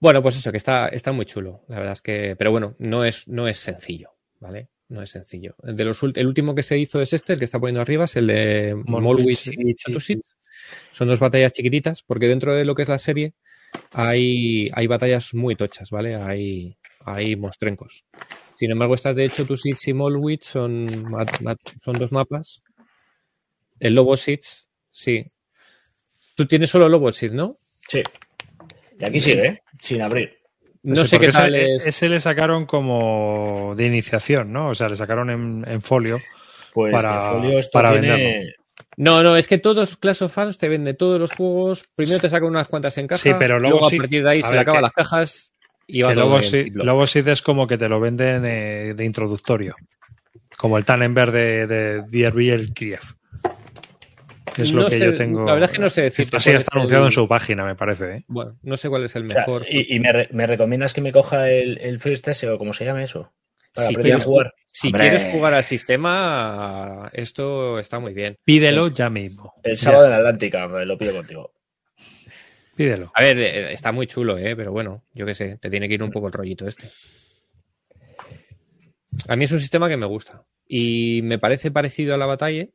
Bueno, 0.00 0.22
pues 0.22 0.36
eso, 0.36 0.50
que 0.50 0.58
está, 0.58 0.88
está 0.88 1.12
muy 1.12 1.24
chulo. 1.26 1.62
La 1.68 1.76
verdad 1.76 1.92
es 1.92 2.02
que, 2.02 2.34
pero 2.36 2.50
bueno, 2.50 2.74
no 2.80 3.04
es, 3.04 3.28
no 3.28 3.46
es 3.46 3.58
sencillo. 3.58 4.10
¿Vale? 4.40 4.68
No 4.88 5.02
es 5.02 5.10
sencillo. 5.10 5.54
De 5.62 5.84
los, 5.84 6.02
el 6.02 6.26
último 6.26 6.54
que 6.54 6.64
se 6.64 6.76
hizo 6.76 7.00
es 7.00 7.12
este, 7.12 7.34
el 7.34 7.38
que 7.38 7.44
está 7.44 7.60
poniendo 7.60 7.80
arriba, 7.80 8.06
es 8.06 8.16
el 8.16 8.26
de 8.26 8.74
Molwich 8.74 9.50
y 9.52 9.74
Chatusit. 9.76 10.20
Son 10.90 11.06
dos 11.06 11.20
batallas 11.20 11.52
chiquititas, 11.52 12.02
porque 12.02 12.26
dentro 12.26 12.54
de 12.54 12.64
lo 12.64 12.74
que 12.74 12.82
es 12.82 12.88
la 12.88 12.98
serie 12.98 13.34
hay, 13.92 14.68
hay 14.72 14.86
batallas 14.88 15.32
muy 15.34 15.54
tochas, 15.54 15.90
¿vale? 15.90 16.16
Hay, 16.16 16.76
hay 17.04 17.36
monstrencos. 17.36 18.04
Sin 18.58 18.72
embargo, 18.72 18.94
estas 18.94 19.14
de 19.14 19.28
Chatusit 19.28 19.76
y 19.86 19.94
Molwich 19.94 20.42
son, 20.42 20.88
son 21.82 21.94
dos 21.94 22.10
mapas. 22.10 22.62
El 23.78 23.94
Lobo 23.94 24.16
Seeds, 24.16 24.68
sí. 24.90 25.24
Tú 26.34 26.46
tienes 26.46 26.68
solo 26.68 26.88
Lobo 26.88 27.12
Seeds, 27.12 27.34
¿no? 27.34 27.56
Sí. 27.88 28.02
Y 28.98 29.04
aquí 29.04 29.20
sigue, 29.20 29.46
¿eh? 29.46 29.58
sin 29.78 30.02
abrir. 30.02 30.39
No 30.82 31.04
sé, 31.04 31.18
qué 31.18 31.28
tal 31.28 31.54
ese, 31.54 32.08
le 32.08 32.18
sacaron 32.18 32.64
como 32.64 33.74
de 33.76 33.86
iniciación, 33.86 34.52
¿no? 34.52 34.70
O 34.70 34.74
sea, 34.74 34.88
le 34.88 34.96
sacaron 34.96 35.64
en, 35.66 35.82
folio 35.82 36.18
pues 36.72 36.92
para, 36.92 37.22
folio 37.22 37.58
esto 37.58 37.72
para 37.72 37.92
venderlo. 37.92 38.50
No, 38.96 39.22
no, 39.22 39.36
es 39.36 39.46
que 39.46 39.58
todos 39.58 39.96
Clash 39.98 40.22
of 40.22 40.32
Fans 40.32 40.56
te 40.56 40.68
venden 40.68 40.96
todos 40.96 41.20
los 41.20 41.34
juegos. 41.34 41.84
Primero 41.94 42.18
te 42.18 42.28
sacan 42.28 42.48
unas 42.48 42.68
cuantas 42.68 42.96
en 42.98 43.06
caja, 43.06 43.22
sí, 43.22 43.32
pero 43.38 43.58
luego, 43.58 43.86
a 43.86 43.90
partir 43.90 44.22
de 44.22 44.30
ahí 44.30 44.42
se 44.42 44.52
le 44.52 44.58
acaban 44.58 44.82
las 44.82 44.92
cajas 44.92 45.52
y 45.86 46.02
va 46.02 46.14
luego, 46.14 46.40
sí, 46.40 46.70
luego 46.72 47.06
sí 47.06 47.22
es 47.24 47.42
como 47.42 47.66
que 47.66 47.76
te 47.76 47.88
lo 47.88 48.00
venden 48.00 48.44
eh, 48.46 48.94
de 48.94 49.04
introductorio. 49.04 49.74
Como 50.56 50.78
el 50.78 50.84
Tannenberg 50.84 51.32
de, 51.32 51.66
de 51.66 52.02
DRB 52.02 52.40
y 52.40 52.50
el 52.50 52.72
Kiev. 52.72 53.00
Es 54.56 54.72
lo 54.72 54.88
que 54.88 54.98
yo 54.98 55.14
tengo. 55.14 55.44
La 55.44 55.54
verdad 55.54 55.70
es 55.70 55.76
que 55.76 55.82
no 55.82 55.88
sé 55.88 56.02
decir. 56.02 56.28
Así 56.32 56.50
está 56.50 56.76
anunciado 56.76 57.04
en 57.04 57.10
su 57.10 57.26
página, 57.28 57.64
me 57.64 57.74
parece. 57.74 58.16
¿eh? 58.16 58.24
Bueno, 58.28 58.56
no 58.62 58.76
sé 58.76 58.88
cuál 58.88 59.04
es 59.04 59.16
el 59.16 59.24
mejor. 59.24 59.64
¿Y, 59.68 60.00
me, 60.00 60.46
recomiendas 60.46 60.92
que 60.92 61.00
me 61.00 61.12
coja 61.12 61.50
el, 61.50 61.78
el 61.78 62.00
First 62.00 62.28
o 62.44 62.58
como 62.58 62.72
se 62.72 62.84
llama 62.84 63.02
eso? 63.02 63.32
Para 63.74 63.88
si 63.88 63.94
quieres, 63.94 64.24
jugar. 64.24 64.54
Si 64.66 64.92
quieres 64.92 65.24
jugar 65.32 65.54
al 65.54 65.64
sistema, 65.64 67.08
esto 67.12 67.78
está 67.78 68.00
muy 68.00 68.14
bien. 68.14 68.36
Pídelo 68.44 68.88
ya 68.88 69.08
mismo. 69.08 69.54
El 69.62 69.76
sábado 69.76 70.06
en 70.06 70.12
Atlántica, 70.12 70.66
me 70.66 70.84
lo 70.84 70.98
pido 70.98 71.14
contigo. 71.14 71.52
Pídelo. 72.74 73.12
A 73.14 73.20
ver, 73.20 73.38
eh, 73.38 73.72
está 73.72 73.92
muy 73.92 74.06
chulo, 74.06 74.38
¿eh? 74.38 74.56
pero 74.56 74.72
bueno, 74.72 75.04
yo 75.12 75.26
qué 75.26 75.34
sé, 75.34 75.58
te 75.58 75.70
tiene 75.70 75.86
que 75.86 75.94
ir 75.94 76.02
un 76.02 76.10
poco 76.10 76.26
el 76.26 76.32
rollito 76.32 76.66
este. 76.66 76.88
A 79.28 79.36
mí 79.36 79.44
es 79.44 79.52
un 79.52 79.60
sistema 79.60 79.88
que 79.88 79.96
me 79.96 80.06
gusta. 80.06 80.44
Y 80.66 81.20
me 81.24 81.38
parece 81.38 81.70
parecido 81.70 82.14
a 82.14 82.18
la 82.18 82.26
batalla, 82.26 82.66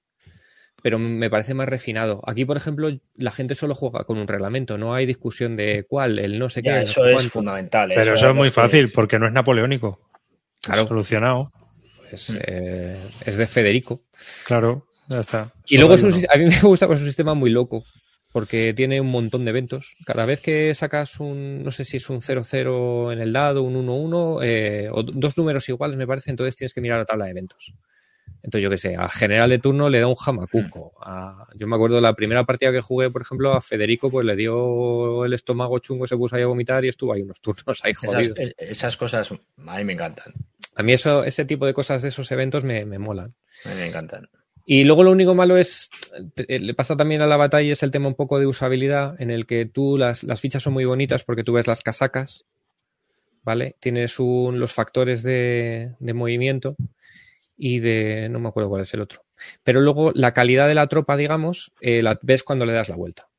pero 0.85 0.99
me 0.99 1.31
parece 1.31 1.55
más 1.55 1.67
refinado. 1.67 2.21
Aquí, 2.27 2.45
por 2.45 2.57
ejemplo, 2.57 2.91
la 3.15 3.31
gente 3.31 3.55
solo 3.55 3.73
juega 3.73 4.03
con 4.03 4.19
un 4.19 4.27
reglamento, 4.27 4.77
no 4.77 4.93
hay 4.93 5.07
discusión 5.07 5.55
de 5.55 5.83
cuál, 5.89 6.19
el 6.19 6.37
no 6.37 6.47
sé 6.47 6.61
qué. 6.61 6.83
Eso 6.83 7.07
es 7.07 7.27
fundamental. 7.27 7.91
Pero 7.95 8.13
eso, 8.13 8.29
es 8.29 8.35
muy 8.35 8.51
fácil, 8.51 8.91
porque 8.91 9.17
no 9.17 9.25
es 9.25 9.33
napoleónico. 9.33 9.99
Claro. 10.61 10.87
Solucionado. 10.87 11.51
Pues 12.07 12.29
mm. 12.29 12.37
eh, 12.39 12.97
es 13.25 13.35
de 13.35 13.47
Federico. 13.47 14.03
Claro, 14.45 14.85
ya 15.07 15.21
está. 15.21 15.51
Y 15.65 15.79
luego 15.79 15.95
a 15.95 16.37
mí 16.37 16.45
me 16.45 16.59
gusta, 16.61 16.85
pues 16.85 16.99
es 16.99 17.01
un 17.01 17.09
sistema 17.09 17.33
muy 17.33 17.49
loco, 17.49 17.83
porque 18.31 18.75
tiene 18.75 19.01
un 19.01 19.09
montón 19.09 19.43
de 19.43 19.49
eventos. 19.49 19.95
Cada 20.05 20.27
vez 20.27 20.39
que 20.39 20.75
sacas 20.75 21.19
un, 21.19 21.63
no 21.63 21.71
sé 21.71 21.83
si 21.83 21.97
es 21.97 22.07
un 22.11 22.21
0-0 22.21 23.11
en 23.11 23.21
el 23.21 23.33
dado, 23.33 23.63
un 23.63 23.73
1-1, 23.87 24.39
eh, 24.43 24.89
o 24.91 25.01
dos 25.01 25.35
números 25.35 25.67
iguales, 25.67 25.97
me 25.97 26.05
parece, 26.05 26.29
entonces 26.29 26.55
tienes 26.55 26.75
que 26.75 26.81
mirar 26.81 26.99
la 26.99 27.05
tabla 27.05 27.25
de 27.25 27.31
eventos. 27.31 27.73
Entonces, 28.45 28.63
yo 28.63 28.69
qué 28.69 28.77
sé, 28.77 28.95
a 28.95 29.09
general 29.09 29.49
de 29.49 29.57
turno 29.57 29.89
le 29.89 29.99
da 29.99 30.07
un 30.07 30.13
jamacuco. 30.13 30.93
Mm. 31.03 31.57
yo 31.57 31.65
me 31.65 31.75
acuerdo 31.75 31.99
la 31.99 32.13
primera 32.13 32.43
partida 32.43 32.71
que 32.71 32.79
jugué, 32.79 33.09
por 33.09 33.23
ejemplo, 33.23 33.53
a 33.53 33.59
Federico, 33.59 34.11
pues 34.11 34.23
le 34.23 34.35
dio 34.35 35.25
el 35.25 35.33
estómago 35.33 35.79
chungo, 35.79 36.05
se 36.05 36.15
puso 36.15 36.35
ahí 36.35 36.43
a 36.43 36.47
vomitar 36.47 36.85
y 36.85 36.89
estuvo 36.89 37.11
ahí 37.11 37.23
unos 37.23 37.41
turnos 37.41 37.83
ahí 37.83 37.95
jodido. 37.95 38.35
Eh, 38.37 38.53
esas, 38.59 38.97
cosas 38.97 39.31
a 39.31 39.77
mí 39.77 39.83
me 39.83 39.93
encantan. 39.93 40.31
A 40.75 40.83
mí 40.83 40.93
eso, 40.93 41.23
ese 41.23 41.43
tipo 41.45 41.65
de 41.65 41.73
cosas 41.73 42.03
de 42.03 42.09
esos 42.09 42.31
eventos 42.31 42.63
me, 42.63 42.85
me 42.85 42.99
molan. 42.99 43.33
A 43.65 43.69
mí 43.69 43.75
me 43.75 43.87
encantan. 43.87 44.29
Y 44.63 44.83
luego 44.83 45.03
lo 45.03 45.11
único 45.11 45.33
malo 45.33 45.57
es, 45.57 45.89
le 46.35 46.73
pasa 46.75 46.95
también 46.95 47.21
a 47.21 47.27
la 47.27 47.37
batalla, 47.37 47.71
es 47.71 47.81
el 47.81 47.89
tema 47.89 48.07
un 48.07 48.15
poco 48.15 48.37
de 48.37 48.45
usabilidad, 48.45 49.19
en 49.19 49.31
el 49.31 49.47
que 49.47 49.65
tú 49.65 49.97
las, 49.97 50.23
las 50.23 50.39
fichas 50.39 50.61
son 50.61 50.73
muy 50.73 50.85
bonitas 50.85 51.23
porque 51.23 51.43
tú 51.43 51.53
ves 51.53 51.65
las 51.65 51.81
casacas, 51.81 52.45
¿vale? 53.41 53.75
Tienes 53.79 54.19
un, 54.19 54.59
los 54.59 54.71
factores 54.71 55.23
de, 55.23 55.95
de 55.99 56.13
movimiento 56.13 56.75
y 57.57 57.79
de. 57.79 58.27
no 58.29 58.39
me 58.39 58.49
acuerdo 58.49 58.69
cuál 58.69 58.81
es 58.81 58.93
el 58.93 59.01
otro. 59.01 59.25
Pero 59.63 59.81
luego 59.81 60.11
la 60.13 60.33
calidad 60.33 60.67
de 60.67 60.75
la 60.75 60.87
tropa, 60.87 61.17
digamos, 61.17 61.71
eh, 61.81 62.01
la 62.01 62.19
ves 62.21 62.43
cuando 62.43 62.65
le 62.65 62.73
das 62.73 62.89
la 62.89 62.95
vuelta. 62.95 63.29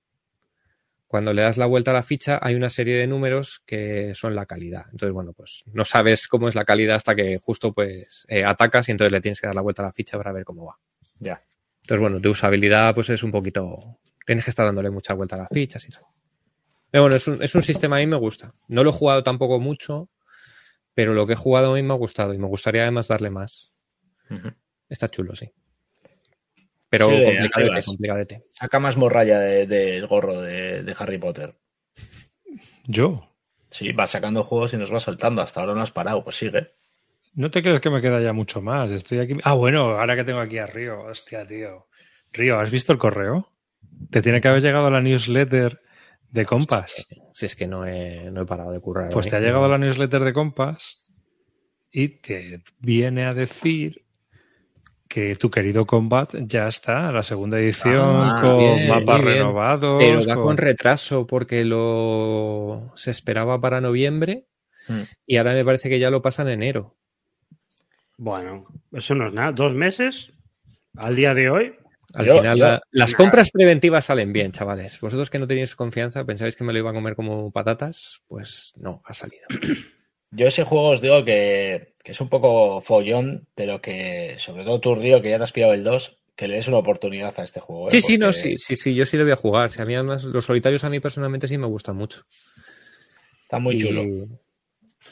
Cuando 1.06 1.32
le 1.32 1.42
das 1.42 1.56
la 1.56 1.66
vuelta 1.66 1.92
a 1.92 1.94
la 1.94 2.02
ficha, 2.02 2.38
hay 2.42 2.56
una 2.56 2.68
serie 2.68 2.96
de 2.96 3.06
números 3.06 3.62
que 3.64 4.14
son 4.14 4.34
la 4.34 4.46
calidad. 4.46 4.86
Entonces, 4.90 5.12
bueno, 5.12 5.32
pues 5.32 5.62
no 5.72 5.84
sabes 5.84 6.26
cómo 6.26 6.48
es 6.48 6.54
la 6.54 6.64
calidad 6.64 6.96
hasta 6.96 7.14
que 7.14 7.38
justo 7.38 7.72
pues 7.72 8.26
eh, 8.28 8.44
atacas 8.44 8.88
y 8.88 8.92
entonces 8.92 9.12
le 9.12 9.20
tienes 9.20 9.40
que 9.40 9.46
dar 9.46 9.54
la 9.54 9.62
vuelta 9.62 9.82
a 9.82 9.86
la 9.86 9.92
ficha 9.92 10.18
para 10.18 10.32
ver 10.32 10.44
cómo 10.44 10.66
va. 10.66 10.78
Ya. 11.20 11.42
Entonces, 11.82 12.00
bueno, 12.00 12.20
tu 12.20 12.30
usabilidad 12.30 12.94
pues 12.94 13.08
es 13.10 13.22
un 13.22 13.30
poquito. 13.30 13.98
Tienes 14.26 14.44
que 14.44 14.50
estar 14.50 14.66
dándole 14.66 14.90
mucha 14.90 15.14
vuelta 15.14 15.36
a 15.36 15.40
las 15.40 15.48
fichas 15.52 15.86
y 15.86 15.90
tal. 15.90 16.02
Pero 16.90 17.04
bueno, 17.04 17.16
es 17.16 17.28
un, 17.28 17.42
es 17.42 17.54
un 17.54 17.62
sistema 17.62 17.96
a 17.96 18.00
mí 18.00 18.06
me 18.06 18.16
gusta. 18.16 18.52
No 18.66 18.82
lo 18.82 18.90
he 18.90 18.92
jugado 18.92 19.22
tampoco 19.22 19.60
mucho, 19.60 20.10
pero 20.94 21.14
lo 21.14 21.26
que 21.26 21.34
he 21.34 21.36
jugado 21.36 21.72
a 21.72 21.74
mí 21.76 21.82
me 21.82 21.92
ha 21.92 21.96
gustado 21.96 22.34
y 22.34 22.38
me 22.38 22.46
gustaría 22.46 22.82
además 22.82 23.06
darle 23.06 23.30
más. 23.30 23.72
Está 24.88 25.08
chulo, 25.08 25.34
sí. 25.34 25.50
Pero 26.88 27.08
complicadete, 27.84 28.44
Saca 28.48 28.78
más 28.78 28.96
morralla 28.96 29.40
del 29.40 30.06
gorro 30.06 30.40
de, 30.40 30.94
Harry 30.98 31.18
Potter. 31.18 31.56
¿Yo? 32.84 33.28
Sí, 33.70 33.92
vas 33.92 34.10
sacando 34.10 34.44
juegos 34.44 34.72
y 34.74 34.76
nos 34.76 34.90
vas 34.90 35.02
soltando. 35.02 35.42
Hasta 35.42 35.60
ahora 35.60 35.74
no 35.74 35.82
has 35.82 35.90
parado, 35.90 36.22
pues 36.22 36.36
sigue. 36.36 36.68
¿No 37.34 37.50
te 37.50 37.62
crees 37.62 37.80
que 37.80 37.90
me 37.90 38.00
queda 38.00 38.20
ya 38.20 38.32
mucho 38.32 38.62
más? 38.62 38.92
Estoy 38.92 39.18
aquí. 39.18 39.34
Ah, 39.42 39.54
bueno, 39.54 39.98
ahora 39.98 40.16
que 40.16 40.24
tengo 40.24 40.38
aquí 40.38 40.58
a 40.58 40.66
Río. 40.66 41.02
Hostia, 41.02 41.46
tío. 41.46 41.88
Río, 42.32 42.58
¿has 42.58 42.70
visto 42.70 42.92
el 42.92 42.98
correo? 42.98 43.52
Te 44.10 44.22
tiene 44.22 44.40
que 44.40 44.48
haber 44.48 44.62
llegado 44.62 44.88
la 44.88 45.00
newsletter 45.00 45.80
de 46.30 46.46
Compass. 46.46 47.06
Si 47.34 47.46
es 47.46 47.56
que, 47.56 47.66
no, 47.66 47.84
he, 47.84 48.30
no, 48.30 48.42
he, 48.42 48.46
parado 48.46 48.70
de 48.72 48.80
currar. 48.80 49.10
Pues 49.10 49.28
te 49.28 49.36
ha 49.36 49.40
llegado 49.40 49.68
la 49.68 49.78
newsletter 49.78 50.22
de 50.22 50.32
Compass 50.32 51.06
y 51.90 52.08
te 52.20 52.62
viene 52.78 53.26
a 53.26 53.32
decir 53.32 54.05
que 55.08 55.36
tu 55.36 55.50
querido 55.50 55.86
Combat 55.86 56.34
ya 56.34 56.66
está, 56.68 57.12
la 57.12 57.22
segunda 57.22 57.58
edición 57.58 58.00
ah, 58.00 58.40
con 58.42 58.88
mapas 58.88 59.20
renovados. 59.22 60.04
Pero 60.04 60.24
va 60.26 60.34
con... 60.34 60.56
retraso 60.56 61.26
porque 61.26 61.64
lo 61.64 62.92
se 62.96 63.10
esperaba 63.10 63.60
para 63.60 63.80
noviembre 63.80 64.46
hmm. 64.88 65.02
y 65.26 65.36
ahora 65.36 65.54
me 65.54 65.64
parece 65.64 65.88
que 65.88 65.98
ya 65.98 66.10
lo 66.10 66.22
pasan 66.22 66.48
en 66.48 66.62
enero. 66.62 66.96
Bueno, 68.18 68.66
eso 68.92 69.14
no 69.14 69.28
es 69.28 69.34
nada. 69.34 69.52
¿Dos 69.52 69.74
meses? 69.74 70.32
Al 70.96 71.14
día 71.14 71.34
de 71.34 71.50
hoy. 71.50 71.72
Al 72.14 72.30
final, 72.30 72.80
las 72.92 73.14
compras 73.14 73.50
preventivas 73.50 74.06
salen 74.06 74.32
bien, 74.32 74.52
chavales. 74.52 74.98
Vosotros 75.00 75.28
que 75.28 75.38
no 75.38 75.46
tenéis 75.46 75.76
confianza, 75.76 76.24
pensabais 76.24 76.56
que 76.56 76.64
me 76.64 76.72
lo 76.72 76.78
iba 76.78 76.90
a 76.90 76.94
comer 76.94 77.14
como 77.14 77.50
patatas, 77.52 78.22
pues 78.26 78.72
no, 78.76 79.00
ha 79.04 79.12
salido. 79.12 79.44
Yo 80.36 80.46
ese 80.46 80.64
juego 80.64 80.90
os 80.90 81.00
digo 81.00 81.24
que, 81.24 81.94
es 82.04 82.20
un 82.20 82.28
poco 82.28 82.82
follón, 82.82 83.48
pero 83.54 83.80
que 83.80 84.36
sobre 84.38 84.64
todo 84.64 84.80
tu 84.80 84.94
Río, 84.94 85.22
que 85.22 85.30
ya 85.30 85.38
te 85.38 85.44
has 85.44 85.52
pillado 85.52 85.72
el 85.72 85.82
2, 85.82 86.18
que 86.36 86.46
le 86.46 86.56
des 86.56 86.68
una 86.68 86.76
oportunidad 86.76 87.32
a 87.38 87.42
este 87.42 87.60
juego. 87.60 87.88
¿eh? 87.88 87.90
Sí, 87.90 88.02
sí, 88.02 88.18
no, 88.18 88.34
sí, 88.34 88.58
sí, 88.58 88.76
sí, 88.76 88.94
yo 88.94 89.06
sí 89.06 89.16
lo 89.16 89.22
voy 89.22 89.32
a 89.32 89.36
jugar. 89.36 89.70
a 89.78 89.84
mí 89.86 89.94
además 89.94 90.24
los 90.24 90.44
solitarios 90.44 90.84
a 90.84 90.90
mí 90.90 91.00
personalmente 91.00 91.48
sí 91.48 91.56
me 91.56 91.66
gustan 91.66 91.96
mucho. 91.96 92.24
Está 93.40 93.58
muy 93.58 93.78
chulo. 93.78 94.02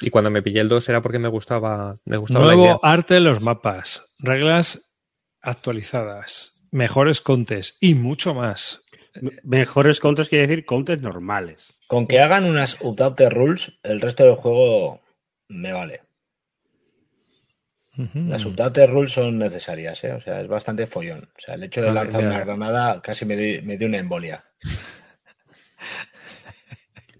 Y 0.00 0.10
cuando 0.10 0.30
me 0.30 0.42
pillé 0.42 0.60
el 0.60 0.68
2 0.68 0.88
era 0.90 1.00
porque 1.00 1.18
me 1.18 1.28
gustaba, 1.28 1.96
me 2.04 2.18
gustaba 2.18 2.44
Nuevo 2.44 2.80
arte 2.84 3.14
de 3.14 3.20
los 3.20 3.40
mapas, 3.40 4.14
reglas 4.18 4.92
actualizadas, 5.40 6.60
mejores 6.70 7.22
contes 7.22 7.78
y 7.80 7.94
mucho 7.94 8.34
más. 8.34 8.82
Mejores 9.42 10.00
counters 10.00 10.28
quiere 10.28 10.48
decir 10.48 10.66
counters 10.66 11.00
normales. 11.00 11.78
Con 11.86 12.06
que 12.06 12.20
hagan 12.20 12.44
unas 12.44 12.76
Utapter 12.80 13.32
Rules, 13.32 13.78
el 13.84 14.00
resto 14.00 14.24
del 14.24 14.34
juego 14.34 15.03
me 15.54 15.72
vale. 15.72 16.00
Las 17.96 18.44
Utapter 18.44 18.90
Rules 18.90 19.12
son 19.12 19.38
necesarias, 19.38 20.02
¿eh? 20.02 20.12
o 20.12 20.20
sea, 20.20 20.40
es 20.40 20.48
bastante 20.48 20.84
follón. 20.84 21.30
O 21.36 21.40
sea, 21.40 21.54
el 21.54 21.62
hecho 21.62 21.80
de 21.80 21.92
lanzar 21.92 22.26
una 22.26 22.40
granada 22.40 23.00
casi 23.00 23.24
me, 23.24 23.36
dio 23.36 23.86
una 23.86 23.98
embolia. 23.98 24.44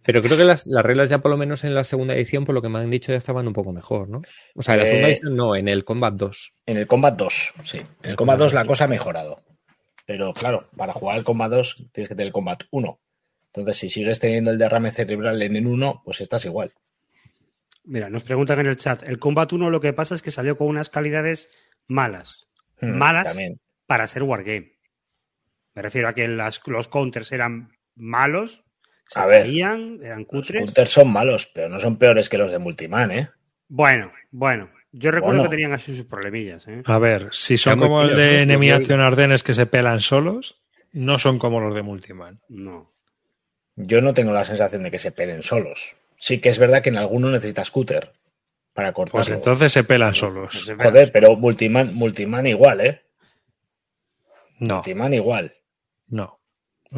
Pero 0.03 0.21
creo 0.21 0.37
que 0.37 0.45
las, 0.45 0.67
reglas 0.83 1.09
ya 1.09 1.19
por 1.19 1.31
lo 1.31 1.37
menos 1.37 1.63
en 1.63 1.75
la 1.75 1.85
segunda 1.85 2.15
edición, 2.15 2.45
por 2.45 2.57
lo 2.57 2.61
que 2.61 2.69
me 2.69 2.81
han 2.81 2.91
dicho, 2.91 3.13
ya 3.13 3.19
estaban 3.19 3.47
un 3.47 3.53
poco 3.53 3.73
mejor, 3.73 4.09
¿no? 4.09 4.21
O 4.57 4.63
sea, 4.63 4.75
en 4.75 4.81
la 4.81 4.87
segunda 4.87 5.09
eh, 5.09 5.13
edición 5.13 5.37
no, 5.37 5.55
en 5.55 5.69
el 5.69 5.85
Combat 5.85 6.15
2. 6.15 6.55
En 6.67 6.77
el 6.77 6.87
Combat 6.89 7.17
2, 7.17 7.55
sí. 7.63 7.79
En 8.03 8.11
el 8.11 8.17
Combat 8.17 8.39
2 8.39 8.53
la 8.53 8.65
cosa 8.65 8.85
ha 8.85 8.89
mejorado. 8.89 9.45
Pero 10.07 10.33
claro, 10.33 10.69
para 10.77 10.93
jugar 10.93 11.19
el 11.19 11.25
Combat 11.25 11.53
2 11.53 11.91
tienes 11.93 12.09
que 12.09 12.17
tener 12.17 12.27
el 12.27 12.33
Combat 12.33 12.65
1. 12.71 13.01
Entonces, 13.47 13.77
si 13.77 13.89
sigues 13.89 14.19
teniendo 14.19 14.51
el 14.51 14.59
derrame 14.59 14.91
cerebral 14.91 15.41
en 15.41 15.55
el 15.55 15.67
1, 15.67 16.03
pues 16.05 16.21
estás 16.21 16.45
igual. 16.45 16.73
Mira, 17.85 18.09
nos 18.09 18.25
preguntan 18.25 18.61
en 18.61 18.67
el 18.67 18.77
chat. 18.77 19.03
El 19.03 19.19
Combat 19.19 19.53
1 19.53 19.71
lo 19.71 19.81
que 19.81 19.93
pasa 19.93 20.15
es 20.15 20.23
que 20.23 20.31
salió 20.31 20.57
con 20.57 20.69
unas 20.69 20.91
calidades 20.91 21.49
malas. 21.87 22.49
Hmm, 22.81 22.97
malas 22.97 23.37
para 23.87 24.07
ser 24.07 24.23
Wargame. 24.23 24.79
Me 25.75 25.83
refiero 25.83 26.09
a 26.09 26.15
que 26.15 26.27
los 26.29 26.89
counters 26.89 27.33
eran 27.33 27.73
malos, 27.97 28.65
se 29.09 29.21
a 29.21 29.27
caían, 29.27 29.99
eran 30.03 30.25
cutres. 30.25 30.61
Los 30.61 30.65
counters 30.67 30.91
son 30.91 31.13
malos, 31.13 31.51
pero 31.53 31.69
no 31.69 31.81
son 31.81 31.99
peores 31.99 32.29
que 32.29 32.39
los 32.39 32.51
de 32.51 32.59
Multiman, 32.59 33.11
¿eh? 33.11 33.31
Bueno, 33.69 34.13
bueno. 34.31 34.71
Yo 34.93 35.11
recuerdo 35.11 35.43
que 35.43 35.49
tenían 35.49 35.73
así 35.73 35.95
sus 35.97 36.07
problemillas. 36.07 36.69
¿eh? 36.69 36.83
A 36.85 36.99
ver, 36.99 37.29
si 37.33 37.59
son 37.59 37.81
como 37.81 38.03
el 38.03 38.15
de 38.15 38.43
Enemy 38.43 38.71
Action 38.71 39.01
Ardennes 39.01 39.43
que 39.43 39.53
se 39.53 39.67
pelan 39.67 39.99
solos, 39.99 40.63
no 40.93 41.19
son 41.19 41.41
como 41.41 41.59
los 41.61 41.75
de 41.75 41.83
Multiman. 41.83 42.41
No. 42.49 42.95
Yo 43.75 44.01
no 44.01 44.15
tengo 44.15 44.33
la 44.33 44.45
sensación 44.45 44.85
de 44.85 44.93
que 44.93 45.01
se 45.01 45.11
pelen 45.11 45.43
solos. 45.43 45.97
Sí 46.17 46.41
que 46.41 46.49
es 46.49 46.59
verdad 46.59 46.83
que 46.83 46.91
en 46.91 46.97
alguno 46.97 47.31
necesita 47.31 47.65
scooter 47.65 48.13
para 48.73 48.93
cortar. 48.93 49.13
Pues 49.13 49.29
entonces 49.29 49.73
se 49.73 49.85
pelan 49.85 50.15
solos. 50.15 50.51
Pues 50.53 50.79
Joder, 50.79 51.13
pero 51.13 51.37
Multiman, 51.37 51.95
Multiman 51.95 52.47
igual, 52.47 52.81
¿eh? 52.81 53.03
No. 54.59 54.77
Multiman 54.77 55.15
igual. 55.15 55.55
No. 56.09 56.41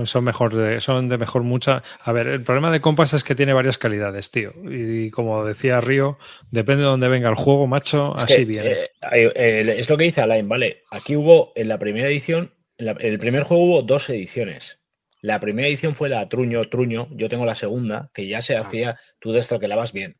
Son 0.04 0.24
mejor 0.24 0.54
de, 0.54 0.80
son 0.80 1.08
de 1.08 1.16
mejor 1.16 1.42
mucha. 1.42 1.82
A 2.02 2.12
ver, 2.12 2.26
el 2.26 2.42
problema 2.42 2.70
de 2.70 2.80
Compass 2.80 3.14
es 3.14 3.24
que 3.24 3.34
tiene 3.34 3.54
varias 3.54 3.78
calidades, 3.78 4.30
tío. 4.30 4.52
Y, 4.68 5.10
como 5.10 5.44
decía 5.44 5.80
Río, 5.80 6.18
depende 6.50 6.82
de 6.82 6.90
dónde 6.90 7.08
venga 7.08 7.30
el 7.30 7.34
juego, 7.34 7.66
macho, 7.66 8.14
así 8.14 8.44
viene. 8.44 8.72
Eh, 8.72 8.90
eh, 9.10 9.74
es 9.78 9.88
lo 9.88 9.96
que 9.96 10.04
dice 10.04 10.20
Alain, 10.20 10.48
¿vale? 10.48 10.82
Aquí 10.90 11.16
hubo, 11.16 11.52
en 11.56 11.68
la 11.68 11.78
primera 11.78 12.08
edición, 12.08 12.52
en, 12.76 12.94
el 13.00 13.18
primer 13.18 13.44
juego 13.44 13.64
hubo 13.64 13.82
dos 13.82 14.10
ediciones. 14.10 14.80
La 15.26 15.40
primera 15.40 15.66
edición 15.66 15.96
fue 15.96 16.08
la 16.08 16.28
Truño 16.28 16.68
Truño, 16.68 17.08
yo 17.10 17.28
tengo 17.28 17.44
la 17.44 17.56
segunda, 17.56 18.10
que 18.14 18.28
ya 18.28 18.40
se 18.40 18.54
ah. 18.54 18.60
hacía 18.60 18.96
tú 19.18 19.32
de 19.32 19.40
esto 19.40 19.58
que 19.58 19.66
la 19.66 19.74
vas 19.74 19.92
bien. 19.92 20.16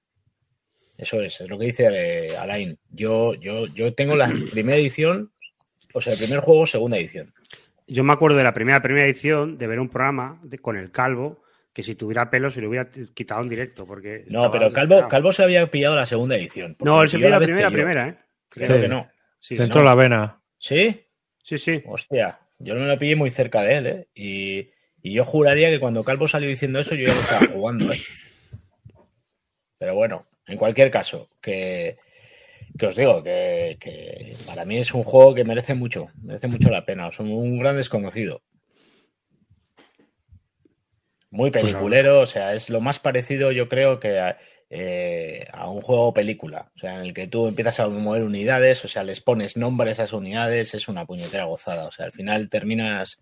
Eso 0.99 1.23
es, 1.23 1.41
es 1.41 1.49
lo 1.49 1.57
que 1.61 1.67
dice 1.67 1.87
eh, 1.93 2.37
Alain. 2.37 2.77
Yo, 2.91 3.35
yo, 3.35 3.69
yo 3.69 3.95
tengo 3.95 4.17
la 4.17 4.27
primera 4.51 4.77
edición, 4.77 5.31
o 5.95 6.01
sea, 6.01 6.15
el 6.15 6.19
primer 6.19 6.41
juego, 6.41 6.67
segunda 6.67 6.97
edición. 6.97 7.33
Yo 7.87 8.03
me 8.03 8.15
acuerdo 8.15 8.37
de 8.37 8.43
la 8.43 8.53
primera, 8.53 8.83
primera 8.83 9.07
edición 9.07 9.59
de 9.59 9.69
ver 9.69 9.79
un 9.79 9.91
programa 9.91 10.43
con 10.61 10.77
el 10.77 10.91
calvo 10.91 11.41
que 11.73 11.85
si 11.85 11.95
tuviera 11.95 12.29
pelo 12.29 12.51
se 12.51 12.61
lo 12.61 12.69
hubiera 12.69 12.91
quitado 12.91 13.43
en 13.43 13.49
directo. 13.49 13.87
porque 13.87 14.25
No, 14.27 14.51
pero 14.51 14.73
Calvo, 14.73 15.07
Calvo 15.07 15.33
se 15.33 15.45
había 15.45 15.71
pillado 15.71 15.95
la 15.95 16.07
segunda 16.07 16.35
edición. 16.35 16.77
No, 16.81 17.01
él 17.03 17.09
se 17.09 17.19
pilló 17.19 17.29
la, 17.29 17.39
primera, 17.39 17.71
primera, 17.71 18.09
¿eh? 18.09 18.17
Creo 18.49 18.81
que 18.81 18.89
no. 18.89 19.09
Dentro 19.51 19.83
de 19.83 19.87
la 19.87 19.95
vena. 19.95 20.41
¿Sí? 20.59 21.01
Sí, 21.45 21.59
sí. 21.59 21.81
Hostia, 21.87 22.41
yo 22.59 22.75
no 22.75 22.81
me 22.81 22.89
lo 22.89 22.99
pillé 22.99 23.15
muy 23.15 23.31
cerca 23.31 23.63
de 23.63 23.77
él, 23.77 23.87
¿eh? 23.87 24.09
Y, 24.17 24.71
y 25.07 25.13
yo 25.13 25.25
juraría 25.25 25.71
que 25.71 25.79
cuando 25.79 26.03
Calvo 26.03 26.27
salió 26.27 26.49
diciendo 26.49 26.81
eso, 26.81 26.97
yo 26.97 27.07
ya 27.07 27.15
lo 27.15 27.21
estaba 27.21 27.47
jugando, 27.53 27.93
¿eh? 27.93 28.01
Pero 29.79 29.95
bueno, 29.95 30.27
en 30.49 30.59
cualquier 30.59 30.91
caso, 30.91 31.29
que, 31.41 31.97
que 32.77 32.87
os 32.87 32.97
digo 32.97 33.23
que, 33.23 34.37
para 34.47 34.65
mí 34.65 34.79
es 34.79 34.93
un 34.93 35.05
juego 35.05 35.33
que 35.33 35.45
merece 35.45 35.75
mucho, 35.75 36.09
merece 36.21 36.49
mucho 36.49 36.71
la 36.71 36.85
pena. 36.85 37.13
Son 37.13 37.31
un 37.31 37.57
gran 37.57 37.77
desconocido. 37.77 38.43
Muy 41.31 41.53
pues 41.53 41.63
peliculero, 41.63 42.23
o 42.23 42.27
sea, 42.27 42.55
es 42.55 42.69
lo 42.69 42.81
más 42.81 42.99
parecido, 42.99 43.53
yo 43.53 43.69
creo, 43.69 44.01
que 44.01 44.19
a, 44.19 44.39
eh, 44.71 45.47
a, 45.53 45.71
un 45.71 45.83
juego 45.83 46.15
película. 46.15 46.73
O 46.75 46.79
sea, 46.81 46.97
en 46.97 47.03
el 47.03 47.15
que 47.15 47.29
tú 47.29 47.47
empiezas 47.47 47.79
a 47.79 47.89
mover 47.89 48.25
unidades, 48.25 48.85
o 48.85 48.89
sea, 48.89 49.05
les 49.05 49.21
pones 49.21 49.57
nombres 49.57 50.01
a 50.01 50.03
esas 50.03 50.15
unidades, 50.15 50.75
es 50.75 50.89
una 50.89 51.07
puñetera 51.07 51.45
gozada. 51.45 51.85
O 51.87 51.93
sea, 51.93 52.07
al 52.07 52.13
final 52.13 52.49
terminas. 52.51 53.21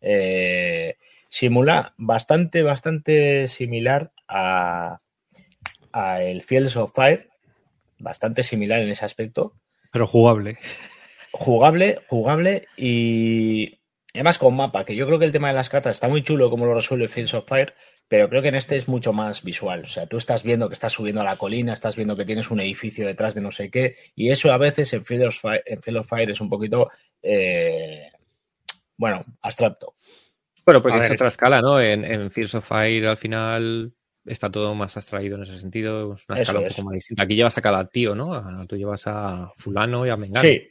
Eh, 0.00 0.96
simula 1.28 1.94
bastante, 1.96 2.62
bastante 2.62 3.48
similar 3.48 4.12
a, 4.26 4.98
a 5.92 6.22
el 6.22 6.42
Fields 6.42 6.76
of 6.76 6.92
Fire, 6.94 7.28
bastante 7.98 8.42
similar 8.42 8.80
en 8.80 8.88
ese 8.88 9.04
aspecto. 9.04 9.54
Pero 9.92 10.06
jugable. 10.06 10.58
Jugable, 11.32 12.00
jugable 12.08 12.66
y 12.76 13.78
además 14.14 14.38
con 14.38 14.56
mapa, 14.56 14.84
que 14.84 14.96
yo 14.96 15.06
creo 15.06 15.18
que 15.18 15.26
el 15.26 15.32
tema 15.32 15.48
de 15.48 15.54
las 15.54 15.68
cartas 15.68 15.92
está 15.92 16.08
muy 16.08 16.22
chulo 16.22 16.50
como 16.50 16.66
lo 16.66 16.74
resuelve 16.74 17.08
Fields 17.08 17.34
of 17.34 17.46
Fire, 17.46 17.74
pero 18.08 18.28
creo 18.28 18.42
que 18.42 18.48
en 18.48 18.54
este 18.54 18.76
es 18.76 18.88
mucho 18.88 19.12
más 19.12 19.42
visual. 19.42 19.82
O 19.84 19.86
sea, 19.86 20.06
tú 20.06 20.16
estás 20.16 20.42
viendo 20.42 20.68
que 20.68 20.74
estás 20.74 20.94
subiendo 20.94 21.20
a 21.20 21.24
la 21.24 21.36
colina, 21.36 21.74
estás 21.74 21.96
viendo 21.96 22.16
que 22.16 22.24
tienes 22.24 22.50
un 22.50 22.60
edificio 22.60 23.06
detrás 23.06 23.34
de 23.34 23.42
no 23.42 23.52
sé 23.52 23.70
qué, 23.70 23.96
y 24.16 24.30
eso 24.30 24.50
a 24.50 24.58
veces 24.58 24.92
en 24.94 25.04
Field 25.04 25.26
of 25.26 25.38
Fire, 25.38 25.62
en 25.66 25.96
of 25.96 26.08
Fire 26.08 26.30
es 26.30 26.40
un 26.40 26.48
poquito, 26.48 26.90
eh, 27.22 28.10
bueno, 28.96 29.24
abstracto. 29.42 29.94
Bueno, 30.68 30.82
porque 30.82 30.98
es 30.98 31.10
otra 31.10 31.28
escala, 31.28 31.62
¿no? 31.62 31.80
En, 31.80 32.04
en 32.04 32.26
of 32.26 32.68
Fire 32.68 33.06
al 33.06 33.16
final 33.16 33.90
está 34.26 34.50
todo 34.50 34.74
más 34.74 34.98
abstraído 34.98 35.36
en 35.36 35.44
ese 35.44 35.58
sentido, 35.58 36.12
es 36.12 36.28
una 36.28 36.38
escala 36.38 36.60
un 36.60 36.68
poco 36.68 36.82
más 36.82 36.92
distinta. 36.92 37.22
Aquí 37.22 37.36
llevas 37.36 37.56
a 37.56 37.62
cada 37.62 37.88
tío, 37.88 38.14
¿no? 38.14 38.66
tú 38.66 38.76
llevas 38.76 39.06
a 39.06 39.50
fulano 39.56 40.06
y 40.06 40.10
a 40.10 40.18
mengano. 40.18 40.46
Sí, 40.46 40.68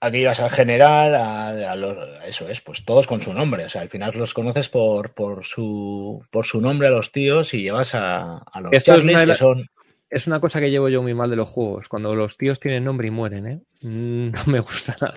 aquí 0.00 0.18
llevas 0.18 0.40
al 0.40 0.50
general, 0.50 1.14
a, 1.14 1.74
los, 1.76 1.96
eso 2.26 2.46
es, 2.46 2.60
pues 2.60 2.84
todos 2.84 3.06
con 3.06 3.22
su 3.22 3.32
nombre. 3.32 3.64
O 3.64 3.70
sea, 3.70 3.80
al 3.80 3.88
final 3.88 4.12
los 4.18 4.34
conoces 4.34 4.68
por, 4.68 5.14
por, 5.14 5.42
su, 5.46 6.22
por 6.30 6.44
su 6.44 6.60
nombre 6.60 6.88
a 6.88 6.90
los 6.90 7.10
tíos 7.10 7.54
y 7.54 7.62
llevas 7.62 7.94
a, 7.94 8.42
los 8.60 8.70
Esto 8.70 8.96
es 8.96 9.04
una 9.04 9.24
que 9.24 9.34
son... 9.34 9.66
Es 10.10 10.26
una 10.26 10.40
cosa 10.40 10.60
que 10.60 10.70
llevo 10.70 10.90
yo 10.90 11.02
muy 11.02 11.14
mal 11.14 11.30
de 11.30 11.36
los 11.36 11.48
juegos, 11.48 11.88
cuando 11.88 12.14
los 12.14 12.36
tíos 12.36 12.60
tienen 12.60 12.84
nombre 12.84 13.08
y 13.08 13.10
mueren, 13.10 13.46
¿eh? 13.46 13.60
Mm, 13.80 14.30
no 14.32 14.44
me 14.46 14.60
gusta 14.60 14.94
nada. 15.00 15.16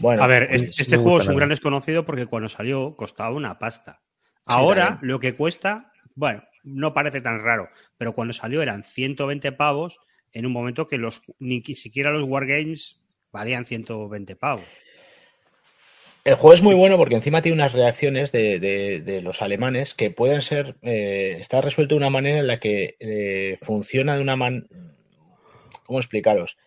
Bueno, 0.00 0.22
a 0.22 0.26
ver, 0.26 0.48
este 0.52 0.96
juego 0.96 1.18
es 1.18 1.28
un 1.28 1.36
gran 1.36 1.48
desconocido 1.48 2.04
porque 2.04 2.26
cuando 2.26 2.48
salió 2.48 2.94
costaba 2.96 3.34
una 3.34 3.58
pasta. 3.58 4.00
Ahora 4.46 4.98
lo 5.02 5.20
que 5.20 5.34
cuesta, 5.34 5.92
bueno, 6.14 6.42
no 6.62 6.94
parece 6.94 7.20
tan 7.20 7.42
raro, 7.42 7.68
pero 7.96 8.14
cuando 8.14 8.32
salió 8.32 8.62
eran 8.62 8.84
120 8.84 9.52
pavos 9.52 10.00
en 10.32 10.46
un 10.46 10.52
momento 10.52 10.88
que 10.88 10.98
los 10.98 11.22
ni 11.38 11.62
siquiera 11.74 12.12
los 12.12 12.24
Wargames 12.24 13.00
valían 13.32 13.64
120 13.64 14.36
pavos. 14.36 14.64
El 16.24 16.34
juego 16.34 16.54
es 16.54 16.62
muy 16.62 16.74
bueno 16.74 16.96
porque 16.98 17.14
encima 17.14 17.40
tiene 17.40 17.54
unas 17.54 17.72
reacciones 17.72 18.32
de, 18.32 19.20
los 19.22 19.40
alemanes 19.40 19.94
que 19.94 20.10
pueden 20.10 20.42
ser. 20.42 20.76
Eh, 20.82 21.38
está 21.40 21.60
resuelto 21.60 21.94
de 21.94 22.00
una 22.00 22.10
manera 22.10 22.38
en 22.38 22.46
la 22.46 22.60
que 22.60 22.96
eh, 23.00 23.56
funciona 23.62 24.16
de 24.16 24.22
una 24.22 24.36
manera. 24.36 24.66
¿Cómo 25.86 25.98
explicaros? 25.98 26.58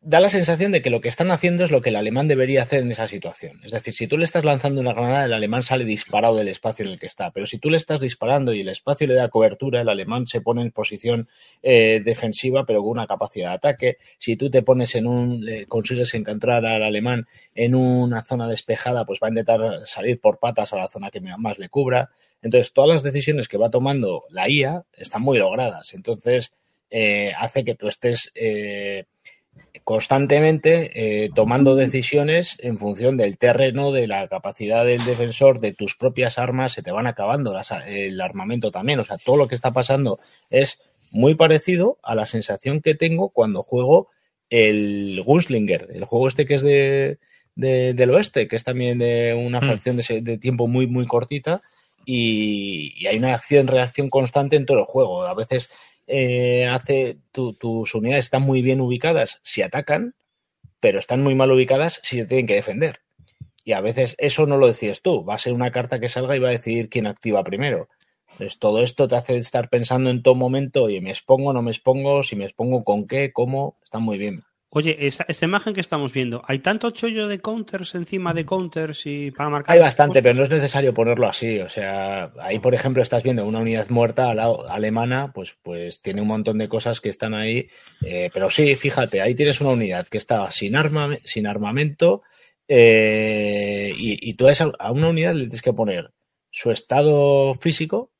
Da 0.00 0.20
la 0.20 0.28
sensación 0.28 0.72
de 0.72 0.82
que 0.82 0.90
lo 0.90 1.00
que 1.00 1.08
están 1.08 1.30
haciendo 1.30 1.64
es 1.64 1.70
lo 1.70 1.82
que 1.82 1.90
el 1.90 1.96
alemán 1.96 2.28
debería 2.28 2.62
hacer 2.62 2.82
en 2.82 2.90
esa 2.90 3.08
situación. 3.08 3.60
Es 3.64 3.72
decir, 3.72 3.94
si 3.94 4.06
tú 4.06 4.18
le 4.18 4.24
estás 4.24 4.44
lanzando 4.44 4.80
una 4.80 4.92
granada, 4.92 5.24
el 5.24 5.32
alemán 5.32 5.62
sale 5.62 5.84
disparado 5.84 6.36
del 6.36 6.48
espacio 6.48 6.84
en 6.84 6.92
el 6.92 6.98
que 6.98 7.06
está. 7.06 7.30
Pero 7.30 7.46
si 7.46 7.58
tú 7.58 7.70
le 7.70 7.76
estás 7.76 8.00
disparando 8.00 8.52
y 8.54 8.60
el 8.60 8.68
espacio 8.68 9.06
le 9.06 9.14
da 9.14 9.28
cobertura, 9.28 9.80
el 9.80 9.88
alemán 9.88 10.26
se 10.26 10.40
pone 10.40 10.62
en 10.62 10.70
posición 10.70 11.28
eh, 11.62 12.00
defensiva, 12.04 12.64
pero 12.66 12.82
con 12.82 12.90
una 12.90 13.06
capacidad 13.06 13.50
de 13.50 13.54
ataque. 13.54 13.98
Si 14.18 14.36
tú 14.36 14.50
te 14.50 14.62
pones 14.62 14.94
en 14.94 15.06
un, 15.06 15.46
consigues 15.68 16.14
encontrar 16.14 16.64
al 16.66 16.82
alemán 16.82 17.26
en 17.54 17.74
una 17.74 18.22
zona 18.22 18.48
despejada, 18.48 19.04
pues 19.04 19.20
va 19.22 19.28
a 19.28 19.30
intentar 19.30 19.86
salir 19.86 20.20
por 20.20 20.38
patas 20.38 20.72
a 20.72 20.76
la 20.76 20.88
zona 20.88 21.10
que 21.10 21.20
más 21.20 21.58
le 21.58 21.68
cubra. 21.68 22.10
Entonces, 22.42 22.72
todas 22.72 22.90
las 22.90 23.02
decisiones 23.02 23.48
que 23.48 23.56
va 23.56 23.70
tomando 23.70 24.24
la 24.28 24.48
IA 24.48 24.84
están 24.92 25.22
muy 25.22 25.38
logradas. 25.38 25.94
Entonces, 25.94 26.52
eh, 26.90 27.32
hace 27.38 27.64
que 27.64 27.74
tú 27.74 27.88
estés 27.88 28.30
eh, 28.34 29.06
constantemente 29.84 31.24
eh, 31.24 31.30
tomando 31.34 31.76
decisiones 31.76 32.56
en 32.60 32.78
función 32.78 33.18
del 33.18 33.36
terreno, 33.36 33.92
de 33.92 34.06
la 34.06 34.26
capacidad 34.28 34.84
del 34.84 35.04
defensor, 35.04 35.60
de 35.60 35.72
tus 35.72 35.94
propias 35.94 36.38
armas, 36.38 36.72
se 36.72 36.82
te 36.82 36.90
van 36.90 37.06
acabando 37.06 37.54
el 37.86 38.20
armamento 38.20 38.70
también. 38.70 38.98
O 38.98 39.04
sea, 39.04 39.18
todo 39.18 39.36
lo 39.36 39.46
que 39.46 39.54
está 39.54 39.72
pasando 39.72 40.18
es 40.48 40.80
muy 41.10 41.34
parecido 41.34 41.98
a 42.02 42.14
la 42.14 42.24
sensación 42.24 42.80
que 42.80 42.94
tengo 42.94 43.28
cuando 43.28 43.62
juego 43.62 44.08
el 44.48 45.22
Gunslinger, 45.24 45.88
el 45.92 46.04
juego 46.04 46.28
este 46.28 46.46
que 46.46 46.54
es 46.54 46.62
de, 46.62 47.18
del 47.54 48.10
oeste, 48.10 48.48
que 48.48 48.56
es 48.56 48.64
también 48.64 48.98
de 48.98 49.34
una 49.34 49.60
mm. 49.60 49.64
fracción 49.64 49.96
de, 49.96 50.38
tiempo 50.38 50.66
muy, 50.66 50.86
muy 50.86 51.06
cortita. 51.06 51.60
Y, 52.06 52.94
y 52.96 53.06
hay 53.06 53.18
una 53.18 53.34
acción-reacción 53.34 54.10
constante 54.10 54.56
en 54.56 54.66
todo 54.66 54.78
el 54.78 54.84
juego. 54.84 55.24
A 55.24 55.34
veces 55.34 55.70
eh, 56.06 56.66
hace 56.66 57.18
tus 57.32 57.94
unidades 57.94 58.26
están 58.26 58.42
muy 58.42 58.62
bien 58.62 58.80
ubicadas 58.80 59.40
si 59.42 59.62
atacan, 59.62 60.14
pero 60.80 60.98
están 60.98 61.22
muy 61.22 61.34
mal 61.34 61.50
ubicadas 61.50 62.00
si 62.02 62.18
se 62.18 62.26
tienen 62.26 62.46
que 62.46 62.54
defender. 62.54 63.00
Y 63.64 63.72
a 63.72 63.80
veces 63.80 64.14
eso 64.18 64.46
no 64.46 64.58
lo 64.58 64.66
decides 64.66 65.00
tú, 65.00 65.24
va 65.24 65.34
a 65.34 65.38
ser 65.38 65.54
una 65.54 65.72
carta 65.72 65.98
que 65.98 66.08
salga 66.08 66.36
y 66.36 66.40
va 66.40 66.48
a 66.48 66.52
decidir 66.52 66.88
quién 66.88 67.06
activa 67.06 67.42
primero. 67.42 67.88
Entonces, 68.32 68.58
todo 68.58 68.82
esto 68.82 69.06
te 69.06 69.16
hace 69.16 69.38
estar 69.38 69.68
pensando 69.68 70.10
en 70.10 70.22
todo 70.22 70.34
momento, 70.34 70.84
oye, 70.84 71.00
¿me 71.00 71.10
expongo, 71.10 71.52
no 71.52 71.62
me 71.62 71.70
expongo? 71.70 72.22
Si 72.24 72.34
me 72.34 72.44
expongo, 72.44 72.82
¿con 72.82 73.06
qué? 73.06 73.32
¿Cómo? 73.32 73.78
Está 73.82 74.00
muy 74.00 74.18
bien. 74.18 74.42
Oye, 74.76 75.06
esa, 75.06 75.24
imagen 75.42 75.72
que 75.72 75.80
estamos 75.80 76.12
viendo, 76.12 76.42
¿hay 76.48 76.58
tanto 76.58 76.90
chollo 76.90 77.28
de 77.28 77.38
counters 77.38 77.94
encima 77.94 78.34
de 78.34 78.44
counters 78.44 79.06
y 79.06 79.30
para 79.30 79.48
marcar? 79.48 79.76
Hay 79.76 79.80
bastante, 79.80 80.20
pero 80.20 80.34
no 80.34 80.42
es 80.42 80.50
necesario 80.50 80.92
ponerlo 80.92 81.28
así. 81.28 81.60
O 81.60 81.68
sea, 81.68 82.32
ahí, 82.40 82.58
por 82.58 82.74
ejemplo, 82.74 83.00
estás 83.00 83.22
viendo 83.22 83.46
una 83.46 83.60
unidad 83.60 83.88
muerta 83.90 84.32
alemana, 84.32 85.30
pues, 85.32 85.56
pues 85.62 86.02
tiene 86.02 86.22
un 86.22 86.26
montón 86.26 86.58
de 86.58 86.68
cosas 86.68 87.00
que 87.00 87.08
están 87.08 87.34
ahí. 87.34 87.68
Eh, 88.02 88.30
pero 88.34 88.50
sí, 88.50 88.74
fíjate, 88.74 89.20
ahí 89.22 89.36
tienes 89.36 89.60
una 89.60 89.70
unidad 89.70 90.08
que 90.08 90.18
está 90.18 90.50
sin, 90.50 90.74
arma, 90.74 91.18
sin 91.22 91.46
armamento 91.46 92.22
eh, 92.66 93.94
y, 93.96 94.28
y 94.28 94.34
tú 94.34 94.48
a, 94.48 94.52
a 94.80 94.90
una 94.90 95.08
unidad 95.08 95.34
le 95.34 95.42
tienes 95.42 95.62
que 95.62 95.72
poner 95.72 96.10
su 96.50 96.72
estado 96.72 97.54
físico, 97.54 98.10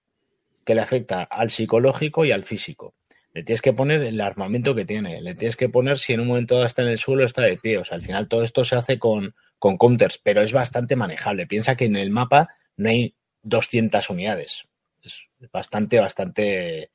que 0.65 0.77
le 0.77 0.83
afecta 0.83 1.25
al 1.25 1.51
psicológico 1.51 2.25
y 2.25 2.31
al 2.31 2.45
físico. 2.45 2.95
Le 3.35 3.43
tienes 3.43 3.63
que 3.63 3.73
poner 3.73 4.01
el 4.03 4.21
armamento 4.21 4.77
que 4.77 4.85
tiene, 4.85 5.21
le 5.21 5.35
tienes 5.35 5.57
que 5.57 5.69
poner 5.69 5.99
si 5.99 6.13
en 6.13 6.21
un 6.21 6.29
momento 6.29 6.65
está 6.65 6.83
en 6.83 6.89
el 6.89 6.99
suelo 6.99 7.25
está 7.25 7.43
de 7.43 7.57
pie. 7.57 7.79
O 7.79 7.85
sea, 7.85 7.97
al 7.97 8.03
final 8.03 8.29
todo 8.29 8.45
esto 8.45 8.65
se 8.65 8.77
hace 8.77 8.99
con, 9.01 9.35
con 9.59 9.77
counters, 9.77 10.19
pero 10.23 10.41
es 10.41 10.53
bastante 10.53 10.95
manejable. 10.95 11.49
Piensa 11.49 11.77
que 11.77 11.87
en 11.87 11.97
el 11.97 12.11
mapa 12.11 12.51
no 12.77 12.91
hay 12.91 13.17
200 13.43 14.09
unidades. 14.09 14.69
Es 15.03 15.29
bastante, 15.53 15.99
bastante... 15.99 16.91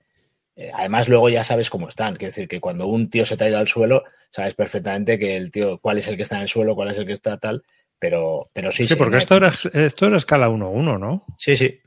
Eh, 0.56 0.72
además, 0.74 1.10
luego 1.10 1.30
ya 1.30 1.44
sabes 1.44 1.70
cómo 1.70 1.90
están. 1.90 2.16
Quiero 2.16 2.32
decir 2.32 2.48
que 2.48 2.62
cuando 2.62 2.88
un 2.88 3.10
tío 3.10 3.26
se 3.26 3.36
te 3.36 3.44
ha 3.44 3.50
ido 3.50 3.58
al 3.58 3.68
suelo, 3.68 4.04
sabes 4.30 4.56
perfectamente 4.56 5.20
que 5.20 5.36
el 5.36 5.52
tío, 5.52 5.78
cuál 5.80 5.98
es 5.98 6.08
el 6.08 6.16
que 6.16 6.24
está 6.24 6.38
en 6.38 6.44
el 6.44 6.48
suelo, 6.48 6.74
cuál 6.74 6.92
es 6.92 6.98
el 6.98 7.06
que 7.06 7.14
está 7.14 7.38
tal. 7.38 7.64
Pero, 8.00 8.50
pero 8.54 8.72
sí. 8.72 8.86
Sí, 8.86 8.96
porque 8.96 9.18
esto 9.18 9.36
era, 9.36 9.52
esto 9.74 10.06
era 10.08 10.16
escala 10.16 10.48
1-1, 10.48 11.00
¿no? 11.00 11.26
Sí, 11.38 11.58
sí. 11.58 11.80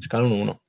Escala 0.00 0.26
1-1. 0.26 0.60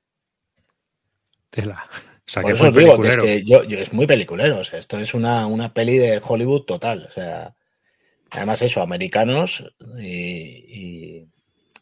Tela. 1.50 1.84
O 2.26 2.30
sea, 2.30 2.42
Por 2.42 2.52
que 2.52 2.56
eso 2.56 2.66
os 2.68 2.74
digo 2.74 3.00
que 3.00 3.08
es 3.08 3.16
que 3.16 3.42
yo, 3.44 3.64
yo, 3.64 3.78
es 3.78 3.92
muy 3.92 4.06
peliculero. 4.06 4.58
O 4.60 4.64
sea, 4.64 4.78
esto 4.78 4.98
es 4.98 5.12
una, 5.12 5.46
una 5.46 5.74
peli 5.74 5.98
de 5.98 6.20
Hollywood 6.24 6.62
total. 6.62 7.06
O 7.08 7.10
sea, 7.10 7.54
además 8.30 8.62
eso, 8.62 8.80
americanos 8.80 9.74
y, 9.98 10.06
y, 10.06 11.28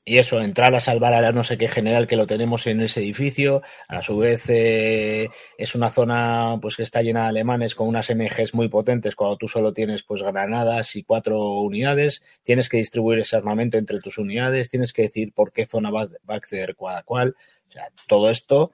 y, 0.05 0.19
eso, 0.19 0.40
entrar 0.40 0.74
a 0.74 0.81
salvar 0.81 1.14
a 1.14 1.20
la 1.20 1.31
no 1.31 1.44
sé 1.44 1.56
qué 1.56 1.69
general 1.69 2.09
que 2.09 2.16
lo 2.16 2.27
tenemos 2.27 2.66
en 2.66 2.81
ese 2.81 3.01
edificio. 3.01 3.62
A 3.86 4.02
su 4.02 4.19
vez 4.19 4.43
eh, 4.48 5.28
es 5.56 5.77
una 5.77 5.90
zona 5.90 6.59
pues 6.60 6.77
que 6.77 6.82
está 6.82 7.02
llena 7.02 7.23
de 7.23 7.28
alemanes 7.28 7.77
con 7.77 7.86
unas 7.86 8.10
MGs 8.10 8.52
muy 8.52 8.69
potentes 8.69 9.14
cuando 9.14 9.36
tú 9.36 9.47
solo 9.47 9.73
tienes 9.73 10.02
pues 10.02 10.24
granadas 10.24 10.97
y 10.97 11.05
cuatro 11.05 11.52
unidades. 11.60 12.24
Tienes 12.43 12.69
que 12.69 12.78
distribuir 12.78 13.20
ese 13.20 13.36
armamento 13.36 13.78
entre 13.78 14.01
tus 14.01 14.19
unidades. 14.19 14.69
Tienes 14.69 14.93
que 14.93 15.02
decir 15.02 15.32
por 15.32 15.52
qué 15.52 15.66
zona 15.66 15.90
va, 15.90 16.06
va 16.28 16.35
a 16.35 16.39
acceder 16.39 16.74
cada 16.74 17.05
cual. 17.05 17.36
O 17.69 17.70
sea, 17.70 17.89
todo 18.09 18.28
esto 18.28 18.73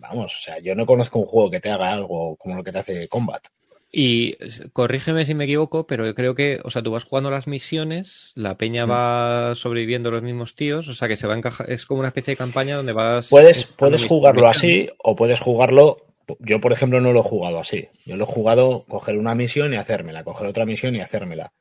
vamos, 0.00 0.36
o 0.36 0.40
sea, 0.40 0.58
yo 0.58 0.74
no 0.74 0.86
conozco 0.86 1.18
un 1.18 1.26
juego 1.26 1.50
que 1.50 1.60
te 1.60 1.70
haga 1.70 1.92
algo 1.92 2.36
como 2.36 2.56
lo 2.56 2.64
que 2.64 2.72
te 2.72 2.78
hace 2.78 3.08
Combat. 3.08 3.42
Y 3.92 4.34
corrígeme 4.72 5.26
si 5.26 5.34
me 5.34 5.44
equivoco, 5.44 5.86
pero 5.86 6.14
creo 6.14 6.34
que, 6.34 6.60
o 6.62 6.70
sea, 6.70 6.80
tú 6.80 6.92
vas 6.92 7.04
jugando 7.04 7.30
las 7.30 7.48
misiones, 7.48 8.30
la 8.36 8.56
peña 8.56 8.84
sí. 8.84 8.90
va 8.90 9.54
sobreviviendo 9.56 10.12
los 10.12 10.22
mismos 10.22 10.54
tíos, 10.54 10.86
o 10.88 10.94
sea, 10.94 11.08
que 11.08 11.16
se 11.16 11.26
va 11.26 11.34
a 11.34 11.38
encajar, 11.38 11.70
es 11.70 11.86
como 11.86 12.00
una 12.00 12.08
especie 12.08 12.32
de 12.32 12.38
campaña 12.38 12.76
donde 12.76 12.92
vas... 12.92 13.28
Puedes, 13.28 13.64
puedes 13.64 14.06
jugarlo 14.06 14.48
así 14.48 14.88
o 14.98 15.16
puedes 15.16 15.40
jugarlo, 15.40 16.06
yo 16.38 16.60
por 16.60 16.72
ejemplo 16.72 17.00
no 17.00 17.12
lo 17.12 17.20
he 17.20 17.24
jugado 17.24 17.58
así, 17.58 17.88
yo 18.06 18.16
lo 18.16 18.24
he 18.24 18.28
jugado 18.28 18.84
coger 18.88 19.18
una 19.18 19.34
misión 19.34 19.74
y 19.74 19.76
hacérmela, 19.76 20.22
coger 20.22 20.46
otra 20.46 20.64
misión 20.64 20.94
y 20.94 21.00
hacérmela. 21.00 21.52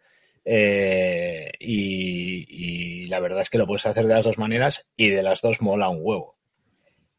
Eh, 0.45 1.51
y, 1.59 2.45
y 2.47 3.07
la 3.07 3.19
verdad 3.19 3.41
es 3.41 3.49
que 3.49 3.57
lo 3.57 3.67
puedes 3.67 3.87
hacer 3.87 4.05
de 4.05 4.13
las 4.13 4.25
dos 4.25 4.37
maneras 4.37 4.87
y 4.95 5.09
de 5.09 5.23
las 5.23 5.41
dos 5.41 5.61
mola 5.61 5.89
un 5.89 5.99
huevo. 6.01 6.38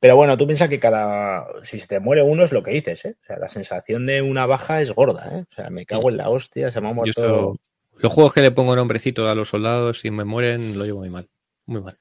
Pero 0.01 0.17
bueno, 0.17 0.37
tú 0.39 0.47
piensas 0.47 0.71
que 0.71 0.81
cada. 0.81 1.47
Si 1.63 1.79
se 1.79 1.87
te 1.87 2.01
muere 2.01 2.23
uno 2.23 2.43
es 2.43 2.53
lo 2.53 2.63
que 2.63 2.71
dices, 2.71 3.05
¿eh? 3.05 3.17
O 3.23 3.25
sea, 3.27 3.39
la 3.39 3.51
sensación 3.51 4.07
de 4.07 4.23
una 4.23 4.47
baja 4.47 4.81
es 4.81 4.93
gorda, 4.93 5.29
¿eh? 5.31 5.45
O 5.51 5.55
sea, 5.55 5.69
me 5.69 5.85
cago 5.85 6.09
en 6.09 6.17
la 6.17 6.31
hostia, 6.31 6.71
se 6.71 6.81
me 6.81 6.89
ha 6.89 6.93
muerto. 6.95 7.11
Esto, 7.21 7.57
los 7.99 8.13
juegos 8.13 8.33
que 8.33 8.41
le 8.41 8.51
pongo 8.51 8.75
nombrecito 8.75 9.29
a 9.29 9.35
los 9.35 9.51
soldados 9.51 10.07
y 10.07 10.11
me 10.11 10.25
mueren 10.25 10.79
lo 10.79 10.87
llevo 10.87 11.01
muy 11.01 11.11
mal. 11.11 11.29
Muy 11.67 11.83
mal. 11.83 11.99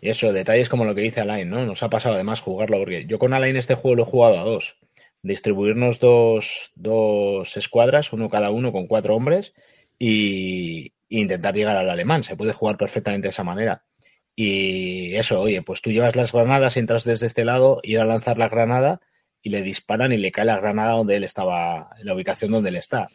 Y 0.00 0.10
eso, 0.10 0.32
detalles 0.32 0.68
como 0.68 0.84
lo 0.84 0.94
que 0.94 1.00
dice 1.00 1.22
Alain, 1.22 1.48
¿no? 1.48 1.64
Nos 1.64 1.82
ha 1.82 1.88
pasado 1.88 2.14
además 2.14 2.40
jugarlo, 2.40 2.78
porque 2.78 3.06
yo 3.06 3.18
con 3.18 3.32
Alain 3.32 3.56
este 3.56 3.74
juego 3.74 3.96
lo 3.96 4.02
he 4.02 4.06
jugado 4.06 4.38
a 4.38 4.44
dos. 4.44 4.76
Distribuirnos 5.22 5.98
dos, 5.98 6.70
dos 6.74 7.56
escuadras, 7.56 8.12
uno 8.12 8.28
cada 8.28 8.50
uno 8.50 8.72
con 8.72 8.86
cuatro 8.86 9.16
hombres, 9.16 9.54
y, 9.98 10.92
y 11.08 11.20
intentar 11.22 11.54
llegar 11.54 11.76
al 11.76 11.90
alemán. 11.90 12.22
Se 12.22 12.36
puede 12.36 12.52
jugar 12.52 12.76
perfectamente 12.76 13.26
de 13.26 13.30
esa 13.30 13.42
manera. 13.42 13.84
Y 14.40 15.16
eso, 15.16 15.40
oye, 15.40 15.62
pues 15.62 15.82
tú 15.82 15.90
llevas 15.90 16.14
las 16.14 16.30
granadas, 16.30 16.76
entras 16.76 17.02
desde 17.02 17.26
este 17.26 17.44
lado, 17.44 17.80
ir 17.82 17.98
a 17.98 18.04
lanzar 18.04 18.38
la 18.38 18.48
granada 18.48 19.00
y 19.42 19.50
le 19.50 19.62
disparan 19.62 20.12
y 20.12 20.16
le 20.16 20.30
cae 20.30 20.44
la 20.44 20.60
granada 20.60 20.92
donde 20.92 21.16
él 21.16 21.24
estaba, 21.24 21.90
en 21.98 22.06
la 22.06 22.14
ubicación 22.14 22.52
donde 22.52 22.68
él 22.68 22.76
está, 22.76 23.08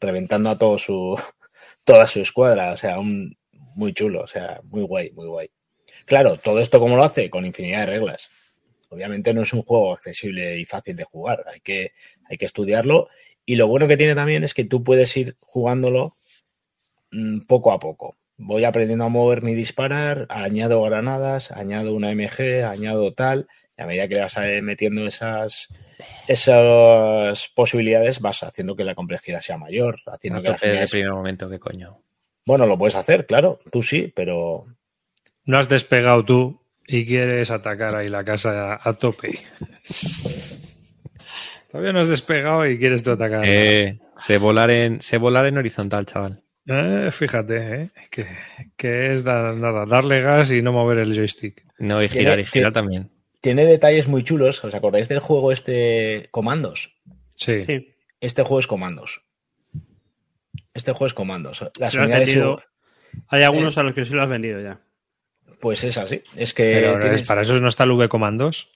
reventando 0.00 0.48
a 0.48 0.56
todo 0.56 0.78
su, 0.78 1.20
toda 1.84 2.06
su 2.06 2.20
escuadra. 2.20 2.72
O 2.72 2.78
sea, 2.78 2.98
un, 2.98 3.36
muy 3.74 3.92
chulo, 3.92 4.22
o 4.22 4.26
sea, 4.26 4.62
muy 4.64 4.80
guay, 4.84 5.10
muy 5.10 5.26
guay. 5.26 5.50
Claro, 6.06 6.38
todo 6.38 6.60
esto 6.60 6.80
como 6.80 6.96
lo 6.96 7.04
hace, 7.04 7.28
con 7.28 7.44
infinidad 7.44 7.80
de 7.80 7.86
reglas. 7.86 8.30
Obviamente 8.88 9.34
no 9.34 9.42
es 9.42 9.52
un 9.52 9.60
juego 9.60 9.92
accesible 9.92 10.58
y 10.58 10.64
fácil 10.64 10.96
de 10.96 11.04
jugar, 11.04 11.44
hay 11.52 11.60
que, 11.60 11.92
hay 12.24 12.38
que 12.38 12.46
estudiarlo. 12.46 13.08
Y 13.44 13.56
lo 13.56 13.68
bueno 13.68 13.86
que 13.86 13.98
tiene 13.98 14.14
también 14.14 14.44
es 14.44 14.54
que 14.54 14.64
tú 14.64 14.82
puedes 14.82 15.14
ir 15.14 15.36
jugándolo 15.40 16.16
mmm, 17.10 17.40
poco 17.40 17.70
a 17.70 17.78
poco 17.78 18.16
voy 18.40 18.64
aprendiendo 18.64 19.04
a 19.04 19.08
moverme 19.08 19.52
y 19.52 19.54
disparar, 19.54 20.26
añado 20.30 20.82
granadas, 20.82 21.52
añado 21.52 21.94
una 21.94 22.10
MG, 22.14 22.64
añado 22.64 23.12
tal, 23.12 23.46
y 23.76 23.82
a 23.82 23.86
medida 23.86 24.08
que 24.08 24.14
le 24.14 24.22
vas 24.22 24.36
metiendo 24.62 25.06
esas, 25.06 25.68
esas 26.26 27.48
posibilidades, 27.54 28.20
vas 28.20 28.42
haciendo 28.42 28.74
que 28.74 28.84
la 28.84 28.94
complejidad 28.94 29.40
sea 29.40 29.58
mayor, 29.58 29.98
haciendo 30.06 30.38
no 30.38 30.42
que 30.42 30.50
las 30.50 30.62
unidades... 30.62 30.90
primer 30.90 31.12
momento, 31.12 31.50
¿qué 31.50 31.58
coño? 31.58 32.02
Bueno, 32.46 32.66
lo 32.66 32.78
puedes 32.78 32.96
hacer, 32.96 33.26
claro, 33.26 33.60
tú 33.70 33.82
sí, 33.82 34.10
pero... 34.14 34.66
No 35.44 35.58
has 35.58 35.68
despegado 35.68 36.24
tú 36.24 36.62
y 36.86 37.04
quieres 37.04 37.50
atacar 37.50 37.94
ahí 37.94 38.08
la 38.08 38.24
casa 38.24 38.74
a, 38.74 38.80
a 38.88 38.94
tope. 38.94 39.38
Todavía 41.70 41.92
no 41.92 42.00
has 42.00 42.08
despegado 42.08 42.66
y 42.66 42.78
quieres 42.78 43.02
tú 43.02 43.12
atacar. 43.12 43.44
Eh, 43.46 44.00
sé, 44.16 44.38
volar 44.38 44.70
en, 44.70 45.00
sé 45.00 45.18
volar 45.18 45.46
en 45.46 45.58
horizontal, 45.58 46.06
chaval. 46.06 46.42
Eh, 46.72 47.10
fíjate, 47.10 47.74
¿eh? 47.74 47.90
que, 48.10 48.28
que, 48.76 49.12
es 49.12 49.24
da, 49.24 49.52
nada, 49.52 49.86
darle 49.86 50.20
gas 50.20 50.52
y 50.52 50.62
no 50.62 50.70
mover 50.70 50.98
el 50.98 51.16
joystick. 51.16 51.64
No, 51.78 52.00
y 52.00 52.08
girar, 52.08 52.38
y 52.38 52.46
girar 52.46 52.72
también. 52.72 53.10
Tiene 53.40 53.64
detalles 53.64 54.06
muy 54.06 54.22
chulos. 54.22 54.62
¿Os 54.62 54.72
acordáis 54.72 55.08
del 55.08 55.18
juego 55.18 55.50
este 55.50 56.28
Comandos? 56.30 56.94
Sí. 57.34 57.62
sí. 57.62 57.92
Este 58.20 58.44
juego 58.44 58.60
es 58.60 58.68
Comandos. 58.68 59.22
Este 60.72 60.92
juego 60.92 61.06
es 61.08 61.14
Comandos. 61.14 61.68
Las 61.80 61.94
unidades 61.94 62.28
vendido... 62.28 62.62
Hay 63.26 63.42
algunos 63.42 63.76
eh, 63.76 63.80
a 63.80 63.82
los 63.82 63.94
que 63.94 64.04
sí 64.04 64.14
lo 64.14 64.22
has 64.22 64.28
vendido 64.28 64.60
ya. 64.60 64.80
Pues 65.58 65.82
es 65.82 65.98
así. 65.98 66.22
Es 66.36 66.54
que. 66.54 66.72
Pero 66.74 67.00
tienes... 67.00 67.26
¿Para 67.26 67.42
eso 67.42 67.58
no 67.58 67.66
está 67.66 67.82
el 67.82 67.90
V 67.90 68.08
Comandos? 68.08 68.70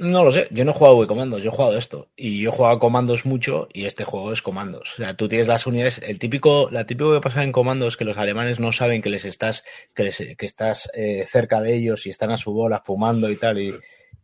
No 0.00 0.24
lo 0.24 0.30
sé, 0.30 0.46
yo 0.52 0.64
no 0.64 0.70
he 0.70 0.74
jugado 0.74 1.06
comandos, 1.08 1.42
yo 1.42 1.50
he 1.50 1.54
jugado 1.54 1.76
esto. 1.76 2.08
Y 2.16 2.40
yo 2.40 2.50
he 2.50 2.52
jugado 2.52 2.78
comandos 2.78 3.26
mucho 3.26 3.68
y 3.72 3.84
este 3.84 4.04
juego 4.04 4.32
es 4.32 4.42
comandos. 4.42 4.92
O 4.94 4.96
sea, 4.96 5.14
tú 5.14 5.28
tienes 5.28 5.48
las 5.48 5.66
unidades, 5.66 6.00
el 6.06 6.20
típico, 6.20 6.68
la 6.70 6.86
típico 6.86 7.12
que 7.12 7.20
pasa 7.20 7.42
en 7.42 7.50
comandos 7.50 7.88
es 7.88 7.96
que 7.96 8.04
los 8.04 8.16
alemanes 8.16 8.60
no 8.60 8.72
saben 8.72 9.02
que 9.02 9.10
les 9.10 9.24
estás, 9.24 9.64
que, 9.94 10.04
les, 10.04 10.16
que 10.16 10.46
estás 10.46 10.88
eh, 10.94 11.24
cerca 11.26 11.60
de 11.60 11.74
ellos 11.74 12.06
y 12.06 12.10
están 12.10 12.30
a 12.30 12.36
su 12.36 12.52
bola 12.52 12.82
fumando 12.84 13.28
y 13.28 13.36
tal. 13.36 13.58
Y, 13.58 13.74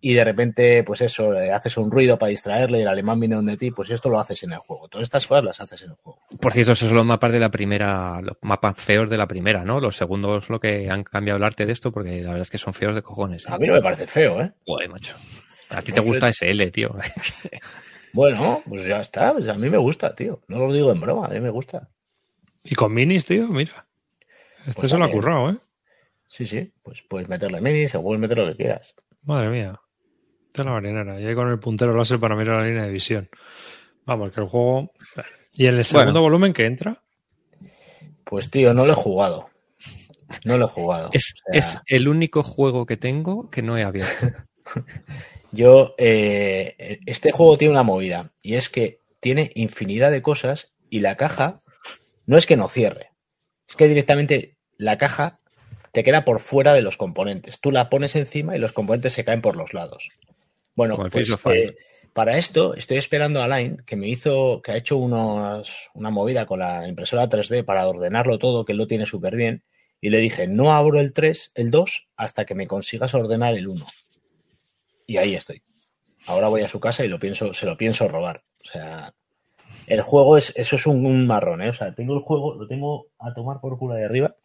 y 0.01 0.13
de 0.13 0.23
repente, 0.23 0.85
pues 0.85 1.01
eso, 1.01 1.33
eh, 1.35 1.51
haces 1.51 1.79
un 1.79 1.91
ruido 1.91 2.19
para 2.19 2.29
distraerle 2.29 2.79
y 2.79 2.83
el 2.83 2.89
alemán 2.89 3.19
viene 3.19 3.37
donde 3.37 3.57
ti, 3.57 3.71
pues 3.71 3.89
esto 3.89 4.11
lo 4.11 4.21
haces 4.21 4.43
en 4.43 4.53
el 4.53 4.59
juego. 4.59 4.87
Todas 4.87 5.05
estas 5.05 5.27
cosas 5.27 5.45
las 5.45 5.61
haces 5.61 5.81
en 5.81 5.91
el 5.93 5.97
juego. 5.97 6.21
Por 6.39 6.53
cierto, 6.53 6.73
esos 6.73 6.89
son 6.89 6.99
los 6.99 7.07
mapas 7.07 7.33
de 7.33 7.41
la 7.41 7.51
primera, 7.51 8.21
los 8.21 8.37
mapas 8.43 8.79
feos 8.79 9.09
de 9.09 9.17
la 9.17 9.27
primera, 9.27 9.65
¿no? 9.65 9.81
Los 9.81 9.97
segundos 9.97 10.51
lo 10.51 10.61
que 10.61 10.91
han 10.91 11.03
cambiado 11.05 11.39
el 11.39 11.45
arte 11.45 11.67
de 11.67 11.73
esto, 11.73 11.91
porque 11.91 12.21
la 12.21 12.29
verdad 12.29 12.43
es 12.43 12.51
que 12.51 12.59
son 12.59 12.75
feos 12.75 12.95
de 12.95 13.03
cojones. 13.03 13.47
¿eh? 13.47 13.49
A 13.51 13.57
mí 13.59 13.67
no 13.67 13.73
me 13.73 13.83
parece 13.83 14.07
feo, 14.07 14.41
¿eh? 14.43 14.53
Joder, 14.67 14.91
macho. 14.91 15.17
A 15.75 15.83
ti 15.83 15.93
te 15.93 16.01
gusta 16.01 16.33
SL, 16.33 16.71
tío. 16.71 16.95
Bueno, 18.15 18.63
pues 18.69 18.87
ya 18.87 19.01
está. 19.01 19.33
Pues 19.33 19.49
a 19.49 19.55
mí 19.55 19.69
me 19.69 19.77
gusta, 19.77 20.15
tío. 20.15 20.41
No 20.47 20.59
lo 20.59 20.73
digo 20.73 20.93
en 20.93 21.01
broma, 21.01 21.27
a 21.27 21.31
mí 21.31 21.41
me 21.41 21.51
gusta. 21.51 21.91
Y 22.63 22.77
con 22.77 22.95
minis, 22.95 23.25
tío, 23.25 23.49
mira. 23.49 23.89
Este 24.61 24.81
pues 24.81 24.91
se 24.93 24.97
lo 24.97 25.05
ha 25.05 25.11
currado, 25.11 25.51
¿eh? 25.51 25.59
Sí, 26.29 26.47
sí. 26.47 26.73
Pues 26.83 27.03
puedes 27.03 27.29
meterle 27.29 27.61
minis 27.61 27.93
o 27.97 28.03
puedes 28.03 28.21
meter 28.21 28.39
lo 28.39 28.47
que 28.47 28.57
quieras. 28.57 28.95
Madre 29.25 29.51
mía. 29.51 29.81
De 30.55 30.63
la 30.63 30.71
marinera. 30.71 31.21
Y 31.21 31.27
ahí 31.27 31.35
con 31.35 31.49
el 31.49 31.59
puntero 31.59 31.93
láser 31.97 32.21
para 32.21 32.37
mirar 32.37 32.59
la 32.59 32.69
línea 32.69 32.85
de 32.85 32.93
visión. 32.93 33.29
Vamos, 34.07 34.31
que 34.31 34.41
el 34.41 34.47
juego. 34.47 34.93
¿Y 35.55 35.67
en 35.67 35.75
el 35.75 35.85
segundo 35.85 36.13
bueno. 36.13 36.23
volumen 36.23 36.53
que 36.53 36.67
entra? 36.67 37.03
Pues, 38.23 38.49
tío, 38.49 38.73
no 38.73 38.87
lo 38.87 38.93
he 38.93 38.97
jugado. 38.97 39.51
No 40.45 40.57
lo 40.57 40.67
he 40.67 40.69
jugado. 40.69 41.11
Es, 41.13 41.35
o 41.49 41.53
sea... 41.53 41.59
es 41.59 41.79
el 41.87 42.07
único 42.07 42.45
juego 42.45 42.87
que 42.87 42.97
tengo 42.97 43.51
que 43.51 43.63
no 43.63 43.77
he 43.77 43.83
abierto. 43.83 44.27
Yo, 45.55 45.95
eh, 45.99 46.99
este 47.07 47.33
juego 47.33 47.57
tiene 47.57 47.73
una 47.73 47.83
movida 47.83 48.33
y 48.43 48.55
es 48.55 48.69
que 48.69 48.99
tiene 49.21 49.53
infinidad 49.55 50.11
de 50.11 50.23
cosas 50.23 50.73
y 50.91 51.01
la 51.01 51.17
caja 51.17 51.59
no 52.27 52.37
es 52.37 52.47
que 52.47 52.57
no 52.57 52.69
cierre, 52.69 53.11
es 53.69 53.77
que 53.77 53.89
directamente 53.89 54.57
la 54.77 54.99
caja 54.99 55.41
te 55.93 56.03
queda 56.03 56.25
por 56.25 56.41
fuera 56.41 56.73
de 56.73 56.83
los 56.83 56.97
componentes. 56.97 57.61
Tú 57.61 57.71
la 57.71 57.89
pones 57.89 58.17
encima 58.17 58.57
y 58.57 58.59
los 58.59 58.73
componentes 58.73 59.13
se 59.13 59.25
caen 59.25 59.41
por 59.41 59.55
los 59.55 59.75
lados. 59.75 60.11
Bueno, 60.75 60.97
pues 61.11 61.31
eh, 61.47 61.77
para 62.13 62.37
esto 62.37 62.75
estoy 62.75 62.97
esperando 62.97 63.43
a 63.43 63.49
Line, 63.49 63.77
que 63.87 63.95
me 63.95 64.09
hizo, 64.09 64.61
que 64.61 64.73
ha 64.73 64.77
hecho 64.77 64.97
unos, 64.97 65.91
una 65.95 66.11
movida 66.11 66.47
con 66.47 66.59
la 66.59 66.89
impresora 66.89 67.29
3D 67.29 67.65
para 67.65 67.87
ordenarlo 67.87 68.39
todo, 68.39 68.65
que 68.65 68.73
él 68.73 68.79
lo 68.79 68.89
tiene 68.89 69.07
súper 69.07 69.37
bien. 69.37 69.63
Y 70.01 70.11
le 70.11 70.19
dije, 70.19 70.49
no 70.49 70.75
abro 70.75 71.01
el 71.01 71.13
3, 71.13 71.53
el 71.55 71.71
2, 71.71 72.09
hasta 72.17 72.45
que 72.45 72.57
me 72.57 72.67
consigas 72.67 73.15
ordenar 73.15 73.55
el 73.55 73.69
1. 73.69 73.87
Y 75.07 75.17
ahí 75.17 75.35
estoy. 75.35 75.63
Ahora 76.27 76.49
voy 76.49 76.63
a 76.63 76.69
su 76.69 76.81
casa 76.81 77.05
y 77.05 77.09
lo 77.09 77.19
pienso, 77.19 77.53
se 77.55 77.67
lo 77.67 77.77
pienso 77.77 78.09
robar. 78.09 78.43
O 78.63 78.65
sea, 78.67 79.15
el 79.87 80.01
juego 80.01 80.39
es, 80.39 80.53
eso 80.57 80.77
es 80.77 80.87
un, 80.87 81.27
marrón, 81.27 81.63
¿eh? 81.63 81.69
O 81.69 81.75
sea, 81.75 81.95
tengo 81.95 82.15
el 82.15 82.21
juego, 82.21 82.55
lo 82.55 82.67
tengo 82.67 83.09
a 83.19 83.35
tomar 83.35 83.61
por 83.61 83.79
culo 83.79 83.95
de 83.95 84.05
arriba. 84.05 84.37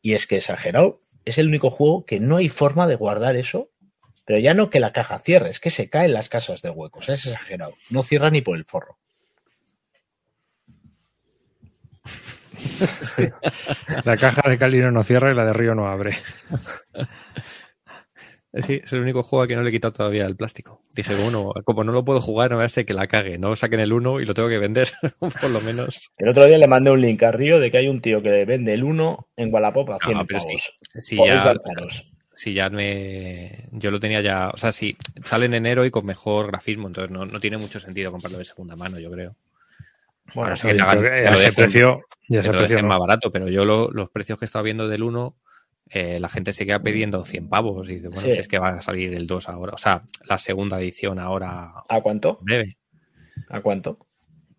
Y 0.00 0.14
es 0.14 0.26
que 0.26 0.36
exagerado, 0.36 1.00
es 1.24 1.38
el 1.38 1.48
único 1.48 1.70
juego 1.70 2.04
que 2.04 2.20
no 2.20 2.36
hay 2.36 2.48
forma 2.48 2.86
de 2.86 2.96
guardar 2.96 3.36
eso 3.36 3.70
pero 4.24 4.38
ya 4.38 4.54
no 4.54 4.70
que 4.70 4.80
la 4.80 4.92
caja 4.92 5.18
cierre, 5.18 5.50
es 5.50 5.60
que 5.60 5.70
se 5.70 5.90
caen 5.90 6.14
las 6.14 6.28
casas 6.28 6.62
de 6.62 6.70
huecos. 6.70 7.08
Es 7.08 7.26
exagerado. 7.26 7.74
No 7.90 8.02
cierra 8.02 8.30
ni 8.30 8.40
por 8.40 8.56
el 8.56 8.64
forro. 8.64 8.98
La 14.04 14.16
caja 14.16 14.48
de 14.48 14.56
Calino 14.58 14.90
no 14.90 15.02
cierra 15.04 15.30
y 15.30 15.34
la 15.34 15.44
de 15.44 15.52
Río 15.52 15.74
no 15.74 15.86
abre. 15.88 16.16
Sí, 18.62 18.80
es 18.84 18.92
el 18.92 19.00
único 19.00 19.22
juego 19.22 19.46
que 19.46 19.56
no 19.56 19.62
le 19.62 19.70
he 19.70 19.72
quitado 19.72 19.92
todavía 19.92 20.26
el 20.26 20.36
plástico. 20.36 20.80
Dije, 20.92 21.14
bueno, 21.16 21.52
como 21.64 21.82
no 21.82 21.92
lo 21.92 22.04
puedo 22.04 22.20
jugar, 22.20 22.50
no 22.50 22.60
a 22.60 22.68
ser 22.68 22.86
que 22.86 22.94
la 22.94 23.06
cague. 23.06 23.38
No 23.38 23.56
saquen 23.56 23.80
el 23.80 23.92
1 23.92 24.20
y 24.20 24.26
lo 24.26 24.34
tengo 24.34 24.48
que 24.48 24.58
vender, 24.58 24.92
por 25.18 25.50
lo 25.50 25.60
menos. 25.60 26.12
El 26.18 26.28
otro 26.28 26.46
día 26.46 26.58
le 26.58 26.68
mandé 26.68 26.90
un 26.90 27.00
link 27.00 27.22
a 27.22 27.32
Río 27.32 27.58
de 27.58 27.70
que 27.70 27.78
hay 27.78 27.88
un 27.88 28.00
tío 28.00 28.22
que 28.22 28.44
vende 28.44 28.74
el 28.74 28.84
1 28.84 29.28
en 29.36 29.52
Wallapop 29.52 29.90
a 29.90 29.98
100 29.98 30.26
pavos. 30.26 30.76
Sí, 30.98 31.16
ya, 31.16 31.54
si 32.34 32.52
ya 32.52 32.68
me. 32.70 33.68
Yo 33.72 33.90
lo 33.90 34.00
tenía 34.00 34.20
ya. 34.20 34.50
O 34.50 34.56
sea, 34.56 34.72
si 34.72 34.96
sale 35.24 35.46
en 35.46 35.54
enero 35.54 35.84
y 35.84 35.90
con 35.90 36.04
mejor 36.04 36.48
grafismo, 36.48 36.88
entonces 36.88 37.10
no, 37.10 37.26
no 37.26 37.40
tiene 37.40 37.58
mucho 37.58 37.80
sentido 37.80 38.10
comprarlo 38.10 38.38
de 38.38 38.44
segunda 38.44 38.76
mano, 38.76 38.98
yo 38.98 39.10
creo. 39.10 39.36
Bueno, 40.34 40.56
sí 40.56 40.68
que 40.68 40.74
ese 40.74 41.52
precio. 41.52 42.02
Ya 42.28 42.40
ese 42.40 42.50
precio 42.50 42.82
más 42.84 42.98
barato, 42.98 43.30
pero 43.30 43.48
yo 43.48 43.64
los 43.64 44.10
precios 44.10 44.38
que 44.38 44.44
he 44.44 44.46
estado 44.46 44.64
viendo 44.64 44.88
del 44.88 45.02
1, 45.02 45.36
eh, 45.90 46.18
la 46.18 46.28
gente 46.28 46.52
se 46.52 46.66
queda 46.66 46.82
pidiendo 46.82 47.24
100 47.24 47.48
pavos. 47.48 47.88
Y 47.88 47.94
dice, 47.94 48.08
bueno, 48.08 48.22
si 48.32 48.38
es 48.38 48.48
que 48.48 48.58
va 48.58 48.70
a 48.70 48.82
salir 48.82 49.14
el 49.14 49.26
2 49.26 49.48
ahora. 49.48 49.72
O 49.74 49.78
sea, 49.78 50.02
la 50.28 50.38
segunda 50.38 50.80
edición 50.80 51.18
ahora. 51.18 51.72
¿A 51.88 52.00
cuánto? 52.00 52.38
Breve. 52.42 52.76
¿A 53.48 53.60
cuánto? 53.60 54.06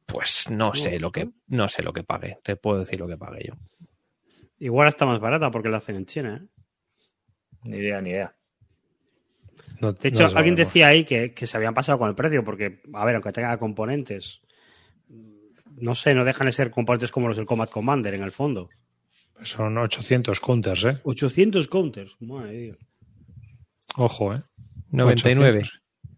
Pues 0.06 0.50
no 0.50 0.74
sé 0.76 1.00
lo 1.00 1.12
que 1.12 1.30
no 1.48 1.68
sé 1.68 1.82
lo 1.82 1.92
que 1.92 2.04
pague. 2.04 2.38
Te 2.44 2.56
puedo 2.56 2.80
decir 2.80 3.00
lo 3.00 3.08
que 3.08 3.18
pague 3.18 3.48
yo. 3.48 3.54
Igual 4.60 4.88
está 4.88 5.06
más 5.06 5.20
barata 5.20 5.52
porque 5.52 5.70
la 5.70 5.78
hacen 5.78 5.96
en 5.96 6.06
China, 6.06 6.42
¿eh? 6.42 6.48
Ni 7.64 7.78
idea, 7.78 8.00
ni 8.00 8.12
idea. 8.12 8.36
de 9.82 10.08
hecho, 10.08 10.26
alguien 10.36 10.56
decía 10.56 10.88
ahí 10.88 11.04
que, 11.04 11.34
se 11.36 11.58
habían 11.58 11.74
pasado 11.74 11.98
con 11.98 12.10
el 12.10 12.16
precio, 12.16 12.44
porque, 12.44 12.82
a 12.94 13.04
ver, 13.04 13.16
aunque 13.16 13.32
tenga 13.32 13.58
componentes, 13.58 14.44
no 15.78 15.96
sé, 15.96 16.14
no 16.14 16.24
dejan 16.24 16.46
de 16.46 16.52
ser 16.52 16.70
componentes 16.70 17.12
como 17.12 17.28
los 17.28 17.38
del 17.38 17.48
Combat 17.48 17.70
Commander 17.70 18.14
en 18.14 18.22
el 18.22 18.32
fondo. 18.32 18.70
Son 19.44 19.78
800 19.78 20.40
counters, 20.40 20.86
¿eh? 20.86 21.00
800 21.04 21.68
counters, 21.68 22.16
madre 22.20 22.52
Dios. 22.54 22.78
Ojo, 23.98 24.34
¿eh? 24.34 24.44
99. 24.92 25.64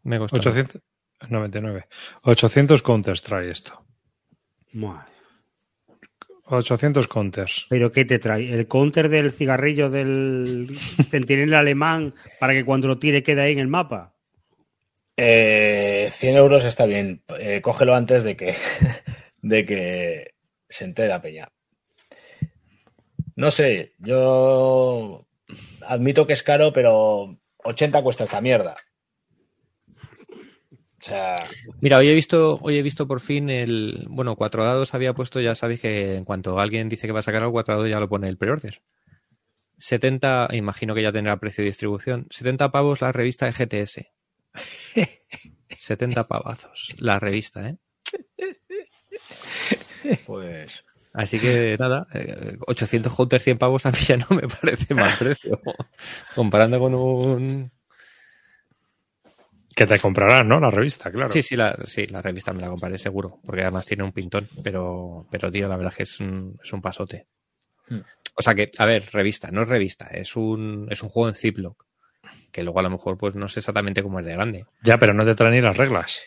Me 0.03 0.19
costó. 0.19 0.37
800, 0.37 0.81
99. 1.29 1.87
800 2.23 2.81
counters 2.81 3.21
trae 3.21 3.49
esto. 3.49 3.85
Madre. 4.73 5.17
800 6.49 7.07
counters. 7.07 7.65
¿Pero 7.69 7.91
qué 7.91 8.05
te 8.05 8.19
trae? 8.19 8.53
¿El 8.53 8.67
counter 8.67 9.09
del 9.09 9.31
cigarrillo 9.31 9.89
del 9.89 10.77
centinel 11.09 11.53
alemán 11.53 12.13
para 12.39 12.53
que 12.53 12.63
cuando 12.63 12.87
lo 12.87 12.99
tire 12.99 13.21
quede 13.21 13.41
ahí 13.41 13.53
en 13.53 13.59
el 13.59 13.67
mapa? 13.67 14.15
Eh, 15.17 16.09
100 16.11 16.35
euros 16.35 16.63
está 16.63 16.85
bien. 16.85 17.23
Eh, 17.39 17.61
cógelo 17.61 17.95
antes 17.95 18.23
de 18.23 18.37
que, 18.37 18.55
de 19.41 19.65
que 19.65 20.35
se 20.69 20.85
entere 20.85 21.09
la 21.09 21.21
peña. 21.21 21.49
No 23.37 23.51
sé, 23.51 23.93
yo 23.99 25.27
admito 25.85 26.25
que 26.25 26.33
es 26.33 26.41
caro, 26.41 26.73
pero 26.73 27.37
80 27.63 28.01
cuesta 28.01 28.23
esta 28.23 28.41
mierda. 28.41 28.75
Mira, 31.79 31.99
hoy 31.99 32.09
he 32.09 32.15
visto, 32.15 32.57
hoy 32.63 32.79
he 32.79 32.81
visto 32.81 33.07
por 33.07 33.21
fin 33.21 33.51
el. 33.51 34.07
Bueno, 34.09 34.35
cuatro 34.35 34.63
dados 34.63 34.95
había 34.95 35.13
puesto, 35.13 35.39
ya 35.39 35.53
sabéis 35.53 35.81
que 35.81 36.15
en 36.15 36.25
cuanto 36.25 36.59
alguien 36.59 36.89
dice 36.89 37.05
que 37.05 37.13
va 37.13 37.19
a 37.19 37.23
sacar 37.23 37.43
algo, 37.43 37.53
cuatro 37.53 37.75
dados 37.75 37.89
ya 37.91 37.99
lo 37.99 38.09
pone 38.09 38.27
el 38.27 38.39
pre-order. 38.39 38.81
70, 39.77 40.47
imagino 40.53 40.95
que 40.95 41.03
ya 41.03 41.11
tendrá 41.11 41.37
precio 41.37 41.61
de 41.61 41.69
distribución. 41.69 42.25
70 42.31 42.71
pavos 42.71 43.01
la 43.01 43.11
revista 43.11 43.45
de 43.45 43.51
GTS. 43.51 44.05
70 45.77 46.27
pavazos 46.27 46.95
la 46.97 47.19
revista, 47.19 47.69
¿eh? 47.69 47.77
Pues. 50.25 50.83
Así 51.17 51.39
que 51.39 51.75
nada, 51.79 52.05
800 52.67 53.11
counters 53.11 53.43
100 53.43 53.57
pavos 53.57 53.87
a 53.87 53.91
mí 53.91 53.97
ya 54.05 54.17
no 54.17 54.27
me 54.29 54.47
parece 54.47 54.93
mal 54.93 55.11
precio. 55.19 55.59
Comparando 56.35 56.79
con 56.79 56.93
un 56.93 57.71
que 59.75 59.87
te 59.87 59.97
comprarán, 59.99 60.47
¿no? 60.47 60.59
La 60.59 60.69
revista, 60.69 61.09
claro. 61.09 61.29
Sí, 61.29 61.41
sí 61.41 61.55
la, 61.55 61.75
sí, 61.85 62.05
la 62.05 62.21
revista 62.21 62.53
me 62.53 62.61
la 62.61 62.69
compraré 62.69 62.99
seguro, 62.99 63.39
porque 63.43 63.63
además 63.63 63.87
tiene 63.87 64.03
un 64.03 64.11
pintón, 64.11 64.47
pero, 64.63 65.25
pero 65.31 65.49
tío, 65.49 65.67
la 65.67 65.75
verdad 65.75 65.91
es 65.91 65.97
que 65.97 66.03
es 66.03 66.19
un, 66.19 66.59
es 66.63 66.71
un 66.71 66.81
pasote. 66.81 67.25
Hmm. 67.87 68.01
O 68.35 68.41
sea 68.43 68.53
que, 68.53 68.69
a 68.77 68.85
ver, 68.85 69.03
revista, 69.11 69.49
no 69.49 69.63
es 69.63 69.69
revista, 69.69 70.07
es 70.07 70.35
un, 70.35 70.87
es 70.91 71.01
un 71.01 71.09
juego 71.09 71.29
en 71.29 71.35
Ziploc, 71.35 71.83
que 72.51 72.61
luego 72.61 72.79
a 72.79 72.83
lo 72.83 72.91
mejor 72.91 73.17
pues 73.17 73.33
no 73.33 73.47
sé 73.47 73.59
exactamente 73.59 74.03
cómo 74.03 74.19
es 74.19 74.25
de 74.25 74.33
grande. 74.33 74.65
Ya, 74.83 74.99
pero 74.99 75.15
no 75.15 75.25
te 75.25 75.33
traen 75.33 75.55
ni 75.55 75.61
las 75.61 75.77
reglas. 75.77 76.21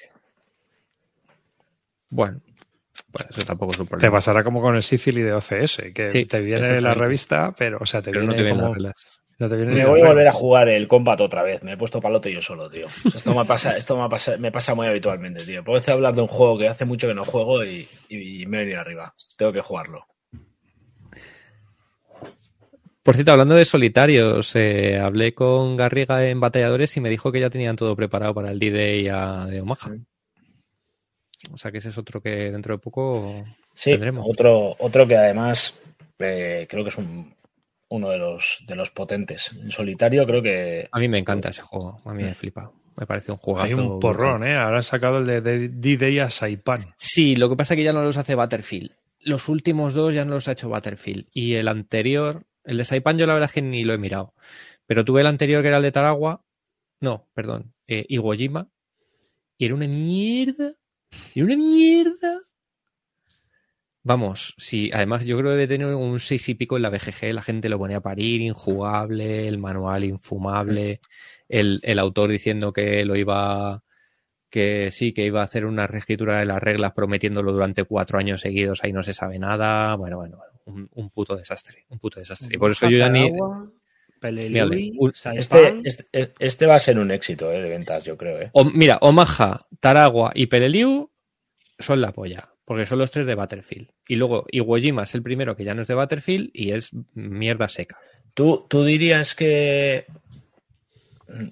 Bueno, 2.09 2.41
pues 3.11 3.27
eso 3.31 3.47
tampoco 3.47 3.73
es 3.73 3.79
un 3.79 3.87
problema. 3.87 4.09
Te 4.09 4.13
pasará 4.13 4.45
como 4.45 4.61
con 4.61 4.77
el 4.77 4.83
Sicily 4.83 5.23
de 5.23 5.33
OCS, 5.35 5.83
que 5.95 6.27
te 6.29 6.41
viene 6.41 6.81
la 6.81 6.95
revista, 6.95 7.55
pero, 7.57 7.79
o 7.81 7.87
sea, 7.87 8.03
te 8.03 8.11
viene 8.11 8.27
no 8.27 8.35
te 8.35 8.49
como... 8.49 8.61
las 8.61 8.75
reglas 8.75 9.21
me 9.41 9.87
voy 9.87 10.03
a 10.03 10.09
volver 10.09 10.29
a 10.29 10.33
jugar 10.33 10.69
el 10.69 10.87
Combat 10.87 11.21
otra 11.21 11.43
vez. 11.43 11.63
Me 11.63 11.73
he 11.73 11.77
puesto 11.77 12.01
palote 12.01 12.33
yo 12.33 12.43
solo, 12.43 12.69
tío. 12.69 12.87
Esto 13.15 13.35
me 13.35 13.45
pasa, 13.47 13.77
esto 13.77 14.01
me 14.01 14.09
pasa, 14.09 14.37
me 14.37 14.53
pasa 14.53 14.75
muy 14.75 14.87
habitualmente, 14.87 15.45
tío. 15.45 15.65
Puedo 15.65 15.93
hablar 15.93 16.15
de 16.15 16.23
un 16.23 16.29
juego 16.29 16.59
que 16.59 16.69
hace 16.69 16.85
mucho 16.85 17.09
que 17.09 17.15
no 17.15 17.25
juego 17.25 17.65
y, 17.65 17.89
me 18.11 18.59
he 18.59 18.61
venido 18.65 18.81
arriba. 18.81 19.15
Tengo 19.39 19.53
que 19.53 19.63
jugarlo. 19.63 20.07
Por 23.03 23.15
cierto, 23.15 23.33
hablando 23.33 23.55
de 23.55 23.65
solitarios, 23.65 24.55
eh, 24.57 24.99
hablé 24.99 25.33
con 25.33 25.75
Garriga 25.75 26.29
en 26.29 26.39
Batalladores 26.39 26.95
y 26.99 27.01
me 27.01 27.09
dijo 27.09 27.33
que 27.33 27.41
ya 27.41 27.49
tenían 27.49 27.77
todo 27.77 27.97
preparado 27.97 28.35
para 28.35 28.51
el 28.51 28.59
D-Day 28.59 29.05
de 29.05 29.61
Omaha. 29.63 29.91
O 31.53 31.57
sea 31.57 31.71
que 31.71 31.79
ese 31.79 31.89
es 31.89 31.99
otro 31.99 32.21
que 32.21 32.51
dentro 32.51 32.75
de 32.75 32.79
poco 32.79 33.45
sí, 33.75 33.91
tendremos. 33.91 34.27
Otro, 34.29 34.77
otro 34.79 35.07
que 35.07 35.17
además 35.17 35.75
eh, 36.19 36.67
creo 36.69 36.85
que 36.85 36.91
es 36.91 36.99
un 36.99 37.35
uno 37.91 38.09
de 38.09 38.19
los, 38.19 38.63
de 38.67 38.77
los 38.77 38.91
potentes. 38.91 39.53
En 39.53 39.71
solitario 39.71 40.25
creo 40.27 40.43
que... 40.43 40.89
A 40.91 40.99
mí 40.99 41.09
me 41.09 41.19
encanta 41.19 41.51
ese 41.51 41.63
juego, 41.63 42.01
a 42.05 42.15
mí 42.15 42.23
me 42.23 42.35
flipa. 42.35 42.73
Me 42.97 43.07
parece 43.07 43.33
un 43.33 43.39
juegazo. 43.39 43.67
Hay 43.67 43.73
un 43.73 43.99
porrón, 43.99 44.45
¿eh? 44.45 44.57
Ahora 44.57 44.77
han 44.77 44.83
sacado 44.83 45.19
el 45.19 45.27
de 45.27 45.69
D-Day 45.69 46.19
a 46.21 46.31
Saipan. 46.31 46.95
Sí, 46.97 47.35
lo 47.35 47.49
que 47.49 47.57
pasa 47.57 47.75
es 47.75 47.79
que 47.79 47.85
ya 47.85 47.93
no 47.93 48.03
los 48.03 48.17
hace 48.17 48.35
Battlefield. 48.35 48.93
Los 49.21 49.49
últimos 49.49 49.95
dos 49.95 50.15
ya 50.15 50.25
no 50.25 50.35
los 50.35 50.49
ha 50.49 50.53
hecho 50.53 50.69
Battlefield. 50.69 51.27
Y 51.33 51.55
el 51.55 51.67
anterior, 51.67 52.45
el 52.65 52.77
de 52.77 52.85
Saipan 52.85 53.19
yo 53.19 53.27
la 53.27 53.35
verdad 53.35 53.49
es 53.49 53.55
que 53.55 53.63
ni 53.63 53.85
lo 53.85 53.93
he 53.93 53.99
mirado. 53.99 54.35
Pero 54.87 55.05
tuve 55.05 55.23
el 55.23 55.27
anterior 55.27 55.63
que 55.63 55.69
era 55.69 55.79
el 55.79 55.83
de 55.83 55.93
Taragua. 55.93 56.45
No, 57.01 57.29
perdón. 57.35 57.75
Eh, 57.87 58.05
Iwo 58.09 58.33
Jima. 58.35 58.69
Y 59.57 59.67
era 59.67 59.75
una 59.75 59.89
mierda. 59.89 60.75
Era 61.35 61.47
una 61.47 61.57
mierda. 61.57 62.41
Vamos, 64.03 64.55
sí, 64.57 64.91
además 64.95 65.27
yo 65.27 65.37
creo 65.37 65.51
que 65.51 65.57
debe 65.57 65.69
tener 65.69 65.95
un 65.95 66.19
seis 66.21 66.49
y 66.49 66.55
pico 66.55 66.77
en 66.77 66.83
la 66.83 66.91
BGG, 66.91 67.35
la 67.35 67.43
gente 67.43 67.69
lo 67.69 67.79
pone 67.79 67.95
a 67.95 68.01
parir, 68.01 68.41
injugable, 68.41 69.47
el 69.47 69.59
manual 69.59 70.05
infumable, 70.05 71.01
el, 71.49 71.81
el 71.83 71.99
autor 71.99 72.31
diciendo 72.31 72.73
que 72.73 73.05
lo 73.05 73.15
iba, 73.15 73.83
que 74.49 74.91
sí, 74.91 75.13
que 75.13 75.27
iba 75.27 75.43
a 75.43 75.45
hacer 75.45 75.67
una 75.67 75.87
reescritura 75.87 76.39
de 76.39 76.47
las 76.47 76.63
reglas 76.63 76.93
prometiéndolo 76.93 77.53
durante 77.53 77.85
cuatro 77.85 78.19
años 78.19 78.41
seguidos, 78.41 78.83
ahí 78.83 78.93
no 78.93 79.03
se 79.03 79.13
sabe 79.13 79.39
nada, 79.39 79.95
bueno, 79.97 80.17
bueno, 80.17 80.39
un, 80.65 80.89
un 80.95 81.11
puto 81.11 81.37
desastre, 81.37 81.85
un 81.91 81.99
puto 81.99 82.21
desastre. 82.21 82.49
Y 82.55 82.59
por 82.59 82.71
eso 82.71 82.89
yo 82.89 82.97
ya 82.97 83.11
ni... 83.11 83.31
Este, 85.35 85.81
este, 85.85 86.35
este, 86.39 86.67
va 86.67 86.77
a 86.77 86.81
ser 86.81 86.99
un 86.99 87.11
éxito 87.11 87.51
eh, 87.51 87.63
de 87.63 87.69
ventas, 87.69 88.05
yo 88.05 88.17
creo. 88.17 88.41
Eh. 88.41 88.51
mira, 88.75 88.99
Omaha, 89.01 89.67
Taragua 89.81 90.33
y 90.35 90.47
Peleliu 90.47 91.11
son 91.79 92.01
la 92.01 92.13
polla 92.13 92.51
porque 92.71 92.87
son 92.87 93.01
los 93.01 93.11
tres 93.11 93.27
de 93.27 93.35
Battlefield. 93.35 93.89
Y 94.07 94.15
luego 94.15 94.47
Iwo 94.53 94.77
Jima 94.77 95.03
es 95.03 95.17
el 95.17 95.25
primero 95.25 95.57
que 95.57 95.65
ya 95.65 95.75
no 95.75 95.83
es 95.83 95.89
de 95.89 95.95
Battlefield 95.95 96.51
y 96.53 96.71
es 96.71 96.91
mierda 97.15 97.69
seca. 97.69 97.99
¿Tú, 98.33 98.65
tú 98.69 98.85
dirías 98.85 99.35
que... 99.35 100.07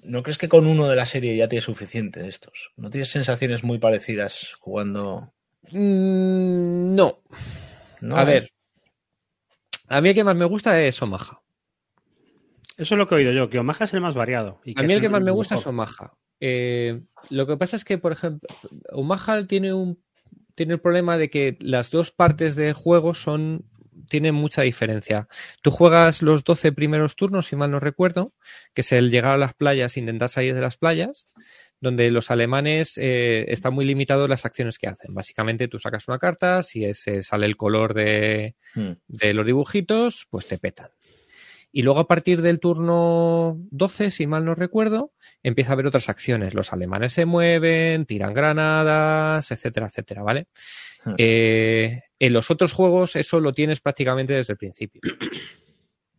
¿No 0.03 0.23
crees 0.23 0.37
que 0.37 0.47
con 0.47 0.65
uno 0.65 0.87
de 0.87 0.95
la 0.95 1.05
serie 1.05 1.35
ya 1.35 1.49
tienes 1.49 1.65
suficiente 1.65 2.21
de 2.21 2.29
estos? 2.29 2.71
¿No 2.77 2.89
tienes 2.89 3.09
sensaciones 3.09 3.65
muy 3.65 3.79
parecidas 3.79 4.53
jugando? 4.61 5.33
Mm, 5.71 6.95
no. 6.95 7.19
A 8.11 8.23
ver. 8.23 8.53
A 9.89 9.99
mí 9.99 10.07
el 10.07 10.15
que 10.15 10.23
más 10.23 10.37
me 10.37 10.45
gusta 10.45 10.81
es 10.81 11.01
Omaha. 11.01 11.41
Eso 12.79 12.95
es 12.95 12.97
lo 12.97 13.07
que 13.07 13.15
he 13.15 13.17
oído 13.17 13.33
yo, 13.33 13.49
que 13.49 13.59
Omaha 13.59 13.83
es 13.83 13.93
el 13.93 13.99
más 13.99 14.15
variado. 14.15 14.61
a 14.75 14.83
mí 14.83 14.93
el 14.93 15.01
que 15.01 15.09
más 15.09 15.21
me 15.21 15.31
gusta 15.31 15.55
es 15.55 15.67
Omaha. 15.67 16.13
Eh, 16.39 17.01
lo 17.29 17.45
que 17.45 17.57
pasa 17.57 17.75
es 17.75 17.83
que, 17.83 17.97
por 17.97 18.13
ejemplo, 18.13 18.47
Omaha 18.93 19.45
tiene 19.45 19.73
un 19.73 20.01
tiene 20.55 20.73
el 20.73 20.79
problema 20.79 21.17
de 21.17 21.29
que 21.29 21.57
las 21.59 21.91
dos 21.91 22.11
partes 22.11 22.55
de 22.55 22.71
juego 22.71 23.13
son 23.13 23.65
tienen 24.09 24.33
mucha 24.33 24.61
diferencia. 24.61 25.27
Tú 25.61 25.71
juegas 25.71 26.21
los 26.21 26.45
12 26.45 26.71
primeros 26.71 27.17
turnos, 27.17 27.47
si 27.47 27.57
mal 27.57 27.69
no 27.69 27.81
recuerdo, 27.81 28.33
que 28.73 28.81
es 28.81 28.91
el 28.93 29.11
llegar 29.11 29.33
a 29.33 29.37
las 29.37 29.53
playas, 29.53 29.97
intentar 29.97 30.29
salir 30.29 30.55
de 30.55 30.61
las 30.61 30.77
playas, 30.77 31.29
donde 31.81 32.09
los 32.11 32.31
alemanes 32.31 32.97
eh, 32.97 33.45
están 33.49 33.73
muy 33.73 33.85
limitados 33.85 34.29
las 34.29 34.45
acciones 34.45 34.77
que 34.77 34.87
hacen. 34.87 35.13
Básicamente 35.13 35.67
tú 35.67 35.79
sacas 35.79 36.07
una 36.07 36.17
carta, 36.17 36.63
si 36.63 36.85
ese 36.85 37.23
sale 37.23 37.45
el 37.45 37.57
color 37.57 37.93
de, 37.93 38.55
hmm. 38.75 38.91
de 39.07 39.33
los 39.33 39.45
dibujitos, 39.45 40.27
pues 40.29 40.47
te 40.47 40.57
petan. 40.57 40.89
Y 41.71 41.83
luego 41.83 41.99
a 41.99 42.07
partir 42.07 42.41
del 42.41 42.59
turno 42.59 43.57
12, 43.71 44.11
si 44.11 44.25
mal 44.25 44.45
no 44.45 44.55
recuerdo, 44.55 45.13
empieza 45.43 45.71
a 45.71 45.73
haber 45.73 45.87
otras 45.87 46.09
acciones. 46.09 46.53
Los 46.53 46.73
alemanes 46.73 47.13
se 47.13 47.25
mueven, 47.25 48.05
tiran 48.05 48.33
granadas, 48.33 49.51
etcétera, 49.51 49.87
etcétera, 49.87 50.23
¿vale? 50.23 50.47
Hmm. 51.03 51.13
Eh, 51.17 52.01
en 52.17 52.33
los 52.33 52.49
otros 52.51 52.73
juegos 52.73 53.15
eso 53.15 53.39
lo 53.39 53.53
tienes 53.53 53.81
prácticamente 53.81 54.33
desde 54.33 54.53
el 54.53 54.57
principio. 54.57 55.01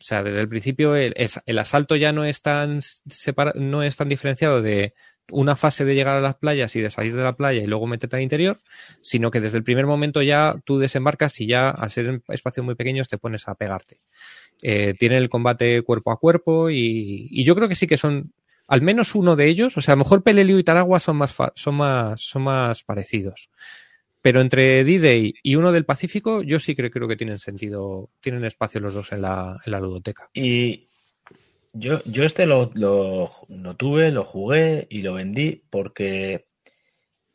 O 0.01 0.03
sea, 0.03 0.23
desde 0.23 0.41
el 0.41 0.49
principio 0.49 0.97
el, 0.97 1.15
el 1.45 1.59
asalto 1.59 1.95
ya 1.95 2.11
no 2.11 2.25
es 2.25 2.41
tan 2.41 2.81
no 3.57 3.83
es 3.83 3.97
tan 3.97 4.09
diferenciado 4.09 4.63
de 4.63 4.95
una 5.31 5.57
fase 5.57 5.85
de 5.85 5.95
llegar 5.95 6.17
a 6.17 6.21
las 6.21 6.37
playas 6.37 6.75
y 6.77 6.81
de 6.81 6.91
salir 6.91 7.15
de 7.15 7.23
la 7.23 7.37
playa 7.37 7.63
y 7.63 7.67
luego 7.67 7.87
meterte 7.87 8.17
al 8.17 8.23
interior, 8.23 8.61
sino 9.01 9.31
que 9.31 9.41
desde 9.41 9.59
el 9.59 9.65
primer 9.65 9.87
momento 9.87 10.23
ya 10.23 10.57
tú 10.65 10.79
desembarcas 10.79 11.41
y 11.41 11.47
ya 11.47 11.71
al 11.71 11.91
ser 11.91 12.23
espacios 12.29 12.65
muy 12.65 12.75
pequeños 12.75 13.09
te 13.09 13.19
pones 13.19 13.49
a 13.49 13.55
pegarte. 13.55 14.01
Eh, 14.63 14.95
tiene 14.99 15.17
el 15.17 15.29
combate 15.29 15.83
cuerpo 15.83 16.13
a 16.13 16.19
cuerpo 16.19 16.71
y, 16.71 17.45
yo 17.45 17.55
creo 17.55 17.69
que 17.69 17.75
sí 17.75 17.87
que 17.87 17.97
son 17.97 18.33
al 18.69 18.83
menos 18.83 19.15
uno 19.15 19.35
de 19.35 19.49
ellos, 19.49 19.77
o 19.77 19.81
sea, 19.81 19.93
a 19.93 19.97
lo 19.97 20.05
mejor 20.05 20.23
Peleliu 20.23 20.59
y 20.59 20.65
Taragua 20.65 21.01
son 21.01 21.17
más, 21.17 21.35
son 21.55 21.75
más, 21.75 22.21
son 22.21 22.43
más 22.43 22.85
parecidos. 22.85 23.51
Pero 24.23 24.41
entre 24.41 24.85
D-Day 24.85 25.35
y 25.43 25.55
uno 25.57 25.73
del 25.73 25.87
Pacífico, 25.87 26.43
yo 26.43 26.61
sí 26.61 26.77
creo, 26.77 26.91
creo 26.91 27.09
que 27.09 27.17
tienen 27.17 27.39
sentido, 27.39 28.11
tienen 28.21 28.45
espacio 28.45 28.81
los 28.81 28.95
dos 28.95 29.11
en 29.13 29.23
la, 29.23 29.57
en 29.65 29.73
la 29.73 29.81
ludoteca. 29.81 30.29
Y, 30.35 30.91
yo, 31.73 32.03
yo 32.05 32.25
este 32.25 32.47
lo, 32.47 32.71
lo, 32.75 33.31
tuve, 33.77 34.11
lo 34.11 34.25
jugué 34.25 34.87
y 34.91 35.03
lo 35.03 35.15
vendí 35.15 35.63
porque 35.71 36.47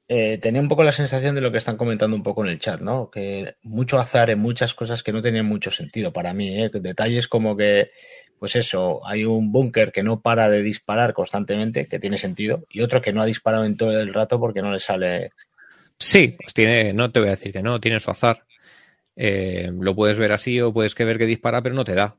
eh, 0.08 0.38
tenía 0.38 0.62
un 0.62 0.68
poco 0.68 0.84
la 0.84 0.92
sensación 0.92 1.34
de 1.34 1.42
lo 1.42 1.52
que 1.52 1.58
están 1.58 1.78
comentando 1.78 2.16
un 2.16 2.24
poco 2.24 2.44
en 2.44 2.52
el 2.52 2.60
chat, 2.60 2.80
¿no? 2.82 3.10
Que 3.10 3.56
mucho 3.64 4.00
azar 4.00 4.30
en 4.30 4.40
muchas 4.40 4.74
cosas 4.74 5.02
que 5.02 5.12
no 5.12 5.22
tenían 5.22 5.46
mucho 5.46 5.72
sentido 5.72 6.14
para 6.14 6.34
mí, 6.34 6.64
¿eh? 6.64 6.70
Detalles 6.74 7.28
como 7.28 7.58
que, 7.58 7.92
pues 8.38 8.56
eso, 8.56 9.06
hay 9.06 9.26
un 9.26 9.52
búnker 9.52 9.92
que 9.92 10.04
no 10.04 10.22
para 10.22 10.50
de 10.50 10.62
disparar 10.62 11.14
constantemente, 11.14 11.88
que 11.88 12.00
tiene 12.00 12.18
sentido, 12.18 12.66
y 12.70 12.82
otro 12.82 13.02
que 13.02 13.14
no 13.14 13.22
ha 13.22 13.26
disparado 13.26 13.66
en 13.66 13.78
todo 13.78 14.00
el 14.00 14.14
rato 14.14 14.40
porque 14.40 14.62
no 14.62 14.72
le 14.72 14.80
sale. 14.80 15.32
Sí, 15.98 16.36
pues 16.40 16.54
tiene, 16.54 16.94
no 16.94 17.12
te 17.12 17.20
voy 17.20 17.30
a 17.30 17.36
decir 17.36 17.52
que 17.52 17.64
no, 17.64 17.80
tiene 17.80 18.00
su 18.00 18.12
azar. 18.12 18.46
Eh, 19.16 19.72
lo 19.74 19.96
puedes 19.96 20.18
ver 20.18 20.34
así 20.34 20.60
o 20.62 20.74
puedes 20.74 20.94
que 20.94 21.06
ver 21.06 21.18
que 21.18 21.26
dispara, 21.26 21.62
pero 21.62 21.74
no 21.74 21.84
te 21.84 21.96
da. 21.96 22.16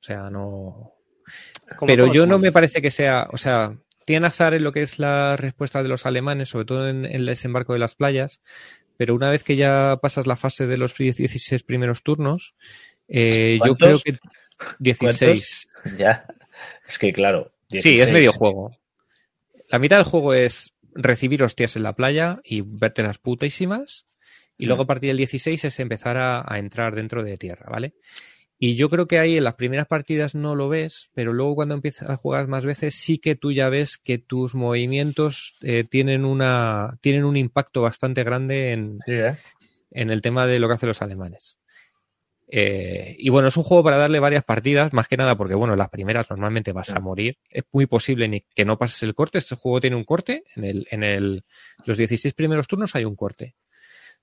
O 0.00 0.02
sea, 0.02 0.30
no, 0.30 0.94
pero 1.86 2.12
yo 2.12 2.26
no 2.26 2.38
me 2.38 2.52
parece 2.52 2.80
que 2.80 2.90
sea, 2.90 3.28
o 3.30 3.36
sea, 3.36 3.76
tiene 4.08 4.26
azar 4.26 4.54
en 4.54 4.64
lo 4.64 4.72
que 4.72 4.80
es 4.80 4.98
la 4.98 5.36
respuesta 5.36 5.82
de 5.82 5.90
los 5.90 6.06
alemanes, 6.06 6.48
sobre 6.48 6.64
todo 6.64 6.88
en, 6.88 7.04
el 7.04 7.26
desembarco 7.26 7.74
de 7.74 7.78
las 7.78 7.94
playas, 7.94 8.40
pero 8.96 9.14
una 9.14 9.28
vez 9.28 9.44
que 9.44 9.54
ya 9.54 9.98
pasas 10.00 10.26
la 10.26 10.36
fase 10.36 10.66
de 10.66 10.78
los 10.78 10.96
16 10.96 11.62
primeros 11.62 12.02
turnos, 12.02 12.54
eh, 13.06 13.58
yo 13.62 13.76
creo 13.76 13.98
que 13.98 14.18
16. 14.78 15.68
Ya, 15.98 16.24
es 16.88 16.98
que 16.98 17.12
claro. 17.12 17.52
Sí, 17.68 18.00
es 18.00 18.10
medio 18.10 18.32
juego. 18.32 18.74
La 19.68 19.78
mitad 19.78 19.98
del 19.98 20.06
juego 20.06 20.32
es 20.32 20.72
recibir 20.94 21.42
hostias 21.42 21.76
en 21.76 21.82
la 21.82 21.92
playa 21.92 22.38
y 22.42 22.62
verte 22.62 23.02
las 23.02 23.18
putísimas. 23.18 24.06
Y 24.56 24.64
luego 24.64 24.84
a 24.84 24.86
partir 24.86 25.08
del 25.08 25.18
16 25.18 25.66
es 25.66 25.80
empezar 25.80 26.16
a, 26.16 26.42
a 26.50 26.58
entrar 26.58 26.94
dentro 26.94 27.22
de 27.22 27.36
tierra, 27.36 27.66
¿vale? 27.70 27.92
Y 28.60 28.74
yo 28.74 28.90
creo 28.90 29.06
que 29.06 29.20
ahí 29.20 29.36
en 29.36 29.44
las 29.44 29.54
primeras 29.54 29.86
partidas 29.86 30.34
no 30.34 30.56
lo 30.56 30.68
ves, 30.68 31.10
pero 31.14 31.32
luego 31.32 31.54
cuando 31.54 31.74
empiezas 31.76 32.10
a 32.10 32.16
jugar 32.16 32.48
más 32.48 32.64
veces 32.64 32.96
sí 32.96 33.18
que 33.18 33.36
tú 33.36 33.52
ya 33.52 33.68
ves 33.68 33.98
que 33.98 34.18
tus 34.18 34.56
movimientos 34.56 35.56
eh, 35.60 35.84
tienen, 35.88 36.24
una, 36.24 36.98
tienen 37.00 37.24
un 37.24 37.36
impacto 37.36 37.82
bastante 37.82 38.24
grande 38.24 38.72
en, 38.72 38.98
¿eh? 39.06 39.36
en 39.92 40.10
el 40.10 40.20
tema 40.22 40.46
de 40.46 40.58
lo 40.58 40.66
que 40.66 40.74
hacen 40.74 40.88
los 40.88 41.02
alemanes. 41.02 41.60
Eh, 42.50 43.14
y 43.18 43.28
bueno, 43.28 43.48
es 43.48 43.56
un 43.56 43.62
juego 43.62 43.84
para 43.84 43.98
darle 43.98 44.20
varias 44.20 44.42
partidas, 44.42 44.92
más 44.92 45.06
que 45.06 45.18
nada 45.18 45.36
porque, 45.36 45.54
bueno, 45.54 45.76
las 45.76 45.90
primeras 45.90 46.28
normalmente 46.30 46.72
vas 46.72 46.90
a 46.90 47.00
morir. 47.00 47.38
Es 47.50 47.64
muy 47.72 47.86
posible 47.86 48.26
ni 48.26 48.40
que 48.40 48.64
no 48.64 48.78
pases 48.78 49.02
el 49.04 49.14
corte. 49.14 49.38
Este 49.38 49.54
juego 49.54 49.80
tiene 49.80 49.96
un 49.96 50.04
corte. 50.04 50.44
En, 50.56 50.64
el, 50.64 50.86
en 50.90 51.04
el, 51.04 51.44
los 51.84 51.98
16 51.98 52.34
primeros 52.34 52.66
turnos 52.66 52.94
hay 52.96 53.04
un 53.04 53.16
corte. 53.16 53.54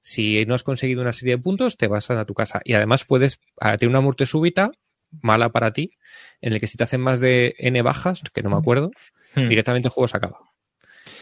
Si 0.07 0.45
no 0.45 0.53
has 0.53 0.61
conseguido 0.61 1.02
una 1.02 1.14
serie 1.14 1.36
de 1.36 1.41
puntos, 1.41 1.77
te 1.77 1.88
vas 1.88 2.11
a 2.11 2.26
tu 2.26 2.36
casa. 2.36 2.61
Y 2.64 2.73
además 2.73 3.06
puedes 3.06 3.40
tener 3.60 3.90
una 3.90 4.02
muerte 4.02 4.27
súbita, 4.27 4.69
mala 5.10 5.49
para 5.49 5.73
ti, 5.73 5.98
en 6.41 6.53
el 6.53 6.60
que 6.60 6.68
si 6.68 6.77
te 6.77 6.84
hacen 6.84 7.02
más 7.02 7.19
de 7.19 7.56
N 7.57 7.82
bajas, 7.82 8.22
que 8.32 8.44
no 8.44 8.52
me 8.52 8.56
acuerdo, 8.56 8.91
hmm. 9.34 9.48
directamente 9.49 9.88
el 9.88 9.91
juego 9.91 10.07
se 10.07 10.18
acaba. 10.18 10.38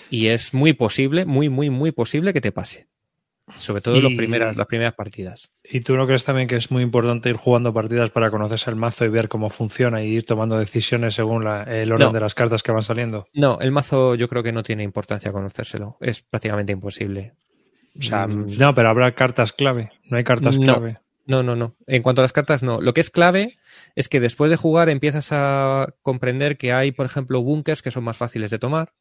Y 0.09 0.27
es 0.27 0.53
muy 0.53 0.73
posible, 0.73 1.23
muy, 1.23 1.47
muy, 1.47 1.69
muy 1.69 1.93
posible 1.93 2.33
que 2.33 2.41
te 2.41 2.51
pase. 2.51 2.89
Sobre 3.57 3.81
todo 3.81 3.95
en 3.95 4.17
primeras, 4.17 4.57
las 4.57 4.67
primeras 4.67 4.95
partidas. 4.95 5.53
¿Y 5.63 5.79
tú 5.79 5.95
no 5.95 6.05
crees 6.05 6.25
también 6.25 6.49
que 6.49 6.57
es 6.57 6.69
muy 6.69 6.83
importante 6.83 7.29
ir 7.29 7.37
jugando 7.37 7.73
partidas 7.73 8.09
para 8.09 8.31
conocerse 8.31 8.69
el 8.69 8.75
mazo 8.75 9.05
y 9.05 9.09
ver 9.09 9.29
cómo 9.29 9.49
funciona 9.49 10.03
y 10.03 10.09
ir 10.09 10.25
tomando 10.25 10.57
decisiones 10.57 11.13
según 11.13 11.47
el 11.47 11.89
orden 11.89 12.11
de 12.11 12.19
las 12.19 12.35
cartas 12.35 12.61
que 12.61 12.73
van 12.73 12.83
saliendo? 12.83 13.27
No, 13.33 13.59
el 13.61 13.71
mazo 13.71 14.15
yo 14.15 14.27
creo 14.27 14.43
que 14.43 14.51
no 14.51 14.61
tiene 14.61 14.83
importancia 14.83 15.31
conocérselo. 15.31 15.95
Es 16.01 16.21
prácticamente 16.21 16.73
imposible. 16.73 17.33
O 17.97 18.01
sea, 18.01 18.27
mm. 18.27 18.57
no, 18.57 18.73
pero 18.73 18.89
habrá 18.89 19.13
cartas 19.13 19.53
clave. 19.53 19.91
No 20.05 20.17
hay 20.17 20.23
cartas 20.23 20.57
clave. 20.57 20.99
No, 21.25 21.41
no, 21.41 21.55
no. 21.55 21.75
En 21.87 22.03
cuanto 22.03 22.21
a 22.21 22.23
las 22.23 22.33
cartas, 22.33 22.63
no. 22.63 22.81
Lo 22.81 22.93
que 22.93 23.01
es 23.01 23.09
clave 23.09 23.57
es 23.95 24.09
que 24.09 24.19
después 24.19 24.51
de 24.51 24.57
jugar 24.57 24.89
empiezas 24.89 25.29
a 25.31 25.93
comprender 26.01 26.57
que 26.57 26.73
hay, 26.73 26.91
por 26.91 27.05
ejemplo, 27.05 27.41
bunkers 27.41 27.81
que 27.81 27.91
son 27.91 28.03
más 28.03 28.17
fáciles 28.17 28.51
de 28.51 28.59
tomar. 28.59 28.93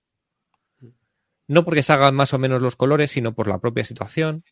No 1.48 1.64
porque 1.64 1.82
se 1.82 1.93
hagan 1.93 2.14
más 2.14 2.32
o 2.32 2.39
menos 2.39 2.62
los 2.62 2.77
colores, 2.77 3.10
sino 3.10 3.35
por 3.35 3.48
la 3.48 3.59
propia 3.59 3.85
situación. 3.85 4.44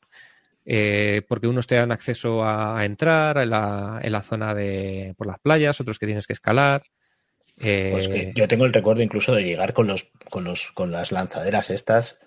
Eh, 0.65 1.23
porque 1.29 1.47
unos 1.47 1.67
te 1.67 1.77
dan 1.77 1.93
acceso 1.93 2.45
a, 2.45 2.85
entrar 2.85 3.39
en 3.39 3.51
la, 3.51 4.01
en 4.03 4.13
la, 4.13 4.23
zona 4.23 4.55
de 4.55 5.15
por 5.17 5.27
las 5.27 5.39
playas, 5.39 5.81
otros 5.81 5.99
que 5.99 6.07
tienes 6.07 6.27
que 6.27 6.33
escalar. 6.33 6.83
Pues 7.57 8.09
eh, 8.09 8.33
yo 8.35 8.49
tengo 8.49 8.65
el 8.65 8.73
recuerdo 8.73 9.03
incluso 9.03 9.35
de 9.35 9.45
llegar 9.45 9.75
con 9.75 9.87
los, 9.87 10.11
con 10.31 10.45
los, 10.45 10.73
con 10.73 10.91
las 10.91 11.13
lanzaderas 11.13 11.71
estas 11.71 12.19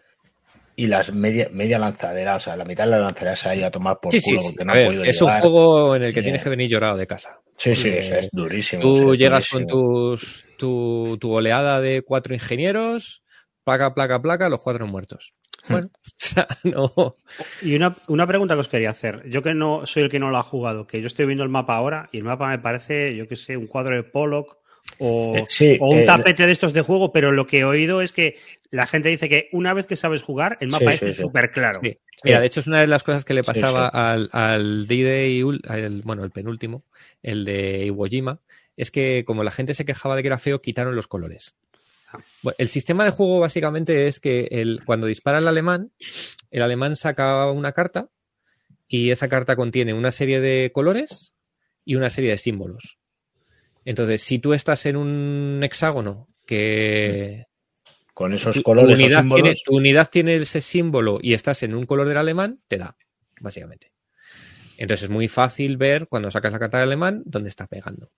y 0.75 0.87
las 0.87 1.13
media, 1.13 1.49
media 1.51 1.77
lanzadera, 1.77 2.35
o 2.35 2.39
sea, 2.39 2.55
la 2.55 2.65
mitad 2.65 2.85
de 2.85 2.91
la 2.91 2.99
lanzadera 2.99 3.35
se 3.35 3.49
ha 3.49 3.55
ido 3.55 3.67
a 3.67 3.71
tomar 3.71 3.99
por 3.99 4.11
culo 4.11 4.41
porque 4.43 4.65
no 4.65 4.73
ha 4.73 4.85
podido 4.85 5.03
Es 5.03 5.21
un 5.21 5.29
juego 5.29 5.95
en 5.95 6.03
el 6.03 6.13
que 6.13 6.23
tienes 6.23 6.43
que 6.43 6.49
venir 6.49 6.69
llorado 6.69 6.97
de 6.97 7.07
casa. 7.07 7.39
Sí, 7.55 7.75
sí, 7.75 7.89
es 7.89 8.29
durísimo. 8.31 8.81
Tú 8.81 9.15
llegas 9.15 9.47
con 9.49 9.67
tus, 9.67 10.45
tu, 10.57 11.17
tu, 11.19 11.31
oleada 11.31 11.79
de 11.79 12.01
cuatro 12.01 12.33
ingenieros, 12.33 13.23
placa, 13.63 13.93
placa, 13.93 14.21
placa, 14.21 14.49
los 14.49 14.61
cuatro 14.61 14.87
muertos. 14.87 15.33
Hmm. 15.67 15.71
Bueno, 15.71 15.89
no. 16.63 17.17
Y 17.61 17.75
una, 17.75 17.95
una, 18.07 18.27
pregunta 18.27 18.55
que 18.55 18.61
os 18.61 18.67
quería 18.67 18.89
hacer. 18.89 19.29
Yo 19.29 19.43
que 19.43 19.53
no 19.53 19.85
soy 19.85 20.03
el 20.03 20.09
que 20.09 20.19
no 20.19 20.29
lo 20.29 20.37
ha 20.37 20.43
jugado, 20.43 20.87
que 20.87 20.99
yo 20.99 21.07
estoy 21.07 21.25
viendo 21.25 21.43
el 21.43 21.49
mapa 21.49 21.75
ahora 21.75 22.09
y 22.11 22.17
el 22.17 22.23
mapa 22.23 22.49
me 22.49 22.59
parece, 22.59 23.15
yo 23.15 23.27
que 23.27 23.35
sé, 23.35 23.55
un 23.55 23.67
cuadro 23.67 23.95
de 23.95 24.03
Pollock 24.03 24.57
o, 24.99 25.35
eh, 25.37 25.77
o 25.79 25.91
un 25.91 25.99
eh, 25.99 26.05
tapete 26.05 26.45
de 26.45 26.51
estos 26.51 26.73
de 26.73 26.81
juego, 26.81 27.11
pero 27.11 27.31
lo 27.31 27.47
que 27.47 27.59
he 27.59 27.63
oído 27.65 28.01
es 28.01 28.13
que 28.13 28.37
la 28.69 28.87
gente 28.87 29.09
dice 29.09 29.29
que 29.29 29.49
una 29.51 29.73
vez 29.73 29.85
que 29.85 29.95
sabes 29.95 30.21
jugar, 30.21 30.57
el 30.61 30.69
mapa 30.69 30.93
es 30.93 31.17
súper 31.17 31.51
claro. 31.51 31.81
Mira, 32.23 32.39
de 32.39 32.45
hecho 32.45 32.59
es 32.59 32.67
una 32.67 32.81
de 32.81 32.87
las 32.87 33.03
cosas 33.03 33.25
que 33.25 33.33
le 33.33 33.43
pasaba 33.43 33.87
al, 33.87 34.29
al 34.31 34.87
D-Day, 34.87 35.43
bueno, 36.03 36.23
el 36.23 36.31
penúltimo, 36.31 36.83
el 37.21 37.43
de 37.45 37.85
Iwo 37.85 38.05
Jima, 38.05 38.39
es 38.77 38.91
que 38.91 39.23
como 39.25 39.43
la 39.43 39.51
gente 39.51 39.73
se 39.73 39.85
quejaba 39.85 40.15
de 40.15 40.21
que 40.21 40.27
era 40.27 40.37
feo, 40.37 40.61
quitaron 40.61 40.95
los 40.95 41.07
colores. 41.07 41.55
Ah. 42.11 42.19
el 42.59 42.67
sistema 42.67 43.05
de 43.05 43.11
juego 43.11 43.39
básicamente 43.39 44.07
es 44.07 44.19
que 44.19 44.47
el, 44.51 44.81
cuando 44.85 45.07
dispara 45.07 45.39
el 45.39 45.47
alemán, 45.47 45.91
el 46.51 46.61
alemán 46.61 46.95
saca 46.95 47.49
una 47.49 47.71
carta 47.71 48.09
y 48.87 49.09
esa 49.09 49.27
carta 49.27 49.55
contiene 49.55 49.93
una 49.93 50.11
serie 50.11 50.39
de 50.39 50.71
colores 50.71 51.33
y 51.83 51.95
una 51.95 52.09
serie 52.09 52.29
de 52.29 52.37
símbolos. 52.37 52.99
Entonces, 53.85 54.21
si 54.21 54.39
tú 54.39 54.53
estás 54.53 54.85
en 54.85 54.95
un 54.95 55.61
hexágono 55.63 56.27
que... 56.45 57.45
Con 58.13 58.33
esos 58.33 58.61
colores. 58.61 58.97
Tu 58.97 59.03
unidad, 59.03 59.23
tiene, 59.23 59.53
tu 59.65 59.75
unidad 59.75 60.09
tiene 60.11 60.35
ese 60.35 60.61
símbolo 60.61 61.19
y 61.21 61.33
estás 61.33 61.63
en 61.63 61.73
un 61.73 61.85
color 61.85 62.07
del 62.07 62.17
alemán, 62.17 62.59
te 62.67 62.77
da, 62.77 62.95
básicamente. 63.39 63.91
Entonces 64.77 65.03
es 65.05 65.09
muy 65.09 65.27
fácil 65.27 65.77
ver 65.77 66.07
cuando 66.07 66.29
sacas 66.29 66.51
la 66.51 66.59
carta 66.59 66.77
del 66.77 66.89
alemán 66.89 67.23
dónde 67.25 67.49
está 67.49 67.67
pegando. 67.67 68.11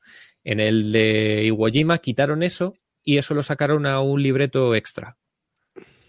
En 0.44 0.60
el 0.60 0.92
de 0.92 1.44
Iwo 1.46 1.68
Jima 1.68 2.00
quitaron 2.00 2.44
eso 2.44 2.76
y 3.04 3.18
eso 3.18 3.34
lo 3.34 3.44
sacaron 3.44 3.86
a 3.86 4.02
un 4.02 4.22
libreto 4.22 4.76
extra. 4.76 5.18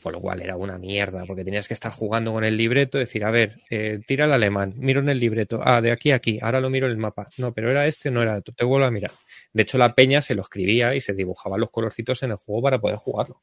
Con 0.06 0.12
lo 0.12 0.20
cual 0.20 0.40
era 0.40 0.56
una 0.56 0.78
mierda, 0.78 1.24
porque 1.26 1.42
tenías 1.42 1.66
que 1.66 1.74
estar 1.74 1.90
jugando 1.90 2.32
con 2.32 2.44
el 2.44 2.56
libreto, 2.56 2.96
decir, 2.96 3.24
a 3.24 3.32
ver, 3.32 3.56
eh, 3.70 3.98
tira 4.06 4.26
el 4.26 4.32
alemán, 4.32 4.72
miro 4.76 5.00
en 5.00 5.08
el 5.08 5.18
libreto, 5.18 5.58
ah, 5.64 5.80
de 5.80 5.90
aquí 5.90 6.12
a 6.12 6.14
aquí, 6.14 6.38
ahora 6.40 6.60
lo 6.60 6.70
miro 6.70 6.86
en 6.86 6.92
el 6.92 6.96
mapa, 6.96 7.28
no, 7.38 7.52
pero 7.52 7.72
era 7.72 7.88
este, 7.88 8.12
no 8.12 8.22
era, 8.22 8.40
te 8.40 8.64
vuelvo 8.64 8.86
a 8.86 8.92
mirar. 8.92 9.10
De 9.52 9.62
hecho, 9.62 9.78
la 9.78 9.96
peña 9.96 10.22
se 10.22 10.36
lo 10.36 10.42
escribía 10.42 10.94
y 10.94 11.00
se 11.00 11.12
dibujaba 11.12 11.58
los 11.58 11.72
colorcitos 11.72 12.22
en 12.22 12.30
el 12.30 12.36
juego 12.36 12.62
para 12.62 12.78
poder 12.78 12.98
jugarlo. 12.98 13.40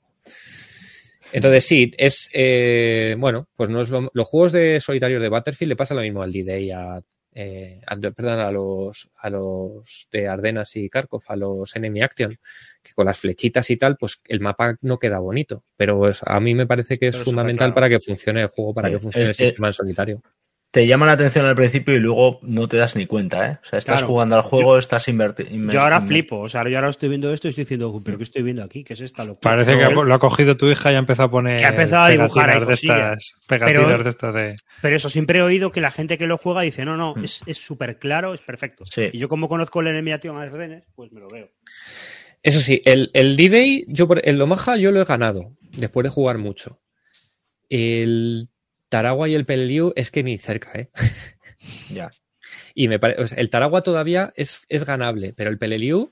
Entonces 1.34 1.66
sí, 1.66 1.92
es 1.98 2.30
eh, 2.32 3.18
bueno, 3.20 3.50
pues 3.58 3.70
no 3.70 3.82
es 3.82 3.90
los 3.90 4.28
juegos 4.30 4.54
de 4.54 4.80
solitarios 4.80 5.22
de 5.22 5.28
Battlefield 5.28 5.70
le 5.70 5.76
pasa 5.76 5.96
lo 5.96 6.02
mismo 6.02 6.24
al 6.24 6.32
D-Day, 6.32 6.72
a, 6.72 7.02
eh, 7.34 7.82
perdón, 8.16 8.40
a 8.40 8.52
los 8.52 9.10
a 9.18 9.30
los 9.30 10.08
de 10.12 10.28
Ardenas 10.28 10.76
y 10.76 10.90
Kharkov, 10.90 11.24
a 11.28 11.36
los 11.36 11.76
Enemy 11.76 12.02
Action, 12.02 12.40
que 12.82 12.94
con 12.94 13.06
las 13.06 13.20
flechitas 13.20 13.70
y 13.70 13.78
tal, 13.78 13.98
pues 13.98 14.22
el 14.28 14.40
mapa 14.40 14.78
no 14.82 15.00
queda 15.00 15.20
bonito, 15.20 15.64
pero 15.76 16.12
a 16.26 16.40
mí 16.40 16.56
me 16.56 16.68
parece 16.68 16.98
que 16.98 17.08
es 17.08 17.18
fundamental 17.18 17.74
para 17.74 17.90
que 17.90 18.00
funcione 18.00 18.42
el 18.42 18.48
juego, 18.48 18.74
para 18.74 18.90
que 18.90 19.00
funcione 19.00 19.28
el 19.28 19.36
sistema 19.36 19.68
en 19.68 19.74
solitario 19.74 20.22
te 20.74 20.88
llama 20.88 21.06
la 21.06 21.12
atención 21.12 21.46
al 21.46 21.56
principio 21.56 21.96
y 21.96 22.00
luego 22.00 22.40
no 22.42 22.68
te 22.68 22.78
das 22.78 22.96
ni 22.96 23.06
cuenta, 23.06 23.48
¿eh? 23.48 23.60
O 23.62 23.66
sea, 23.68 23.78
estás 23.78 24.02
jugando 24.02 24.36
al 24.36 24.42
juego, 24.42 24.80
estás 24.80 25.08
invirtiendo. 25.08 25.72
Yo 25.72 25.80
ahora 25.80 26.02
flipo, 26.02 26.40
o 26.40 26.50
sea, 26.50 26.68
yo 26.68 26.76
ahora 26.76 26.90
estoy 26.90 27.10
viendo 27.10 27.32
esto 27.32 27.48
y 27.48 27.50
estoy 27.50 27.66
diciendo, 27.66 28.02
pero 28.04 28.18
¿qué 28.18 28.24
estoy 28.24 28.42
viendo 28.42 28.64
aquí? 28.64 28.84
¿Qué 28.84 28.96
es 28.96 29.02
esta 29.02 29.24
locura? 29.24 29.52
Parece 29.52 29.78
que 29.78 29.94
lo 29.94 30.12
ha 30.12 30.18
cogido 30.18 30.58
tu 30.58 30.66
hija 30.66 30.92
y 30.92 30.96
ha 30.96 30.98
empezado 30.98 31.28
a 31.28 31.32
poner. 31.32 31.60
Que 31.60 31.66
ha 31.66 31.70
empezado 31.70 32.06
a 32.06 32.10
dibujar 32.10 32.66
de 32.66 32.74
estas, 32.74 33.34
pero, 33.48 33.88
de 33.88 34.10
estas 34.10 34.34
de... 34.34 34.56
pero 34.82 34.96
eso, 34.96 35.12
siempre 35.12 35.38
he 35.38 35.42
oído 35.44 35.72
que 35.72 35.80
la 35.80 35.92
gente 35.92 36.18
que 36.18 36.26
lo 36.26 36.40
juega 36.40 36.62
dice, 36.62 36.86
no, 36.86 36.98
no, 36.98 37.14
mm. 37.14 37.24
es 37.24 37.58
súper 37.60 38.00
claro, 38.00 38.34
es 38.34 38.42
perfecto. 38.42 38.84
Y 38.98 39.20
yo, 39.20 39.30
como 39.30 39.48
conozco 39.48 39.82
el 39.82 39.88
enemiación 39.90 40.38
a 40.38 40.46
redes, 40.50 40.86
pues 40.96 41.12
me 41.12 41.20
lo 41.20 41.28
veo. 41.28 41.52
Eso 42.42 42.62
sí, 42.62 42.82
el, 42.84 43.12
el 43.14 43.38
D-Day, 43.38 43.86
yo 43.90 44.08
el 44.24 44.42
Omaha 44.42 44.78
yo 44.78 44.92
lo 44.92 45.00
he 45.00 45.06
ganado, 45.06 45.52
después 45.62 46.04
de 46.04 46.10
jugar 46.10 46.40
mucho. 46.40 46.82
El 47.70 48.50
Taragua 48.94 49.28
y 49.28 49.34
el 49.34 49.46
Peleliu 49.46 49.92
es 49.96 50.12
que 50.12 50.22
ni 50.22 50.38
cerca, 50.38 50.72
¿eh? 50.76 50.90
Ya. 51.90 52.12
Y 52.76 52.88
me 52.88 52.98
parece, 52.98 53.40
el 53.40 53.50
Taragua 53.52 53.82
todavía 53.82 54.34
es, 54.36 54.62
es 54.68 54.84
ganable, 54.84 55.34
pero 55.34 55.52
el 55.52 55.60
Peleliu, 55.60 56.12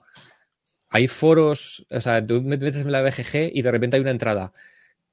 hay 0.89 1.07
foros, 1.07 1.85
o 1.89 2.01
sea, 2.01 2.25
tú 2.25 2.41
metes 2.41 2.75
en 2.75 2.91
la 2.91 3.01
BGG 3.01 3.51
y 3.53 3.61
de 3.63 3.71
repente 3.71 3.97
hay 3.97 4.01
una 4.01 4.11
entrada. 4.11 4.53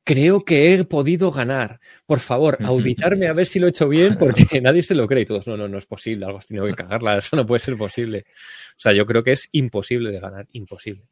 Creo 0.05 0.45
que 0.45 0.75
he 0.75 0.85
podido 0.85 1.31
ganar. 1.31 1.81
Por 2.07 2.21
favor, 2.21 2.59
auditarme 2.63 3.29
a 3.29 3.33
ver 3.33 3.47
si 3.47 3.59
lo 3.59 3.67
he 3.67 3.71
hecho 3.71 3.89
bien, 3.89 4.17
porque 4.19 4.47
nadie 4.63 4.83
se 4.83 4.95
lo 4.95 5.07
cree. 5.07 5.23
Y 5.23 5.27
todos, 5.27 5.47
no, 5.47 5.57
no, 5.57 5.69
no 5.69 5.79
es 5.79 5.87
posible, 5.87 6.27
algo 6.27 6.39
has 6.39 6.47
tenido 6.47 6.67
que 6.67 6.75
cagarla, 6.75 7.19
eso 7.19 7.35
no 7.37 7.47
puede 7.47 7.61
ser 7.61 7.77
posible. 7.77 8.25
O 8.71 8.81
sea, 8.81 8.93
yo 8.93 9.07
creo 9.07 9.23
que 9.23 9.33
es 9.33 9.49
imposible 9.53 10.11
de 10.11 10.21
ganar, 10.21 10.47
imposible 10.53 11.05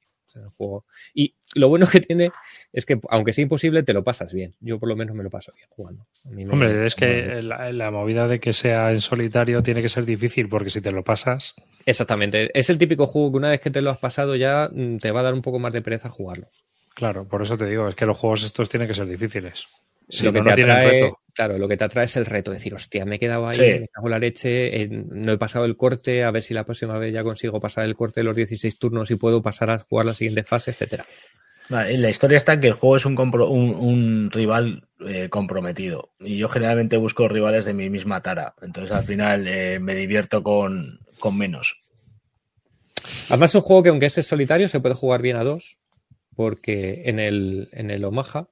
el 0.44 0.50
juego. 0.50 0.84
Y 1.14 1.34
lo 1.54 1.68
bueno 1.68 1.86
que 1.86 2.00
tiene 2.00 2.30
es 2.72 2.86
que, 2.86 3.00
aunque 3.08 3.32
sea 3.32 3.42
imposible, 3.42 3.82
te 3.82 3.92
lo 3.92 4.04
pasas 4.04 4.32
bien. 4.32 4.54
Yo 4.60 4.78
por 4.78 4.88
lo 4.88 4.96
menos 4.96 5.14
me 5.14 5.22
lo 5.22 5.30
paso 5.30 5.52
bien 5.54 5.68
jugando. 5.70 6.06
Hombre, 6.52 6.86
es 6.86 6.94
que 6.94 7.42
la, 7.42 7.90
movida 7.90 8.28
de 8.28 8.40
que 8.40 8.52
sea 8.52 8.90
en 8.90 9.00
solitario 9.00 9.62
tiene 9.62 9.82
que 9.82 9.88
ser 9.88 10.04
difícil, 10.04 10.48
porque 10.48 10.70
si 10.70 10.80
te 10.80 10.92
lo 10.92 11.02
pasas. 11.04 11.54
Exactamente. 11.84 12.50
Es 12.58 12.70
el 12.70 12.78
típico 12.78 13.06
juego 13.06 13.32
que 13.32 13.38
una 13.38 13.50
vez 13.50 13.60
que 13.60 13.70
te 13.70 13.82
lo 13.82 13.90
has 13.90 13.98
pasado 13.98 14.36
ya 14.36 14.68
mm, 14.72 14.98
te 14.98 15.10
va 15.10 15.20
a 15.20 15.24
dar 15.24 15.34
un 15.34 15.42
poco 15.42 15.58
más 15.58 15.72
de 15.72 15.82
pereza 15.82 16.08
jugarlo. 16.08 16.48
Claro, 16.94 17.28
por 17.28 17.42
eso 17.42 17.58
te 17.58 17.66
digo, 17.66 17.88
es 17.88 17.94
que 17.94 18.06
los 18.06 18.16
juegos 18.16 18.42
estos 18.42 18.68
tienen 18.70 18.88
que 18.88 18.94
ser 18.94 19.06
difíciles. 19.06 19.66
Lo 20.22 20.32
que 20.32 20.42
te 20.42 20.50
atrae, 20.50 21.12
claro, 21.34 21.58
lo 21.58 21.68
que 21.68 21.76
te 21.76 21.84
atrae 21.84 22.04
es 22.06 22.16
el 22.16 22.26
reto, 22.26 22.50
decir, 22.50 22.74
hostia, 22.74 23.04
me 23.04 23.16
he 23.16 23.18
quedado 23.18 23.46
ahí, 23.46 23.58
me 23.58 23.88
cago 23.88 24.08
la 24.08 24.18
leche, 24.18 24.88
no 24.88 25.32
he 25.32 25.38
pasado 25.38 25.64
el 25.64 25.76
corte, 25.76 26.24
a 26.24 26.30
ver 26.30 26.42
si 26.42 26.54
la 26.54 26.64
próxima 26.64 26.98
vez 26.98 27.12
ya 27.12 27.24
consigo 27.24 27.60
pasar 27.60 27.84
el 27.84 27.94
corte 27.94 28.20
de 28.20 28.24
los 28.24 28.36
16 28.36 28.78
turnos 28.78 29.10
y 29.10 29.16
puedo 29.16 29.42
pasar 29.42 29.70
a 29.70 29.78
jugar 29.80 30.06
la 30.06 30.14
siguiente 30.14 30.44
fase, 30.44 30.70
etcétera. 30.70 31.04
la 31.68 32.08
historia 32.08 32.38
está 32.38 32.54
en 32.54 32.60
que 32.60 32.68
el 32.68 32.72
juego 32.72 32.96
es 32.96 33.04
un, 33.04 33.18
un, 33.18 34.30
rival 34.30 34.88
eh, 35.06 35.28
comprometido 35.28 36.10
y 36.20 36.38
yo 36.38 36.48
generalmente 36.48 36.96
busco 36.96 37.28
rivales 37.28 37.64
de 37.64 37.74
mi 37.74 37.90
misma 37.90 38.22
tara, 38.22 38.54
entonces 38.62 38.92
al 38.92 39.04
final 39.04 39.46
eh, 39.48 39.78
me 39.80 39.94
divierto 39.94 40.42
con, 40.42 41.00
con 41.18 41.36
menos. 41.36 41.82
Además 43.28 43.50
es 43.50 43.56
un 43.56 43.62
juego 43.62 43.82
que 43.82 43.88
aunque 43.90 44.06
es 44.06 44.14
solitario 44.14 44.68
se 44.68 44.80
puede 44.80 44.94
jugar 44.94 45.22
bien 45.22 45.36
a 45.36 45.44
dos, 45.44 45.78
porque 46.34 47.02
en 47.06 47.18
el, 47.18 47.68
en 47.72 47.90
el 47.90 48.04
Omaha 48.04 48.48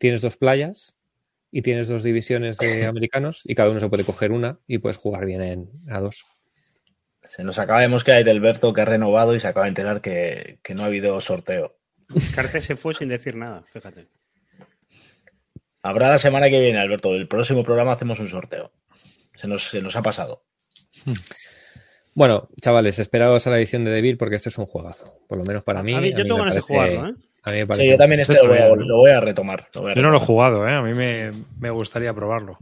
tienes 0.00 0.22
dos 0.22 0.36
playas 0.36 0.96
y 1.52 1.62
tienes 1.62 1.88
dos 1.88 2.02
divisiones 2.02 2.56
de 2.58 2.84
americanos 2.86 3.42
y 3.44 3.54
cada 3.54 3.70
uno 3.70 3.78
se 3.78 3.88
puede 3.88 4.04
coger 4.04 4.32
una 4.32 4.58
y 4.66 4.78
puedes 4.78 4.96
jugar 4.96 5.26
bien 5.26 5.42
en 5.42 5.70
a 5.88 6.00
dos. 6.00 6.24
Se 7.22 7.44
nos 7.44 7.58
acaba 7.58 7.82
de 7.82 7.88
mosquear 7.88 8.26
Alberto 8.28 8.72
que 8.72 8.80
ha 8.80 8.86
renovado 8.86 9.34
y 9.34 9.40
se 9.40 9.46
acaba 9.46 9.66
de 9.66 9.70
enterar 9.70 10.00
que, 10.00 10.58
no 10.74 10.82
ha 10.82 10.86
habido 10.86 11.20
sorteo. 11.20 11.76
Carte 12.34 12.62
se 12.62 12.76
fue 12.76 12.94
sin 12.94 13.08
decir 13.08 13.36
nada, 13.36 13.64
fíjate. 13.70 14.08
Habrá 15.82 16.08
la 16.08 16.18
semana 16.18 16.48
que 16.48 16.60
viene, 16.60 16.78
Alberto. 16.78 17.14
El 17.14 17.28
próximo 17.28 17.62
programa 17.62 17.92
hacemos 17.92 18.18
un 18.20 18.28
sorteo. 18.28 18.72
Se 19.34 19.46
nos, 19.46 19.68
se 19.68 19.80
nos 19.80 19.96
ha 19.96 20.02
pasado. 20.02 20.44
Hmm. 21.04 21.12
Bueno, 22.14 22.48
chavales, 22.60 22.98
esperaos 22.98 23.46
a 23.46 23.50
la 23.50 23.58
edición 23.58 23.84
de 23.84 23.92
Devil 23.92 24.16
porque 24.16 24.36
esto 24.36 24.48
es 24.48 24.58
un 24.58 24.66
juegazo. 24.66 25.20
Por 25.28 25.38
lo 25.38 25.44
menos 25.44 25.62
para 25.62 25.82
mí. 25.82 25.94
A 25.94 26.00
mí 26.00 26.10
yo 26.10 26.22
tengo 26.22 26.38
ganas 26.38 26.54
de 26.54 26.60
jugarlo, 26.62 27.08
¿eh? 27.10 27.14
Sí, 27.44 27.86
yo 27.88 27.96
también 27.96 28.20
este 28.20 28.34
lo 28.34 28.48
voy, 28.98 29.10
a, 29.10 29.20
retomar. 29.20 29.68
yo 29.72 30.02
no 30.02 30.10
lo 30.10 30.16
he 30.18 30.20
jugado, 30.20 30.68
¿eh? 30.68 30.74
A 30.74 30.82
mí 30.82 30.94
me, 30.94 31.70
gustaría 31.70 32.12
probarlo. 32.12 32.58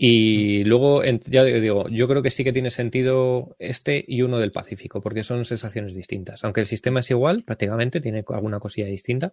Y 0.00 0.64
luego, 0.64 1.02
ya 1.02 1.42
digo, 1.42 1.88
yo 1.88 2.06
creo 2.06 2.22
que 2.22 2.30
sí 2.30 2.44
que 2.44 2.52
tiene 2.52 2.70
sentido 2.70 3.56
este 3.58 4.04
y 4.06 4.22
uno 4.22 4.38
del 4.38 4.52
Pacífico, 4.52 5.00
porque 5.00 5.24
son 5.24 5.44
sensaciones 5.44 5.94
distintas. 5.94 6.44
Aunque 6.44 6.60
el 6.60 6.66
sistema 6.66 7.00
es 7.00 7.10
igual, 7.10 7.42
prácticamente 7.44 8.00
tiene 8.00 8.24
alguna 8.28 8.60
cosilla 8.60 8.86
distinta, 8.86 9.32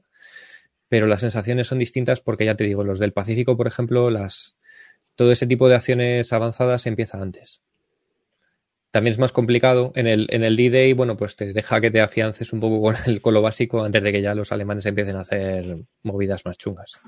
pero 0.88 1.06
las 1.06 1.22
sensaciones 1.22 1.68
son 1.68 1.80
distintas 1.80 2.22
porque 2.22 2.46
ya 2.46 2.56
te 2.56 2.64
digo, 2.64 2.84
los 2.84 3.00
del 3.00 3.14
Pacífico, 3.14 3.58
por 3.58 3.68
ejemplo, 3.68 4.10
las 4.10 4.58
todo 5.16 5.32
ese 5.32 5.48
tipo 5.48 5.70
de 5.70 5.76
acciones 5.76 6.34
avanzadas 6.34 6.88
empieza 6.88 7.22
antes 7.22 7.65
también 8.96 9.12
es 9.12 9.20
más 9.20 9.34
complicado. 9.34 9.92
En 9.94 10.08
el, 10.08 10.26
en 10.30 10.46
el 10.46 10.56
D-Day, 10.56 10.94
bueno, 10.94 11.18
pues 11.18 11.36
te 11.36 11.52
deja 11.52 11.82
que 11.82 11.92
te 11.92 12.00
afiances 12.00 12.54
un 12.54 12.62
poco 12.62 12.82
con, 12.82 12.96
el, 13.06 13.20
con 13.20 13.34
lo 13.34 13.42
básico 13.42 13.84
antes 13.84 14.02
de 14.02 14.10
que 14.14 14.22
ya 14.22 14.34
los 14.34 14.54
alemanes 14.54 14.86
empiecen 14.86 15.18
a 15.18 15.20
hacer 15.20 15.80
movidas 16.04 16.46
más 16.46 16.58
chungas. 16.58 17.02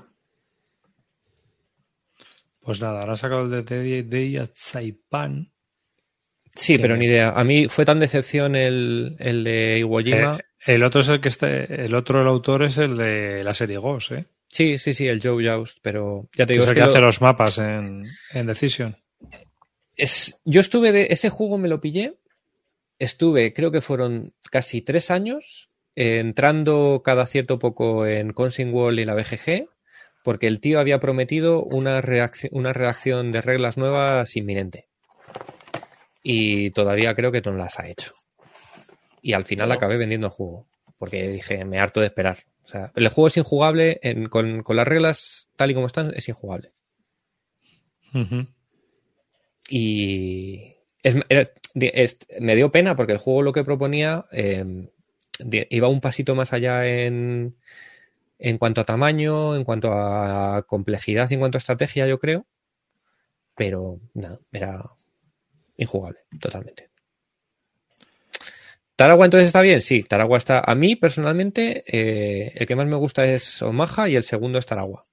Pues 2.60 2.82
nada, 2.82 3.00
ahora 3.00 3.14
ha 3.14 3.16
sacado 3.16 3.44
el 3.44 3.64
de 3.64 4.02
D-Day 4.02 4.36
a 4.36 4.50
Saipan. 4.52 5.50
Sí, 6.54 6.76
pero 6.76 6.94
ni 6.98 7.06
idea. 7.06 7.30
A 7.30 7.42
mí 7.42 7.68
fue 7.68 7.86
tan 7.86 8.00
decepción 8.00 8.54
el, 8.54 9.16
el 9.18 9.42
de 9.44 9.78
Iwo 9.78 10.00
Jima. 10.00 10.36
Eh, 10.66 10.74
el 10.74 10.84
otro 10.84 11.00
es 11.00 11.08
el 11.08 11.22
que 11.22 11.30
este, 11.30 11.86
el 11.86 11.94
otro 11.94 12.20
el 12.20 12.26
autor 12.26 12.64
es 12.64 12.76
el 12.76 12.98
de 12.98 13.42
la 13.42 13.54
serie 13.54 13.78
Ghost, 13.78 14.12
¿eh? 14.12 14.26
Sí, 14.46 14.76
sí, 14.76 14.92
sí, 14.92 15.08
el 15.08 15.22
Joe 15.22 15.42
Joust, 15.42 15.78
pero 15.80 16.28
ya 16.34 16.44
te 16.44 16.52
digo. 16.52 16.64
Es 16.64 16.70
el 16.70 16.76
que, 16.76 16.82
hace 16.82 17.00
los 17.00 17.22
mapas 17.22 17.56
en, 17.56 18.04
en 18.34 18.46
Decision 18.46 18.94
yo 20.44 20.60
estuve 20.60 20.92
de 20.92 21.08
ese 21.10 21.30
juego 21.30 21.58
me 21.58 21.68
lo 21.68 21.80
pillé. 21.80 22.18
Estuve, 22.98 23.52
creo 23.52 23.70
que 23.70 23.80
fueron 23.80 24.34
casi 24.50 24.82
tres 24.82 25.10
años 25.10 25.70
eh, 25.96 26.18
entrando 26.18 27.02
cada 27.04 27.26
cierto 27.26 27.58
poco 27.58 28.06
en 28.06 28.32
Consing 28.32 28.72
Wall 28.72 28.98
y 29.00 29.04
la 29.04 29.14
BGG, 29.14 29.68
porque 30.22 30.46
el 30.46 30.60
tío 30.60 30.80
había 30.80 31.00
prometido 31.00 31.64
una, 31.64 32.02
una 32.50 32.72
redacción 32.72 33.32
de 33.32 33.42
reglas 33.42 33.76
nuevas 33.76 34.36
inminente. 34.36 34.88
Y 36.22 36.70
todavía 36.70 37.14
creo 37.14 37.32
que 37.32 37.40
no 37.40 37.52
las 37.52 37.78
ha 37.78 37.88
hecho. 37.88 38.14
Y 39.22 39.32
al 39.32 39.44
final 39.44 39.72
acabé 39.72 39.96
vendiendo 39.96 40.28
el 40.28 40.32
juego, 40.32 40.68
porque 40.98 41.28
dije, 41.28 41.64
me 41.64 41.78
harto 41.80 42.00
de 42.00 42.06
esperar. 42.06 42.44
O 42.64 42.68
sea, 42.68 42.92
el 42.94 43.08
juego 43.08 43.28
es 43.28 43.36
injugable, 43.36 44.00
con, 44.30 44.62
las 44.68 44.86
reglas 44.86 45.48
tal 45.56 45.70
y 45.70 45.74
como 45.74 45.86
están, 45.86 46.12
es 46.14 46.28
injugable. 46.28 46.72
Y 49.68 50.76
me 52.40 52.56
dio 52.56 52.70
pena 52.70 52.96
porque 52.96 53.12
el 53.12 53.18
juego 53.18 53.42
lo 53.42 53.52
que 53.52 53.64
proponía 53.64 54.24
em, 54.32 54.88
iba 55.70 55.88
un 55.88 56.00
pasito 56.00 56.34
más 56.34 56.52
allá 56.52 56.86
en, 56.86 57.56
en 58.38 58.58
cuanto 58.58 58.80
a 58.80 58.84
tamaño, 58.84 59.56
en 59.56 59.64
cuanto 59.64 59.92
a 59.92 60.64
complejidad, 60.66 61.30
en 61.32 61.40
cuanto 61.40 61.56
a 61.56 61.60
estrategia, 61.60 62.06
yo 62.06 62.18
creo. 62.18 62.46
Pero 63.56 64.00
nada, 64.14 64.38
era 64.52 64.84
injugable, 65.76 66.20
totalmente. 66.40 66.90
¿Taragua 68.98 69.26
entonces 69.26 69.46
está 69.46 69.60
bien? 69.60 69.80
Sí, 69.80 70.02
Taragua 70.02 70.38
está. 70.38 70.60
A 70.60 70.74
mí, 70.74 70.96
personalmente, 70.96 71.84
eh, 71.86 72.52
el 72.54 72.66
que 72.66 72.74
más 72.74 72.86
me 72.86 72.96
gusta 72.96 73.24
es 73.26 73.62
Omaha 73.62 74.08
y 74.08 74.16
el 74.16 74.24
segundo 74.24 74.58
es 74.58 74.66
Taragua. 74.66 75.06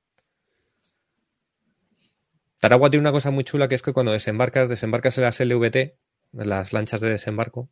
Taragua 2.60 2.90
tiene 2.90 3.02
una 3.02 3.12
cosa 3.12 3.32
muy 3.32 3.44
chula 3.44 3.68
que 3.68 3.76
es 3.76 3.82
que 3.82 3.94
cuando 3.94 4.12
desembarcas, 4.12 4.70
desembarcas 4.70 5.18
en 5.18 5.24
las 5.26 5.40
LVT, 5.40 5.96
las 6.34 6.74
lanchas 6.74 7.02
de 7.02 7.10
desembarco, 7.10 7.70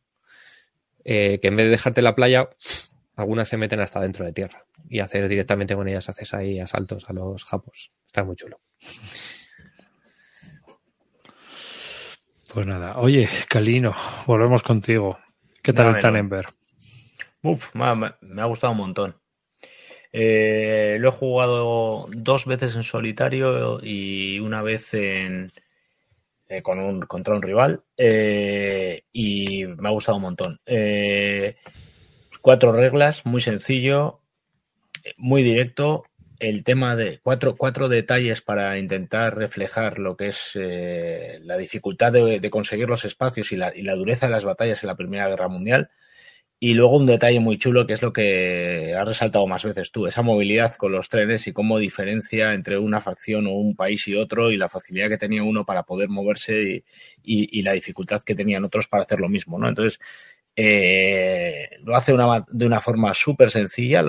eh, 1.03 1.39
que 1.41 1.47
en 1.47 1.55
vez 1.55 1.65
de 1.65 1.71
dejarte 1.71 2.01
la 2.01 2.15
playa, 2.15 2.49
algunas 3.15 3.49
se 3.49 3.57
meten 3.57 3.79
hasta 3.79 3.99
dentro 3.99 4.25
de 4.25 4.33
tierra. 4.33 4.65
Y 4.89 4.99
hacer 4.99 5.27
directamente 5.29 5.75
con 5.75 5.87
ellas, 5.87 6.09
haces 6.09 6.33
ahí 6.33 6.59
asaltos 6.59 7.09
a 7.09 7.13
los 7.13 7.43
japos. 7.45 7.89
Está 8.05 8.23
muy 8.23 8.35
chulo. 8.35 8.59
Pues 12.53 12.67
nada, 12.67 12.97
oye, 12.99 13.27
Calino, 13.49 13.95
volvemos 14.27 14.61
contigo. 14.61 15.17
¿Qué 15.63 15.73
tal 15.73 15.95
el 15.95 15.99
Tannenberg? 15.99 16.53
Uf, 17.41 17.73
me 17.73 17.85
ha, 17.85 18.45
gustado 18.45 18.71
un 18.71 18.77
montón. 18.77 19.15
Eh, 20.15 20.97
lo 20.99 21.09
he 21.09 21.11
jugado 21.11 22.05
dos 22.11 22.45
veces 22.45 22.75
en 22.75 22.83
solitario 22.83 23.79
y 23.81 24.39
una 24.39 24.61
vez 24.61 24.93
en, 24.93 25.51
eh, 26.47 26.61
con 26.61 26.77
un, 26.79 27.01
contra 27.01 27.33
un 27.33 27.41
rival 27.41 27.81
eh, 27.97 29.05
y 29.11 29.65
me 29.65 29.89
ha 29.89 29.91
gustado 29.91 30.17
un 30.17 30.21
montón. 30.21 30.61
cuatro 32.41 32.73
reglas, 32.73 33.25
muy 33.25 33.41
sencillo, 33.41 34.19
muy 35.17 35.41
directo. 35.41 36.03
El 36.37 36.63
tema 36.63 36.95
de 36.95 37.19
cuatro, 37.23 37.55
cuatro 37.55 37.87
detalles 37.87 38.41
para 38.41 38.77
intentar 38.77 39.35
reflejar 39.35 39.97
lo 39.97 40.15
que 40.15 40.27
es 40.27 40.51
la 40.55 41.57
dificultad 41.57 42.11
de, 42.11 42.39
de, 42.39 42.49
conseguir 42.51 42.87
los 42.87 43.05
espacios 43.05 43.51
y 43.51 43.55
la, 43.55 43.75
y 43.75 43.81
la 43.81 43.95
dureza 43.95 44.27
de 44.27 44.33
las 44.33 44.45
batallas 44.45 44.83
en 44.83 44.87
la 44.87 44.95
Primera 44.95 45.27
Guerra 45.29 45.47
Mundial 45.47 45.89
y 46.63 46.75
luego 46.75 46.95
un 46.95 47.05
detalle 47.05 47.41
muy 47.41 47.57
chulo 47.57 47.85
que 47.85 47.91
es 47.91 48.01
lo 48.01 48.13
que 48.13 48.95
has 48.97 49.05
resaltado 49.05 49.45
más 49.47 49.65
veces 49.65 49.91
tú, 49.91 50.07
esa 50.07 50.21
movilidad 50.21 50.75
con 50.75 50.93
los 50.93 51.09
trenes 51.09 51.45
y 51.45 51.51
cómo 51.51 51.77
diferencia 51.77 52.53
entre 52.53 52.77
una 52.77 53.01
facción 53.01 53.47
o 53.47 53.51
un 53.51 53.75
país 53.75 54.07
y 54.07 54.15
otro 54.15 54.49
y 54.49 54.55
la 54.55 54.69
facilidad 54.69 55.09
que 55.09 55.17
tenía 55.17 55.43
uno 55.43 55.65
para 55.65 55.83
poder 55.83 56.07
moverse 56.07 56.85
y, 57.21 57.61
la 57.63 57.73
dificultad 57.73 58.23
que 58.23 58.33
tenían 58.33 58.63
otros 58.63 58.87
para 58.87 59.03
hacer 59.03 59.19
lo 59.19 59.27
mismo, 59.27 59.59
¿no? 59.59 59.67
Entonces, 59.67 59.99
eh, 60.55 61.67
lo 61.83 61.97
hace 61.97 62.13
de 62.13 62.65
una 62.65 62.79
forma 62.79 63.13
súper 63.13 63.51
sencilla, 63.51 63.99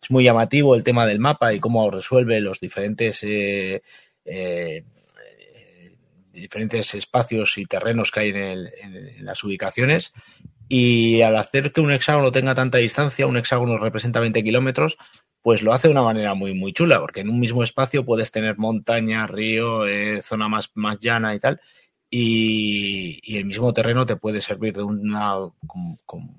es 0.00 0.08
muy 0.08 0.22
llamativo 0.22 0.76
el 0.76 0.84
tema 0.84 1.04
del 1.04 1.18
mapa 1.18 1.52
y 1.52 1.58
cómo 1.58 1.90
resuelve 1.90 2.40
los 2.40 2.60
diferentes... 2.60 3.24
Eh, 3.24 3.82
eh, 4.24 4.84
diferentes 6.32 6.94
espacios 6.94 7.58
y 7.58 7.66
terrenos 7.66 8.10
que 8.10 8.20
hay 8.20 8.30
en 8.30 9.24
las 9.26 9.44
ubicaciones 9.44 10.14
y 10.74 11.20
al 11.20 11.36
hacer 11.36 11.70
que 11.70 11.82
un 11.82 11.92
hexágono 11.92 12.32
tenga 12.32 12.54
tanta 12.54 12.78
distancia, 12.78 13.26
un 13.26 13.36
hexágono 13.36 13.76
representa 13.76 14.20
20 14.20 14.42
kilómetros, 14.42 14.96
pues 15.42 15.60
lo 15.62 15.74
hace 15.74 15.88
de 15.88 15.92
una 15.92 16.02
manera 16.02 16.32
muy, 16.32 16.54
muy 16.54 16.72
chula, 16.72 16.98
porque 16.98 17.20
en 17.20 17.28
un 17.28 17.38
mismo 17.40 17.62
espacio 17.62 18.06
puedes 18.06 18.30
tener 18.30 18.56
montaña, 18.56 19.26
río, 19.26 19.86
eh, 19.86 20.22
zona 20.22 20.48
más, 20.48 20.70
más 20.72 20.98
llana 20.98 21.34
y 21.34 21.40
tal, 21.40 21.60
y, 22.08 23.36
el 23.36 23.44
mismo 23.44 23.70
terreno 23.74 24.06
te 24.06 24.16
puede 24.16 24.40
servir 24.40 24.72
de 24.72 24.82
una 24.82 25.34
con, 25.66 25.98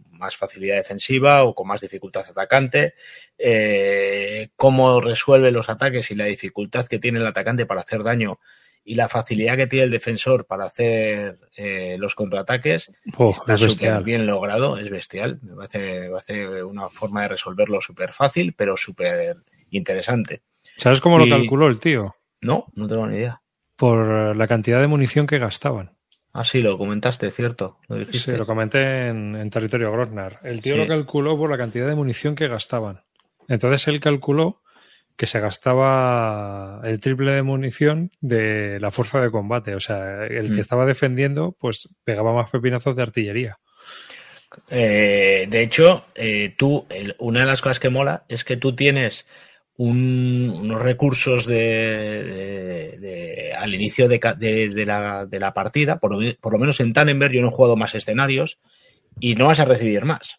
más 0.10 0.36
facilidad 0.36 0.78
defensiva 0.78 1.44
o 1.44 1.54
con 1.54 1.68
más 1.68 1.82
dificultad 1.82 2.26
atacante, 2.28 2.96
eh, 3.38 4.50
cómo 4.56 5.00
resuelve 5.00 5.52
los 5.52 5.70
ataques 5.70 6.10
y 6.10 6.16
la 6.16 6.26
dificultad 6.26 6.88
que 6.88 6.98
tiene 6.98 7.20
el 7.20 7.28
atacante 7.28 7.68
para 7.68 7.82
hacer 7.82 8.02
daño 8.02 8.40
y 8.86 8.96
la 8.96 9.08
facilidad 9.08 9.56
que 9.56 9.68
tiene 9.68 9.86
el 9.86 9.92
defensor 9.92 10.46
para 10.46 10.66
hacer 10.66 11.40
eh, 11.56 11.96
los 12.00 12.16
contraataques 12.16 12.92
está 13.06 13.58
súper 13.58 14.04
bien 14.04 14.26
logrado, 14.26 14.78
es 14.78 14.90
bestial. 14.90 15.40
Me 15.42 15.56
parece, 15.56 16.64
una 16.64 16.90
forma 16.90 17.24
de 17.24 17.30
resolverlo 17.30 17.80
súper 17.82 18.12
fácil, 18.12 18.54
pero 18.54 18.76
súper 18.76 19.38
interesante. 19.70 20.42
¿Sabes 20.76 21.02
cómo 21.02 21.18
lo 21.18 21.30
calculó 21.30 21.68
el 21.68 21.80
tío? 21.80 22.16
No, 22.42 22.66
no 22.74 22.88
tengo 22.88 23.08
ni 23.08 23.18
idea. 23.18 23.42
Por 23.78 24.36
la 24.36 24.48
cantidad 24.48 24.82
de 24.82 24.88
munición 24.88 25.28
que 25.28 25.40
gastaban. 25.40 25.98
Ah, 26.34 26.44
sí, 26.44 26.62
lo 26.62 26.78
comentaste, 26.78 27.30
cierto. 27.30 27.78
Lo 27.88 27.98
dijiste. 27.98 28.32
Sí, 28.32 28.38
lo 28.38 28.48
comenté 28.48 29.08
en, 29.08 29.50
territorio 29.52 29.92
Grosnar. 29.92 30.40
El 30.44 30.62
tío 30.62 30.76
lo 30.76 30.88
calculó 30.88 31.38
por 31.38 31.50
la 31.50 31.58
cantidad 31.58 31.88
de 31.88 31.96
munición 31.96 32.36
que 32.36 32.48
gastaban. 32.48 33.04
Entonces 33.48 33.88
él 33.88 34.00
calculó 34.00 34.63
que 35.16 35.28
se 35.28 35.40
gastaba 35.40 36.82
el 36.84 37.00
triple 37.00 37.32
de 37.32 37.44
munición 37.44 38.12
de 38.20 38.80
la 38.80 38.92
fuerza 38.92 39.22
de 39.22 39.32
combate. 39.32 39.76
O 39.76 39.80
sea, 39.80 40.26
el 40.26 40.48
que 40.50 40.56
mm. 40.56 40.60
estaba 40.60 40.86
defendiendo, 40.86 41.56
pues 41.60 41.90
pegaba 42.04 42.34
más 42.34 42.50
pepinazos 42.50 42.96
de 42.96 43.02
artillería. 43.02 43.60
Eh, 44.70 45.48
de 45.50 45.62
hecho, 45.62 46.06
eh, 46.16 46.54
tú, 46.58 46.88
una 47.20 47.42
de 47.42 47.46
las 47.46 47.62
cosas 47.62 47.80
que 47.80 47.90
mola 47.90 48.26
es 48.28 48.44
que 48.44 48.58
tú 48.58 48.76
tienes 48.76 49.28
unos 49.76 50.82
recursos 50.82 51.48
de, 51.48 52.94
al 53.58 53.74
inicio 53.74 54.08
de, 54.08 54.20
la, 54.86 55.26
de, 55.26 55.40
la, 55.40 55.54
partida, 55.54 56.00
por, 56.00 56.16
por, 56.38 56.54
lo 56.54 56.60
menos 56.60 56.80
en 56.80 56.94
Tannenberg 56.94 57.34
yo 57.34 57.42
no 57.42 57.48
he 57.48 57.52
jugado 57.52 57.76
más 57.76 57.96
escenarios 57.96 58.60
y 59.20 59.34
no 59.34 59.48
vas 59.48 59.60
a 59.60 59.66
recibir 59.66 60.06
más 60.06 60.38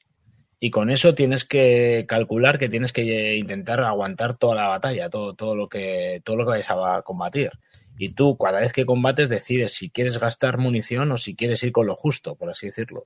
y 0.65 0.71
con 0.71 0.89
eso 0.89 1.15
tienes 1.15 1.45
que 1.45 2.07
calcular 2.09 2.59
que 2.59 2.71
tienes 2.71 2.91
que 2.91 3.37
intentar 3.37 3.83
aguantar 3.83 4.39
toda 4.39 4.55
la 4.55 4.69
batalla, 4.69 5.11
todo, 5.11 5.35
todo 5.35 5.55
lo 5.55 5.69
que 5.69 6.23
todo 6.25 6.37
lo 6.37 6.47
que 6.47 6.53
vais 6.53 6.71
a 6.71 7.03
combatir. 7.03 7.51
Y 7.99 8.15
tú, 8.15 8.39
cada 8.39 8.61
vez 8.61 8.73
que 8.73 8.87
combates, 8.87 9.29
decides 9.29 9.75
si 9.75 9.91
quieres 9.91 10.19
gastar 10.19 10.57
munición 10.57 11.13
o 11.13 11.19
si 11.19 11.37
quieres 11.37 11.63
ir 11.65 11.71
con 11.71 11.87
lo 11.87 11.95
justo, 11.95 12.35
por 12.37 12.49
así 12.49 12.65
decirlo. 12.65 13.03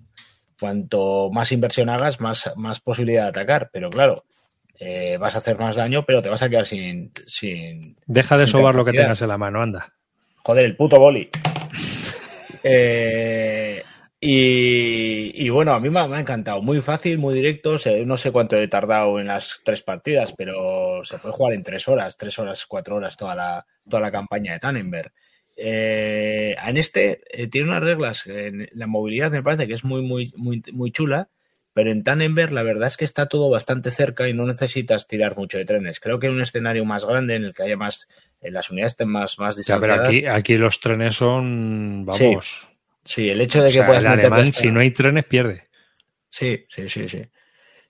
Cuanto 0.60 1.30
más 1.32 1.50
inversión 1.50 1.88
hagas, 1.88 2.20
más, 2.20 2.52
más 2.54 2.78
posibilidad 2.78 3.24
de 3.24 3.30
atacar. 3.30 3.70
Pero 3.72 3.90
claro, 3.90 4.22
eh, 4.78 5.16
vas 5.18 5.34
a 5.34 5.38
hacer 5.38 5.58
más 5.58 5.74
daño, 5.74 6.04
pero 6.06 6.22
te 6.22 6.28
vas 6.28 6.44
a 6.44 6.48
quedar 6.48 6.64
sin. 6.64 7.10
sin 7.26 7.96
Deja 8.06 8.36
de 8.36 8.46
sobar 8.46 8.76
lo 8.76 8.84
que 8.84 8.92
tengas 8.92 9.20
en 9.20 9.28
la 9.30 9.36
mano, 9.36 9.60
anda. 9.60 9.94
Joder, 10.44 10.64
el 10.64 10.76
puto 10.76 11.00
boli. 11.00 11.28
eh, 12.62 13.82
y, 14.20 15.48
bueno, 15.50 15.74
a 15.74 15.80
mí 15.80 15.90
me 15.90 16.00
ha, 16.00 16.20
encantado. 16.20 16.60
Muy 16.60 16.80
fácil, 16.80 17.18
muy 17.18 17.34
directo. 17.34 17.76
no 18.04 18.16
sé 18.16 18.32
cuánto 18.32 18.56
he 18.56 18.66
tardado 18.66 19.20
en 19.20 19.28
las 19.28 19.60
tres 19.64 19.82
partidas, 19.82 20.34
pero 20.36 21.04
se 21.04 21.18
puede 21.18 21.34
jugar 21.34 21.52
en 21.52 21.62
tres 21.62 21.86
horas, 21.86 22.16
tres 22.16 22.38
horas, 22.38 22.66
cuatro 22.66 22.96
horas 22.96 23.16
toda 23.16 23.36
la, 23.36 23.66
toda 23.88 24.02
la 24.02 24.10
campaña 24.10 24.54
de 24.54 24.58
Tannenberg. 24.58 25.12
Eh, 25.60 26.56
en 26.64 26.76
este 26.76 27.20
eh, 27.30 27.48
tiene 27.48 27.68
unas 27.68 27.82
reglas. 27.82 28.26
En 28.26 28.68
la 28.72 28.86
movilidad 28.86 29.30
me 29.30 29.42
parece 29.42 29.66
que 29.68 29.74
es 29.74 29.84
muy, 29.84 30.02
muy, 30.02 30.32
muy, 30.36 30.62
muy 30.72 30.90
chula, 30.90 31.28
pero 31.72 31.92
en 31.92 32.02
Tannenberg 32.02 32.52
la 32.52 32.64
verdad 32.64 32.88
es 32.88 32.96
que 32.96 33.04
está 33.04 33.26
todo 33.26 33.50
bastante 33.50 33.92
cerca 33.92 34.28
y 34.28 34.34
no 34.34 34.46
necesitas 34.46 35.06
tirar 35.06 35.36
mucho 35.36 35.58
de 35.58 35.64
trenes. 35.64 36.00
Creo 36.00 36.18
que 36.18 36.26
en 36.26 36.34
un 36.34 36.40
escenario 36.40 36.84
más 36.84 37.04
grande 37.04 37.36
en 37.36 37.44
el 37.44 37.54
que 37.54 37.62
haya 37.62 37.76
más, 37.76 38.08
en 38.40 38.54
las 38.54 38.70
unidades 38.70 38.92
estén 38.92 39.10
más, 39.10 39.38
más 39.38 39.56
distanciadas. 39.56 39.98
pero 39.98 40.08
aquí, 40.08 40.26
aquí 40.26 40.56
los 40.56 40.80
trenes 40.80 41.14
son, 41.14 42.04
vamos. 42.04 42.18
Sí, 42.18 42.68
el 43.16 43.40
hecho 43.40 43.62
de 43.62 43.72
que 43.72 43.82
puedas 43.82 44.04
el 44.04 44.52
si 44.52 44.70
no 44.70 44.80
hay 44.80 44.90
trenes, 44.90 45.24
pierde. 45.24 45.68
Sí, 46.28 46.66
sí, 46.68 46.88
sí, 46.88 47.08
sí. 47.08 47.22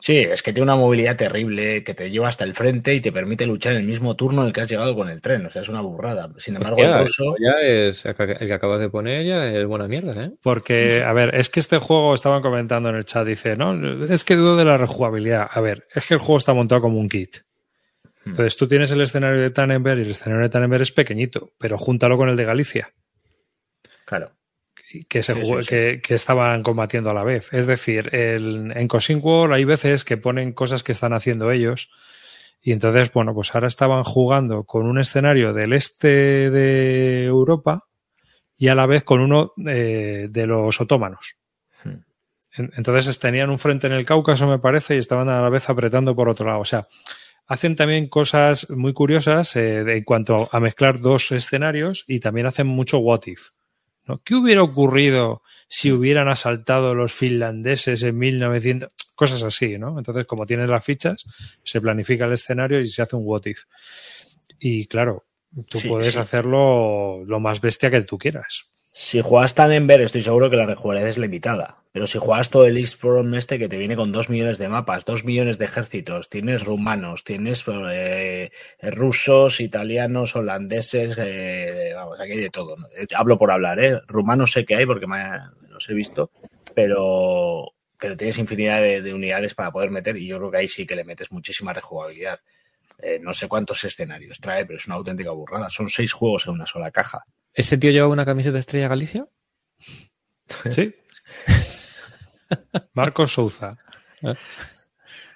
Sí, 0.01 0.17
es 0.19 0.45
que 0.45 0.53
tiene 0.53 0.63
una 0.63 0.77
movilidad 0.77 1.17
terrible 1.17 1.83
que 1.83 1.93
te 1.93 2.09
lleva 2.09 2.29
hasta 2.29 2.45
el 2.45 2.55
frente 2.55 2.95
y 2.95 3.01
te 3.01 3.11
permite 3.11 3.47
luchar 3.47 3.73
en 3.73 3.81
el 3.81 3.85
mismo 3.85 4.15
turno 4.15 4.43
en 4.43 4.49
el 4.49 4.53
que 4.53 4.61
has 4.61 4.71
llegado 4.71 4.95
con 4.95 5.09
el 5.09 5.21
tren. 5.21 5.45
O 5.45 5.51
sea, 5.51 5.63
es 5.63 5.69
una 5.69 5.81
burrada. 5.81 6.31
Sin 6.39 6.55
embargo, 6.55 6.79
el 6.79 7.01
ruso... 7.01 7.35
Ya 7.41 7.67
es, 7.67 8.07
el 8.07 8.15
que 8.15 8.53
acabas 8.53 8.79
de 8.79 8.91
poner 8.91 9.27
ya 9.27 9.51
es 9.51 9.67
buena 9.67 9.89
mierda, 9.89 10.23
¿eh? 10.23 10.31
Porque, 10.41 11.03
a 11.03 11.13
ver, 11.13 11.35
es 11.35 11.51
que 11.51 11.59
este 11.59 11.79
juego, 11.79 12.15
estaban 12.15 12.43
comentando 12.43 12.91
en 12.91 12.95
el 12.95 13.07
chat, 13.07 13.27
dice, 13.27 13.57
no, 13.57 14.05
es 14.05 14.23
que 14.23 14.37
dudo 14.37 14.57
de 14.57 14.65
la 14.65 14.77
rejugabilidad. 14.77 15.49
A 15.51 15.61
ver, 15.61 15.89
es 15.93 16.07
que 16.07 16.15
el 16.15 16.21
juego 16.21 16.39
está 16.39 16.55
montado 16.55 16.81
como 16.81 17.01
un 17.01 17.09
kit. 17.09 17.39
Hmm. 18.25 18.31
Entonces 18.31 18.57
tú 18.57 18.69
tienes 18.69 18.93
el 18.93 19.01
escenario 19.01 19.41
de 19.41 19.51
Tannenberg 19.51 19.99
y 19.99 20.03
el 20.03 20.11
escenario 20.13 20.45
de 20.45 20.49
Tannenberg 20.49 20.83
es 20.83 20.93
pequeñito, 20.93 21.51
pero 21.59 21.77
júntalo 21.77 22.17
con 22.17 22.29
el 22.29 22.37
de 22.37 22.45
Galicia. 22.45 22.93
Claro 24.05 24.38
que, 25.09 25.23
se 25.23 25.35
Que, 26.03 26.15
estaban 26.15 26.63
combatiendo 26.63 27.11
a 27.11 27.15
la 27.15 27.25
vez. 27.25 27.53
Es 27.53 27.67
decir, 27.67 28.15
el, 28.15 28.73
en 28.75 28.89
Cosing 28.89 29.21
War 29.23 29.53
hay 29.53 29.65
veces 29.65 30.05
que 30.05 30.17
ponen 30.17 30.53
cosas 30.53 30.83
que 30.83 30.93
están 30.93 31.13
haciendo 31.13 31.51
ellos. 31.51 31.91
Y 32.61 32.73
entonces, 32.73 33.13
bueno, 33.13 33.35
pues 33.35 33.55
ahora 33.55 33.69
estaban 33.69 34.03
jugando 34.05 34.65
con 34.65 34.87
un 34.87 34.99
escenario 34.99 35.53
del 35.53 35.73
este 35.73 36.51
de 36.51 37.25
Europa 37.25 37.85
y 38.57 38.69
a 38.69 38.75
la 38.75 38.87
vez 38.87 39.05
con 39.05 39.21
uno 39.21 39.53
eh, 39.67 40.27
de 40.31 40.47
los 40.47 40.81
otomanos. 40.81 41.37
Hmm. 41.85 42.01
Entonces 42.77 43.19
tenían 43.21 43.51
un 43.51 43.59
frente 43.59 43.87
en 43.87 43.93
el 43.93 44.05
Cáucaso, 44.05 44.49
me 44.49 44.59
parece, 44.59 44.97
y 44.97 44.99
estaban 44.99 45.29
a 45.29 45.41
la 45.41 45.49
vez 45.49 45.69
apretando 45.71 46.17
por 46.17 46.29
otro 46.29 46.47
lado. 46.47 46.61
O 46.61 46.65
sea, 46.65 46.89
hacen 47.47 47.77
también 47.77 48.09
cosas 48.09 48.69
muy 48.71 48.93
curiosas 48.93 49.55
eh, 49.55 49.81
en 49.81 50.05
cuanto 50.05 50.49
a 50.51 50.61
mezclar 50.61 50.99
dos 50.99 51.31
escenarios 51.31 52.05
y 52.09 52.19
también 52.19 52.47
hacen 52.47 52.67
mucho 52.67 52.99
what 52.99 53.21
if. 53.27 53.51
¿Qué 54.25 54.35
hubiera 54.35 54.63
ocurrido 54.63 55.43
si 55.69 55.93
hubieran 55.93 56.29
asaltado 56.29 56.95
los 56.95 57.13
finlandeses 57.13 58.03
en 58.03 58.19
1900? 58.19 58.91
Cosas 59.15 59.43
así, 59.43 59.79
¿no? 59.79 59.99
Entonces, 59.99 60.27
como 60.27 60.47
tienes 60.47 60.71
las 60.71 60.85
fichas, 60.85 61.25
se 61.63 61.81
planifica 61.81 62.25
el 62.25 62.33
escenario 62.33 62.81
y 62.81 62.89
se 62.89 63.03
hace 63.03 63.17
un 63.17 63.23
what 63.25 63.45
if. 63.47 63.65
Y 64.59 64.87
claro, 64.87 65.27
tú 65.69 65.79
puedes 65.87 66.17
hacerlo 66.17 67.25
lo 67.25 67.41
más 67.41 67.61
bestia 67.61 67.91
que 67.91 68.01
tú 68.03 68.17
quieras. 68.17 68.69
Si 68.91 69.21
juegas 69.21 69.55
Tannenberg, 69.55 70.03
estoy 70.03 70.23
seguro 70.23 70.51
que 70.51 70.57
la 70.57 70.67
rejugabilidad 70.67 71.11
es 71.11 71.19
limitada. 71.19 71.83
Pero 71.93 72.07
si 72.07 72.19
juegas 72.19 72.51
todo 72.51 72.67
el 72.67 72.77
East 72.77 73.01
Front 73.01 73.35
este 73.35 73.59
que 73.59 73.69
te 73.69 73.79
viene 73.79 73.97
con 73.97 74.13
dos 74.13 74.29
millones 74.29 74.59
de 74.59 74.69
mapas, 74.69 75.05
dos 75.05 75.25
millones 75.25 75.59
de 75.59 75.65
ejércitos, 75.65 76.29
tienes 76.29 76.65
rumanos, 76.65 77.25
tienes 77.25 77.65
eh, 77.69 78.51
rusos, 78.83 79.61
italianos, 79.61 80.37
holandeses, 80.37 81.17
eh, 81.19 81.93
vamos, 81.95 82.21
aquí 82.21 82.33
hay 82.33 82.41
de 82.41 82.51
todo. 82.51 82.77
Hablo 83.17 83.39
por 83.39 83.51
hablar, 83.51 83.81
¿eh? 83.83 84.01
Rumanos 84.07 84.53
sé 84.53 84.65
que 84.65 84.77
hay 84.77 84.87
porque 84.87 85.07
me, 85.07 85.25
los 85.71 85.89
he 85.89 85.95
visto, 85.95 86.31
pero, 86.75 87.73
pero 87.99 88.17
tienes 88.17 88.39
infinidad 88.39 88.81
de, 88.81 89.15
unidades 89.15 89.55
para 89.55 89.71
poder 89.71 89.91
meter 89.91 90.17
y 90.17 90.27
yo 90.27 90.39
creo 90.39 90.51
que 90.51 90.59
ahí 90.59 90.69
sí 90.69 90.87
que 90.87 90.97
le 90.97 91.05
metes 91.05 91.33
muchísima 91.33 91.73
rejugabilidad. 91.73 92.39
Eh, 93.01 93.19
no 93.21 93.33
sé 93.33 93.49
cuántos 93.49 93.83
escenarios 93.85 94.41
trae, 94.41 94.67
pero 94.67 94.77
es 94.77 94.87
una 94.87 94.97
auténtica 94.97 95.31
burrada. 95.31 95.71
Son 95.71 95.89
seis 95.89 96.13
juegos 96.13 96.47
en 96.47 96.55
una 96.55 96.67
sola 96.67 96.91
caja. 96.91 97.25
¿Ese 97.59 97.77
tío 97.77 97.91
lleva 97.91 98.07
una 98.07 98.25
camiseta 98.25 98.55
de 98.55 98.61
Estrella 98.61 98.89
Galicia? 98.89 99.27
Sí. 100.71 100.95
Marcos 102.95 103.35
Souza. 103.35 103.77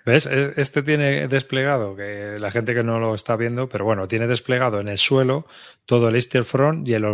¿Ves? 0.06 0.24
Este 0.24 0.82
tiene 0.82 1.28
desplegado, 1.28 1.94
que 1.94 2.38
la 2.38 2.50
gente 2.50 2.72
que 2.74 2.82
no 2.82 2.98
lo 2.98 3.14
está 3.14 3.36
viendo, 3.36 3.68
pero 3.68 3.84
bueno, 3.84 4.08
tiene 4.08 4.26
desplegado 4.26 4.80
en 4.80 4.88
el 4.88 4.96
suelo 4.96 5.46
todo 5.84 6.08
el 6.08 6.14
Easter 6.14 6.44
Front 6.44 6.88
y 6.88 6.94
el, 6.94 7.04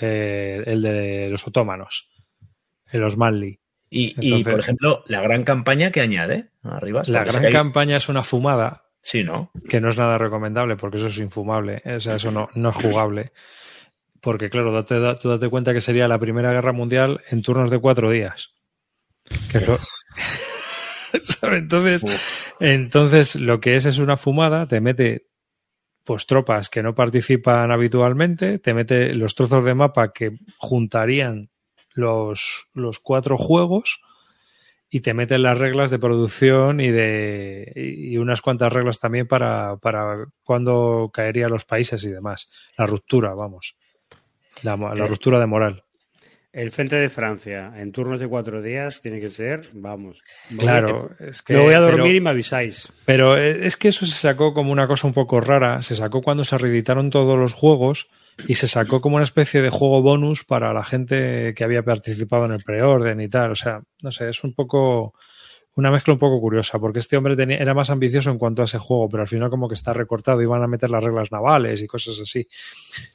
eh, 0.00 0.62
el 0.64 0.80
de 0.80 1.28
los 1.30 1.46
otomanos, 1.46 2.08
el 2.90 3.04
Osmanli. 3.04 3.60
Y, 3.90 4.42
por 4.42 4.58
ejemplo, 4.58 5.04
la 5.06 5.20
gran 5.20 5.44
campaña 5.44 5.90
que 5.90 6.00
añade 6.00 6.48
arriba. 6.62 7.02
La 7.06 7.24
gran 7.24 7.52
campaña 7.52 7.96
es 7.96 8.08
una 8.08 8.24
fumada. 8.24 8.86
Sí, 9.02 9.24
¿no? 9.24 9.50
Que 9.68 9.80
no 9.80 9.90
es 9.90 9.98
nada 9.98 10.16
recomendable 10.16 10.76
porque 10.76 10.96
eso 10.96 11.08
es 11.08 11.18
infumable. 11.18 11.82
O 11.84 12.00
sea, 12.00 12.16
eso 12.16 12.30
no, 12.30 12.48
no 12.54 12.70
es 12.70 12.76
jugable. 12.76 13.32
Porque, 14.20 14.50
claro, 14.50 14.72
date, 14.72 14.96
tú 15.20 15.28
date 15.28 15.48
cuenta 15.48 15.72
que 15.72 15.80
sería 15.80 16.08
la 16.08 16.18
Primera 16.18 16.52
Guerra 16.52 16.72
Mundial 16.72 17.20
en 17.30 17.42
turnos 17.42 17.70
de 17.70 17.78
cuatro 17.78 18.10
días. 18.10 18.52
Entonces, 21.42 22.04
entonces, 22.60 23.36
lo 23.36 23.60
que 23.60 23.76
es 23.76 23.86
es 23.86 23.98
una 23.98 24.16
fumada, 24.16 24.66
te 24.66 24.80
mete 24.80 25.26
pues 26.04 26.26
tropas 26.26 26.70
que 26.70 26.82
no 26.82 26.94
participan 26.94 27.72
habitualmente, 27.72 28.58
te 28.58 28.74
mete 28.74 29.14
los 29.14 29.34
trozos 29.34 29.64
de 29.64 29.74
mapa 29.74 30.12
que 30.12 30.36
juntarían 30.58 31.50
los, 31.94 32.68
los 32.74 33.00
cuatro 33.00 33.36
juegos 33.36 34.00
y 34.88 35.00
te 35.00 35.14
meten 35.14 35.42
las 35.42 35.58
reglas 35.58 35.90
de 35.90 35.98
producción 35.98 36.80
y 36.80 36.90
de 36.90 37.72
y 37.74 38.16
unas 38.18 38.40
cuantas 38.40 38.72
reglas 38.72 39.00
también 39.00 39.26
para, 39.26 39.78
para 39.78 40.26
cuando 40.44 41.10
caerían 41.12 41.50
los 41.50 41.64
países 41.64 42.04
y 42.04 42.10
demás. 42.10 42.50
La 42.78 42.86
ruptura, 42.86 43.34
vamos. 43.34 43.76
La, 44.62 44.76
la 44.76 45.04
eh, 45.04 45.08
ruptura 45.08 45.38
de 45.38 45.46
moral. 45.46 45.84
El 46.52 46.70
frente 46.70 46.96
de 46.96 47.10
Francia 47.10 47.72
en 47.76 47.92
turnos 47.92 48.18
de 48.18 48.28
cuatro 48.28 48.62
días 48.62 49.02
tiene 49.02 49.20
que 49.20 49.28
ser, 49.28 49.68
vamos. 49.74 50.22
Claro, 50.58 51.10
es 51.20 51.42
que. 51.42 51.52
Me 51.52 51.60
voy 51.60 51.74
a 51.74 51.80
dormir 51.80 52.14
y 52.14 52.20
me 52.22 52.30
avisáis. 52.30 52.90
Pero 53.04 53.36
es 53.36 53.76
que 53.76 53.88
eso 53.88 54.06
se 54.06 54.16
sacó 54.16 54.54
como 54.54 54.72
una 54.72 54.86
cosa 54.86 55.06
un 55.06 55.12
poco 55.12 55.40
rara. 55.42 55.82
Se 55.82 55.94
sacó 55.94 56.22
cuando 56.22 56.44
se 56.44 56.56
reeditaron 56.56 57.10
todos 57.10 57.38
los 57.38 57.52
juegos 57.52 58.08
y 58.48 58.54
se 58.54 58.68
sacó 58.68 59.02
como 59.02 59.16
una 59.16 59.24
especie 59.24 59.60
de 59.60 59.68
juego 59.68 60.00
bonus 60.00 60.44
para 60.44 60.72
la 60.72 60.82
gente 60.82 61.52
que 61.54 61.62
había 61.62 61.82
participado 61.82 62.46
en 62.46 62.52
el 62.52 62.64
preorden 62.64 63.20
y 63.20 63.28
tal. 63.28 63.50
O 63.50 63.54
sea, 63.54 63.82
no 64.00 64.10
sé, 64.10 64.30
es 64.30 64.42
un 64.42 64.54
poco 64.54 65.14
una 65.74 65.90
mezcla 65.90 66.14
un 66.14 66.18
poco 66.18 66.40
curiosa, 66.40 66.78
porque 66.78 67.00
este 67.00 67.18
hombre 67.18 67.36
tenía, 67.36 67.58
era 67.58 67.74
más 67.74 67.90
ambicioso 67.90 68.30
en 68.30 68.38
cuanto 68.38 68.62
a 68.62 68.64
ese 68.64 68.78
juego, 68.78 69.10
pero 69.10 69.22
al 69.22 69.28
final 69.28 69.50
como 69.50 69.68
que 69.68 69.74
está 69.74 69.92
recortado 69.92 70.40
y 70.40 70.46
van 70.46 70.62
a 70.62 70.66
meter 70.66 70.88
las 70.88 71.04
reglas 71.04 71.30
navales 71.30 71.82
y 71.82 71.86
cosas 71.86 72.18
así. 72.18 72.48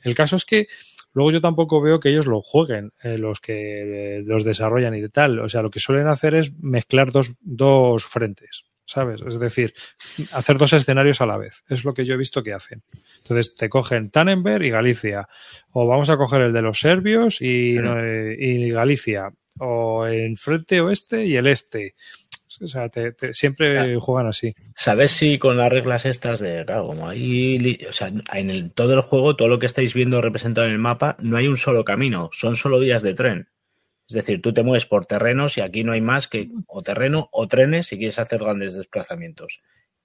El 0.04 0.14
caso 0.14 0.36
es 0.36 0.46
que 0.46 0.68
luego 1.14 1.32
yo 1.32 1.42
tampoco 1.42 1.82
veo 1.82 2.00
que 2.00 2.10
ellos 2.10 2.28
lo 2.28 2.42
jueguen, 2.42 2.92
eh, 3.04 3.18
los 3.18 3.40
que 3.40 4.18
eh, 4.18 4.24
los 4.24 4.44
desarrollan 4.44 4.96
y 4.96 5.02
de 5.02 5.10
tal. 5.10 5.40
O 5.40 5.50
sea, 5.50 5.62
lo 5.62 5.70
que 5.70 5.80
suelen 5.80 6.08
hacer 6.08 6.36
es 6.36 6.52
mezclar 6.60 7.12
dos, 7.12 7.34
dos 7.42 8.06
frentes. 8.06 8.64
¿sabes? 8.92 9.22
Es 9.26 9.40
decir, 9.40 9.74
hacer 10.34 10.58
dos 10.58 10.74
escenarios 10.74 11.22
a 11.22 11.26
la 11.26 11.38
vez. 11.38 11.64
Es 11.70 11.86
lo 11.86 11.94
que 11.94 12.04
yo 12.04 12.14
he 12.14 12.18
visto 12.18 12.44
que 12.44 12.54
hacen. 12.54 12.84
Entonces, 13.20 13.56
te 13.56 13.70
cogen 13.70 14.12
Tannenberg 14.12 14.64
y 14.66 14.70
Galicia. 14.70 15.30
O 15.72 15.88
vamos 15.88 16.10
a 16.10 16.18
coger 16.18 16.42
el 16.42 16.54
de 16.54 16.62
los 16.62 16.80
serbios 16.80 17.42
y, 17.42 17.78
y 17.78 18.70
Galicia. 18.70 19.32
O 19.60 20.06
en 20.08 20.36
frente 20.36 20.82
oeste 20.82 21.26
y 21.26 21.38
el 21.38 21.48
este. 21.48 21.96
O 22.60 22.68
sea, 22.68 22.90
te, 22.90 23.14
siempre 23.34 23.96
juegan 23.98 24.28
así. 24.28 24.54
¿Sabes 24.76 25.12
si 25.12 25.38
con 25.38 25.58
las 25.58 25.72
reglas 25.72 26.06
estas 26.06 26.40
de, 26.40 26.66
claro, 26.66 26.88
como 26.88 27.08
ahí, 27.08 27.80
o 27.88 27.94
sea, 27.94 28.12
en 28.34 28.50
el, 28.50 28.72
todo 28.72 28.94
el 28.94 29.02
juego, 29.02 29.36
todo 29.36 29.48
lo 29.48 29.60
que 29.60 29.66
estáis 29.66 29.94
viendo 29.94 30.22
representado 30.22 30.68
en 30.68 30.74
el 30.74 30.80
mapa, 30.80 31.16
no 31.20 31.38
hay 31.38 31.48
un 31.48 31.58
solo 31.58 31.86
camino, 31.86 32.30
son 32.34 32.56
solo 32.56 32.80
vías 32.80 33.02
de 33.02 33.14
tren. 33.14 33.50
Es 34.08 34.16
decir, 34.16 34.42
tú 34.42 34.54
te 34.54 34.64
mueves 34.64 34.86
por 34.86 35.06
terrenos 35.06 35.58
y 35.58 35.62
aquí 35.62 35.86
no 35.86 35.94
hay 35.94 36.02
más 36.02 36.28
que 36.28 36.50
o 36.68 36.84
terreno 36.84 37.30
o 37.32 37.48
trenes 37.48 37.88
si 37.88 37.98
quieres 37.98 38.20
hacer 38.20 38.40
grandes 38.40 38.76
desplazamientos. 38.76 39.62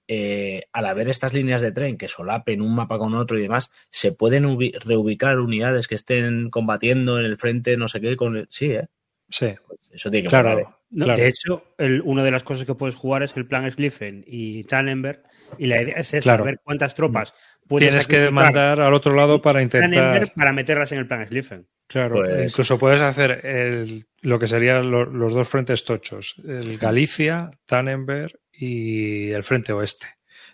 Eh, 0.07 0.63
al 0.71 0.85
haber 0.85 1.09
estas 1.09 1.33
líneas 1.33 1.61
de 1.61 1.73
tren 1.73 1.97
que 1.97 2.07
solapen 2.07 2.61
un 2.61 2.73
mapa 2.73 2.97
con 2.97 3.13
otro 3.15 3.37
y 3.37 3.41
demás, 3.41 3.69
se 3.89 4.13
pueden 4.13 4.57
reubicar 4.79 5.39
unidades 5.39 5.89
que 5.89 5.95
estén 5.95 6.49
combatiendo 6.49 7.19
en 7.19 7.25
el 7.25 7.37
frente, 7.37 7.75
no 7.75 7.89
sé 7.89 7.99
qué, 7.99 8.15
con 8.15 8.47
sí, 8.49 8.71
¿eh? 8.71 8.87
Sí. 9.29 9.53
Eso 9.91 10.09
tiene 10.11 10.23
que 10.23 10.29
claro, 10.29 10.59
¿eh? 10.59 10.65
De 10.89 11.27
hecho, 11.27 11.63
una 12.05 12.23
de 12.23 12.31
las 12.31 12.43
cosas 12.43 12.65
que 12.65 12.75
puedes 12.75 12.95
jugar 12.95 13.23
es 13.23 13.35
el 13.35 13.45
plan 13.45 13.69
Schlieffen 13.69 14.23
y 14.25 14.63
Tannenberg, 14.63 15.21
y 15.57 15.67
la 15.67 15.81
idea 15.81 15.95
es 15.95 16.07
saber 16.23 16.59
cuántas 16.63 16.95
tropas 16.95 17.33
puedes 17.67 17.89
Tienes 17.89 18.07
que 18.07 18.31
mandar 18.31 18.79
al 18.79 18.93
otro 18.93 19.13
lado 19.13 19.41
para 19.41 19.61
intentar. 19.61 20.31
para 20.33 20.53
meterlas 20.53 20.91
en 20.93 20.99
el 20.99 21.07
plan 21.07 21.25
Schlieffen. 21.25 21.67
Claro, 21.87 22.15
pues 22.15 22.51
incluso 22.51 22.77
puedes 22.77 23.01
hacer 23.01 24.05
lo 24.21 24.39
que 24.39 24.47
serían 24.47 24.91
los 24.91 25.33
dos 25.33 25.47
frentes 25.47 25.83
tochos, 25.83 26.35
el 26.47 26.77
Galicia, 26.77 27.51
Tannenberg 27.65 28.39
y 28.51 29.31
el 29.31 29.43
frente 29.43 29.73
oeste. 29.73 30.07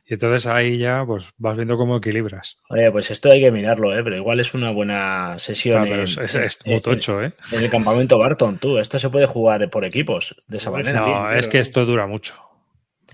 Y 0.05 0.15
entonces 0.15 0.45
ahí 0.47 0.77
ya 0.77 1.05
pues 1.05 1.31
vas 1.37 1.55
viendo 1.55 1.77
cómo 1.77 1.97
equilibras. 1.97 2.57
Oye, 2.69 2.91
pues 2.91 3.09
esto 3.09 3.31
hay 3.31 3.39
que 3.39 3.51
mirarlo, 3.51 3.97
¿eh? 3.97 4.03
pero 4.03 4.17
igual 4.17 4.39
es 4.41 4.53
una 4.53 4.69
buena 4.71 5.39
sesión. 5.39 5.87
Ah, 5.89 6.03
es, 6.03 6.59
muy 6.65 6.81
tocho, 6.81 7.23
¿eh? 7.23 7.33
En 7.51 7.63
el 7.63 7.69
campamento 7.69 8.17
Barton, 8.17 8.57
tú. 8.57 8.77
Esto 8.77 8.99
se 8.99 9.09
puede 9.09 9.27
jugar 9.27 9.69
por 9.69 9.85
equipos 9.85 10.35
de 10.47 10.57
esa 10.57 10.71
manera. 10.71 10.99
No, 10.99 11.31
es 11.31 11.47
que 11.47 11.59
esto 11.59 11.85
dura 11.85 12.05
mucho. 12.05 12.35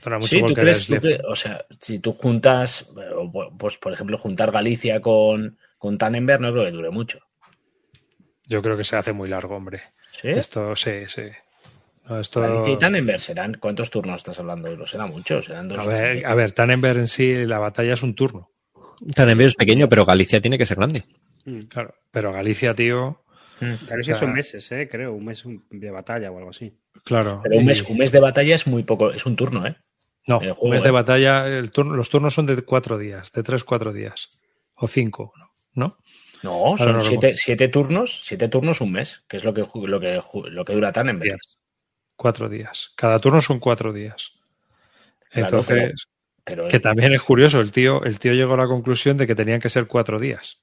Dura 0.03 0.17
mucho 0.17 0.29
sí, 0.29 0.41
¿tú 0.41 0.53
crees, 0.53 0.89
o 1.27 1.35
sea, 1.35 1.65
si 1.79 1.99
tú 1.99 2.13
juntas, 2.13 2.89
pues 3.57 3.77
por 3.77 3.93
ejemplo, 3.93 4.17
juntar 4.17 4.51
Galicia 4.51 4.99
con, 5.01 5.59
con 5.77 5.97
Tannenberg, 5.97 6.41
no 6.41 6.51
creo 6.51 6.65
que 6.65 6.71
dure 6.71 6.89
mucho. 6.89 7.19
Yo 8.45 8.63
creo 8.63 8.77
que 8.77 8.83
se 8.83 8.95
hace 8.95 9.13
muy 9.13 9.29
largo, 9.29 9.55
hombre. 9.55 9.81
¿Sí? 10.11 10.29
Esto, 10.29 10.75
sí, 10.75 11.03
sí. 11.07 11.23
Esto... 12.17 12.41
Galicia 12.41 12.73
y 12.73 12.77
Tannenberg 12.77 13.19
serán, 13.19 13.57
¿cuántos 13.59 13.89
turnos 13.89 14.17
estás 14.17 14.39
hablando? 14.39 14.75
No 14.75 14.85
será 14.85 15.05
mucho, 15.05 15.41
serán 15.41 15.67
dos. 15.67 15.79
A 15.79 15.89
ver, 15.89 16.25
a 16.25 16.33
ver, 16.35 16.51
Tannenberg 16.51 16.99
en 16.99 17.07
sí, 17.07 17.35
la 17.35 17.59
batalla 17.59 17.93
es 17.93 18.03
un 18.03 18.15
turno. 18.15 18.51
Tannenberg 19.13 19.49
es 19.49 19.55
pequeño, 19.55 19.87
pero 19.89 20.05
Galicia 20.05 20.41
tiene 20.41 20.57
que 20.57 20.65
ser 20.65 20.77
grande. 20.77 21.03
Mm. 21.45 21.59
Claro, 21.61 21.95
pero 22.11 22.31
Galicia, 22.31 22.73
tío. 22.73 23.23
Mm. 23.59 23.73
Galicia 23.87 24.15
son 24.15 24.33
meses, 24.33 24.71
¿eh? 24.71 24.87
creo, 24.89 25.13
un 25.13 25.25
mes 25.25 25.43
de 25.69 25.91
batalla 25.91 26.31
o 26.31 26.37
algo 26.37 26.49
así. 26.49 26.73
Claro. 27.03 27.41
Pero 27.43 27.57
un 27.57 27.65
mes, 27.65 27.83
un 27.83 27.97
mes 27.97 28.11
de 28.11 28.19
batalla 28.19 28.55
es 28.55 28.67
muy 28.67 28.83
poco, 28.83 29.11
es 29.11 29.25
un 29.25 29.35
turno, 29.35 29.65
¿eh? 29.67 29.75
No, 30.27 30.39
un 30.59 30.69
mes 30.69 30.83
de 30.83 30.89
¿eh? 30.89 30.91
batalla, 30.91 31.47
el 31.47 31.71
turno, 31.71 31.95
los 31.95 32.09
turnos 32.09 32.33
son 32.33 32.45
de 32.45 32.61
cuatro 32.61 32.97
días, 32.97 33.31
de 33.31 33.41
tres, 33.41 33.63
cuatro 33.63 33.91
días. 33.91 34.29
O 34.75 34.87
cinco, 34.87 35.33
¿no? 35.73 35.97
No, 36.43 36.75
son 36.77 37.01
siete, 37.01 37.67
turnos, 37.67 38.21
siete 38.23 38.47
turnos 38.47 38.79
un 38.79 38.93
mes, 38.93 39.23
que 39.27 39.37
es 39.37 39.43
lo 39.43 39.53
que, 39.53 39.65
lo 39.73 39.99
que, 39.99 40.21
lo 40.51 40.65
que 40.65 40.73
dura 40.73 40.91
tan 40.91 41.09
en 41.09 41.19
vez. 41.19 41.33
Cuatro 42.19 42.49
días. 42.49 42.91
Cada 42.97 43.17
turno 43.17 43.39
son 43.39 43.59
cuatro 43.59 43.93
días. 43.93 44.33
Entonces, 45.31 46.09
que 46.43 46.79
también 46.81 47.13
es 47.13 47.21
curioso, 47.21 47.61
el 47.61 47.71
tío, 47.71 48.03
el 48.03 48.19
tío 48.19 48.33
llegó 48.33 48.55
a 48.55 48.57
la 48.57 48.67
conclusión 48.67 49.15
de 49.15 49.25
que 49.25 49.35
tenían 49.35 49.61
que 49.61 49.69
ser 49.69 49.87
cuatro 49.87 50.19
días 50.19 50.59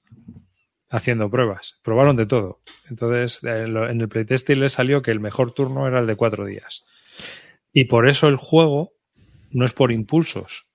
haciendo 0.91 1.31
pruebas. 1.31 1.79
Probaron 1.83 2.15
de 2.15 2.27
todo. 2.27 2.61
Entonces, 2.91 3.43
en 3.43 4.01
el 4.03 4.07
playtesting 4.07 4.61
le 4.61 4.69
salió 4.69 5.01
que 5.01 5.11
el 5.11 5.19
mejor 5.21 5.53
turno 5.53 5.89
era 5.89 6.01
el 6.01 6.07
de 6.07 6.17
cuatro 6.17 6.45
días. 6.45 6.85
Y 7.73 7.85
por 7.85 8.07
eso 8.07 8.29
el 8.29 8.37
juego 8.37 8.93
no 9.51 9.65
es 9.65 9.73
por 9.73 9.93
impulsos, 9.93 10.67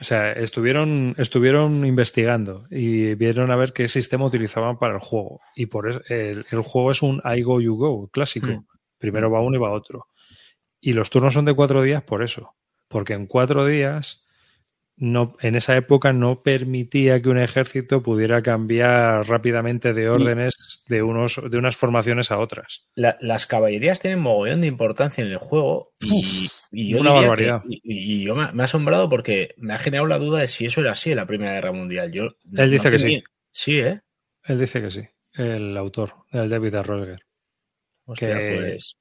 o 0.00 0.04
sea, 0.04 0.32
estuvieron, 0.32 1.14
estuvieron 1.18 1.84
investigando 1.84 2.66
y 2.70 3.14
vieron 3.14 3.50
a 3.50 3.56
ver 3.56 3.74
qué 3.74 3.88
sistema 3.88 4.24
utilizaban 4.24 4.78
para 4.78 4.94
el 4.94 5.00
juego. 5.00 5.42
Y 5.54 5.66
por 5.66 6.02
el, 6.08 6.46
el 6.50 6.60
juego 6.62 6.90
es 6.90 7.02
un 7.02 7.20
I 7.24 7.42
go, 7.42 7.60
you 7.60 7.76
go, 7.76 8.08
clásico. 8.08 8.46
Hmm. 8.46 8.73
Primero 9.04 9.30
va 9.30 9.42
uno 9.42 9.56
y 9.56 9.60
va 9.60 9.70
otro. 9.70 10.06
Y 10.80 10.94
los 10.94 11.10
turnos 11.10 11.34
son 11.34 11.44
de 11.44 11.54
cuatro 11.54 11.82
días 11.82 12.02
por 12.02 12.22
eso. 12.22 12.54
Porque 12.88 13.12
en 13.12 13.26
cuatro 13.26 13.66
días 13.66 14.24
no, 14.96 15.36
en 15.40 15.56
esa 15.56 15.76
época 15.76 16.14
no 16.14 16.42
permitía 16.42 17.20
que 17.20 17.28
un 17.28 17.38
ejército 17.38 18.02
pudiera 18.02 18.42
cambiar 18.42 19.28
rápidamente 19.28 19.92
de 19.92 20.08
órdenes 20.08 20.82
de, 20.86 21.02
unos, 21.02 21.38
de 21.50 21.58
unas 21.58 21.76
formaciones 21.76 22.30
a 22.30 22.38
otras. 22.38 22.86
las 22.94 23.46
caballerías 23.46 24.00
tienen 24.00 24.20
mogollón 24.20 24.62
de 24.62 24.68
importancia 24.68 25.22
en 25.22 25.32
el 25.32 25.36
juego 25.36 25.92
y, 26.00 26.48
yo, 26.70 27.00
una 27.00 27.12
barbaridad. 27.12 27.62
y, 27.66 28.24
yo 28.24 28.34
me, 28.34 28.62
ha 28.62 28.64
asombrado 28.64 29.10
porque 29.10 29.54
me 29.58 29.74
ha 29.74 29.78
generado 29.78 30.06
la 30.06 30.18
duda 30.18 30.38
de 30.38 30.48
si 30.48 30.64
eso 30.64 30.80
era 30.80 30.92
así 30.92 31.10
en 31.10 31.16
la 31.16 31.26
Primera 31.26 31.52
Guerra 31.52 31.72
Mundial. 31.72 32.10
Yo, 32.10 32.36
Él 32.56 32.70
dice 32.70 32.90
que 32.90 32.98
sí. 32.98 33.22
Sí, 33.50 33.80
¿eh? 33.80 34.00
Él 34.44 34.58
dice 34.58 34.80
que 34.80 34.90
sí. 34.90 35.02
El 35.32 35.76
autor, 35.76 36.14
el 36.30 36.48
David 36.48 36.76
Rosger. 36.84 37.26
Hostia, 38.06 38.36
pues 38.36 38.96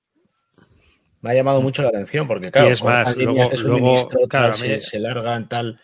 me 1.24 1.32
ha 1.32 1.36
llamado 1.36 1.62
mucho 1.62 1.82
la 1.82 1.88
atención 1.88 2.28
porque, 2.28 2.52
claro, 2.52 2.68
es 2.68 2.84
más, 2.84 3.16
luego, 3.16 3.50
se, 4.54 5.00
largan 5.00 5.48
tal. 5.48 5.80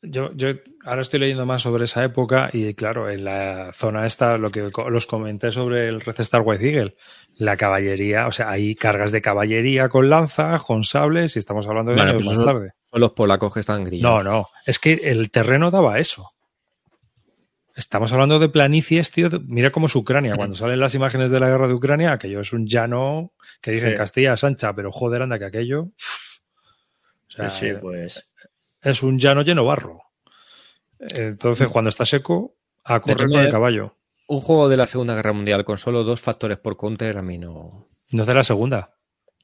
Yo, 0.00 0.32
yo 0.34 0.48
ahora 0.86 1.02
estoy 1.02 1.20
leyendo 1.20 1.44
más 1.44 1.60
sobre 1.60 1.84
esa 1.84 2.02
época 2.02 2.48
y, 2.50 2.72
claro, 2.72 3.10
en 3.10 3.24
la 3.24 3.72
zona 3.74 4.06
esta, 4.06 4.38
lo 4.38 4.50
que 4.50 4.70
los 4.88 5.06
comenté 5.06 5.52
sobre 5.52 5.88
el 5.88 6.00
Red 6.00 6.18
Star 6.20 6.40
White 6.42 6.66
Eagle, 6.66 6.96
la 7.36 7.58
caballería, 7.58 8.26
o 8.26 8.32
sea, 8.32 8.50
hay 8.50 8.74
cargas 8.74 9.12
de 9.12 9.20
caballería 9.20 9.90
con 9.90 10.08
lanzas, 10.08 10.62
con 10.62 10.82
sables, 10.82 11.36
y 11.36 11.40
estamos 11.40 11.66
hablando 11.66 11.92
de 11.92 12.00
años 12.00 12.24
pues 12.24 12.26
más 12.26 12.46
tarde. 12.46 12.72
Son 12.90 13.00
los 13.00 13.12
polacos 13.12 13.52
que 13.52 13.60
están 13.60 13.84
grillados. 13.84 14.24
No, 14.24 14.30
no, 14.30 14.48
es 14.64 14.78
que 14.78 14.94
el 14.94 15.30
terreno 15.30 15.70
daba 15.70 15.98
eso. 15.98 16.33
Estamos 17.74 18.12
hablando 18.12 18.38
de 18.38 18.48
planicies, 18.48 19.10
tío. 19.10 19.28
Mira 19.46 19.72
cómo 19.72 19.86
es 19.86 19.96
Ucrania. 19.96 20.36
Cuando 20.36 20.54
salen 20.54 20.78
las 20.78 20.94
imágenes 20.94 21.32
de 21.32 21.40
la 21.40 21.48
guerra 21.48 21.66
de 21.66 21.74
Ucrania, 21.74 22.12
aquello 22.12 22.40
es 22.40 22.52
un 22.52 22.66
llano 22.66 23.32
que 23.60 23.72
dicen 23.72 23.96
Castilla 23.96 24.36
Sancha, 24.36 24.72
pero 24.74 24.92
joder, 24.92 25.22
anda 25.22 25.38
que 25.38 25.46
aquello. 25.46 25.88
sí, 27.28 27.42
sí, 27.50 27.72
pues. 27.80 28.28
Es 28.80 29.02
un 29.02 29.18
llano 29.18 29.42
lleno 29.42 29.64
barro. 29.64 30.02
Entonces, 30.98 31.68
cuando 31.68 31.88
está 31.88 32.04
seco, 32.04 32.56
a 32.84 33.00
correr 33.00 33.28
con 33.28 33.40
el 33.40 33.50
caballo. 33.50 33.96
Un 34.28 34.40
juego 34.40 34.68
de 34.68 34.76
la 34.76 34.86
Segunda 34.86 35.14
Guerra 35.14 35.32
Mundial 35.32 35.64
con 35.64 35.76
solo 35.76 36.04
dos 36.04 36.20
factores 36.20 36.58
por 36.58 36.76
counter 36.76 37.18
a 37.18 37.22
mí 37.22 37.38
no. 37.38 37.88
No 38.10 38.22
es 38.22 38.26
de 38.26 38.34
la 38.34 38.44
segunda. 38.44 38.94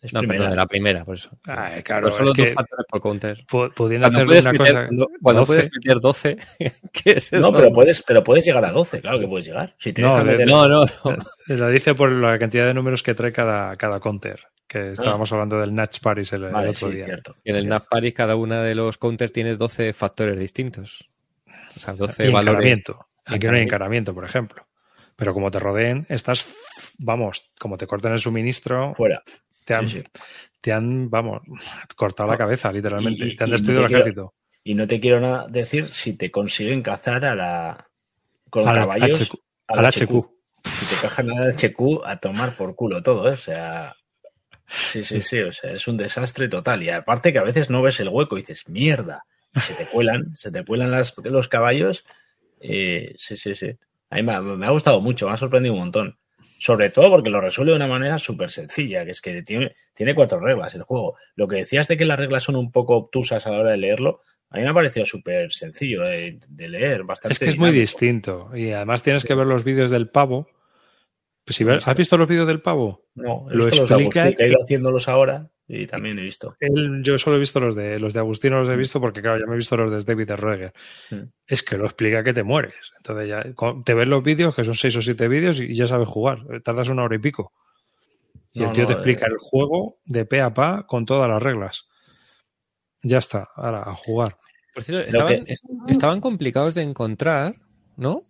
Es 0.02 0.14
no, 0.14 0.22
perdón, 0.22 0.50
de 0.50 0.56
la 0.56 0.66
primera, 0.66 1.04
por 1.04 1.14
eso. 1.16 1.28
Ay, 1.44 1.82
claro, 1.82 2.10
solo 2.10 2.30
es 2.32 2.36
dos 2.36 2.46
que 2.46 2.54
factores 2.54 2.86
por 2.88 3.00
counter. 3.02 3.44
pudiendo 3.74 4.06
hacer 4.06 4.24
puedes 4.24 4.42
una 4.44 4.52
meter, 4.52 4.66
cosa. 4.74 4.86
cuando, 4.86 5.06
cuando 5.20 5.40
12. 5.42 5.46
puedes 5.52 5.70
meter 5.74 6.00
12, 6.00 6.36
¿qué 6.92 7.10
es 7.10 7.32
eso? 7.34 7.38
No, 7.38 7.52
pero 7.56 7.70
puedes, 7.72 8.02
pero 8.02 8.24
puedes 8.24 8.44
llegar 8.46 8.64
a 8.64 8.72
12, 8.72 9.02
claro 9.02 9.20
que 9.20 9.28
puedes 9.28 9.46
llegar. 9.46 9.74
Si 9.78 9.92
te 9.92 10.00
No, 10.00 10.12
dejan 10.12 10.26
de- 10.26 10.32
meter- 10.32 10.46
No, 10.48 10.66
no, 10.68 10.80
no. 11.04 11.16
Lo 11.48 11.68
dice 11.68 11.94
por 11.94 12.10
la 12.10 12.38
cantidad 12.38 12.64
de 12.66 12.72
números 12.72 13.02
que 13.02 13.14
trae 13.14 13.32
cada, 13.32 13.76
cada 13.76 14.00
counter. 14.00 14.40
Que 14.66 14.92
estábamos 14.92 15.30
hablando 15.32 15.58
del 15.58 15.74
Natch 15.74 15.98
Paris 16.00 16.32
el, 16.32 16.44
el 16.44 16.52
Vale, 16.52 16.68
otro 16.70 16.88
sí, 16.88 16.94
día. 16.94 17.04
cierto. 17.04 17.34
En 17.44 17.56
el 17.56 17.66
NAP 17.68 17.88
Paris 17.90 18.14
cada 18.14 18.36
una 18.36 18.62
de 18.62 18.76
los 18.76 18.98
counters 18.98 19.32
tiene 19.32 19.56
12 19.56 19.92
factores 19.92 20.38
distintos. 20.38 21.10
O 21.76 21.80
sea, 21.80 21.92
12 21.94 22.28
Y 22.28 22.32
valores. 22.32 22.60
encaramiento. 22.60 22.92
Aquí 22.92 22.98
no 22.98 23.32
hay 23.32 23.34
Encaramiento. 23.36 23.62
encaramiento, 23.68 24.14
por 24.14 24.24
ejemplo. 24.24 24.66
Pero 25.16 25.34
como 25.34 25.50
te 25.50 25.58
rodeen, 25.58 26.06
estás, 26.08 26.46
vamos, 26.98 27.50
como 27.58 27.76
te 27.76 27.86
cortan 27.88 28.12
el 28.12 28.20
suministro, 28.20 28.94
Fuera. 28.94 29.22
Te 29.72 29.74
han, 29.76 29.88
Sí, 29.88 29.98
sí. 30.00 30.04
te 30.60 30.72
han, 30.72 31.08
vamos, 31.10 31.42
cortado 31.96 32.28
la 32.30 32.36
cabeza, 32.38 32.72
literalmente. 32.72 33.24
Y- 33.24 33.30
y- 33.30 33.36
te 33.36 33.44
han 33.44 33.50
destruido 33.50 33.82
no 33.82 33.86
el 33.86 33.88
quiero- 33.88 34.02
ejército. 34.02 34.34
Y 34.64 34.74
no 34.74 34.86
te 34.86 35.00
quiero 35.00 35.20
nada 35.20 35.46
decir 35.48 35.88
si 35.88 36.14
te 36.16 36.30
consiguen 36.30 36.82
cazar 36.82 37.24
a 37.24 37.34
la. 37.34 37.86
con 38.50 38.68
Al 38.68 38.74
caballos. 38.74 39.20
HQ. 39.30 39.34
a 39.68 39.72
Al 39.74 39.82
la 39.84 39.88
HQ. 39.90 40.28
Si 40.64 40.86
te 40.86 41.00
cajan 41.00 41.30
al 41.30 41.52
HQ 41.54 42.02
a 42.04 42.16
tomar 42.18 42.56
por 42.56 42.74
culo 42.74 43.02
todo, 43.02 43.28
¿eh? 43.28 43.32
O 43.34 43.36
sea. 43.38 43.94
Sí, 44.68 45.02
sí, 45.02 45.20
sí. 45.20 45.40
O 45.40 45.52
sea, 45.52 45.72
es 45.72 45.86
un 45.88 45.96
desastre 45.96 46.48
total. 46.48 46.82
Y 46.82 46.90
aparte 46.90 47.32
que 47.32 47.38
a 47.38 47.42
veces 47.44 47.70
no 47.70 47.80
ves 47.82 47.98
el 48.00 48.08
hueco 48.08 48.36
y 48.36 48.42
dices, 48.42 48.68
mierda. 48.68 49.24
Y 49.54 49.60
se 49.60 49.74
te 49.74 49.86
cuelan, 49.86 50.36
se 50.36 50.50
te 50.52 50.64
cuelan 50.64 50.90
las- 50.90 51.14
los 51.24 51.48
caballos. 51.48 52.04
Eh, 52.60 53.14
sí, 53.16 53.36
sí, 53.36 53.54
sí. 53.54 53.70
A 54.10 54.16
mí 54.16 54.22
me 54.24 54.32
ha, 54.34 54.40
me 54.40 54.66
ha 54.66 54.70
gustado 54.70 55.00
mucho, 55.00 55.26
me 55.28 55.32
ha 55.34 55.36
sorprendido 55.36 55.72
un 55.74 55.80
montón. 55.80 56.18
Sobre 56.60 56.90
todo 56.90 57.08
porque 57.08 57.30
lo 57.30 57.40
resuelve 57.40 57.72
de 57.72 57.76
una 57.76 57.86
manera 57.86 58.18
súper 58.18 58.50
sencilla, 58.50 59.06
que 59.06 59.12
es 59.12 59.22
que 59.22 59.42
tiene, 59.42 59.74
tiene 59.94 60.14
cuatro 60.14 60.38
reglas 60.38 60.74
el 60.74 60.82
juego. 60.82 61.16
Lo 61.34 61.48
que 61.48 61.56
decías 61.56 61.88
de 61.88 61.96
que 61.96 62.04
las 62.04 62.18
reglas 62.18 62.44
son 62.44 62.54
un 62.54 62.70
poco 62.70 62.96
obtusas 62.96 63.46
a 63.46 63.50
la 63.50 63.60
hora 63.60 63.70
de 63.70 63.78
leerlo, 63.78 64.20
a 64.50 64.58
mí 64.58 64.64
me 64.64 64.68
ha 64.68 64.74
parecido 64.74 65.06
súper 65.06 65.50
sencillo 65.50 66.02
de, 66.02 66.38
de 66.48 66.68
leer, 66.68 67.04
bastante 67.04 67.32
Es 67.32 67.38
que 67.38 67.48
es 67.48 67.56
muy 67.56 67.70
distinto. 67.70 68.50
Y 68.54 68.72
además 68.72 69.02
tienes 69.02 69.24
que 69.24 69.34
ver 69.34 69.46
los 69.46 69.64
vídeos 69.64 69.90
del 69.90 70.08
pavo. 70.08 70.48
Pues 71.50 71.82
si 71.82 71.90
¿Has 71.90 71.96
visto 71.96 72.16
los 72.16 72.28
vídeos 72.28 72.46
del 72.46 72.62
pavo? 72.62 73.06
No, 73.16 73.46
he 73.50 73.54
Lo 73.56 73.64
los 73.66 73.78
explica 73.78 74.32
que 74.32 74.44
he 74.44 74.48
ido 74.50 74.58
haciéndolos 74.62 75.08
ahora 75.08 75.50
y 75.66 75.84
también 75.88 76.16
he 76.20 76.22
visto. 76.22 76.54
Él- 76.60 77.00
yo 77.02 77.18
solo 77.18 77.34
he 77.36 77.38
visto 77.40 77.58
los 77.58 77.74
de 77.74 77.98
los 77.98 78.12
de 78.12 78.20
Agustín, 78.20 78.52
no 78.52 78.60
los 78.60 78.68
he 78.68 78.76
visto 78.76 79.00
porque, 79.00 79.20
claro, 79.20 79.40
ya 79.40 79.46
me 79.46 79.54
he 79.54 79.56
visto 79.56 79.76
los 79.76 79.90
de 79.90 80.00
David 80.14 80.30
Reger. 80.30 80.72
Mm. 81.10 81.22
Es 81.48 81.64
que 81.64 81.76
lo 81.76 81.86
explica 81.86 82.22
que 82.22 82.32
te 82.32 82.44
mueres. 82.44 82.92
Entonces 82.98 83.28
ya 83.28 83.44
te 83.84 83.94
ves 83.94 84.06
los 84.06 84.22
vídeos, 84.22 84.54
que 84.54 84.62
son 84.62 84.74
seis 84.76 84.94
o 84.94 85.02
siete 85.02 85.26
vídeos, 85.26 85.58
y 85.60 85.74
ya 85.74 85.88
sabes 85.88 86.06
jugar. 86.06 86.44
Tardas 86.62 86.88
una 86.88 87.02
hora 87.02 87.16
y 87.16 87.18
pico. 87.18 87.52
Y 88.52 88.60
No, 88.60 88.66
el 88.66 88.72
tío 88.72 88.82
no, 88.84 88.88
te 88.90 88.94
explica 88.94 89.26
eh. 89.26 89.30
el 89.32 89.38
juego 89.38 89.98
de 90.04 90.24
pe 90.26 90.40
a 90.40 90.54
pa 90.54 90.86
con 90.86 91.04
todas 91.04 91.28
las 91.28 91.42
reglas. 91.42 91.88
Ya 93.02 93.18
está, 93.18 93.48
ahora 93.56 93.82
a 93.88 93.94
jugar. 93.94 94.36
Por 94.72 94.84
cierto, 94.84 95.26
que- 95.26 95.44
estaban 95.88 96.20
complicados 96.20 96.74
de 96.74 96.82
encontrar, 96.82 97.56
¿no? 97.96 98.24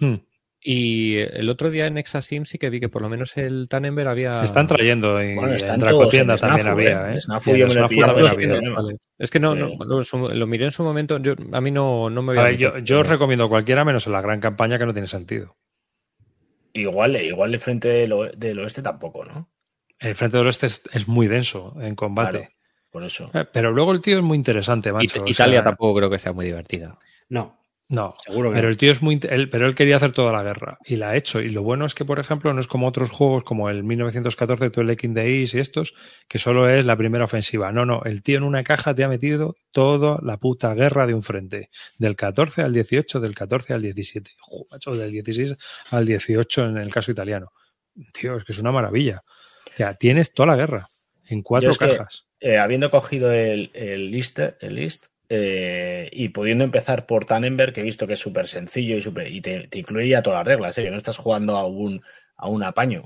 Hmm. 0.00 0.14
Y 0.64 1.16
el 1.18 1.48
otro 1.48 1.70
día 1.70 1.88
en 1.88 1.98
Exasim 1.98 2.44
sí 2.44 2.56
que 2.56 2.70
vi 2.70 2.78
que 2.78 2.88
por 2.88 3.02
lo 3.02 3.08
menos 3.08 3.36
el 3.36 3.66
Tannenberg 3.68 4.08
había. 4.08 4.44
Están 4.44 4.68
trayendo 4.68 5.20
y 5.20 5.34
Bueno, 5.34 5.54
están 5.54 5.80
en 5.82 5.88
en 5.88 5.88
también 6.36 6.38
Snafu, 6.38 6.68
había, 6.70 7.12
¿eh? 7.12 7.16
¿eh? 7.16 7.20
Snafu 7.20 7.56
yo 7.56 7.66
me 7.66 7.74
lo 7.74 8.90
he. 8.90 8.96
Es 9.18 9.30
que 9.30 9.40
no, 9.40 9.56
Sí. 9.56 9.76
no 10.20 10.28
lo, 10.34 10.46
miré 10.46 10.66
en 10.66 10.70
su 10.70 10.84
momento. 10.84 11.18
Yo, 11.18 11.34
a 11.52 11.60
mí 11.60 11.72
no, 11.72 12.08
no 12.10 12.22
me 12.22 12.38
A 12.38 12.44
había. 12.44 12.50
ver, 12.50 12.58
yo, 12.58 12.78
yo 12.78 13.00
os 13.00 13.08
recomiendo 13.08 13.48
cualquiera 13.48 13.84
menos 13.84 14.06
en 14.06 14.12
la 14.12 14.20
gran 14.20 14.40
campaña 14.40 14.78
que 14.78 14.86
no 14.86 14.92
tiene 14.92 15.08
sentido. 15.08 15.56
Igual, 16.74 17.16
igual 17.16 17.52
el 17.54 17.60
frente 17.60 17.88
del, 17.88 18.12
oe- 18.12 18.32
del 18.36 18.58
oeste 18.60 18.82
tampoco, 18.82 19.24
¿no? 19.24 19.50
El 19.98 20.14
Frente 20.16 20.36
del 20.36 20.46
Oeste 20.46 20.66
es, 20.66 20.82
es 20.92 21.06
muy 21.06 21.28
denso 21.28 21.76
en 21.80 21.94
combate. 21.94 22.38
Claro, 22.38 22.52
por 22.90 23.04
eso. 23.04 23.30
Eh, 23.34 23.44
Pero 23.52 23.70
luego 23.70 23.92
el 23.92 24.00
tío 24.00 24.16
es 24.16 24.22
muy 24.24 24.36
interesante, 24.36 24.88
It- 24.88 24.94
macho. 24.94 25.22
o 25.24 25.28
Italia 25.28 25.56
sea, 25.58 25.62
tampoco 25.62 25.96
creo 25.98 26.10
que 26.10 26.18
sea 26.18 26.32
muy 26.32 26.46
divertida. 26.46 26.98
No, 27.28 27.61
No, 27.92 28.14
seguro 28.24 28.48
que 28.48 28.54
pero 28.54 28.68
no. 28.68 28.70
el 28.70 28.78
tío 28.78 28.90
es 28.90 29.02
muy. 29.02 29.20
Él, 29.28 29.50
pero 29.50 29.66
él 29.66 29.74
quería 29.74 29.96
hacer 29.96 30.12
toda 30.12 30.32
la 30.32 30.42
guerra 30.42 30.78
y 30.84 30.96
la 30.96 31.10
ha 31.10 31.16
hecho. 31.16 31.40
Y 31.42 31.50
lo 31.50 31.62
bueno 31.62 31.84
es 31.84 31.94
que, 31.94 32.06
por 32.06 32.18
ejemplo, 32.18 32.52
no 32.54 32.58
es 32.58 32.66
como 32.66 32.88
otros 32.88 33.10
juegos 33.10 33.44
como 33.44 33.68
el 33.68 33.84
1914, 33.84 34.70
todo 34.70 34.82
el 34.82 34.96
King 34.96 35.12
Days 35.12 35.52
y 35.52 35.58
estos, 35.60 35.92
que 36.26 36.38
solo 36.38 36.70
es 36.70 36.86
la 36.86 36.96
primera 36.96 37.24
ofensiva. 37.26 37.70
No, 37.70 37.84
no. 37.84 38.00
El 38.04 38.22
tío 38.22 38.38
en 38.38 38.44
una 38.44 38.64
caja 38.64 38.94
te 38.94 39.04
ha 39.04 39.08
metido 39.08 39.56
toda 39.72 40.18
la 40.22 40.38
puta 40.38 40.72
guerra 40.74 41.06
de 41.06 41.12
un 41.12 41.22
frente. 41.22 41.68
Del 41.98 42.16
14 42.16 42.62
al 42.62 42.72
18, 42.72 43.20
del 43.20 43.34
14 43.34 43.74
al 43.74 43.82
17. 43.82 44.30
Jo, 44.40 44.66
macho, 44.70 44.96
del 44.96 45.12
16 45.12 45.54
al 45.90 46.06
18 46.06 46.64
en 46.68 46.78
el 46.78 46.90
caso 46.90 47.12
italiano. 47.12 47.50
Tío, 48.14 48.38
es 48.38 48.44
que 48.44 48.52
es 48.52 48.58
una 48.58 48.72
maravilla. 48.72 49.22
O 49.70 49.76
sea, 49.76 49.94
tienes 49.96 50.32
toda 50.32 50.46
la 50.46 50.56
guerra 50.56 50.88
en 51.26 51.42
cuatro 51.42 51.72
que- 51.74 51.88
cajas. 51.88 52.26
Eh, 52.40 52.58
habiendo 52.58 52.90
cogido 52.90 53.30
el, 53.32 53.70
el 53.74 54.10
list, 54.10 54.38
el 54.38 54.74
list 54.74 55.06
eh, 55.34 56.10
y 56.12 56.28
pudiendo 56.28 56.62
empezar 56.62 57.06
por 57.06 57.24
Tannenberg, 57.24 57.72
que 57.72 57.80
he 57.80 57.84
visto 57.84 58.06
que 58.06 58.12
es 58.12 58.18
súper 58.18 58.46
sencillo 58.46 58.98
y, 58.98 59.00
súper- 59.00 59.32
y 59.32 59.40
te, 59.40 59.66
te 59.68 59.78
incluye 59.78 60.08
ya 60.08 60.22
todas 60.22 60.40
las 60.40 60.46
reglas, 60.46 60.76
¿eh? 60.76 60.82
que 60.84 60.90
no 60.90 60.98
estás 60.98 61.16
jugando 61.16 61.56
a 61.56 61.66
un, 61.66 62.02
a 62.36 62.48
un 62.48 62.62
apaño. 62.62 63.02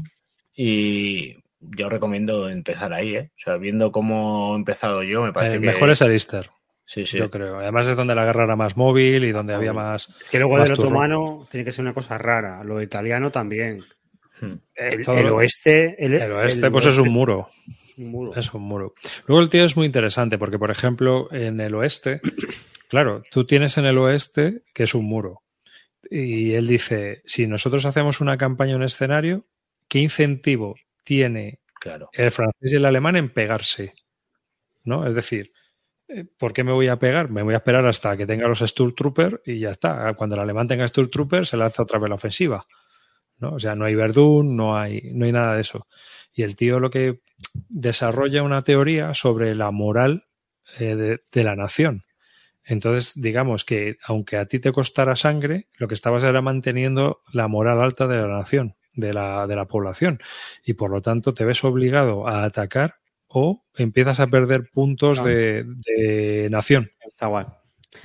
Y 0.54 1.36
yo 1.60 1.88
recomiendo 1.88 2.48
empezar 2.48 2.92
ahí, 2.92 3.14
¿eh? 3.16 3.30
O 3.36 3.40
sea, 3.40 3.56
viendo 3.58 3.92
cómo 3.92 4.54
he 4.54 4.56
empezado 4.58 5.02
yo, 5.02 5.22
me 5.22 5.32
parece 5.32 5.54
El 5.54 5.60
que... 5.60 5.66
mejor 5.68 5.90
es 5.90 6.02
Alistair, 6.02 6.50
Sí, 6.84 7.04
sí. 7.04 7.18
yo 7.18 7.30
creo. 7.30 7.58
Además 7.58 7.86
es 7.88 7.96
donde 7.96 8.14
la 8.14 8.24
guerra 8.24 8.44
era 8.44 8.56
más 8.56 8.76
móvil 8.76 9.24
y 9.24 9.32
donde 9.32 9.54
había 9.54 9.72
más... 9.72 10.08
Es 10.20 10.30
que 10.30 10.38
luego 10.38 10.58
del 10.58 10.72
otomano 10.72 11.46
tiene 11.50 11.64
que 11.64 11.72
ser 11.72 11.84
una 11.84 11.94
cosa 11.94 12.16
rara. 12.18 12.62
Lo 12.64 12.80
italiano 12.82 13.30
también. 13.30 13.84
Hmm. 14.40 14.54
El, 14.74 15.28
oeste. 15.30 15.96
El, 16.04 16.14
El 16.14 16.32
oeste, 16.32 16.66
el 16.66 16.72
pues 16.72 16.86
es 16.86 16.94
un 16.94 17.00
oeste 17.00 17.10
muro. 17.12 17.50
Es 17.96 18.04
un 18.04 18.10
muro. 18.10 18.34
Es 18.34 18.54
un 18.54 18.62
muro. 18.62 18.94
Luego 19.26 19.42
el 19.42 19.50
tío 19.50 19.64
es 19.64 19.76
muy 19.76 19.86
interesante 19.86 20.38
porque, 20.38 20.58
por 20.58 20.70
ejemplo, 20.70 21.32
en 21.32 21.60
el 21.60 21.74
oeste, 21.74 22.20
claro, 22.88 23.22
tú 23.30 23.46
tienes 23.46 23.78
en 23.78 23.86
el 23.86 23.98
oeste 23.98 24.62
que 24.74 24.82
es 24.84 24.94
un 24.94 25.06
muro. 25.06 25.42
Y 26.10 26.52
él 26.52 26.66
dice, 26.68 27.22
si 27.24 27.46
nosotros 27.46 27.84
hacemos 27.86 28.20
una 28.20 28.36
campaña 28.36 28.72
en 28.72 28.76
un 28.78 28.82
escenario, 28.84 29.46
¿qué 29.88 29.98
incentivo 29.98 30.76
tiene 31.04 31.60
Claro. 31.80 32.10
el 32.12 32.30
francés 32.30 32.72
y 32.72 32.76
el 32.76 32.84
alemán 32.84 33.16
en 33.16 33.32
pegarse? 33.32 33.94
¿No? 34.84 35.06
Es 35.06 35.14
decir, 35.14 35.52
eh, 36.08 36.24
¿por 36.38 36.52
qué 36.52 36.62
me 36.62 36.72
voy 36.72 36.86
a 36.88 36.98
pegar? 36.98 37.28
Me 37.30 37.42
voy 37.42 37.54
a 37.54 37.58
esperar 37.58 37.86
hasta 37.86 38.16
que 38.16 38.26
tenga 38.26 38.46
los 38.46 38.60
Sturmtrooper 38.60 39.42
y 39.44 39.58
ya 39.58 39.70
está. 39.70 40.14
Cuando 40.14 40.36
el 40.36 40.42
alemán 40.42 40.68
tenga 40.68 40.86
Sturmtrooper 40.86 41.44
se 41.44 41.56
lanza 41.56 41.82
otra 41.82 41.98
vez 41.98 42.08
la 42.08 42.14
ofensiva. 42.14 42.66
¿no? 43.38 43.54
O 43.54 43.58
sea, 43.58 43.74
no 43.74 43.84
hay 43.84 43.94
Verdún, 43.94 44.56
no 44.56 44.76
hay, 44.78 45.10
no 45.12 45.24
hay 45.26 45.32
nada 45.32 45.54
de 45.54 45.60
eso. 45.62 45.86
Y 46.36 46.42
el 46.44 46.54
tío 46.54 46.78
lo 46.78 46.90
que 46.90 47.20
desarrolla 47.68 48.42
una 48.44 48.62
teoría 48.62 49.14
sobre 49.14 49.54
la 49.54 49.70
moral 49.72 50.26
eh, 50.78 50.94
de, 50.94 51.20
de 51.32 51.42
la 51.44 51.56
nación. 51.56 52.04
Entonces, 52.62 53.20
digamos 53.20 53.64
que 53.64 53.96
aunque 54.04 54.36
a 54.36 54.46
ti 54.46 54.58
te 54.58 54.70
costara 54.72 55.16
sangre, 55.16 55.68
lo 55.78 55.88
que 55.88 55.94
estabas 55.94 56.22
era 56.24 56.42
manteniendo 56.42 57.22
la 57.32 57.48
moral 57.48 57.80
alta 57.80 58.06
de 58.06 58.16
la 58.16 58.26
nación, 58.28 58.76
de 58.92 59.14
la, 59.14 59.46
de 59.46 59.56
la 59.56 59.64
población. 59.66 60.20
Y 60.64 60.74
por 60.74 60.90
lo 60.90 61.00
tanto 61.00 61.32
te 61.32 61.44
ves 61.44 61.64
obligado 61.64 62.28
a 62.28 62.44
atacar 62.44 62.96
o 63.28 63.64
empiezas 63.76 64.20
a 64.20 64.26
perder 64.26 64.68
puntos 64.72 65.14
Claro. 65.20 65.28
de, 65.30 65.64
de 65.66 66.48
nación. 66.50 66.90
Está 67.06 67.26
guay. 67.28 67.46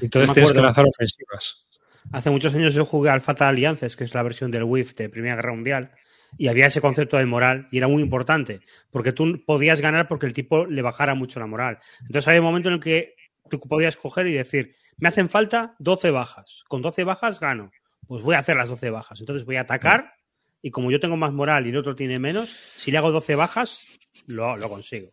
Entonces 0.02 0.34
tienes 0.34 0.54
que 0.54 0.62
lanzar 0.62 0.86
ofensivas. 0.86 1.66
Hace 2.12 2.30
muchos 2.30 2.56
años 2.56 2.74
yo 2.74 2.86
jugué 2.86 3.10
al 3.10 3.22
Fatal 3.22 3.50
Alliances, 3.50 3.98
que 3.98 4.04
es 4.04 4.14
la 4.14 4.24
versión 4.24 4.52
del 4.52 4.64
WIF 4.64 4.96
de 4.96 5.10
Primera 5.10 5.36
Guerra 5.36 5.54
Mundial, 5.54 5.92
y 6.38 6.48
había 6.48 6.68
ese 6.68 6.82
concepto 6.82 7.18
de 7.18 7.26
moral, 7.26 7.68
y 7.72 7.78
era 7.78 7.88
muy 7.88 8.02
importante, 8.02 8.62
porque 8.90 9.12
tú 9.12 9.44
podías 9.46 9.82
ganar 9.82 10.08
porque 10.08 10.26
el 10.26 10.34
tipo 10.34 10.66
le 10.66 10.82
bajara 10.82 11.16
mucho 11.16 11.40
la 11.40 11.48
moral. 11.48 11.80
Entonces 12.02 12.28
había 12.28 12.42
un 12.42 12.48
momento 12.48 12.70
en 12.70 12.76
el 12.76 12.80
que 12.80 13.16
tú 13.50 13.60
podías 13.60 13.98
coger 13.98 14.28
y 14.28 14.34
decir, 14.34 14.76
me 14.98 15.10
hacen 15.10 15.30
falta 15.30 15.76
12 15.80 16.12
bajas, 16.12 16.64
con 16.68 16.82
12 16.82 17.04
bajas 17.04 17.40
gano, 17.40 17.72
pues 18.08 18.24
voy 18.24 18.36
a 18.36 18.40
hacer 18.40 18.56
las 18.56 18.70
12 18.70 18.90
bajas. 18.90 19.20
Entonces 19.20 19.46
voy 19.46 19.58
a 19.58 19.62
atacar, 19.62 20.14
y 20.62 20.72
como 20.72 20.92
yo 20.92 21.00
tengo 21.00 21.18
más 21.18 21.34
moral 21.34 21.66
y 21.66 21.70
el 21.70 21.78
otro 21.78 21.96
tiene 21.96 22.20
menos, 22.20 22.56
si 22.76 22.92
le 22.92 22.98
hago 22.98 23.12
12 23.12 23.36
bajas, 23.36 23.86
lo, 24.28 24.56
lo 24.58 24.70
consigo. 24.70 25.12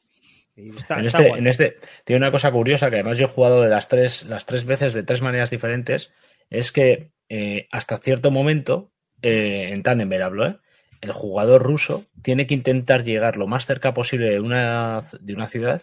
Está, 0.57 0.99
en, 0.99 1.07
está 1.07 1.23
este, 1.23 1.39
en 1.39 1.47
este 1.47 1.77
tiene 2.05 2.19
una 2.19 2.33
cosa 2.33 2.51
curiosa 2.51 2.91
que 2.91 2.97
además 2.97 3.17
yo 3.17 3.27
he 3.27 3.29
jugado 3.29 3.63
de 3.63 3.69
las 3.69 3.87
tres, 3.87 4.25
las 4.25 4.45
tres 4.45 4.65
veces 4.65 4.93
de 4.93 5.05
tres 5.05 5.23
maneras 5.23 5.51
diferentes, 5.51 6.13
es 6.51 6.73
que 6.73 7.13
eh, 7.29 7.69
hasta 7.71 7.99
cierto 7.99 8.31
momento, 8.31 8.93
eh, 9.23 9.71
en 9.73 9.83
Tannenberg 9.83 10.23
hablo, 10.23 10.47
¿eh? 10.47 10.59
El 11.01 11.13
jugador 11.13 11.63
ruso 11.63 12.07
tiene 12.23 12.47
que 12.47 12.55
intentar 12.55 13.05
llegar 13.05 13.37
lo 13.37 13.47
más 13.47 13.67
cerca 13.67 13.95
posible 13.95 14.31
de 14.31 14.41
una, 14.41 15.01
de 15.21 15.35
una 15.35 15.49
ciudad 15.49 15.83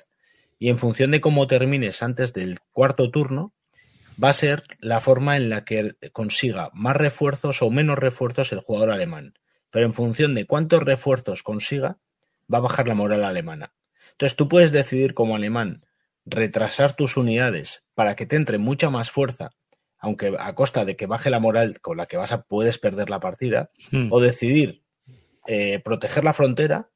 y 0.59 0.69
en 0.69 0.77
función 0.77 1.11
de 1.11 1.21
cómo 1.21 1.47
termines 1.47 2.01
antes 2.01 2.33
del 2.33 2.59
cuarto 2.71 3.11
turno, 3.11 3.53
va 4.21 4.29
a 4.29 4.33
ser 4.33 4.63
la 4.79 5.01
forma 5.01 5.35
en 5.35 5.49
la 5.49 5.65
que 5.65 5.95
consiga 6.13 6.69
más 6.73 6.95
refuerzos 6.95 7.61
o 7.61 7.69
menos 7.69 7.99
refuerzos 7.99 8.51
el 8.53 8.59
jugador 8.59 8.91
alemán. 8.91 9.33
Pero 9.71 9.85
en 9.85 9.93
función 9.93 10.35
de 10.35 10.45
cuántos 10.45 10.83
refuerzos 10.83 11.43
consiga, 11.43 11.97
va 12.51 12.59
a 12.59 12.61
bajar 12.61 12.87
la 12.87 12.95
moral 12.95 13.23
alemana. 13.25 13.73
Entonces 14.11 14.37
tú 14.37 14.47
puedes 14.47 14.71
decidir 14.71 15.13
como 15.13 15.35
alemán 15.35 15.81
retrasar 16.25 16.93
tus 16.93 17.17
unidades 17.17 17.83
para 17.93 18.15
que 18.15 18.25
te 18.25 18.37
entre 18.37 18.57
mucha 18.57 18.89
más 18.89 19.11
fuerza, 19.11 19.51
aunque 19.99 20.33
a 20.39 20.55
costa 20.55 20.85
de 20.85 20.95
que 20.95 21.07
baje 21.07 21.29
la 21.29 21.39
moral 21.39 21.81
con 21.81 21.97
la 21.97 22.05
que 22.05 22.17
vas 22.17 22.31
a 22.31 22.43
puedes 22.43 22.77
perder 22.77 23.09
la 23.09 23.19
partida, 23.19 23.71
Hmm. 23.91 24.07
o 24.11 24.21
decidir 24.21 24.84
eh, 25.47 25.79
proteger 25.83 26.23
la 26.23 26.33
frontera 26.33 26.89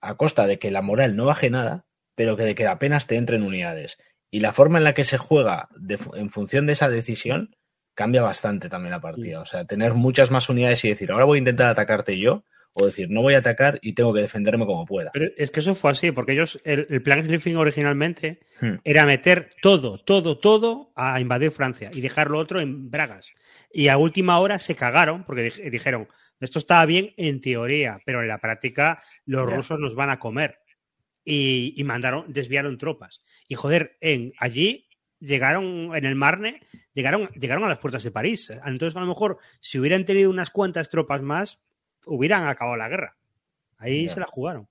a 0.00 0.14
costa 0.16 0.46
de 0.46 0.58
que 0.58 0.70
la 0.70 0.82
moral 0.82 1.16
no 1.16 1.24
baje 1.24 1.50
nada, 1.50 1.84
pero 2.14 2.36
que 2.36 2.42
de 2.44 2.54
que 2.54 2.66
apenas 2.66 3.06
te 3.06 3.16
entren 3.16 3.42
unidades. 3.42 3.98
Y 4.30 4.40
la 4.40 4.52
forma 4.52 4.78
en 4.78 4.84
la 4.84 4.94
que 4.94 5.04
se 5.04 5.18
juega 5.18 5.68
de 5.76 5.98
en 6.14 6.30
función 6.30 6.66
de 6.66 6.72
esa 6.74 6.88
decisión 6.88 7.56
cambia 7.94 8.22
bastante 8.22 8.68
también 8.68 8.90
la 8.90 9.00
partida. 9.00 9.40
O 9.40 9.46
sea, 9.46 9.64
tener 9.64 9.94
muchas 9.94 10.30
más 10.30 10.48
unidades 10.48 10.84
y 10.84 10.88
decir, 10.88 11.12
ahora 11.12 11.24
voy 11.24 11.38
a 11.38 11.40
intentar 11.40 11.68
atacarte 11.68 12.18
yo, 12.18 12.44
o 12.76 12.86
decir, 12.86 13.08
no 13.08 13.22
voy 13.22 13.34
a 13.34 13.38
atacar 13.38 13.78
y 13.82 13.92
tengo 13.92 14.12
que 14.12 14.20
defenderme 14.22 14.66
como 14.66 14.84
pueda. 14.84 15.12
Pero 15.14 15.30
es 15.36 15.52
que 15.52 15.60
eso 15.60 15.76
fue 15.76 15.92
así, 15.92 16.10
porque 16.10 16.32
ellos, 16.32 16.60
el, 16.64 16.88
el 16.90 17.02
plan 17.02 17.22
Sliffing 17.24 17.56
originalmente 17.56 18.40
Hmm. 18.60 18.76
era 18.84 19.04
meter 19.04 19.50
todo, 19.62 19.98
todo, 19.98 20.38
todo 20.38 20.92
a 20.96 21.20
invadir 21.20 21.50
Francia 21.52 21.90
y 21.92 22.00
dejar 22.00 22.30
lo 22.30 22.38
otro 22.38 22.60
en 22.60 22.88
Bragas. 22.90 23.32
Y 23.72 23.88
a 23.88 23.96
última 23.96 24.38
hora 24.40 24.58
se 24.58 24.74
cagaron 24.76 25.24
porque 25.24 25.50
dij- 25.52 25.70
dijeron, 25.70 26.08
esto 26.40 26.58
estaba 26.58 26.84
bien 26.86 27.12
en 27.16 27.40
teoría, 27.40 28.00
pero 28.04 28.22
en 28.22 28.28
la 28.28 28.38
práctica 28.38 29.02
los 29.24 29.50
rusos 29.50 29.78
nos 29.78 29.94
van 29.94 30.10
a 30.10 30.18
comer. 30.18 30.58
Y, 31.26 31.72
y 31.76 31.84
mandaron, 31.84 32.30
desviaron 32.30 32.76
tropas. 32.76 33.24
Y 33.48 33.54
joder, 33.54 33.96
en 34.00 34.34
allí 34.38 34.88
llegaron 35.20 35.96
en 35.96 36.04
el 36.04 36.14
Marne, 36.14 36.60
llegaron, 36.92 37.28
llegaron 37.28 37.64
a 37.64 37.68
las 37.68 37.78
puertas 37.78 38.02
de 38.02 38.10
París. 38.10 38.52
Entonces, 38.64 38.96
a 38.96 39.00
lo 39.00 39.06
mejor, 39.06 39.38
si 39.60 39.78
hubieran 39.78 40.04
tenido 40.04 40.30
unas 40.30 40.50
cuantas 40.50 40.88
tropas 40.88 41.22
más, 41.22 41.60
hubieran 42.06 42.46
acabado 42.46 42.76
la 42.76 42.88
guerra. 42.88 43.16
Ahí 43.78 44.08
se 44.08 44.20
la 44.20 44.26
jugaron. 44.26 44.68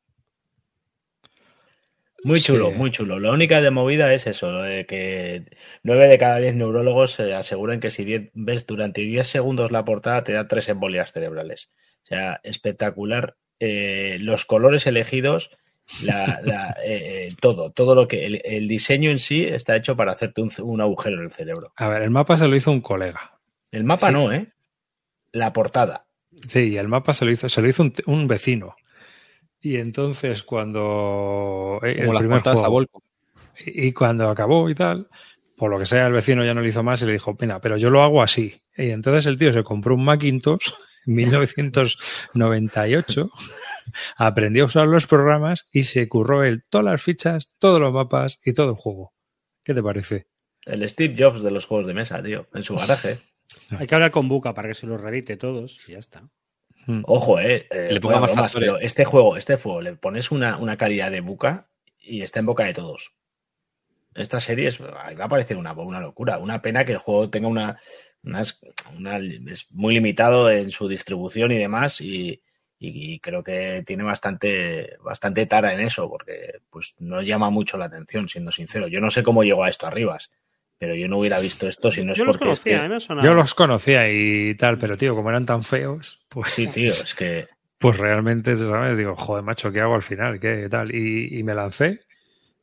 Muy 2.23 2.39
Sí. 2.39 2.47
chulo, 2.47 2.71
muy 2.71 2.91
chulo. 2.91 3.19
La 3.19 3.31
única 3.31 3.61
de 3.61 3.69
movida 3.71 4.13
es 4.13 4.27
eso, 4.27 4.51
lo 4.51 4.61
de 4.61 4.85
que 4.85 5.43
9 5.83 6.07
de 6.07 6.17
cada 6.17 6.37
10 6.39 6.55
neurólogos 6.55 7.11
se 7.11 7.33
aseguran 7.33 7.79
que 7.79 7.89
si 7.89 8.05
10 8.05 8.31
ves 8.33 8.65
durante 8.65 9.01
10 9.01 9.27
segundos 9.27 9.71
la 9.71 9.83
portada 9.85 10.23
te 10.23 10.33
da 10.33 10.47
tres 10.47 10.69
embolias 10.69 11.11
cerebrales. 11.11 11.69
O 12.03 12.05
sea, 12.07 12.39
espectacular. 12.43 13.35
Eh, 13.59 14.17
los 14.19 14.45
colores 14.45 14.87
elegidos, 14.87 15.51
la, 16.03 16.39
la, 16.43 16.75
eh, 16.83 17.27
eh, 17.29 17.35
todo, 17.39 17.71
todo 17.71 17.95
lo 17.95 18.07
que 18.07 18.25
el, 18.25 18.41
el 18.43 18.67
diseño 18.67 19.09
en 19.11 19.19
sí 19.19 19.45
está 19.45 19.75
hecho 19.75 19.95
para 19.95 20.11
hacerte 20.11 20.41
un, 20.41 20.51
un 20.63 20.81
agujero 20.81 21.17
en 21.17 21.23
el 21.25 21.31
cerebro. 21.31 21.71
A 21.77 21.87
ver, 21.89 22.01
el 22.01 22.09
mapa 22.09 22.35
se 22.35 22.47
lo 22.47 22.55
hizo 22.55 22.71
un 22.71 22.81
colega. 22.81 23.39
El 23.71 23.83
mapa 23.85 24.11
no, 24.11 24.31
¿eh? 24.33 24.47
La 25.31 25.53
portada. 25.53 26.05
Sí, 26.47 26.75
el 26.77 26.87
mapa 26.87 27.13
se 27.13 27.25
lo 27.25 27.31
hizo, 27.31 27.47
se 27.47 27.61
lo 27.61 27.67
hizo 27.69 27.83
un, 27.83 27.93
un 28.05 28.27
vecino. 28.27 28.75
Y 29.65 29.77
entonces 29.77 30.43
cuando 30.43 31.79
eh, 31.83 31.91
el 31.93 31.99
Como 32.01 32.13
las 32.13 32.21
primer 32.21 32.39
a 32.39 32.53
juego- 32.53 32.69
Volco. 32.69 33.01
y 33.65 33.87
y 33.87 33.93
cuando 33.93 34.29
acabó 34.29 34.69
y 34.69 34.75
tal, 34.75 35.07
por 35.55 35.71
lo 35.71 35.79
que 35.79 35.85
sea, 35.85 36.05
el 36.07 36.13
vecino 36.13 36.43
ya 36.43 36.53
no 36.53 36.59
le 36.61 36.67
hizo 36.69 36.83
más 36.83 37.01
y 37.01 37.05
le 37.05 37.13
dijo, 37.13 37.35
mira, 37.39 37.61
pero 37.61 37.77
yo 37.77 37.89
lo 37.89 38.03
hago 38.03 38.21
así. 38.21 38.61
Y 38.75 38.89
entonces 38.89 39.25
el 39.25 39.37
tío 39.37 39.53
se 39.53 39.63
compró 39.63 39.95
un 39.95 40.03
Macintosh 40.03 40.71
en 41.07 41.15
1998, 42.33 43.29
aprendió 44.17 44.63
a 44.63 44.67
usar 44.67 44.87
los 44.87 45.07
programas 45.07 45.67
y 45.71 45.83
se 45.83 46.07
curró 46.09 46.43
él 46.43 46.63
todas 46.69 46.85
las 46.85 47.01
fichas, 47.01 47.53
todos 47.59 47.79
los 47.79 47.93
mapas 47.93 48.39
y 48.43 48.53
todo 48.53 48.69
el 48.71 48.75
juego. 48.75 49.13
¿Qué 49.63 49.73
te 49.73 49.83
parece? 49.83 50.27
El 50.65 50.87
Steve 50.89 51.15
Jobs 51.17 51.41
de 51.43 51.51
los 51.51 51.65
juegos 51.65 51.87
de 51.87 51.93
mesa, 51.93 52.21
tío, 52.23 52.47
en 52.53 52.63
su 52.63 52.75
garaje. 52.75 53.19
Hay 53.69 53.87
que 53.87 53.95
hablar 53.95 54.11
con 54.11 54.27
Buca 54.27 54.53
para 54.53 54.67
que 54.69 54.73
se 54.75 54.87
los 54.87 54.99
redite 54.99 55.37
todos 55.37 55.79
y 55.87 55.93
ya 55.93 55.99
está. 55.99 56.27
Mm. 56.85 57.01
Ojo, 57.05 57.39
eh. 57.39 57.67
eh, 57.69 57.89
Le 57.91 57.99
ponga 58.01 58.19
más 58.19 58.31
bromas, 58.33 58.53
pero 58.53 58.77
este 58.79 59.05
juego, 59.05 59.37
este 59.37 59.55
juego, 59.57 59.81
le 59.81 59.95
pones 59.95 60.31
una, 60.31 60.57
una 60.57 60.77
calidad 60.77 61.11
de 61.11 61.21
buca 61.21 61.67
y 61.99 62.21
está 62.21 62.39
en 62.39 62.45
boca 62.45 62.63
de 62.65 62.73
todos. 62.73 63.13
Esta 64.15 64.39
serie 64.39 64.67
es, 64.67 64.79
va 64.81 65.09
a 65.17 65.27
parecer 65.29 65.57
una, 65.57 65.73
una 65.73 65.99
locura. 65.99 66.37
Una 66.37 66.61
pena 66.61 66.85
que 66.85 66.91
el 66.91 66.97
juego 66.99 67.29
tenga 67.29 67.47
una, 67.47 67.79
una- 68.21 68.41
es 68.41 69.71
muy 69.71 69.95
limitado 69.95 70.51
en 70.51 70.69
su 70.69 70.87
distribución 70.87 71.51
y 71.51 71.57
demás 71.57 71.99
y, 71.99 72.41
y 72.79 73.19
creo 73.19 73.43
que 73.43 73.81
tiene 73.85 74.03
bastante, 74.03 74.97
bastante 75.01 75.45
tara 75.47 75.73
en 75.73 75.79
eso 75.79 76.09
porque 76.09 76.59
pues 76.69 76.93
no 76.99 77.21
llama 77.21 77.49
mucho 77.49 77.77
la 77.77 77.85
atención, 77.85 78.27
siendo 78.29 78.51
sincero. 78.51 78.87
Yo 78.87 79.01
no 79.01 79.09
sé 79.09 79.23
cómo 79.23 79.43
llegó 79.43 79.63
a 79.63 79.69
esto 79.69 79.87
arribas, 79.87 80.31
pero 80.77 80.95
yo 80.95 81.07
no 81.07 81.17
hubiera 81.17 81.39
visto 81.39 81.67
esto 81.67 81.91
si 81.91 82.03
no 82.03 82.11
es 82.13 82.17
Yo 82.17 82.25
los 82.25 82.35
es 82.35 82.39
conocía, 82.41 82.73
que- 82.77 82.79
a 82.79 82.83
mí 82.83 82.89
me 82.89 82.99
sonaba. 82.99 83.27
Yo 83.27 83.33
los 83.35 83.53
conocía 83.53 84.09
y 84.11 84.55
tal, 84.55 84.77
pero 84.77 84.97
tío, 84.97 85.15
como 85.15 85.29
eran 85.29 85.45
tan 85.45 85.63
feos, 85.63 86.19
pues 86.29 86.49
Sí, 86.51 86.67
tío, 86.67 86.91
es 86.91 87.15
que 87.15 87.47
pues 87.79 87.97
realmente, 87.97 88.55
¿sabes? 88.57 88.97
Digo, 88.97 89.15
joder, 89.15 89.43
macho, 89.43 89.71
¿qué 89.71 89.81
hago 89.81 89.95
al 89.95 90.03
final? 90.03 90.39
¿Qué 90.39 90.67
tal? 90.69 90.93
Y, 90.93 91.37
y 91.39 91.43
me 91.43 91.53
lancé. 91.53 92.01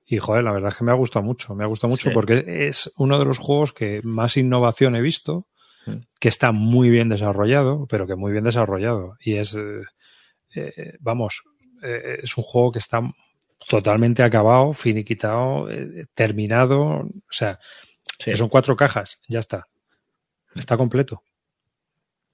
Y 0.06 0.18
joder, 0.18 0.42
la 0.44 0.52
verdad 0.52 0.70
es 0.72 0.76
que 0.78 0.84
me 0.84 0.90
ha 0.90 0.94
gustado 0.96 1.24
mucho. 1.24 1.54
Me 1.54 1.62
ha 1.62 1.68
gustado 1.68 1.90
mucho 1.90 2.08
Sí. 2.08 2.14
porque 2.14 2.44
es 2.68 2.92
uno 2.96 3.18
de 3.18 3.24
los 3.26 3.38
juegos 3.38 3.72
que 3.72 4.00
más 4.02 4.36
innovación 4.36 4.96
he 4.96 5.00
visto, 5.02 5.46
Mm. 5.86 5.96
que 6.20 6.28
está 6.28 6.52
muy 6.52 6.90
bien 6.90 7.08
desarrollado, 7.08 7.86
pero 7.88 8.06
que 8.06 8.14
muy 8.16 8.32
bien 8.32 8.44
desarrollado. 8.44 9.16
Y 9.20 9.36
es, 9.36 9.54
eh, 9.54 9.82
eh, 10.54 10.94
vamos, 11.00 11.42
eh, 11.82 12.18
es 12.22 12.36
un 12.36 12.44
juego 12.44 12.72
que 12.72 12.78
está 12.80 13.00
totalmente 13.68 14.22
acabado, 14.22 14.72
finiquitado, 14.72 15.70
eh, 15.70 16.06
terminado. 16.14 16.80
O 16.82 17.08
sea, 17.30 17.58
sí. 18.20 18.30
que 18.30 18.36
son 18.36 18.48
cuatro 18.48 18.76
cajas, 18.76 19.18
ya 19.26 19.40
está. 19.40 19.66
Está 20.55 20.76
completo. 20.76 21.24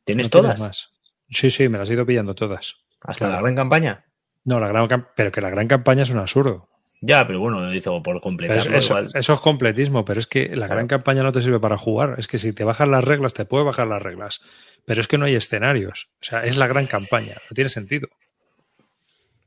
¿Tienes 0.05 0.27
No 0.27 0.31
todas? 0.43 0.61
más. 0.61 0.91
Sí, 1.31 1.49
sí, 1.51 1.69
me 1.69 1.79
las 1.79 1.89
he 1.91 1.95
ido 1.95 2.05
pillando 2.07 2.35
todas. 2.35 2.77
¿Hasta 3.03 3.27
Claro. 3.27 3.33
la 3.37 3.41
gran 3.41 3.57
campaña? 3.57 4.05
No, 4.45 4.61
la 4.61 4.69
gran 4.69 5.09
pero 5.17 5.33
que 5.33 5.41
la 5.41 5.51
gran 5.51 5.67
campaña 5.67 6.03
es 6.03 6.11
un 6.11 6.19
absurdo. 6.19 6.69
Ya, 7.03 7.27
pero 7.27 7.41
bueno, 7.41 7.61
lo 7.61 7.75
hizo 7.75 7.93
por 8.03 8.15
Pero 8.15 8.21
completarlo 8.21 8.77
eso, 8.79 8.99
eso 9.15 9.33
es 9.35 9.41
completismo, 9.41 10.05
pero 10.05 10.19
es 10.19 10.27
que 10.27 10.55
la 10.57 10.67
gran 10.67 10.87
campaña 10.87 11.23
no 11.23 11.33
te 11.33 11.41
sirve 11.43 11.61
para 11.61 11.77
jugar. 11.77 12.15
Es 12.19 12.27
que 12.27 12.39
si 12.39 12.53
te 12.53 12.65
bajas 12.65 12.89
las 12.89 13.05
reglas, 13.05 13.35
te 13.35 13.45
puede 13.45 13.65
bajar 13.65 13.87
las 13.87 14.01
reglas. 14.03 14.41
Pero 14.87 15.01
es 15.01 15.09
que 15.09 15.19
no 15.19 15.27
hay 15.27 15.35
escenarios. 15.35 16.09
O 16.23 16.25
sea, 16.25 16.45
es 16.45 16.57
la 16.57 16.67
gran 16.69 16.87
campaña. 16.87 17.35
No 17.51 17.55
tiene 17.55 17.69
sentido. 17.69 18.09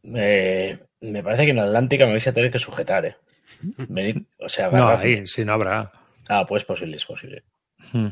Eh, 0.03 0.77
me 1.01 1.23
parece 1.23 1.45
que 1.45 1.51
en 1.51 1.59
Atlántica 1.59 2.05
me 2.05 2.11
vais 2.11 2.27
a 2.27 2.33
tener 2.33 2.51
que 2.51 2.59
sujetar, 2.59 3.05
¿eh? 3.05 3.15
Venid, 3.89 4.23
o 4.39 4.47
sea, 4.49 4.69
No, 4.69 4.87
ahí, 4.89 5.25
si 5.25 5.43
no 5.43 5.53
habrá. 5.53 5.91
Ah, 6.29 6.45
pues 6.47 6.63
posible, 6.63 6.95
es 6.95 7.05
posible. 7.05 7.43
Hmm. 7.91 8.07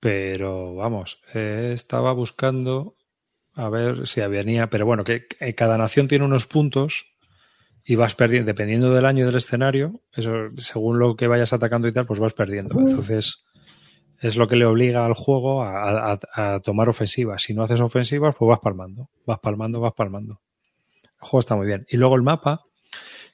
Pero 0.00 0.74
vamos, 0.74 1.20
eh, 1.34 1.70
estaba 1.72 2.12
buscando 2.12 2.96
a 3.54 3.68
ver 3.70 4.06
si 4.06 4.20
venía. 4.20 4.68
Pero 4.68 4.86
bueno, 4.86 5.04
que, 5.04 5.26
que 5.26 5.54
cada 5.54 5.78
nación 5.78 6.06
tiene 6.08 6.24
unos 6.24 6.46
puntos 6.46 7.06
y 7.84 7.94
vas 7.96 8.14
perdiendo, 8.14 8.46
dependiendo 8.48 8.92
del 8.92 9.06
año 9.06 9.22
y 9.24 9.26
del 9.26 9.36
escenario, 9.36 10.02
eso, 10.12 10.32
según 10.58 10.98
lo 10.98 11.16
que 11.16 11.28
vayas 11.28 11.52
atacando 11.52 11.88
y 11.88 11.92
tal, 11.92 12.06
pues 12.06 12.20
vas 12.20 12.34
perdiendo. 12.34 12.78
Entonces, 12.80 13.44
es 14.20 14.36
lo 14.36 14.48
que 14.48 14.56
le 14.56 14.66
obliga 14.66 15.06
al 15.06 15.14
juego 15.14 15.62
a, 15.62 16.12
a- 16.12 16.20
a 16.54 16.60
tomar 16.60 16.88
ofensivas. 16.88 17.42
Si 17.42 17.54
no 17.54 17.62
haces 17.62 17.80
ofensivas, 17.80 18.34
pues 18.38 18.48
vas 18.48 18.60
palmando, 18.60 19.08
vas 19.24 19.38
palmando, 19.40 19.80
vas 19.80 19.94
palmando. 19.94 20.40
El 21.22 21.28
juego 21.28 21.40
está 21.40 21.56
muy 21.56 21.66
bien. 21.66 21.86
Y 21.88 21.96
luego 21.96 22.16
el 22.16 22.22
mapa, 22.22 22.62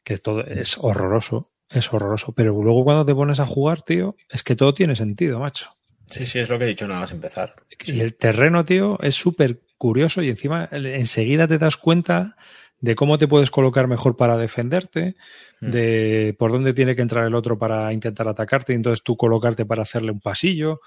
que 0.05 0.19
todo 0.19 0.43
es 0.45 0.79
horroroso, 0.79 1.51
es 1.73 1.93
horroroso. 1.93 2.33
Pero 2.33 2.53
luego 2.63 2.85
cuando 2.85 3.05
te 3.05 3.15
pones 3.15 3.41
a 3.41 3.47
jugar, 3.47 3.83
tío, 3.83 4.17
es 4.31 4.43
que 4.43 4.57
todo 4.57 4.75
tiene 4.75 4.97
sentido, 4.97 5.39
macho. 5.41 5.71
Sí, 6.09 6.27
sí, 6.27 6.39
es 6.41 6.49
lo 6.49 6.59
que 6.59 6.65
he 6.65 6.69
dicho 6.69 6.87
nada 6.87 7.01
más 7.01 7.13
empezar. 7.13 7.55
Y 7.87 8.01
el 8.01 8.15
terreno, 8.17 8.65
tío, 8.65 8.99
es 9.03 9.15
súper 9.15 9.61
curioso 9.79 10.23
y 10.23 10.29
encima 10.29 10.69
enseguida 10.73 11.49
te 11.49 11.59
das 11.59 11.77
cuenta 11.77 12.37
de 12.81 12.95
cómo 12.97 13.17
te 13.19 13.29
puedes 13.29 13.51
colocar 13.51 13.87
mejor 13.89 14.17
para 14.17 14.37
defenderte, 14.37 15.15
Mm. 15.61 15.71
de 15.71 16.37
por 16.39 16.51
dónde 16.51 16.75
tiene 16.75 16.97
que 16.97 17.03
entrar 17.03 17.25
el 17.25 17.37
otro 17.37 17.57
para 17.57 17.93
intentar 17.93 18.27
atacarte 18.27 18.73
y 18.73 18.77
entonces 18.77 19.05
tú 19.05 19.17
colocarte 19.17 19.65
para 19.65 19.83
hacerle 19.83 20.11
un 20.11 20.19
pasillo. 20.21 20.81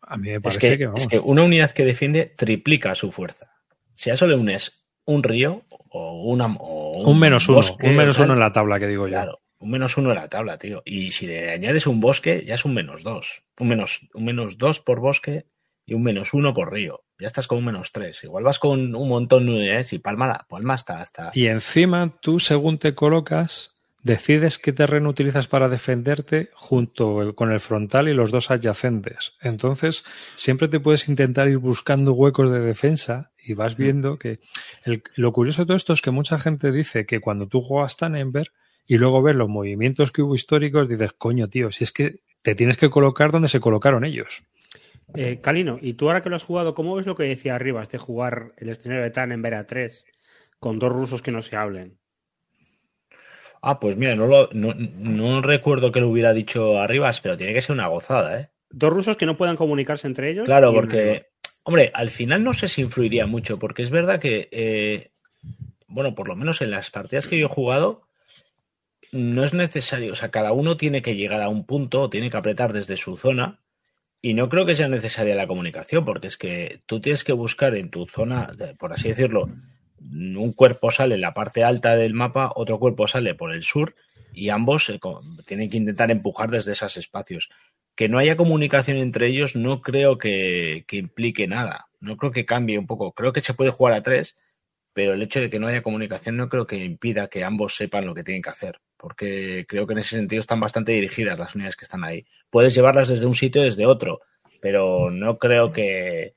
A 0.00 0.16
mí 0.16 0.28
me 0.30 0.34
Es 0.36 0.40
parece 0.40 0.60
que, 0.70 0.78
que, 0.78 0.86
vamos. 0.86 1.02
es 1.02 1.08
que 1.08 1.18
una 1.18 1.42
unidad 1.42 1.70
que 1.72 1.84
defiende 1.84 2.32
triplica 2.34 2.94
su 2.94 3.12
fuerza. 3.12 3.50
Si 3.94 4.08
a 4.08 4.14
eso 4.14 4.26
le 4.26 4.34
unes 4.34 4.86
un 5.04 5.22
río 5.22 5.64
o, 5.90 6.22
una, 6.32 6.46
o 6.58 7.02
un 7.10 7.18
menos 7.18 7.46
uno, 7.50 7.58
bosque, 7.58 7.86
un 7.86 7.94
menos 7.96 8.18
uno 8.18 8.32
en 8.32 8.40
la 8.40 8.52
tabla 8.54 8.78
que 8.80 8.88
digo 8.88 9.06
yo. 9.06 9.38
Un 9.58 9.70
menos 9.70 9.96
uno 9.96 10.10
en 10.10 10.16
la 10.16 10.28
tabla, 10.28 10.58
tío. 10.58 10.82
Y 10.84 11.12
si 11.12 11.26
le 11.26 11.50
añades 11.50 11.86
un 11.86 12.00
bosque, 12.00 12.44
ya 12.46 12.54
es 12.54 12.64
un 12.64 12.74
menos 12.74 13.02
dos. 13.02 13.42
Un 13.58 13.68
menos, 13.68 14.06
un 14.14 14.24
menos 14.24 14.58
dos 14.58 14.80
por 14.80 15.00
bosque 15.00 15.46
y 15.86 15.94
un 15.94 16.02
menos 16.02 16.34
uno 16.34 16.52
por 16.52 16.72
río. 16.72 17.04
Ya 17.18 17.26
estás 17.26 17.46
con 17.46 17.58
un 17.58 17.64
menos 17.64 17.92
tres. 17.92 18.22
Igual 18.24 18.44
vas 18.44 18.58
con 18.58 18.94
un 18.94 19.08
montón 19.08 19.46
de 19.46 19.52
unidades 19.52 19.92
y 19.94 19.98
palma, 19.98 20.26
la- 20.28 20.46
palma 20.48 20.74
hasta, 20.74 21.00
hasta. 21.00 21.30
Y 21.34 21.46
encima 21.46 22.12
tú, 22.20 22.38
según 22.38 22.78
te 22.78 22.94
colocas, 22.94 23.70
decides 24.02 24.58
qué 24.58 24.72
terreno 24.74 25.08
utilizas 25.08 25.46
para 25.48 25.68
defenderte 25.70 26.50
junto 26.54 27.34
con 27.34 27.50
el 27.50 27.58
frontal 27.60 28.08
y 28.08 28.14
los 28.14 28.30
dos 28.30 28.50
adyacentes. 28.50 29.34
Entonces, 29.40 30.04
siempre 30.36 30.68
te 30.68 30.80
puedes 30.80 31.08
intentar 31.08 31.48
ir 31.48 31.56
buscando 31.58 32.12
huecos 32.12 32.50
de 32.50 32.60
defensa 32.60 33.32
y 33.42 33.54
vas 33.54 33.76
viendo 33.76 34.18
que 34.18 34.40
el- 34.84 35.02
lo 35.14 35.32
curioso 35.32 35.62
de 35.62 35.66
todo 35.66 35.76
esto 35.76 35.92
es 35.94 36.02
que 36.02 36.10
mucha 36.10 36.38
gente 36.38 36.70
dice 36.72 37.06
que 37.06 37.20
cuando 37.20 37.48
tú 37.48 37.62
juegas 37.62 37.96
Tannenberg 37.96 38.52
y 38.86 38.98
luego 38.98 39.22
ves 39.22 39.36
los 39.36 39.48
movimientos 39.48 40.12
que 40.12 40.22
hubo 40.22 40.34
históricos, 40.34 40.88
dices, 40.88 41.12
coño, 41.16 41.48
tío, 41.48 41.72
si 41.72 41.84
es 41.84 41.92
que 41.92 42.20
te 42.42 42.54
tienes 42.54 42.76
que 42.76 42.90
colocar 42.90 43.32
donde 43.32 43.48
se 43.48 43.60
colocaron 43.60 44.04
ellos. 44.04 44.42
Eh, 45.14 45.40
Calino, 45.40 45.78
y 45.80 45.94
tú 45.94 46.08
ahora 46.08 46.22
que 46.22 46.30
lo 46.30 46.36
has 46.36 46.44
jugado, 46.44 46.74
¿cómo 46.74 46.94
ves 46.94 47.06
lo 47.06 47.16
que 47.16 47.24
decía 47.24 47.54
arriba, 47.54 47.84
de 47.84 47.98
jugar 47.98 48.52
el 48.56 48.68
escenario 48.68 49.04
de 49.04 49.10
Tan 49.10 49.32
en 49.32 49.42
Vera 49.42 49.66
3 49.66 50.04
con 50.58 50.78
dos 50.78 50.92
rusos 50.92 51.22
que 51.22 51.32
no 51.32 51.42
se 51.42 51.56
hablen? 51.56 51.98
Ah, 53.62 53.80
pues 53.80 53.96
mira, 53.96 54.14
no, 54.14 54.26
lo, 54.26 54.48
no, 54.52 54.74
no 54.74 55.42
recuerdo 55.42 55.90
que 55.90 56.00
lo 56.00 56.08
hubiera 56.08 56.32
dicho 56.32 56.80
Arribas, 56.80 57.20
pero 57.20 57.36
tiene 57.36 57.54
que 57.54 57.62
ser 57.62 57.74
una 57.74 57.88
gozada, 57.88 58.40
¿eh? 58.40 58.50
Dos 58.70 58.92
rusos 58.92 59.16
que 59.16 59.26
no 59.26 59.36
puedan 59.36 59.56
comunicarse 59.56 60.06
entre 60.06 60.30
ellos. 60.30 60.44
Claro, 60.44 60.72
porque, 60.72 61.26
hombre, 61.62 61.90
al 61.94 62.10
final 62.10 62.44
no 62.44 62.52
sé 62.52 62.68
si 62.68 62.82
influiría 62.82 63.26
mucho, 63.26 63.58
porque 63.58 63.82
es 63.82 63.90
verdad 63.90 64.20
que, 64.20 64.48
eh, 64.52 65.10
bueno, 65.88 66.14
por 66.14 66.28
lo 66.28 66.36
menos 66.36 66.60
en 66.62 66.70
las 66.70 66.90
partidas 66.90 67.28
que 67.28 67.38
yo 67.38 67.46
he 67.46 67.48
jugado, 67.48 68.05
no 69.16 69.44
es 69.44 69.54
necesario, 69.54 70.12
o 70.12 70.16
sea, 70.16 70.30
cada 70.30 70.52
uno 70.52 70.76
tiene 70.76 71.02
que 71.02 71.16
llegar 71.16 71.42
a 71.42 71.48
un 71.48 71.64
punto, 71.64 72.02
o 72.02 72.10
tiene 72.10 72.30
que 72.30 72.36
apretar 72.36 72.72
desde 72.72 72.96
su 72.96 73.16
zona, 73.16 73.60
y 74.22 74.34
no 74.34 74.48
creo 74.48 74.66
que 74.66 74.74
sea 74.74 74.88
necesaria 74.88 75.34
la 75.34 75.46
comunicación, 75.46 76.04
porque 76.04 76.26
es 76.26 76.36
que 76.36 76.82
tú 76.86 77.00
tienes 77.00 77.24
que 77.24 77.32
buscar 77.32 77.74
en 77.74 77.90
tu 77.90 78.06
zona, 78.06 78.52
por 78.78 78.92
así 78.92 79.08
decirlo, 79.08 79.48
un 80.00 80.52
cuerpo 80.52 80.90
sale 80.90 81.14
en 81.16 81.20
la 81.20 81.34
parte 81.34 81.64
alta 81.64 81.96
del 81.96 82.14
mapa, 82.14 82.52
otro 82.54 82.78
cuerpo 82.78 83.08
sale 83.08 83.34
por 83.34 83.52
el 83.52 83.62
sur, 83.62 83.94
y 84.32 84.50
ambos 84.50 84.92
tienen 85.46 85.70
que 85.70 85.78
intentar 85.78 86.10
empujar 86.10 86.50
desde 86.50 86.72
esos 86.72 86.96
espacios. 86.96 87.48
Que 87.94 88.08
no 88.08 88.18
haya 88.18 88.36
comunicación 88.36 88.98
entre 88.98 89.28
ellos 89.28 89.56
no 89.56 89.80
creo 89.80 90.18
que, 90.18 90.84
que 90.86 90.98
implique 90.98 91.48
nada, 91.48 91.88
no 92.00 92.18
creo 92.18 92.32
que 92.32 92.44
cambie 92.44 92.78
un 92.78 92.86
poco. 92.86 93.12
Creo 93.12 93.32
que 93.32 93.40
se 93.40 93.54
puede 93.54 93.70
jugar 93.70 93.94
a 93.94 94.02
tres, 94.02 94.36
pero 94.96 95.12
el 95.12 95.20
hecho 95.20 95.40
de 95.40 95.50
que 95.50 95.58
no 95.58 95.66
haya 95.66 95.82
comunicación 95.82 96.38
no 96.38 96.48
creo 96.48 96.66
que 96.66 96.82
impida 96.82 97.28
que 97.28 97.44
ambos 97.44 97.76
sepan 97.76 98.06
lo 98.06 98.14
que 98.14 98.24
tienen 98.24 98.40
que 98.40 98.48
hacer, 98.48 98.80
porque 98.96 99.66
creo 99.68 99.86
que 99.86 99.92
en 99.92 99.98
ese 99.98 100.16
sentido 100.16 100.40
están 100.40 100.58
bastante 100.58 100.92
dirigidas 100.92 101.38
las 101.38 101.54
unidades 101.54 101.76
que 101.76 101.84
están 101.84 102.02
ahí. 102.02 102.24
Puedes 102.48 102.74
llevarlas 102.74 103.08
desde 103.08 103.26
un 103.26 103.34
sitio 103.34 103.60
o 103.60 103.64
desde 103.64 103.84
otro, 103.84 104.20
pero 104.58 105.10
no 105.10 105.36
creo 105.36 105.70
que, 105.70 106.32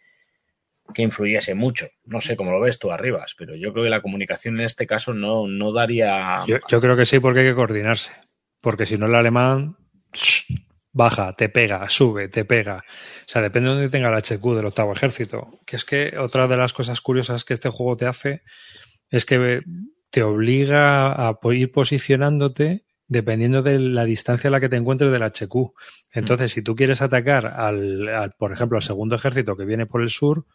que 0.94 1.02
influyese 1.04 1.56
mucho. 1.56 1.88
No 2.04 2.20
sé 2.20 2.36
cómo 2.36 2.52
lo 2.52 2.60
ves 2.60 2.80
tú 2.80 2.92
arribas, 2.92 3.34
pero 3.38 3.56
yo 3.56 3.72
creo 3.72 3.86
que 3.86 3.92
la 3.92 4.02
comunicación 4.02 4.56
en 4.56 4.66
este 4.66 4.86
caso 4.86 5.14
no, 5.14 5.48
no 5.48 5.72
daría... 5.72 6.44
Yo, 6.46 6.82
creo 6.82 6.98
que 6.98 7.06
sí, 7.06 7.22
porque 7.22 7.40
hay 7.40 7.46
que 7.46 7.56
coordinarse. 7.56 8.12
Porque 8.60 8.86
si 8.86 8.98
no, 8.98 9.06
el 9.06 9.16
alemán 9.16 9.78
baja, 11.00 11.34
te 11.34 11.48
pega, 11.48 11.88
sube, 11.88 12.28
te 12.28 12.44
pega. 12.44 12.84
O 13.22 13.24
sea, 13.26 13.42
depende 13.42 13.70
de 13.70 13.76
dónde 13.76 13.90
tenga 13.90 14.10
el 14.10 14.16
HQ 14.16 14.44
del 14.56 14.66
octavo 14.66 14.92
ejército. 14.92 15.60
Que 15.66 15.78
es 15.78 15.86
que 15.86 16.18
otra 16.18 16.48
de 16.48 16.58
las 16.58 16.74
cosas 16.74 17.00
curiosas 17.00 17.46
que 17.46 17.54
este 17.54 17.70
juego 17.70 17.96
te 17.96 18.06
hace 18.06 18.42
es 19.10 19.26
que 19.26 19.62
te 20.10 20.24
obliga 20.24 21.12
a 21.14 21.38
ir 21.54 21.72
posicionándote 21.72 22.84
dependiendo 23.08 23.64
de 23.64 23.80
la 23.80 24.04
distancia 24.04 24.50
a 24.50 24.52
la 24.52 24.60
que 24.60 24.70
te 24.70 24.76
encuentres 24.76 25.10
del 25.12 25.24
HQ. 25.24 25.72
Entonces, 26.12 26.52
si 26.52 26.62
tú 26.62 26.76
quieres 26.76 27.02
atacar 27.02 27.48
al, 27.48 28.08
al, 28.10 28.32
por 28.34 28.52
ejemplo, 28.52 28.78
al 28.78 28.84
segundo 28.84 29.16
ejército 29.16 29.56
que 29.56 29.66
viene 29.66 29.86
por 29.88 30.02
el 30.02 30.10
sur, 30.10 30.46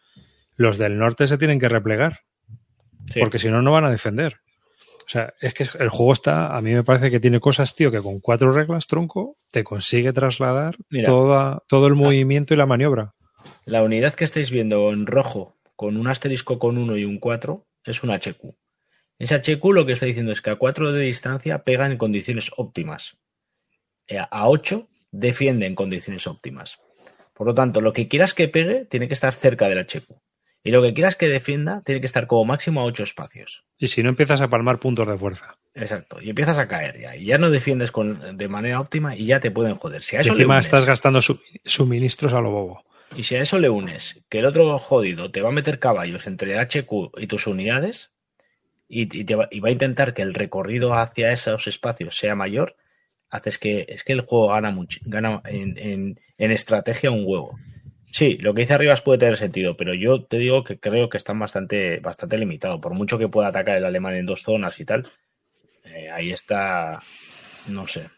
los 0.56 0.78
del 0.78 0.98
norte 0.98 1.26
se 1.26 1.38
tienen 1.38 1.58
que 1.58 1.68
replegar 1.68 2.20
Sí. 3.12 3.20
porque 3.20 3.38
si 3.38 3.48
no, 3.50 3.60
no 3.60 3.72
van 3.72 3.84
a 3.84 3.90
defender. 3.90 4.40
O 5.06 5.08
sea, 5.08 5.34
es 5.40 5.52
que 5.52 5.66
el 5.78 5.90
juego 5.90 6.12
está, 6.12 6.56
a 6.56 6.60
mí 6.62 6.72
me 6.72 6.82
parece 6.82 7.10
que 7.10 7.20
tiene 7.20 7.38
cosas, 7.38 7.74
tío, 7.74 7.90
que 7.90 8.00
con 8.00 8.20
cuatro 8.20 8.52
reglas, 8.52 8.86
tronco, 8.86 9.36
te 9.50 9.62
consigue 9.62 10.12
trasladar 10.12 10.76
Mira. 10.88 11.06
toda, 11.06 11.62
todo 11.68 11.86
el 11.86 11.94
movimiento 11.94 12.54
y 12.54 12.56
la 12.56 12.66
maniobra. 12.66 13.14
La 13.66 13.82
unidad 13.82 14.14
que 14.14 14.24
estáis 14.24 14.50
viendo 14.50 14.90
en 14.92 15.06
rojo, 15.06 15.58
con 15.76 15.96
un 15.96 16.08
asterisco 16.08 16.58
con 16.58 16.78
1 16.78 16.96
y 16.96 17.04
un 17.04 17.18
4, 17.18 17.66
es 17.84 18.02
un 18.02 18.10
HQ. 18.10 18.56
Ese 19.18 19.34
HQ 19.34 19.64
lo 19.72 19.86
que 19.86 19.92
está 19.92 20.06
diciendo 20.06 20.32
es 20.32 20.40
que 20.40 20.50
a 20.50 20.56
4 20.56 20.92
de 20.92 21.02
distancia 21.02 21.64
pega 21.64 21.86
en 21.86 21.98
condiciones 21.98 22.50
óptimas. 22.56 23.18
Eh, 24.08 24.18
A 24.18 24.48
8 24.48 24.88
defiende 25.10 25.66
en 25.66 25.74
condiciones 25.74 26.26
óptimas. 26.26 26.78
Por 27.34 27.46
lo 27.46 27.54
tanto, 27.54 27.80
lo 27.80 27.92
que 27.92 28.08
quieras 28.08 28.34
que 28.34 28.48
pegue 28.48 28.84
tiene 28.84 29.08
que 29.08 29.14
estar 29.14 29.32
cerca 29.32 29.68
del 29.68 29.78
HQ. 29.78 30.08
Y 30.66 30.70
lo 30.70 30.80
que 30.82 30.94
quieras 30.94 31.14
que 31.14 31.28
defienda 31.28 31.82
tiene 31.84 32.00
que 32.00 32.06
estar 32.06 32.26
como 32.26 32.44
máximo 32.46 32.80
a 32.80 32.84
8 32.84 33.02
espacios. 33.02 33.64
Y 33.78 33.88
si 33.88 34.02
no 34.02 34.08
empiezas 34.08 34.40
a 34.40 34.48
palmar 34.48 34.80
puntos 34.80 35.06
de 35.06 35.18
fuerza. 35.18 35.52
Exacto. 35.74 36.18
Y 36.22 36.30
empiezas 36.30 36.58
a 36.58 36.66
caer 36.66 36.98
ya. 36.98 37.14
Y 37.16 37.26
ya 37.26 37.36
no 37.38 37.50
defiendes 37.50 37.92
con, 37.92 38.38
de 38.38 38.48
manera 38.48 38.80
óptima 38.80 39.14
y 39.14 39.26
ya 39.26 39.40
te 39.40 39.50
pueden 39.50 39.74
joder. 39.76 40.02
Si 40.02 40.16
a 40.16 40.20
Y 40.20 40.22
eso 40.22 40.30
le 40.32 40.40
encima 40.40 40.54
unes- 40.56 40.60
estás 40.60 40.86
gastando 40.86 41.20
su- 41.20 41.38
suministros 41.66 42.32
a 42.32 42.40
lo 42.40 42.50
bobo. 42.50 42.84
Y 43.14 43.24
si 43.24 43.36
a 43.36 43.42
eso 43.42 43.58
le 43.58 43.68
unes 43.68 44.22
que 44.30 44.38
el 44.38 44.46
otro 44.46 44.78
jodido 44.78 45.30
te 45.30 45.42
va 45.42 45.50
a 45.50 45.52
meter 45.52 45.78
caballos 45.78 46.26
entre 46.26 46.54
el 46.54 46.58
HQ 46.58 47.12
y 47.18 47.26
tus 47.26 47.46
unidades 47.46 48.10
y, 48.88 49.02
y 49.20 49.24
te 49.24 49.34
va, 49.34 49.48
y 49.50 49.60
va 49.60 49.68
a 49.68 49.72
intentar 49.72 50.14
que 50.14 50.22
el 50.22 50.32
recorrido 50.34 50.94
hacia 50.94 51.30
esos 51.30 51.66
espacios 51.66 52.16
sea 52.16 52.34
mayor, 52.34 52.74
haces 53.28 53.58
que 53.58 53.84
es 53.88 54.02
que 54.02 54.14
el 54.14 54.22
juego 54.22 54.48
gana 54.48 54.70
mucho, 54.70 54.98
gana 55.04 55.42
en, 55.44 55.76
en- 55.78 56.20
en 56.38 56.50
estrategia 56.52 57.10
un 57.10 57.24
huevo. 57.26 57.58
Sí, 58.14 58.38
lo 58.38 58.54
que 58.54 58.60
dice 58.60 58.74
Arribas 58.74 59.02
puede 59.02 59.18
tener 59.18 59.36
sentido, 59.36 59.76
pero 59.76 59.92
yo 59.92 60.22
te 60.22 60.38
digo 60.38 60.62
que 60.62 60.78
creo 60.78 61.08
que 61.08 61.16
están 61.16 61.36
bastante, 61.40 61.98
bastante 61.98 62.38
limitados. 62.38 62.80
Por 62.80 62.94
mucho 62.94 63.18
que 63.18 63.26
pueda 63.26 63.48
atacar 63.48 63.76
el 63.76 63.84
alemán 63.84 64.14
en 64.14 64.24
dos 64.24 64.42
zonas 64.44 64.78
y 64.78 64.84
tal, 64.84 65.08
eh, 65.82 66.08
ahí 66.12 66.30
está, 66.30 67.00
no 67.66 67.88
sé. 67.88 68.08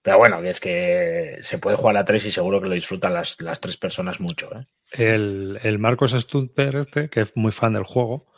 Pero 0.00 0.18
bueno, 0.18 0.40
que 0.40 0.50
es 0.50 0.60
que 0.60 1.38
se 1.40 1.58
puede 1.58 1.76
jugar 1.76 1.96
a 1.96 2.04
tres 2.04 2.24
y 2.24 2.30
seguro 2.30 2.60
que 2.60 2.68
lo 2.68 2.76
disfrutan 2.76 3.14
las, 3.14 3.40
las 3.40 3.60
tres 3.60 3.76
personas 3.76 4.20
mucho. 4.20 4.48
¿eh? 4.56 4.64
El, 4.92 5.58
el 5.60 5.80
Marcos 5.80 6.12
Stumper 6.12 6.76
este, 6.76 7.08
que 7.08 7.22
es 7.22 7.36
muy 7.36 7.50
fan 7.50 7.72
del 7.72 7.82
juego, 7.82 8.32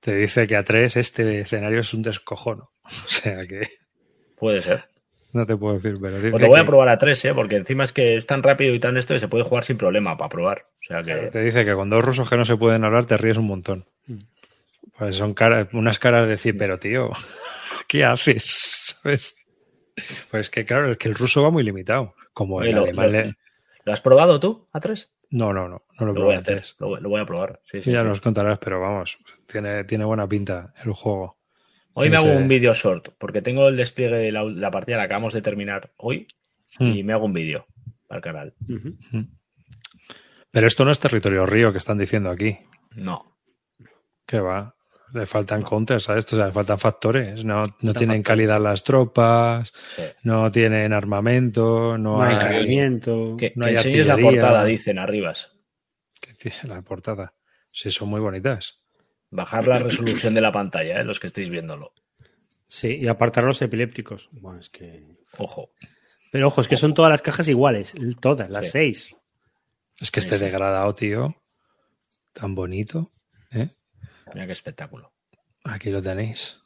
te 0.00 0.16
dice 0.16 0.48
que 0.48 0.56
a 0.56 0.64
tres 0.64 0.96
este 0.96 1.42
escenario 1.42 1.78
es 1.78 1.94
un 1.94 2.02
descojono. 2.02 2.72
O 3.06 3.08
sea 3.08 3.46
que 3.46 3.68
Puede 4.36 4.62
ser. 4.62 4.88
No 5.32 5.46
te 5.46 5.56
puedo 5.56 5.74
decir, 5.74 5.94
pero 6.00 6.16
dice 6.16 6.30
Pues 6.30 6.42
lo 6.42 6.48
voy 6.48 6.60
a 6.60 6.64
probar 6.66 6.88
a 6.88 6.98
tres, 6.98 7.24
¿eh? 7.24 7.34
porque 7.34 7.56
encima 7.56 7.84
es 7.84 7.92
que 7.92 8.16
es 8.16 8.26
tan 8.26 8.42
rápido 8.42 8.74
y 8.74 8.78
tan 8.78 8.96
esto 8.96 9.14
que 9.14 9.20
se 9.20 9.28
puede 9.28 9.44
jugar 9.44 9.64
sin 9.64 9.76
problema 9.78 10.16
para 10.16 10.28
probar. 10.28 10.66
O 10.82 10.84
sea 10.86 11.02
que. 11.02 11.14
Te 11.28 11.40
dice 11.42 11.64
que 11.64 11.74
con 11.74 11.90
dos 11.90 12.04
rusos 12.04 12.28
que 12.28 12.36
no 12.36 12.44
se 12.44 12.56
pueden 12.56 12.84
hablar 12.84 13.06
te 13.06 13.16
ríes 13.16 13.36
un 13.38 13.46
montón. 13.46 13.84
Pues 14.98 15.16
son 15.16 15.34
caras, 15.34 15.68
unas 15.72 15.98
caras 15.98 16.24
de 16.26 16.32
decir, 16.32 16.56
pero 16.58 16.78
tío, 16.78 17.10
¿qué 17.88 18.04
haces? 18.04 18.96
¿Sabes? 19.02 19.36
Pues 20.30 20.50
que 20.50 20.64
claro, 20.64 20.92
es 20.92 20.98
que 20.98 21.08
el 21.08 21.14
ruso 21.14 21.42
va 21.42 21.50
muy 21.50 21.62
limitado. 21.64 22.14
Como 22.32 22.62
el 22.62 22.74
lo- 22.74 22.82
alemán 22.82 23.06
lo- 23.12 23.12
le- 23.12 23.34
¿Lo 23.84 23.92
has 23.92 24.00
probado 24.00 24.38
tú 24.38 24.68
a 24.72 24.80
tres? 24.80 25.10
No, 25.30 25.52
no, 25.52 25.68
no, 25.68 25.82
no 25.98 26.06
lo, 26.06 26.12
Lo 26.14 26.24
voy 26.26 26.34
a 26.34 26.38
hacer. 26.38 26.62
Lo, 26.78 26.98
lo 27.00 27.08
voy 27.08 27.20
a 27.20 27.24
probar. 27.26 27.60
Sí, 27.64 27.78
sí, 27.78 27.84
Sí, 27.84 27.92
ya 27.92 28.02
sí. 28.02 28.08
nos 28.08 28.20
contarás, 28.20 28.58
pero 28.58 28.80
vamos, 28.80 29.18
tiene, 29.46 29.84
tiene 29.84 30.04
buena 30.04 30.26
pinta 30.28 30.72
el 30.84 30.92
juego. 30.92 31.37
Hoy 31.98 32.10
me 32.10 32.16
hago 32.16 32.32
un 32.32 32.48
vídeo 32.48 32.72
short, 32.74 33.08
porque 33.18 33.42
tengo 33.42 33.68
el 33.68 33.76
despliegue 33.76 34.16
de 34.16 34.32
la, 34.32 34.44
la 34.44 34.70
partida, 34.70 34.96
la 34.96 35.04
acabamos 35.04 35.32
de 35.34 35.42
terminar 35.42 35.92
hoy, 35.96 36.26
y 36.78 37.02
Mm. 37.02 37.06
me 37.06 37.12
hago 37.12 37.24
un 37.26 37.32
vídeo 37.32 37.66
para 38.06 38.18
el 38.18 38.22
canal. 38.22 38.54
Ujú. 38.68 38.96
Pero 40.50 40.66
esto 40.66 40.84
no 40.84 40.90
es 40.90 41.00
territorio 41.00 41.44
río 41.46 41.72
que 41.72 41.78
están 41.78 41.98
diciendo 41.98 42.30
aquí. 42.30 42.58
No. 42.96 43.36
Que 44.26 44.40
va. 44.40 44.74
Le 45.14 45.24
faltan 45.26 45.62
counters 45.62 46.08
a 46.10 46.18
esto, 46.18 46.36
o 46.36 46.38
sea, 46.38 46.46
le 46.46 46.52
faltan 46.52 46.78
factores. 46.78 47.42
No, 47.44 47.62
no 47.80 47.94
tienen 47.94 48.18
factores, 48.18 48.26
calidad 48.26 48.60
las 48.60 48.84
tropas, 48.84 49.72
Sí. 49.96 50.02
no 50.22 50.50
tienen 50.52 50.92
armamento, 50.92 51.96
no, 51.96 52.18
No 52.18 52.22
hay 52.22 52.34
entrenamiento. 52.34 53.36
Que, 53.38 53.52
No 53.56 53.66
que 53.66 53.78
hay 53.78 54.04
la 54.04 54.16
portada, 54.18 54.64
dicen 54.64 54.98
arribas. 54.98 55.50
¿Qué 56.20 56.32
dice 56.44 56.66
la 56.68 56.82
portada? 56.82 57.34
Sí, 57.72 57.90
son 57.90 58.08
muy 58.10 58.20
bonitas. 58.20 58.80
Bajar 59.30 59.66
la 59.68 59.78
resolución 59.78 60.34
de 60.34 60.40
la 60.40 60.52
pantalla, 60.52 61.00
¿eh? 61.00 61.04
los 61.04 61.20
que 61.20 61.26
estéis 61.26 61.50
viéndolo. 61.50 61.92
Sí, 62.66 62.96
y 63.00 63.08
apartar 63.08 63.44
los 63.44 63.60
epilépticos. 63.62 64.28
Buah, 64.32 64.58
es 64.58 64.70
que... 64.70 65.16
Ojo. 65.38 65.70
Pero 66.30 66.48
ojo, 66.48 66.60
es 66.60 66.68
que 66.68 66.76
son 66.76 66.94
todas 66.94 67.10
las 67.10 67.22
cajas 67.22 67.48
iguales. 67.48 67.94
Todas, 68.20 68.50
las 68.50 68.66
Sí. 68.66 68.70
seis. 68.72 69.16
Es 70.00 70.10
que 70.10 70.20
Sí, 70.20 70.26
este 70.26 70.38
sí. 70.38 70.44
degradado, 70.44 70.94
tío, 70.94 71.34
tan 72.32 72.54
bonito. 72.54 73.10
¿eh? 73.50 73.70
Mira 74.34 74.46
qué 74.46 74.52
espectáculo. 74.52 75.12
Aquí 75.64 75.90
lo 75.90 76.00
tenéis. 76.02 76.58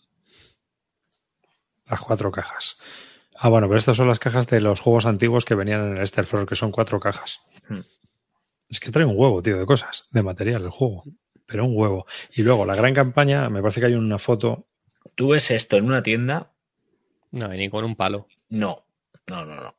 Las 1.87 2.01
cuatro 2.01 2.31
cajas. 2.31 2.77
Ah, 3.37 3.49
bueno, 3.49 3.67
pero 3.69 3.79
estas 3.79 3.97
son 3.97 4.09
las 4.09 4.19
cajas 4.19 4.47
de 4.47 4.61
los 4.61 4.81
juegos 4.81 5.07
antiguos 5.07 5.45
que 5.45 5.55
venían 5.55 5.91
en 5.93 5.97
el 5.97 6.07
Starfront, 6.07 6.49
que 6.49 6.55
son 6.55 6.71
cuatro 6.71 7.01
cajas. 7.01 7.41
Hmm. 7.69 7.81
Es 8.69 8.81
que 8.81 8.91
trae 8.91 9.05
un 9.05 9.17
huevo, 9.17 9.43
tío, 9.43 9.59
de 9.59 9.67
cosas, 9.67 10.07
de 10.11 10.23
material 10.23 10.63
el 10.63 10.71
juego. 10.71 11.05
Pero 11.53 11.67
un 11.67 11.77
huevo. 11.77 12.07
Y 12.35 12.43
luego 12.43 12.65
la 12.65 12.75
gran 12.75 12.95
campaña, 12.95 13.51
me 13.51 13.61
parece 13.61 13.79
que 13.81 13.87
hay 13.87 13.95
una 13.95 14.19
foto. 14.19 14.67
Tú 15.15 15.29
ves 15.29 15.51
esto 15.51 15.77
en 15.77 15.85
una 15.85 16.03
tienda, 16.03 16.51
No, 17.31 17.47
ni 17.49 17.69
con 17.69 17.85
un 17.85 17.95
palo. 17.95 18.27
no. 18.49 18.85
No, 19.29 19.45
no, 19.47 19.55
no. 19.55 19.75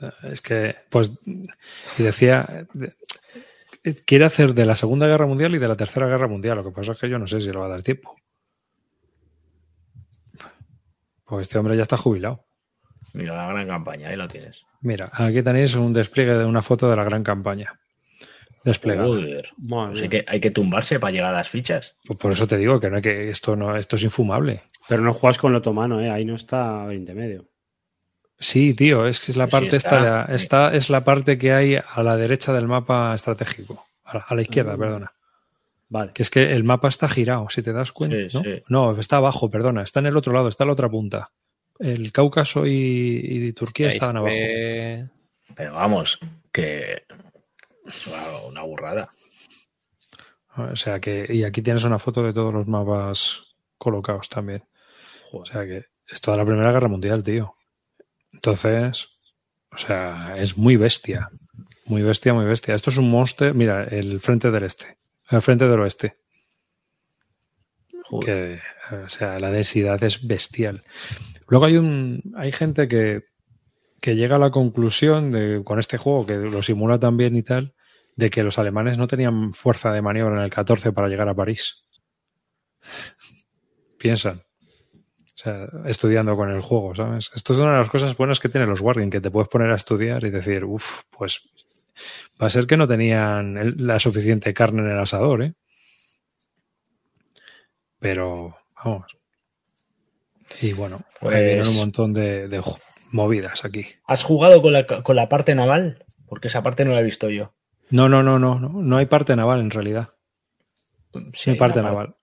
eh, 0.00 0.12
Es 0.32 0.40
que, 0.40 0.76
pues, 0.88 1.12
y 1.98 2.02
decía, 2.02 2.66
quiere 4.06 4.24
hacer 4.24 4.54
de 4.54 4.64
la 4.64 4.74
Segunda 4.76 5.06
Guerra 5.06 5.26
Mundial 5.26 5.54
y 5.54 5.58
de 5.58 5.68
la 5.68 5.76
Tercera 5.76 6.06
Guerra 6.06 6.26
Mundial. 6.26 6.56
Lo 6.56 6.64
que 6.64 6.70
pasa 6.70 6.92
es 6.92 6.98
que 6.98 7.10
yo 7.10 7.18
no 7.18 7.26
sé 7.26 7.40
si 7.42 7.48
le 7.50 7.58
va 7.58 7.66
a 7.66 7.70
dar 7.70 7.82
tiempo. 7.82 8.16
Porque 11.24 11.42
este 11.42 11.58
hombre 11.58 11.76
ya 11.76 11.82
está 11.82 11.96
jubilado. 11.98 12.46
Mira 13.12 13.36
la 13.36 13.48
gran 13.52 13.66
campaña, 13.66 14.08
ahí 14.08 14.16
lo 14.16 14.28
tienes. 14.28 14.64
Mira, 14.80 15.10
aquí 15.12 15.42
tenéis 15.42 15.74
un 15.74 15.92
despliegue 15.92 16.34
de 16.34 16.44
una 16.46 16.62
foto 16.62 16.88
de 16.88 16.96
la 16.96 17.04
gran 17.04 17.22
campaña. 17.24 17.78
Desplegada. 18.64 19.06
Joder. 19.08 19.48
Hay, 20.02 20.08
que, 20.08 20.24
hay 20.26 20.40
que 20.40 20.50
tumbarse 20.50 20.98
para 21.00 21.10
llegar 21.12 21.32
a 21.34 21.38
las 21.38 21.48
fichas. 21.48 21.96
Pues 22.06 22.18
Por 22.18 22.32
eso 22.32 22.46
te 22.46 22.56
digo 22.58 22.80
que 22.80 22.90
no 22.90 22.96
hay 22.96 23.02
que 23.02 23.30
esto 23.30 23.56
no 23.56 23.76
esto 23.76 23.96
es 23.96 24.02
infumable. 24.02 24.62
Pero 24.88 25.02
no 25.02 25.12
juegas 25.14 25.38
con 25.38 25.52
lo 25.52 25.58
otomano, 25.58 26.00
¿eh? 26.00 26.10
Ahí 26.10 26.24
no 26.24 26.34
está 26.34 26.84
Oriente 26.84 27.14
Medio. 27.14 27.46
Sí, 28.38 28.74
tío, 28.74 29.06
es 29.06 29.20
que 29.20 29.32
es 29.32 29.36
la 29.36 29.46
Sí, 29.46 29.50
parte 29.52 29.76
está. 29.76 30.22
esta, 30.26 30.34
esta 30.34 30.74
es 30.74 30.90
la 30.90 31.02
parte 31.04 31.38
que 31.38 31.52
hay 31.52 31.76
a 31.76 32.02
la 32.02 32.16
derecha 32.16 32.52
del 32.52 32.68
mapa 32.68 33.12
estratégico, 33.14 33.84
a 34.04 34.18
la, 34.18 34.24
a 34.28 34.34
la 34.34 34.42
izquierda, 34.42 34.74
Ah. 34.74 34.78
perdona. 34.78 35.12
Vale. 35.90 36.12
Que 36.12 36.22
es 36.22 36.30
que 36.30 36.52
el 36.52 36.64
mapa 36.64 36.88
está 36.88 37.08
girado, 37.08 37.48
si 37.50 37.62
te 37.62 37.72
das 37.72 37.92
cuenta. 37.92 38.16
Sí, 38.28 38.36
¿no? 38.36 38.42
sí. 38.42 38.62
no, 38.68 39.00
está 39.00 39.16
abajo, 39.16 39.50
perdona, 39.50 39.82
está 39.82 40.00
en 40.00 40.06
el 40.06 40.16
otro 40.16 40.32
lado, 40.32 40.48
está 40.48 40.64
en 40.64 40.68
la 40.68 40.72
otra 40.74 40.88
punta. 40.88 41.30
El 41.78 42.12
Cáucaso 42.12 42.66
y, 42.66 42.70
y 43.24 43.52
Turquía 43.54 43.88
estaban 43.88 44.16
se 44.16 44.18
abajo. 44.18 45.10
Pero 45.54 45.74
vamos, 45.74 46.20
que 46.52 47.04
es 47.88 48.06
una, 48.06 48.38
una 48.46 48.62
burrada. 48.62 49.12
O 50.56 50.76
sea 50.76 51.00
que, 51.00 51.26
y 51.28 51.44
aquí 51.44 51.62
tienes 51.62 51.84
una 51.84 51.98
foto 51.98 52.22
de 52.22 52.32
todos 52.32 52.52
los 52.52 52.66
mapas 52.66 53.42
colocados 53.76 54.28
también. 54.28 54.64
O 55.32 55.44
sea 55.46 55.64
que 55.64 55.86
es 56.06 56.20
toda 56.20 56.36
la 56.36 56.44
Primera 56.44 56.72
Guerra 56.72 56.88
Mundial, 56.88 57.22
tío. 57.22 57.54
Entonces, 58.32 59.08
o 59.70 59.78
sea, 59.78 60.34
es 60.36 60.56
muy 60.56 60.76
bestia. 60.76 61.30
Muy 61.86 62.02
bestia, 62.02 62.34
muy 62.34 62.44
bestia. 62.44 62.74
Esto 62.74 62.90
es 62.90 62.96
un 62.96 63.10
monster. 63.10 63.54
Mira, 63.54 63.84
el 63.84 64.20
frente 64.20 64.50
del 64.50 64.64
este. 64.64 64.98
El 65.30 65.42
frente 65.42 65.68
del 65.68 65.80
oeste. 65.80 66.16
Joder. 68.04 68.60
Que, 68.90 68.96
o 69.04 69.08
sea, 69.08 69.38
la 69.38 69.50
densidad 69.50 70.02
es 70.02 70.26
bestial. 70.26 70.82
Luego 71.48 71.66
hay 71.66 71.76
un. 71.76 72.22
hay 72.36 72.52
gente 72.52 72.88
que, 72.88 73.24
que 74.00 74.16
llega 74.16 74.36
a 74.36 74.38
la 74.38 74.50
conclusión 74.50 75.30
de, 75.30 75.62
con 75.64 75.78
este 75.78 75.98
juego, 75.98 76.26
que 76.26 76.34
lo 76.34 76.62
simula 76.62 76.98
también 76.98 77.36
y 77.36 77.42
tal, 77.42 77.74
de 78.18 78.30
que 78.30 78.42
los 78.42 78.58
alemanes 78.58 78.98
no 78.98 79.06
tenían 79.06 79.54
fuerza 79.54 79.92
de 79.92 80.02
maniobra 80.02 80.38
en 80.38 80.42
el 80.42 80.50
14 80.50 80.90
para 80.92 81.06
llegar 81.06 81.28
a 81.28 81.34
París. 81.34 81.84
Piensan. 83.96 84.38
O 84.40 85.40
sea, 85.40 85.68
estudiando 85.86 86.34
con 86.34 86.50
el 86.50 86.60
juego, 86.60 86.96
¿sabes? 86.96 87.30
Esto 87.32 87.52
es 87.52 87.60
una 87.60 87.74
de 87.74 87.78
las 87.78 87.90
cosas 87.90 88.16
buenas 88.16 88.40
que 88.40 88.48
tienen 88.48 88.68
los 88.68 88.80
Wargame, 88.80 89.08
que 89.08 89.20
te 89.20 89.30
puedes 89.30 89.48
poner 89.48 89.70
a 89.70 89.76
estudiar 89.76 90.24
y 90.24 90.30
decir, 90.30 90.64
uff, 90.64 91.02
pues 91.16 91.42
va 92.42 92.48
a 92.48 92.50
ser 92.50 92.66
que 92.66 92.76
no 92.76 92.88
tenían 92.88 93.74
la 93.86 94.00
suficiente 94.00 94.52
carne 94.52 94.82
en 94.82 94.90
el 94.90 94.98
asador, 94.98 95.44
¿eh? 95.44 95.54
Pero, 98.00 98.56
vamos. 98.84 99.06
Y 100.60 100.72
bueno, 100.72 101.02
Pues- 101.20 101.36
ahí 101.36 101.44
vienen 101.44 101.68
un 101.68 101.76
montón 101.76 102.12
de, 102.12 102.48
de 102.48 102.60
movidas 103.12 103.64
aquí. 103.64 103.86
¿Has 104.08 104.24
jugado 104.24 104.60
con 104.60 104.72
la, 104.72 104.86
con 104.86 105.14
la 105.14 105.28
parte 105.28 105.54
naval? 105.54 106.04
Porque 106.26 106.48
esa 106.48 106.64
parte 106.64 106.84
no 106.84 106.92
la 106.94 107.00
he 107.00 107.04
visto 107.04 107.30
yo. 107.30 107.54
No, 107.90 108.08
no, 108.08 108.22
no, 108.22 108.38
no, 108.38 108.58
no, 108.58 108.68
no 108.68 108.96
hay 108.96 109.06
parte 109.06 109.34
naval 109.36 109.60
en 109.60 109.70
realidad. 109.70 110.10
Sí, 111.32 111.50
no 111.50 111.52
hay 111.54 111.58
parte 111.58 111.82
naval. 111.82 112.14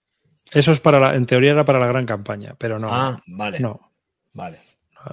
Eso 0.51 0.71
es 0.71 0.79
para 0.79 0.99
la, 0.99 1.15
en 1.15 1.25
teoría 1.25 1.51
era 1.51 1.65
para 1.65 1.79
la 1.79 1.87
gran 1.87 2.05
campaña, 2.05 2.55
pero 2.57 2.77
no, 2.79 2.87
Ah, 2.91 3.19
vale. 3.27 3.59
no, 3.59 3.91
Vale. 4.33 4.59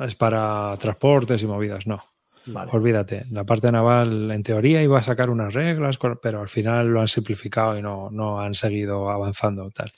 es 0.02 0.14
para 0.14 0.76
transportes 0.78 1.42
y 1.42 1.46
movidas, 1.46 1.86
no. 1.86 2.04
Vale. 2.44 2.70
Olvídate, 2.74 3.24
la 3.30 3.44
parte 3.44 3.70
naval 3.70 4.30
en 4.32 4.42
teoría 4.42 4.82
iba 4.82 4.98
a 4.98 5.02
sacar 5.02 5.30
unas 5.30 5.54
reglas, 5.54 5.96
pero 6.20 6.40
al 6.40 6.48
final 6.48 6.88
lo 6.88 7.00
han 7.00 7.06
simplificado 7.08 7.78
y 7.78 7.82
no, 7.82 8.10
no 8.10 8.40
han 8.40 8.54
seguido 8.54 9.10
avanzando. 9.10 9.70
Tal. 9.70 9.92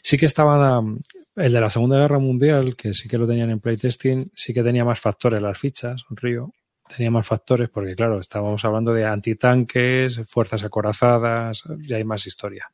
Sí 0.00 0.16
que 0.16 0.26
estaba 0.26 0.78
um, 0.78 1.00
el 1.34 1.52
de 1.52 1.60
la 1.60 1.70
Segunda 1.70 1.98
Guerra 1.98 2.20
Mundial, 2.20 2.76
que 2.76 2.94
sí 2.94 3.08
que 3.08 3.18
lo 3.18 3.26
tenían 3.26 3.50
en 3.50 3.58
playtesting, 3.58 4.30
sí 4.32 4.54
que 4.54 4.62
tenía 4.62 4.84
más 4.84 5.00
factores 5.00 5.42
las 5.42 5.58
fichas, 5.58 6.04
Río. 6.10 6.52
Tenía 6.94 7.10
más 7.10 7.26
factores 7.26 7.68
porque, 7.70 7.94
claro, 7.94 8.18
estábamos 8.20 8.64
hablando 8.64 8.92
de 8.92 9.04
antitanques, 9.06 10.20
fuerzas 10.28 10.62
acorazadas, 10.62 11.62
ya 11.78 11.96
hay 11.96 12.04
más 12.04 12.26
historia. 12.26 12.70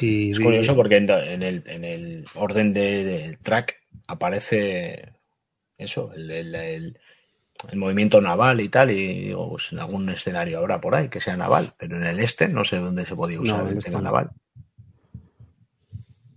Y, 0.00 0.30
Es 0.32 0.40
curioso 0.40 0.74
porque 0.76 0.96
en, 0.96 1.42
el, 1.42 1.62
en 1.66 1.84
el 1.84 2.24
orden 2.34 2.72
de, 2.72 3.04
del 3.04 3.38
track 3.38 3.76
aparece 4.06 5.12
eso, 5.76 6.12
el, 6.14 6.30
el- 6.30 6.54
el- 6.54 6.98
el 7.72 7.76
movimiento 7.78 8.20
naval 8.20 8.60
y 8.60 8.68
tal, 8.68 8.92
y 8.92 9.24
digo, 9.24 9.50
pues 9.50 9.72
en 9.72 9.80
algún 9.80 10.08
escenario 10.10 10.58
habrá 10.58 10.80
por 10.80 10.94
ahí 10.94 11.08
que 11.08 11.20
sea 11.20 11.36
naval, 11.36 11.72
pero 11.76 11.96
en 11.96 12.04
el 12.06 12.20
este 12.20 12.46
no 12.46 12.62
sé 12.62 12.78
dónde 12.78 13.04
se 13.04 13.16
podía 13.16 13.40
usar 13.40 13.64
No, 13.64 13.70
el 13.70 13.78
este 13.78 13.90
tema 13.90 14.02
naval. 14.02 14.30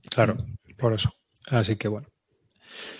Claro, 0.09 0.37
por 0.77 0.93
eso. 0.93 1.13
Así 1.47 1.75
que 1.75 1.87
bueno. 1.87 2.07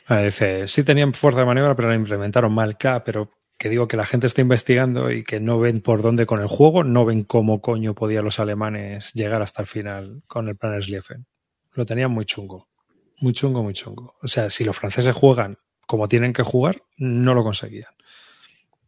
Dice, 0.08 0.68
sí 0.68 0.84
tenían 0.84 1.14
fuerza 1.14 1.40
de 1.40 1.46
maniobra, 1.48 1.76
pero 1.76 1.90
la 1.90 1.96
implementaron 1.96 2.54
mal. 2.54 2.78
K, 2.78 3.04
pero 3.04 3.32
que 3.62 3.70
digo 3.70 3.88
que 3.88 3.96
la 3.96 4.08
gente 4.08 4.26
está 4.26 4.42
investigando 4.42 5.12
y 5.12 5.24
que 5.24 5.40
no 5.40 5.60
ven 5.60 5.82
por 5.82 6.02
dónde 6.02 6.26
con 6.26 6.42
el 6.42 6.48
juego, 6.48 6.84
no 6.84 7.06
ven 7.06 7.24
cómo 7.24 7.62
coño 7.62 7.94
podían 7.94 8.26
los 8.26 8.40
alemanes 8.40 9.14
llegar 9.14 9.44
hasta 9.44 9.62
el 9.62 9.68
final 9.68 10.24
con 10.26 10.48
el 10.48 10.58
plan 10.58 10.82
Schlieffen. 10.82 11.28
Lo 11.74 11.86
tenían 11.86 12.10
muy 12.10 12.26
chungo. 12.26 12.70
Muy 13.20 13.34
chungo, 13.34 13.62
muy 13.62 13.76
chungo. 13.76 14.16
O 14.24 14.28
sea, 14.28 14.50
si 14.50 14.64
los 14.64 14.76
franceses 14.76 15.14
juegan 15.14 15.60
como 15.86 16.08
tienen 16.08 16.34
que 16.34 16.42
jugar, 16.42 16.82
no 16.98 17.36
lo 17.36 17.44
conseguían. 17.44 17.92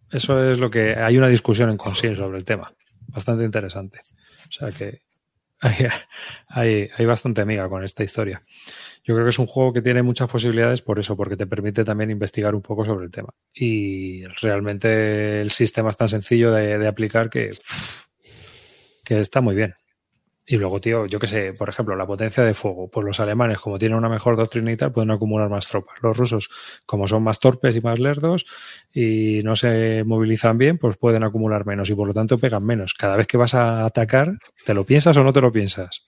Eso 0.10 0.44
es 0.44 0.58
lo 0.58 0.72
que 0.72 0.96
hay 0.96 1.20
una 1.20 1.28
discusión 1.28 1.70
en 1.70 1.78
Consil 1.78 2.18
sobre 2.18 2.40
el 2.40 2.44
tema. 2.44 2.74
Bastante 3.10 3.44
interesante. 3.44 4.00
O 4.50 4.52
sea 4.54 4.72
que 4.72 5.03
hay, 6.50 6.90
hay, 6.96 7.06
bastante 7.06 7.42
amiga 7.42 7.70
con 7.70 7.84
esta 7.84 8.04
historia. 8.04 8.44
Yo 9.04 9.16
creo 9.16 9.26
que 9.26 9.30
es 9.30 9.40
un 9.40 9.48
juego 9.48 9.74
que 9.74 9.82
tiene 9.82 10.04
muchas 10.04 10.30
posibilidades 10.30 10.82
por 10.82 11.00
eso, 11.00 11.16
porque 11.16 11.38
te 11.38 11.48
permite 11.48 11.84
también 11.84 12.12
investigar 12.12 12.56
un 12.56 12.62
poco 12.62 12.86
sobre 12.86 13.06
el 13.06 13.12
tema. 13.12 13.34
Y 13.54 14.26
realmente 14.42 15.42
el 15.42 15.52
sistema 15.52 15.90
es 15.90 15.98
tan 15.98 16.10
sencillo 16.10 16.52
de, 16.52 16.78
de 16.78 16.88
aplicar 16.88 17.30
que, 17.30 17.52
que 19.04 19.20
está 19.20 19.42
muy 19.42 19.56
bien. 19.56 19.76
Y 20.46 20.58
luego, 20.58 20.82
tío, 20.82 21.06
yo 21.06 21.20
que 21.20 21.28
sé, 21.28 21.54
por 21.54 21.70
ejemplo, 21.70 21.96
la 21.96 22.06
potencia 22.06 22.44
de 22.44 22.54
fuego. 22.54 22.90
Pues 22.90 23.06
los 23.06 23.20
alemanes, 23.22 23.60
como 23.60 23.80
tienen 23.80 23.98
una 23.98 24.10
mejor 24.10 24.36
doctrina 24.36 24.72
y 24.74 24.78
tal, 24.78 24.92
pueden 24.92 25.12
acumular 25.12 25.50
más 25.50 25.68
tropas. 25.68 25.96
Los 26.02 26.18
rusos, 26.18 26.50
como 26.86 27.08
son 27.08 27.24
más 27.24 27.40
torpes 27.40 27.76
y 27.78 27.82
más 27.82 27.98
lerdos 28.00 28.46
y 28.94 29.42
no 29.44 29.56
se 29.56 30.04
movilizan 30.06 30.58
bien, 30.58 30.78
pues 30.78 30.98
pueden 30.98 31.24
acumular 31.24 31.66
menos 31.66 31.90
y 31.90 31.96
por 31.96 32.08
lo 32.08 32.14
tanto 32.14 32.38
pegan 32.38 32.66
menos. 32.66 32.94
Cada 32.94 33.16
vez 33.16 33.26
que 33.26 33.38
vas 33.38 33.54
a 33.54 33.86
atacar, 33.86 34.34
¿te 34.66 34.74
lo 34.74 34.84
piensas 34.84 35.16
o 35.16 35.24
no 35.24 35.32
te 35.32 35.40
lo 35.40 35.52
piensas? 35.52 36.06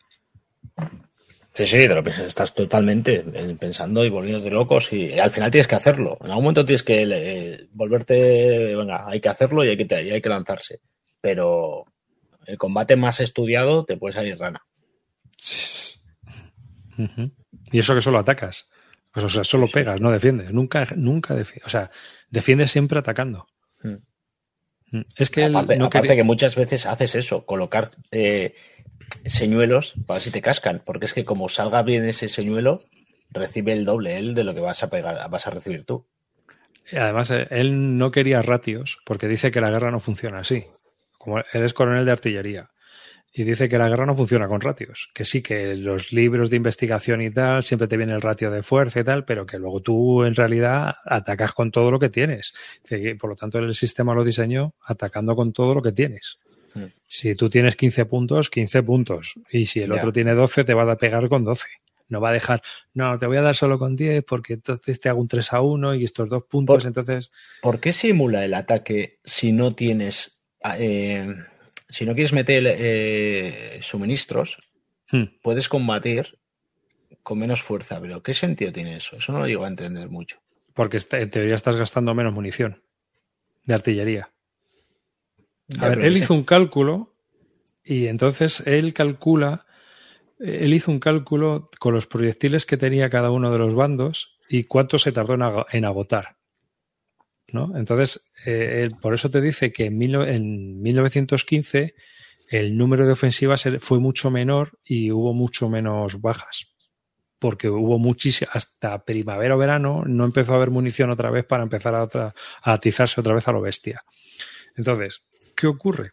Sí, 1.53 1.66
sí, 1.66 1.78
te 1.78 1.95
lo 1.95 2.03
piensas, 2.03 2.26
estás 2.26 2.53
totalmente 2.53 3.24
pensando 3.57 4.03
y 4.03 4.10
volviéndote 4.10 4.52
locos 4.52 4.91
y 4.91 5.18
al 5.18 5.32
final 5.32 5.49
tienes 5.49 5.70
que 5.70 5.76
hacerlo. 5.76 6.18
En 6.20 6.28
algún 6.28 6.44
momento 6.44 6.66
tienes 6.66 6.84
que 6.84 7.03
eh, 7.10 7.68
volverte, 7.72 8.76
venga, 8.76 9.07
hay 9.07 9.22
que 9.22 9.30
hacerlo 9.30 9.64
y 9.64 9.70
hay 9.70 9.78
que, 9.78 10.03
y 10.03 10.12
hay 10.12 10.22
que 10.22 10.28
lanzarse. 10.28 10.82
Pero 11.22 11.86
el 12.45 12.57
combate 12.57 12.95
más 12.95 13.19
estudiado 13.19 13.85
te 13.85 13.97
puede 13.97 14.13
salir 14.13 14.38
rana. 14.38 14.65
Uh 16.97 17.03
-huh. 17.03 17.31
Y 17.72 17.80
eso 17.80 17.93
que 17.95 18.01
solo 18.01 18.19
atacas. 18.19 18.67
Pues, 19.11 19.26
o 19.26 19.30
sea, 19.30 19.43
solo 19.43 19.67
pegas, 19.67 20.01
no 20.01 20.11
defiendes. 20.11 20.51
Nunca, 20.51 20.85
nunca 20.95 21.35
defiendes. 21.35 21.65
O 21.65 21.69
sea, 21.69 21.89
defiendes 22.30 22.72
siempre 22.72 22.99
atacando. 22.99 23.47
Hmm. 23.81 25.01
Es 25.17 25.30
que 25.30 25.45
aparte, 25.45 25.77
no 25.77 25.85
aparte 25.85 26.15
que 26.15 26.23
muchas 26.23 26.55
veces 26.55 26.85
haces 26.85 27.15
eso, 27.15 27.45
colocar 27.45 27.91
eh, 28.11 28.55
señuelos 29.26 29.95
para 30.05 30.17
ver 30.17 30.23
si 30.23 30.31
te 30.31 30.41
cascan, 30.41 30.81
porque 30.85 31.05
es 31.05 31.13
que 31.13 31.26
como 31.26 31.49
salga 31.49 31.81
bien 31.81 32.05
ese 32.05 32.27
señuelo, 32.27 32.84
recibe 33.30 33.73
el 33.73 33.85
doble 33.85 34.17
él 34.17 34.34
de 34.35 34.43
lo 34.43 34.53
que 34.53 34.61
vas 34.61 34.84
a 34.84 34.89
pegar, 34.89 35.30
vas 35.30 35.47
a 35.47 35.51
recibir 35.51 35.85
tú. 35.85 36.07
Además, 36.91 37.31
eh, 37.31 37.47
él 37.49 37.97
no 37.97 38.11
quería 38.11 38.41
ratios, 38.41 38.99
porque 39.05 39.27
dice 39.27 39.51
que 39.51 39.61
la 39.61 39.72
guerra 39.72 39.91
no 39.91 39.99
funciona 39.99 40.39
así. 40.39 40.65
Como 41.26 41.39
él 41.39 41.64
es 41.64 41.73
coronel 41.73 42.06
de 42.06 42.11
artillería. 42.11 42.69
Y 43.34 43.43
dice 43.43 43.68
que 43.68 43.77
la 43.77 43.89
guerra 43.89 44.06
no 44.06 44.15
funciona 44.15 44.47
con 44.47 44.61
ratios. 44.61 45.10
Que 45.14 45.26
sí, 45.26 45.41
que 45.41 45.76
los 45.76 46.14
libros 46.14 46.49
de 46.49 46.56
investigación 46.56 47.22
y 47.22 47.31
tal, 47.31 47.64
siempre 47.64 47.89
te 47.89 47.97
viene 47.97 48.14
el 48.14 48.22
ratio 48.22 48.49
de 48.49 48.64
fuerza 48.64 49.02
y 49.02 49.03
tal, 49.03 49.26
pero 49.26 49.45
que 49.45 49.60
luego 49.60 49.81
tú 49.81 50.23
en 50.23 50.35
realidad 50.35 50.95
atacas 51.03 51.52
con 51.52 51.69
todo 51.69 51.91
lo 51.91 51.99
que 51.99 52.10
tienes. 52.10 52.53
Por 53.19 53.31
lo 53.31 53.35
tanto, 53.35 53.60
el 53.60 53.76
sistema 53.76 54.14
lo 54.14 54.23
diseñó 54.23 54.76
atacando 54.85 55.35
con 55.35 55.52
todo 55.52 55.73
lo 55.73 55.81
que 55.81 55.91
tienes. 55.91 56.38
Sí. 56.73 56.80
Si 57.07 57.35
tú 57.35 57.49
tienes 57.49 57.76
15 57.76 58.06
puntos, 58.06 58.49
15 58.49 58.84
puntos. 58.84 59.34
Y 59.49 59.65
si 59.65 59.81
el 59.81 59.88
yeah. 59.88 59.97
otro 59.97 60.14
tiene 60.14 60.34
12, 60.34 60.64
te 60.64 60.73
va 60.73 60.89
a 60.89 60.95
pegar 60.95 61.27
con 61.27 61.43
12. 61.43 61.68
No 62.07 62.22
va 62.22 62.30
a 62.30 62.34
dejar, 62.34 62.61
no, 62.93 63.18
te 63.18 63.26
voy 63.26 63.38
a 63.38 63.41
dar 63.41 63.56
solo 63.56 63.80
con 63.80 63.95
10 63.95 64.23
porque 64.23 64.53
entonces 64.53 64.99
te 64.99 65.10
hago 65.10 65.19
un 65.19 65.27
3 65.27 65.53
a 65.53 65.61
1 65.61 65.95
y 65.95 66.03
estos 66.03 66.30
dos 66.30 66.43
puntos, 66.43 66.84
Por, 66.84 66.88
entonces... 66.88 67.31
¿Por 67.61 67.80
qué 67.80 67.91
simula 67.91 68.45
el 68.45 68.53
ataque 68.53 69.19
si 69.26 69.52
no 69.52 69.76
tienes... 69.76 70.35
Eh, 70.78 71.36
si 71.90 72.06
no 72.06 72.14
quieres 72.16 72.34
meter 72.34 72.64
eh, 72.66 73.80
suministros, 73.82 74.58
hmm. 75.12 75.24
puedes 75.42 75.70
combatir 75.70 76.40
con 77.24 77.40
menos 77.40 77.62
fuerza. 77.62 78.00
Pero 78.02 78.24
¿qué 78.24 78.34
sentido 78.34 78.72
tiene 78.72 78.96
eso? 78.96 79.18
Eso 79.18 79.32
no 79.32 79.40
lo 79.40 79.48
llego 79.48 79.66
a 79.66 79.70
entender 79.70 80.10
mucho. 80.10 80.40
Porque 80.74 80.98
en 81.12 81.30
teoría 81.30 81.56
estás 81.56 81.76
gastando 81.76 82.14
menos 82.14 82.34
munición 82.34 82.84
de 83.64 83.74
artillería. 83.74 84.32
A 85.80 85.90
ver, 85.90 86.00
él 86.00 86.18
hizo 86.18 86.34
un 86.34 86.44
cálculo 86.44 87.16
y 87.84 88.08
entonces 88.08 88.62
él 88.66 88.94
calcula, 88.94 89.66
él 90.40 90.74
hizo 90.74 90.92
un 90.92 91.00
cálculo 91.00 91.70
con 91.80 91.94
los 91.94 92.08
proyectiles 92.08 92.66
que 92.66 92.78
tenía 92.78 93.10
cada 93.10 93.32
uno 93.32 93.52
de 93.52 93.58
los 93.58 93.74
bandos 93.74 94.38
y 94.50 94.66
cuánto 94.66 94.98
se 94.98 95.12
tardó 95.12 95.66
en 95.72 95.86
agotar. 95.86 96.38
Entonces, 97.76 98.32
eh, 98.45 98.90
por 99.02 99.14
eso 99.14 99.30
te 99.30 99.41
dice 99.41 99.72
que 99.72 99.86
en, 99.86 99.98
mil, 99.98 100.15
en, 100.15 100.82
1915 100.82 101.95
el 102.49 102.77
número 102.77 103.06
de 103.06 103.14
ofensivas 103.14 103.65
fue 103.80 103.99
mucho 103.99 104.30
menor 104.30 104.80
y 104.84 105.11
hubo 105.11 105.34
mucho 105.34 105.69
menos 105.69 106.22
bajas. 106.22 106.68
Porque 107.40 107.69
hubo 107.69 107.98
muchísimas, 107.99 108.56
hasta 108.56 109.03
primavera 109.03 109.56
o 109.56 109.57
verano 109.57 110.03
no 110.06 110.26
empezó 110.26 110.53
a 110.53 110.56
haber 110.57 110.72
munición 110.72 111.10
otra 111.10 111.32
vez 111.32 111.45
para 111.45 111.64
empezar 111.64 111.95
a, 111.95 112.03
otra, 112.03 112.34
atizarse 112.61 113.19
otra 113.19 113.36
vez 113.36 113.48
a 113.48 113.52
lo 113.52 113.61
bestia. 113.61 114.03
Entonces, 114.76 115.23
¿qué 115.56 115.68
ocurre? 115.68 116.11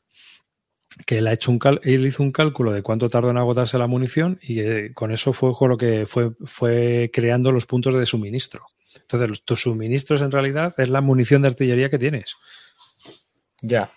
que 1.07 1.19
él, 1.19 1.27
ha 1.27 1.33
hecho 1.33 1.51
un 1.51 1.59
él 1.83 2.07
hizo 2.07 2.23
un 2.23 2.33
cálculo 2.33 2.73
de 2.73 2.83
cuánto 2.83 3.09
tardó 3.09 3.31
en 3.31 3.39
agotarse 3.39 3.79
la 3.79 3.87
munición 3.87 4.39
y 4.43 4.61
eh, 4.61 4.93
con 4.95 5.13
eso 5.13 5.33
fue 5.33 5.55
con 5.55 5.71
lo 5.71 5.77
que 5.77 6.07
fue, 6.07 6.33
fue 6.45 7.11
creando 7.13 7.53
los 7.53 7.67
puntos 7.67 7.95
de 7.95 8.07
suministro. 8.07 8.67
Entonces, 8.95 9.43
tus 9.45 9.63
suministros 9.63 10.21
en 10.23 10.31
realidad 10.31 10.75
es 10.79 10.89
la 10.89 11.01
munición 11.01 11.43
de 11.43 11.49
artillería 11.49 11.91
que 11.91 11.99
tienes. 11.99 12.37
Ya. 13.61 13.91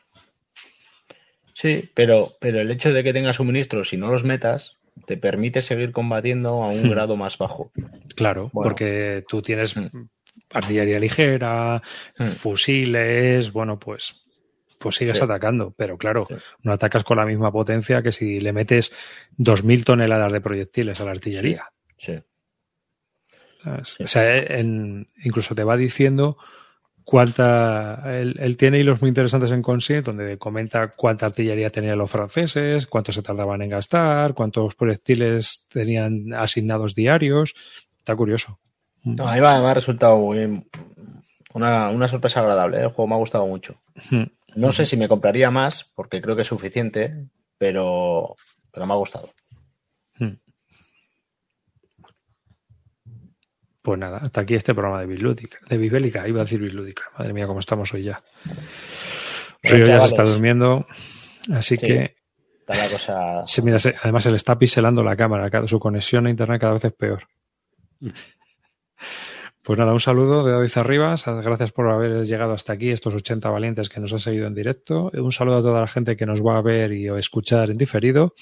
Sí, 1.54 1.90
pero, 1.94 2.34
pero 2.40 2.60
el 2.60 2.70
hecho 2.72 2.94
de 2.94 3.04
que 3.04 3.14
tengas 3.14 3.38
suministros 3.38 3.94
y 3.94 3.98
no 3.98 4.12
los 4.12 4.24
metas 4.24 4.78
te 5.06 5.18
permite 5.18 5.62
seguir 5.62 5.92
combatiendo 5.92 6.64
a 6.64 6.70
un 6.70 6.88
hmm. 6.88 6.90
grado 6.90 7.16
más 7.16 7.38
bajo. 7.38 7.72
Claro, 8.16 8.50
porque 8.54 9.24
tú 9.28 9.42
tienes 9.42 9.76
hmm. 9.76 10.10
artillería 10.52 11.00
ligera, 11.00 11.82
hmm. 12.18 12.28
fusiles, 12.28 13.52
bueno, 13.52 13.80
pues 13.80 14.22
pues 14.78 14.98
sigues 14.98 15.20
atacando, 15.20 15.74
pero 15.76 15.98
claro, 15.98 16.28
no 16.62 16.74
atacas 16.74 17.04
con 17.04 17.18
la 17.18 17.26
misma 17.26 17.52
potencia 17.52 18.04
que 18.04 18.12
si 18.12 18.40
le 18.40 18.54
metes 18.54 18.94
2.000 19.40 19.84
toneladas 19.84 20.32
de 20.32 20.42
proyectiles 20.42 21.02
a 21.02 21.06
la 21.06 21.12
artillería. 21.12 21.72
Sí. 21.98 22.20
O 23.66 24.08
sea, 24.08 24.46
incluso 25.24 25.56
te 25.56 25.64
va 25.64 25.78
diciendo 25.78 26.38
cuánta. 27.06 28.02
Él, 28.20 28.58
tiene 28.58 28.80
hilos 28.80 29.00
muy 29.00 29.10
interesantes 29.10 29.52
en 29.52 29.62
Consciente 29.62 30.12
donde 30.12 30.38
comenta 30.38 30.90
cuánta 30.90 31.28
artillería 31.28 31.70
tenían 31.70 31.98
los 31.98 32.12
franceses, 32.12 32.88
cuánto 32.88 33.12
se 33.12 33.22
tardaban 33.22 33.62
en 33.62 33.70
gastar, 33.70 34.34
cuántos 34.34 34.76
proyectiles 34.76 35.66
tenían 35.70 36.34
asignados 36.34 36.96
diarios. 36.96 37.54
Está 37.98 38.16
curioso. 38.16 38.60
No, 39.04 39.28
a 39.28 39.36
mí 39.36 39.40
me 39.40 39.48
ha 39.48 39.74
resultado 39.74 40.18
una, 41.54 42.08
sorpresa 42.08 42.42
agradable. 42.42 42.78
¿eh? 42.78 42.82
El 42.82 42.88
juego 42.88 43.08
me 43.08 43.16
ha 43.16 43.20
gustado 43.20 43.46
mucho. 43.46 43.76
No 44.56 44.72
sé 44.72 44.86
si 44.86 44.98
me 44.98 45.08
compraría 45.08 45.52
más, 45.52 45.92
porque 45.96 46.22
creo 46.22 46.36
que 46.36 46.42
es 46.42 46.48
suficiente, 46.48 47.28
pero, 47.58 48.36
pero 48.72 48.86
me 48.86 48.94
ha 48.94 48.98
gustado. 48.98 49.30
Pues 53.86 54.00
nada, 54.00 54.18
hasta 54.18 54.42
aquí 54.42 54.56
este 54.56 54.74
programa 54.74 55.00
de 55.00 55.06
Bislúdica, 55.06 55.60
de 55.70 55.78
Bisbélica, 55.78 56.28
iba 56.28 56.42
a 56.42 56.44
decir 56.44 56.60
Bislúdica. 56.60 57.04
Madre 57.20 57.34
mía, 57.34 57.46
cómo 57.46 57.60
estamos 57.60 57.94
hoy 57.94 58.02
ya. 58.02 58.24
Río 59.62 59.86
ya 59.86 60.02
se 60.02 60.08
está 60.08 60.24
durmiendo, 60.24 60.88
así 61.54 61.78
que. 61.78 62.16
Está 62.62 62.76
la 62.78 62.90
cosa. 62.90 63.44
mira, 63.62 63.78
además 64.02 64.24
se 64.24 64.32
le 64.32 64.38
está 64.38 64.58
piselando 64.58 65.04
la 65.04 65.16
cámara, 65.16 65.68
su 65.68 65.78
conexión 65.78 66.26
a 66.26 66.32
internet 66.32 66.60
cada 66.60 66.74
vez 66.74 66.86
es 66.86 66.94
peor. 66.94 67.28
Pues 69.62 69.78
nada, 69.78 69.94
un 69.94 70.00
saludo 70.00 70.44
de 70.44 70.54
David 70.54 70.72
Arribas. 70.78 71.24
Gracias 71.26 71.72
por 71.72 71.88
haber 71.90 72.26
llegado 72.26 72.54
hasta 72.54 72.74
aquí, 72.74 72.90
estos 72.90 73.14
80 73.14 73.50
valientes 73.52 73.90
que 73.90 74.00
nos 74.00 74.12
han 74.14 74.20
seguido 74.20 74.48
en 74.48 74.56
directo. 74.56 75.12
Un 75.14 75.32
saludo 75.32 75.58
a 75.58 75.62
toda 75.62 75.82
la 75.82 75.88
gente 75.88 76.16
que 76.16 76.26
nos 76.26 76.42
va 76.42 76.58
a 76.58 76.62
ver 76.64 76.92
y 76.92 77.08
o 77.10 77.18
escuchar 77.18 77.70
en 77.70 77.78
diferido. 77.78 78.34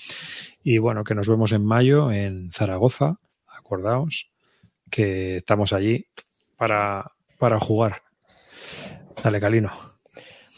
Y 0.63 0.77
bueno, 0.77 1.03
que 1.03 1.15
nos 1.15 1.27
vemos 1.27 1.51
en 1.51 1.65
mayo 1.65 2.11
en 2.11 2.49
Zaragoza. 2.53 3.19
Acordaos 3.47 4.32
que 4.93 5.37
estamos 5.37 5.73
allí 5.73 6.05
para, 6.55 7.11
para 7.39 7.59
jugar. 7.59 8.03
Dale, 9.23 9.39
Calino. 9.39 9.97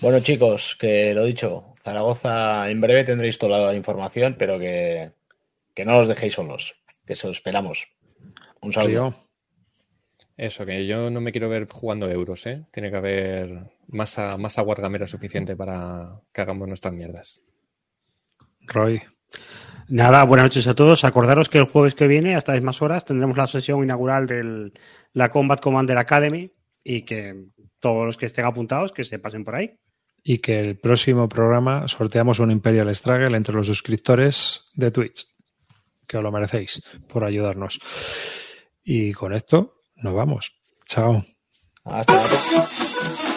Bueno, 0.02 0.20
chicos, 0.20 0.76
que 0.78 1.14
lo 1.14 1.24
dicho, 1.24 1.72
Zaragoza 1.82 2.70
en 2.70 2.82
breve 2.82 3.06
tendréis 3.06 3.38
toda 3.38 3.66
la 3.66 3.74
información, 3.74 4.36
pero 4.38 4.60
que, 4.60 5.14
no 5.86 6.00
os 6.00 6.10
dejéis 6.10 6.34
solos, 6.34 6.84
que 7.06 7.16
se 7.16 7.30
os 7.30 7.38
esperamos. 7.38 7.88
Un 8.62 8.74
saludo. 8.74 9.16
Eso, 10.36 10.66
que 10.66 10.86
yo 10.86 11.10
no 11.10 11.22
me 11.22 11.32
quiero 11.32 11.48
ver 11.48 11.70
jugando 11.72 12.12
euros, 12.12 12.46
¿eh? 12.46 12.66
Tiene 12.74 12.92
que 12.92 12.98
haber 12.98 13.72
masa, 13.88 14.36
masa 14.38 14.64
guargamera 14.64 15.08
suficiente 15.08 15.56
para 15.56 16.20
que 16.34 16.42
hagamos 16.42 16.68
nuestras 16.68 16.94
mierdas. 16.94 17.42
Roy. 18.68 19.02
Nada, 19.88 20.24
buenas 20.24 20.46
noches 20.46 20.68
a 20.68 20.74
todos. 20.74 21.04
Acordaros 21.04 21.48
que 21.48 21.60
el 21.60 21.66
jueves 21.66 21.94
que 21.94 22.08
viene, 22.08 22.36
hasta 22.36 22.60
más 22.62 22.82
horas, 22.82 23.06
tendremos 23.06 23.38
la 23.38 23.46
sesión 23.46 23.84
inaugural 23.84 24.26
de 24.26 24.72
la 25.14 25.30
Combat 25.30 25.62
Commander 25.62 25.98
Academy 25.98 26.52
y 26.84 27.04
que 27.04 27.50
todos 27.80 28.06
los 28.06 28.18
que 28.18 28.26
estén 28.26 28.46
apuntados 28.46 28.92
que 28.92 29.04
se 29.04 29.20
pasen 29.20 29.44
por 29.44 29.56
ahí. 29.56 29.78
Y 30.24 30.40
que 30.40 30.60
el 30.60 30.80
próximo 30.80 31.30
programa 31.30 31.88
sorteamos 31.88 32.40
un 32.40 32.50
Imperial 32.50 32.94
Struggle 32.96 33.38
entre 33.38 33.54
los 33.54 33.68
suscriptores 33.68 34.64
de 34.74 34.90
Twitch. 34.90 35.28
Que 36.08 36.18
os 36.18 36.24
lo 36.24 36.32
merecéis 36.32 36.82
por 37.08 37.24
ayudarnos. 37.24 37.80
Y 38.84 39.14
con 39.14 39.34
esto 39.34 39.82
nos 39.98 40.16
vamos. 40.16 40.52
Chao. 40.88 41.24
Hasta 41.84 42.14
luego. 42.14 43.35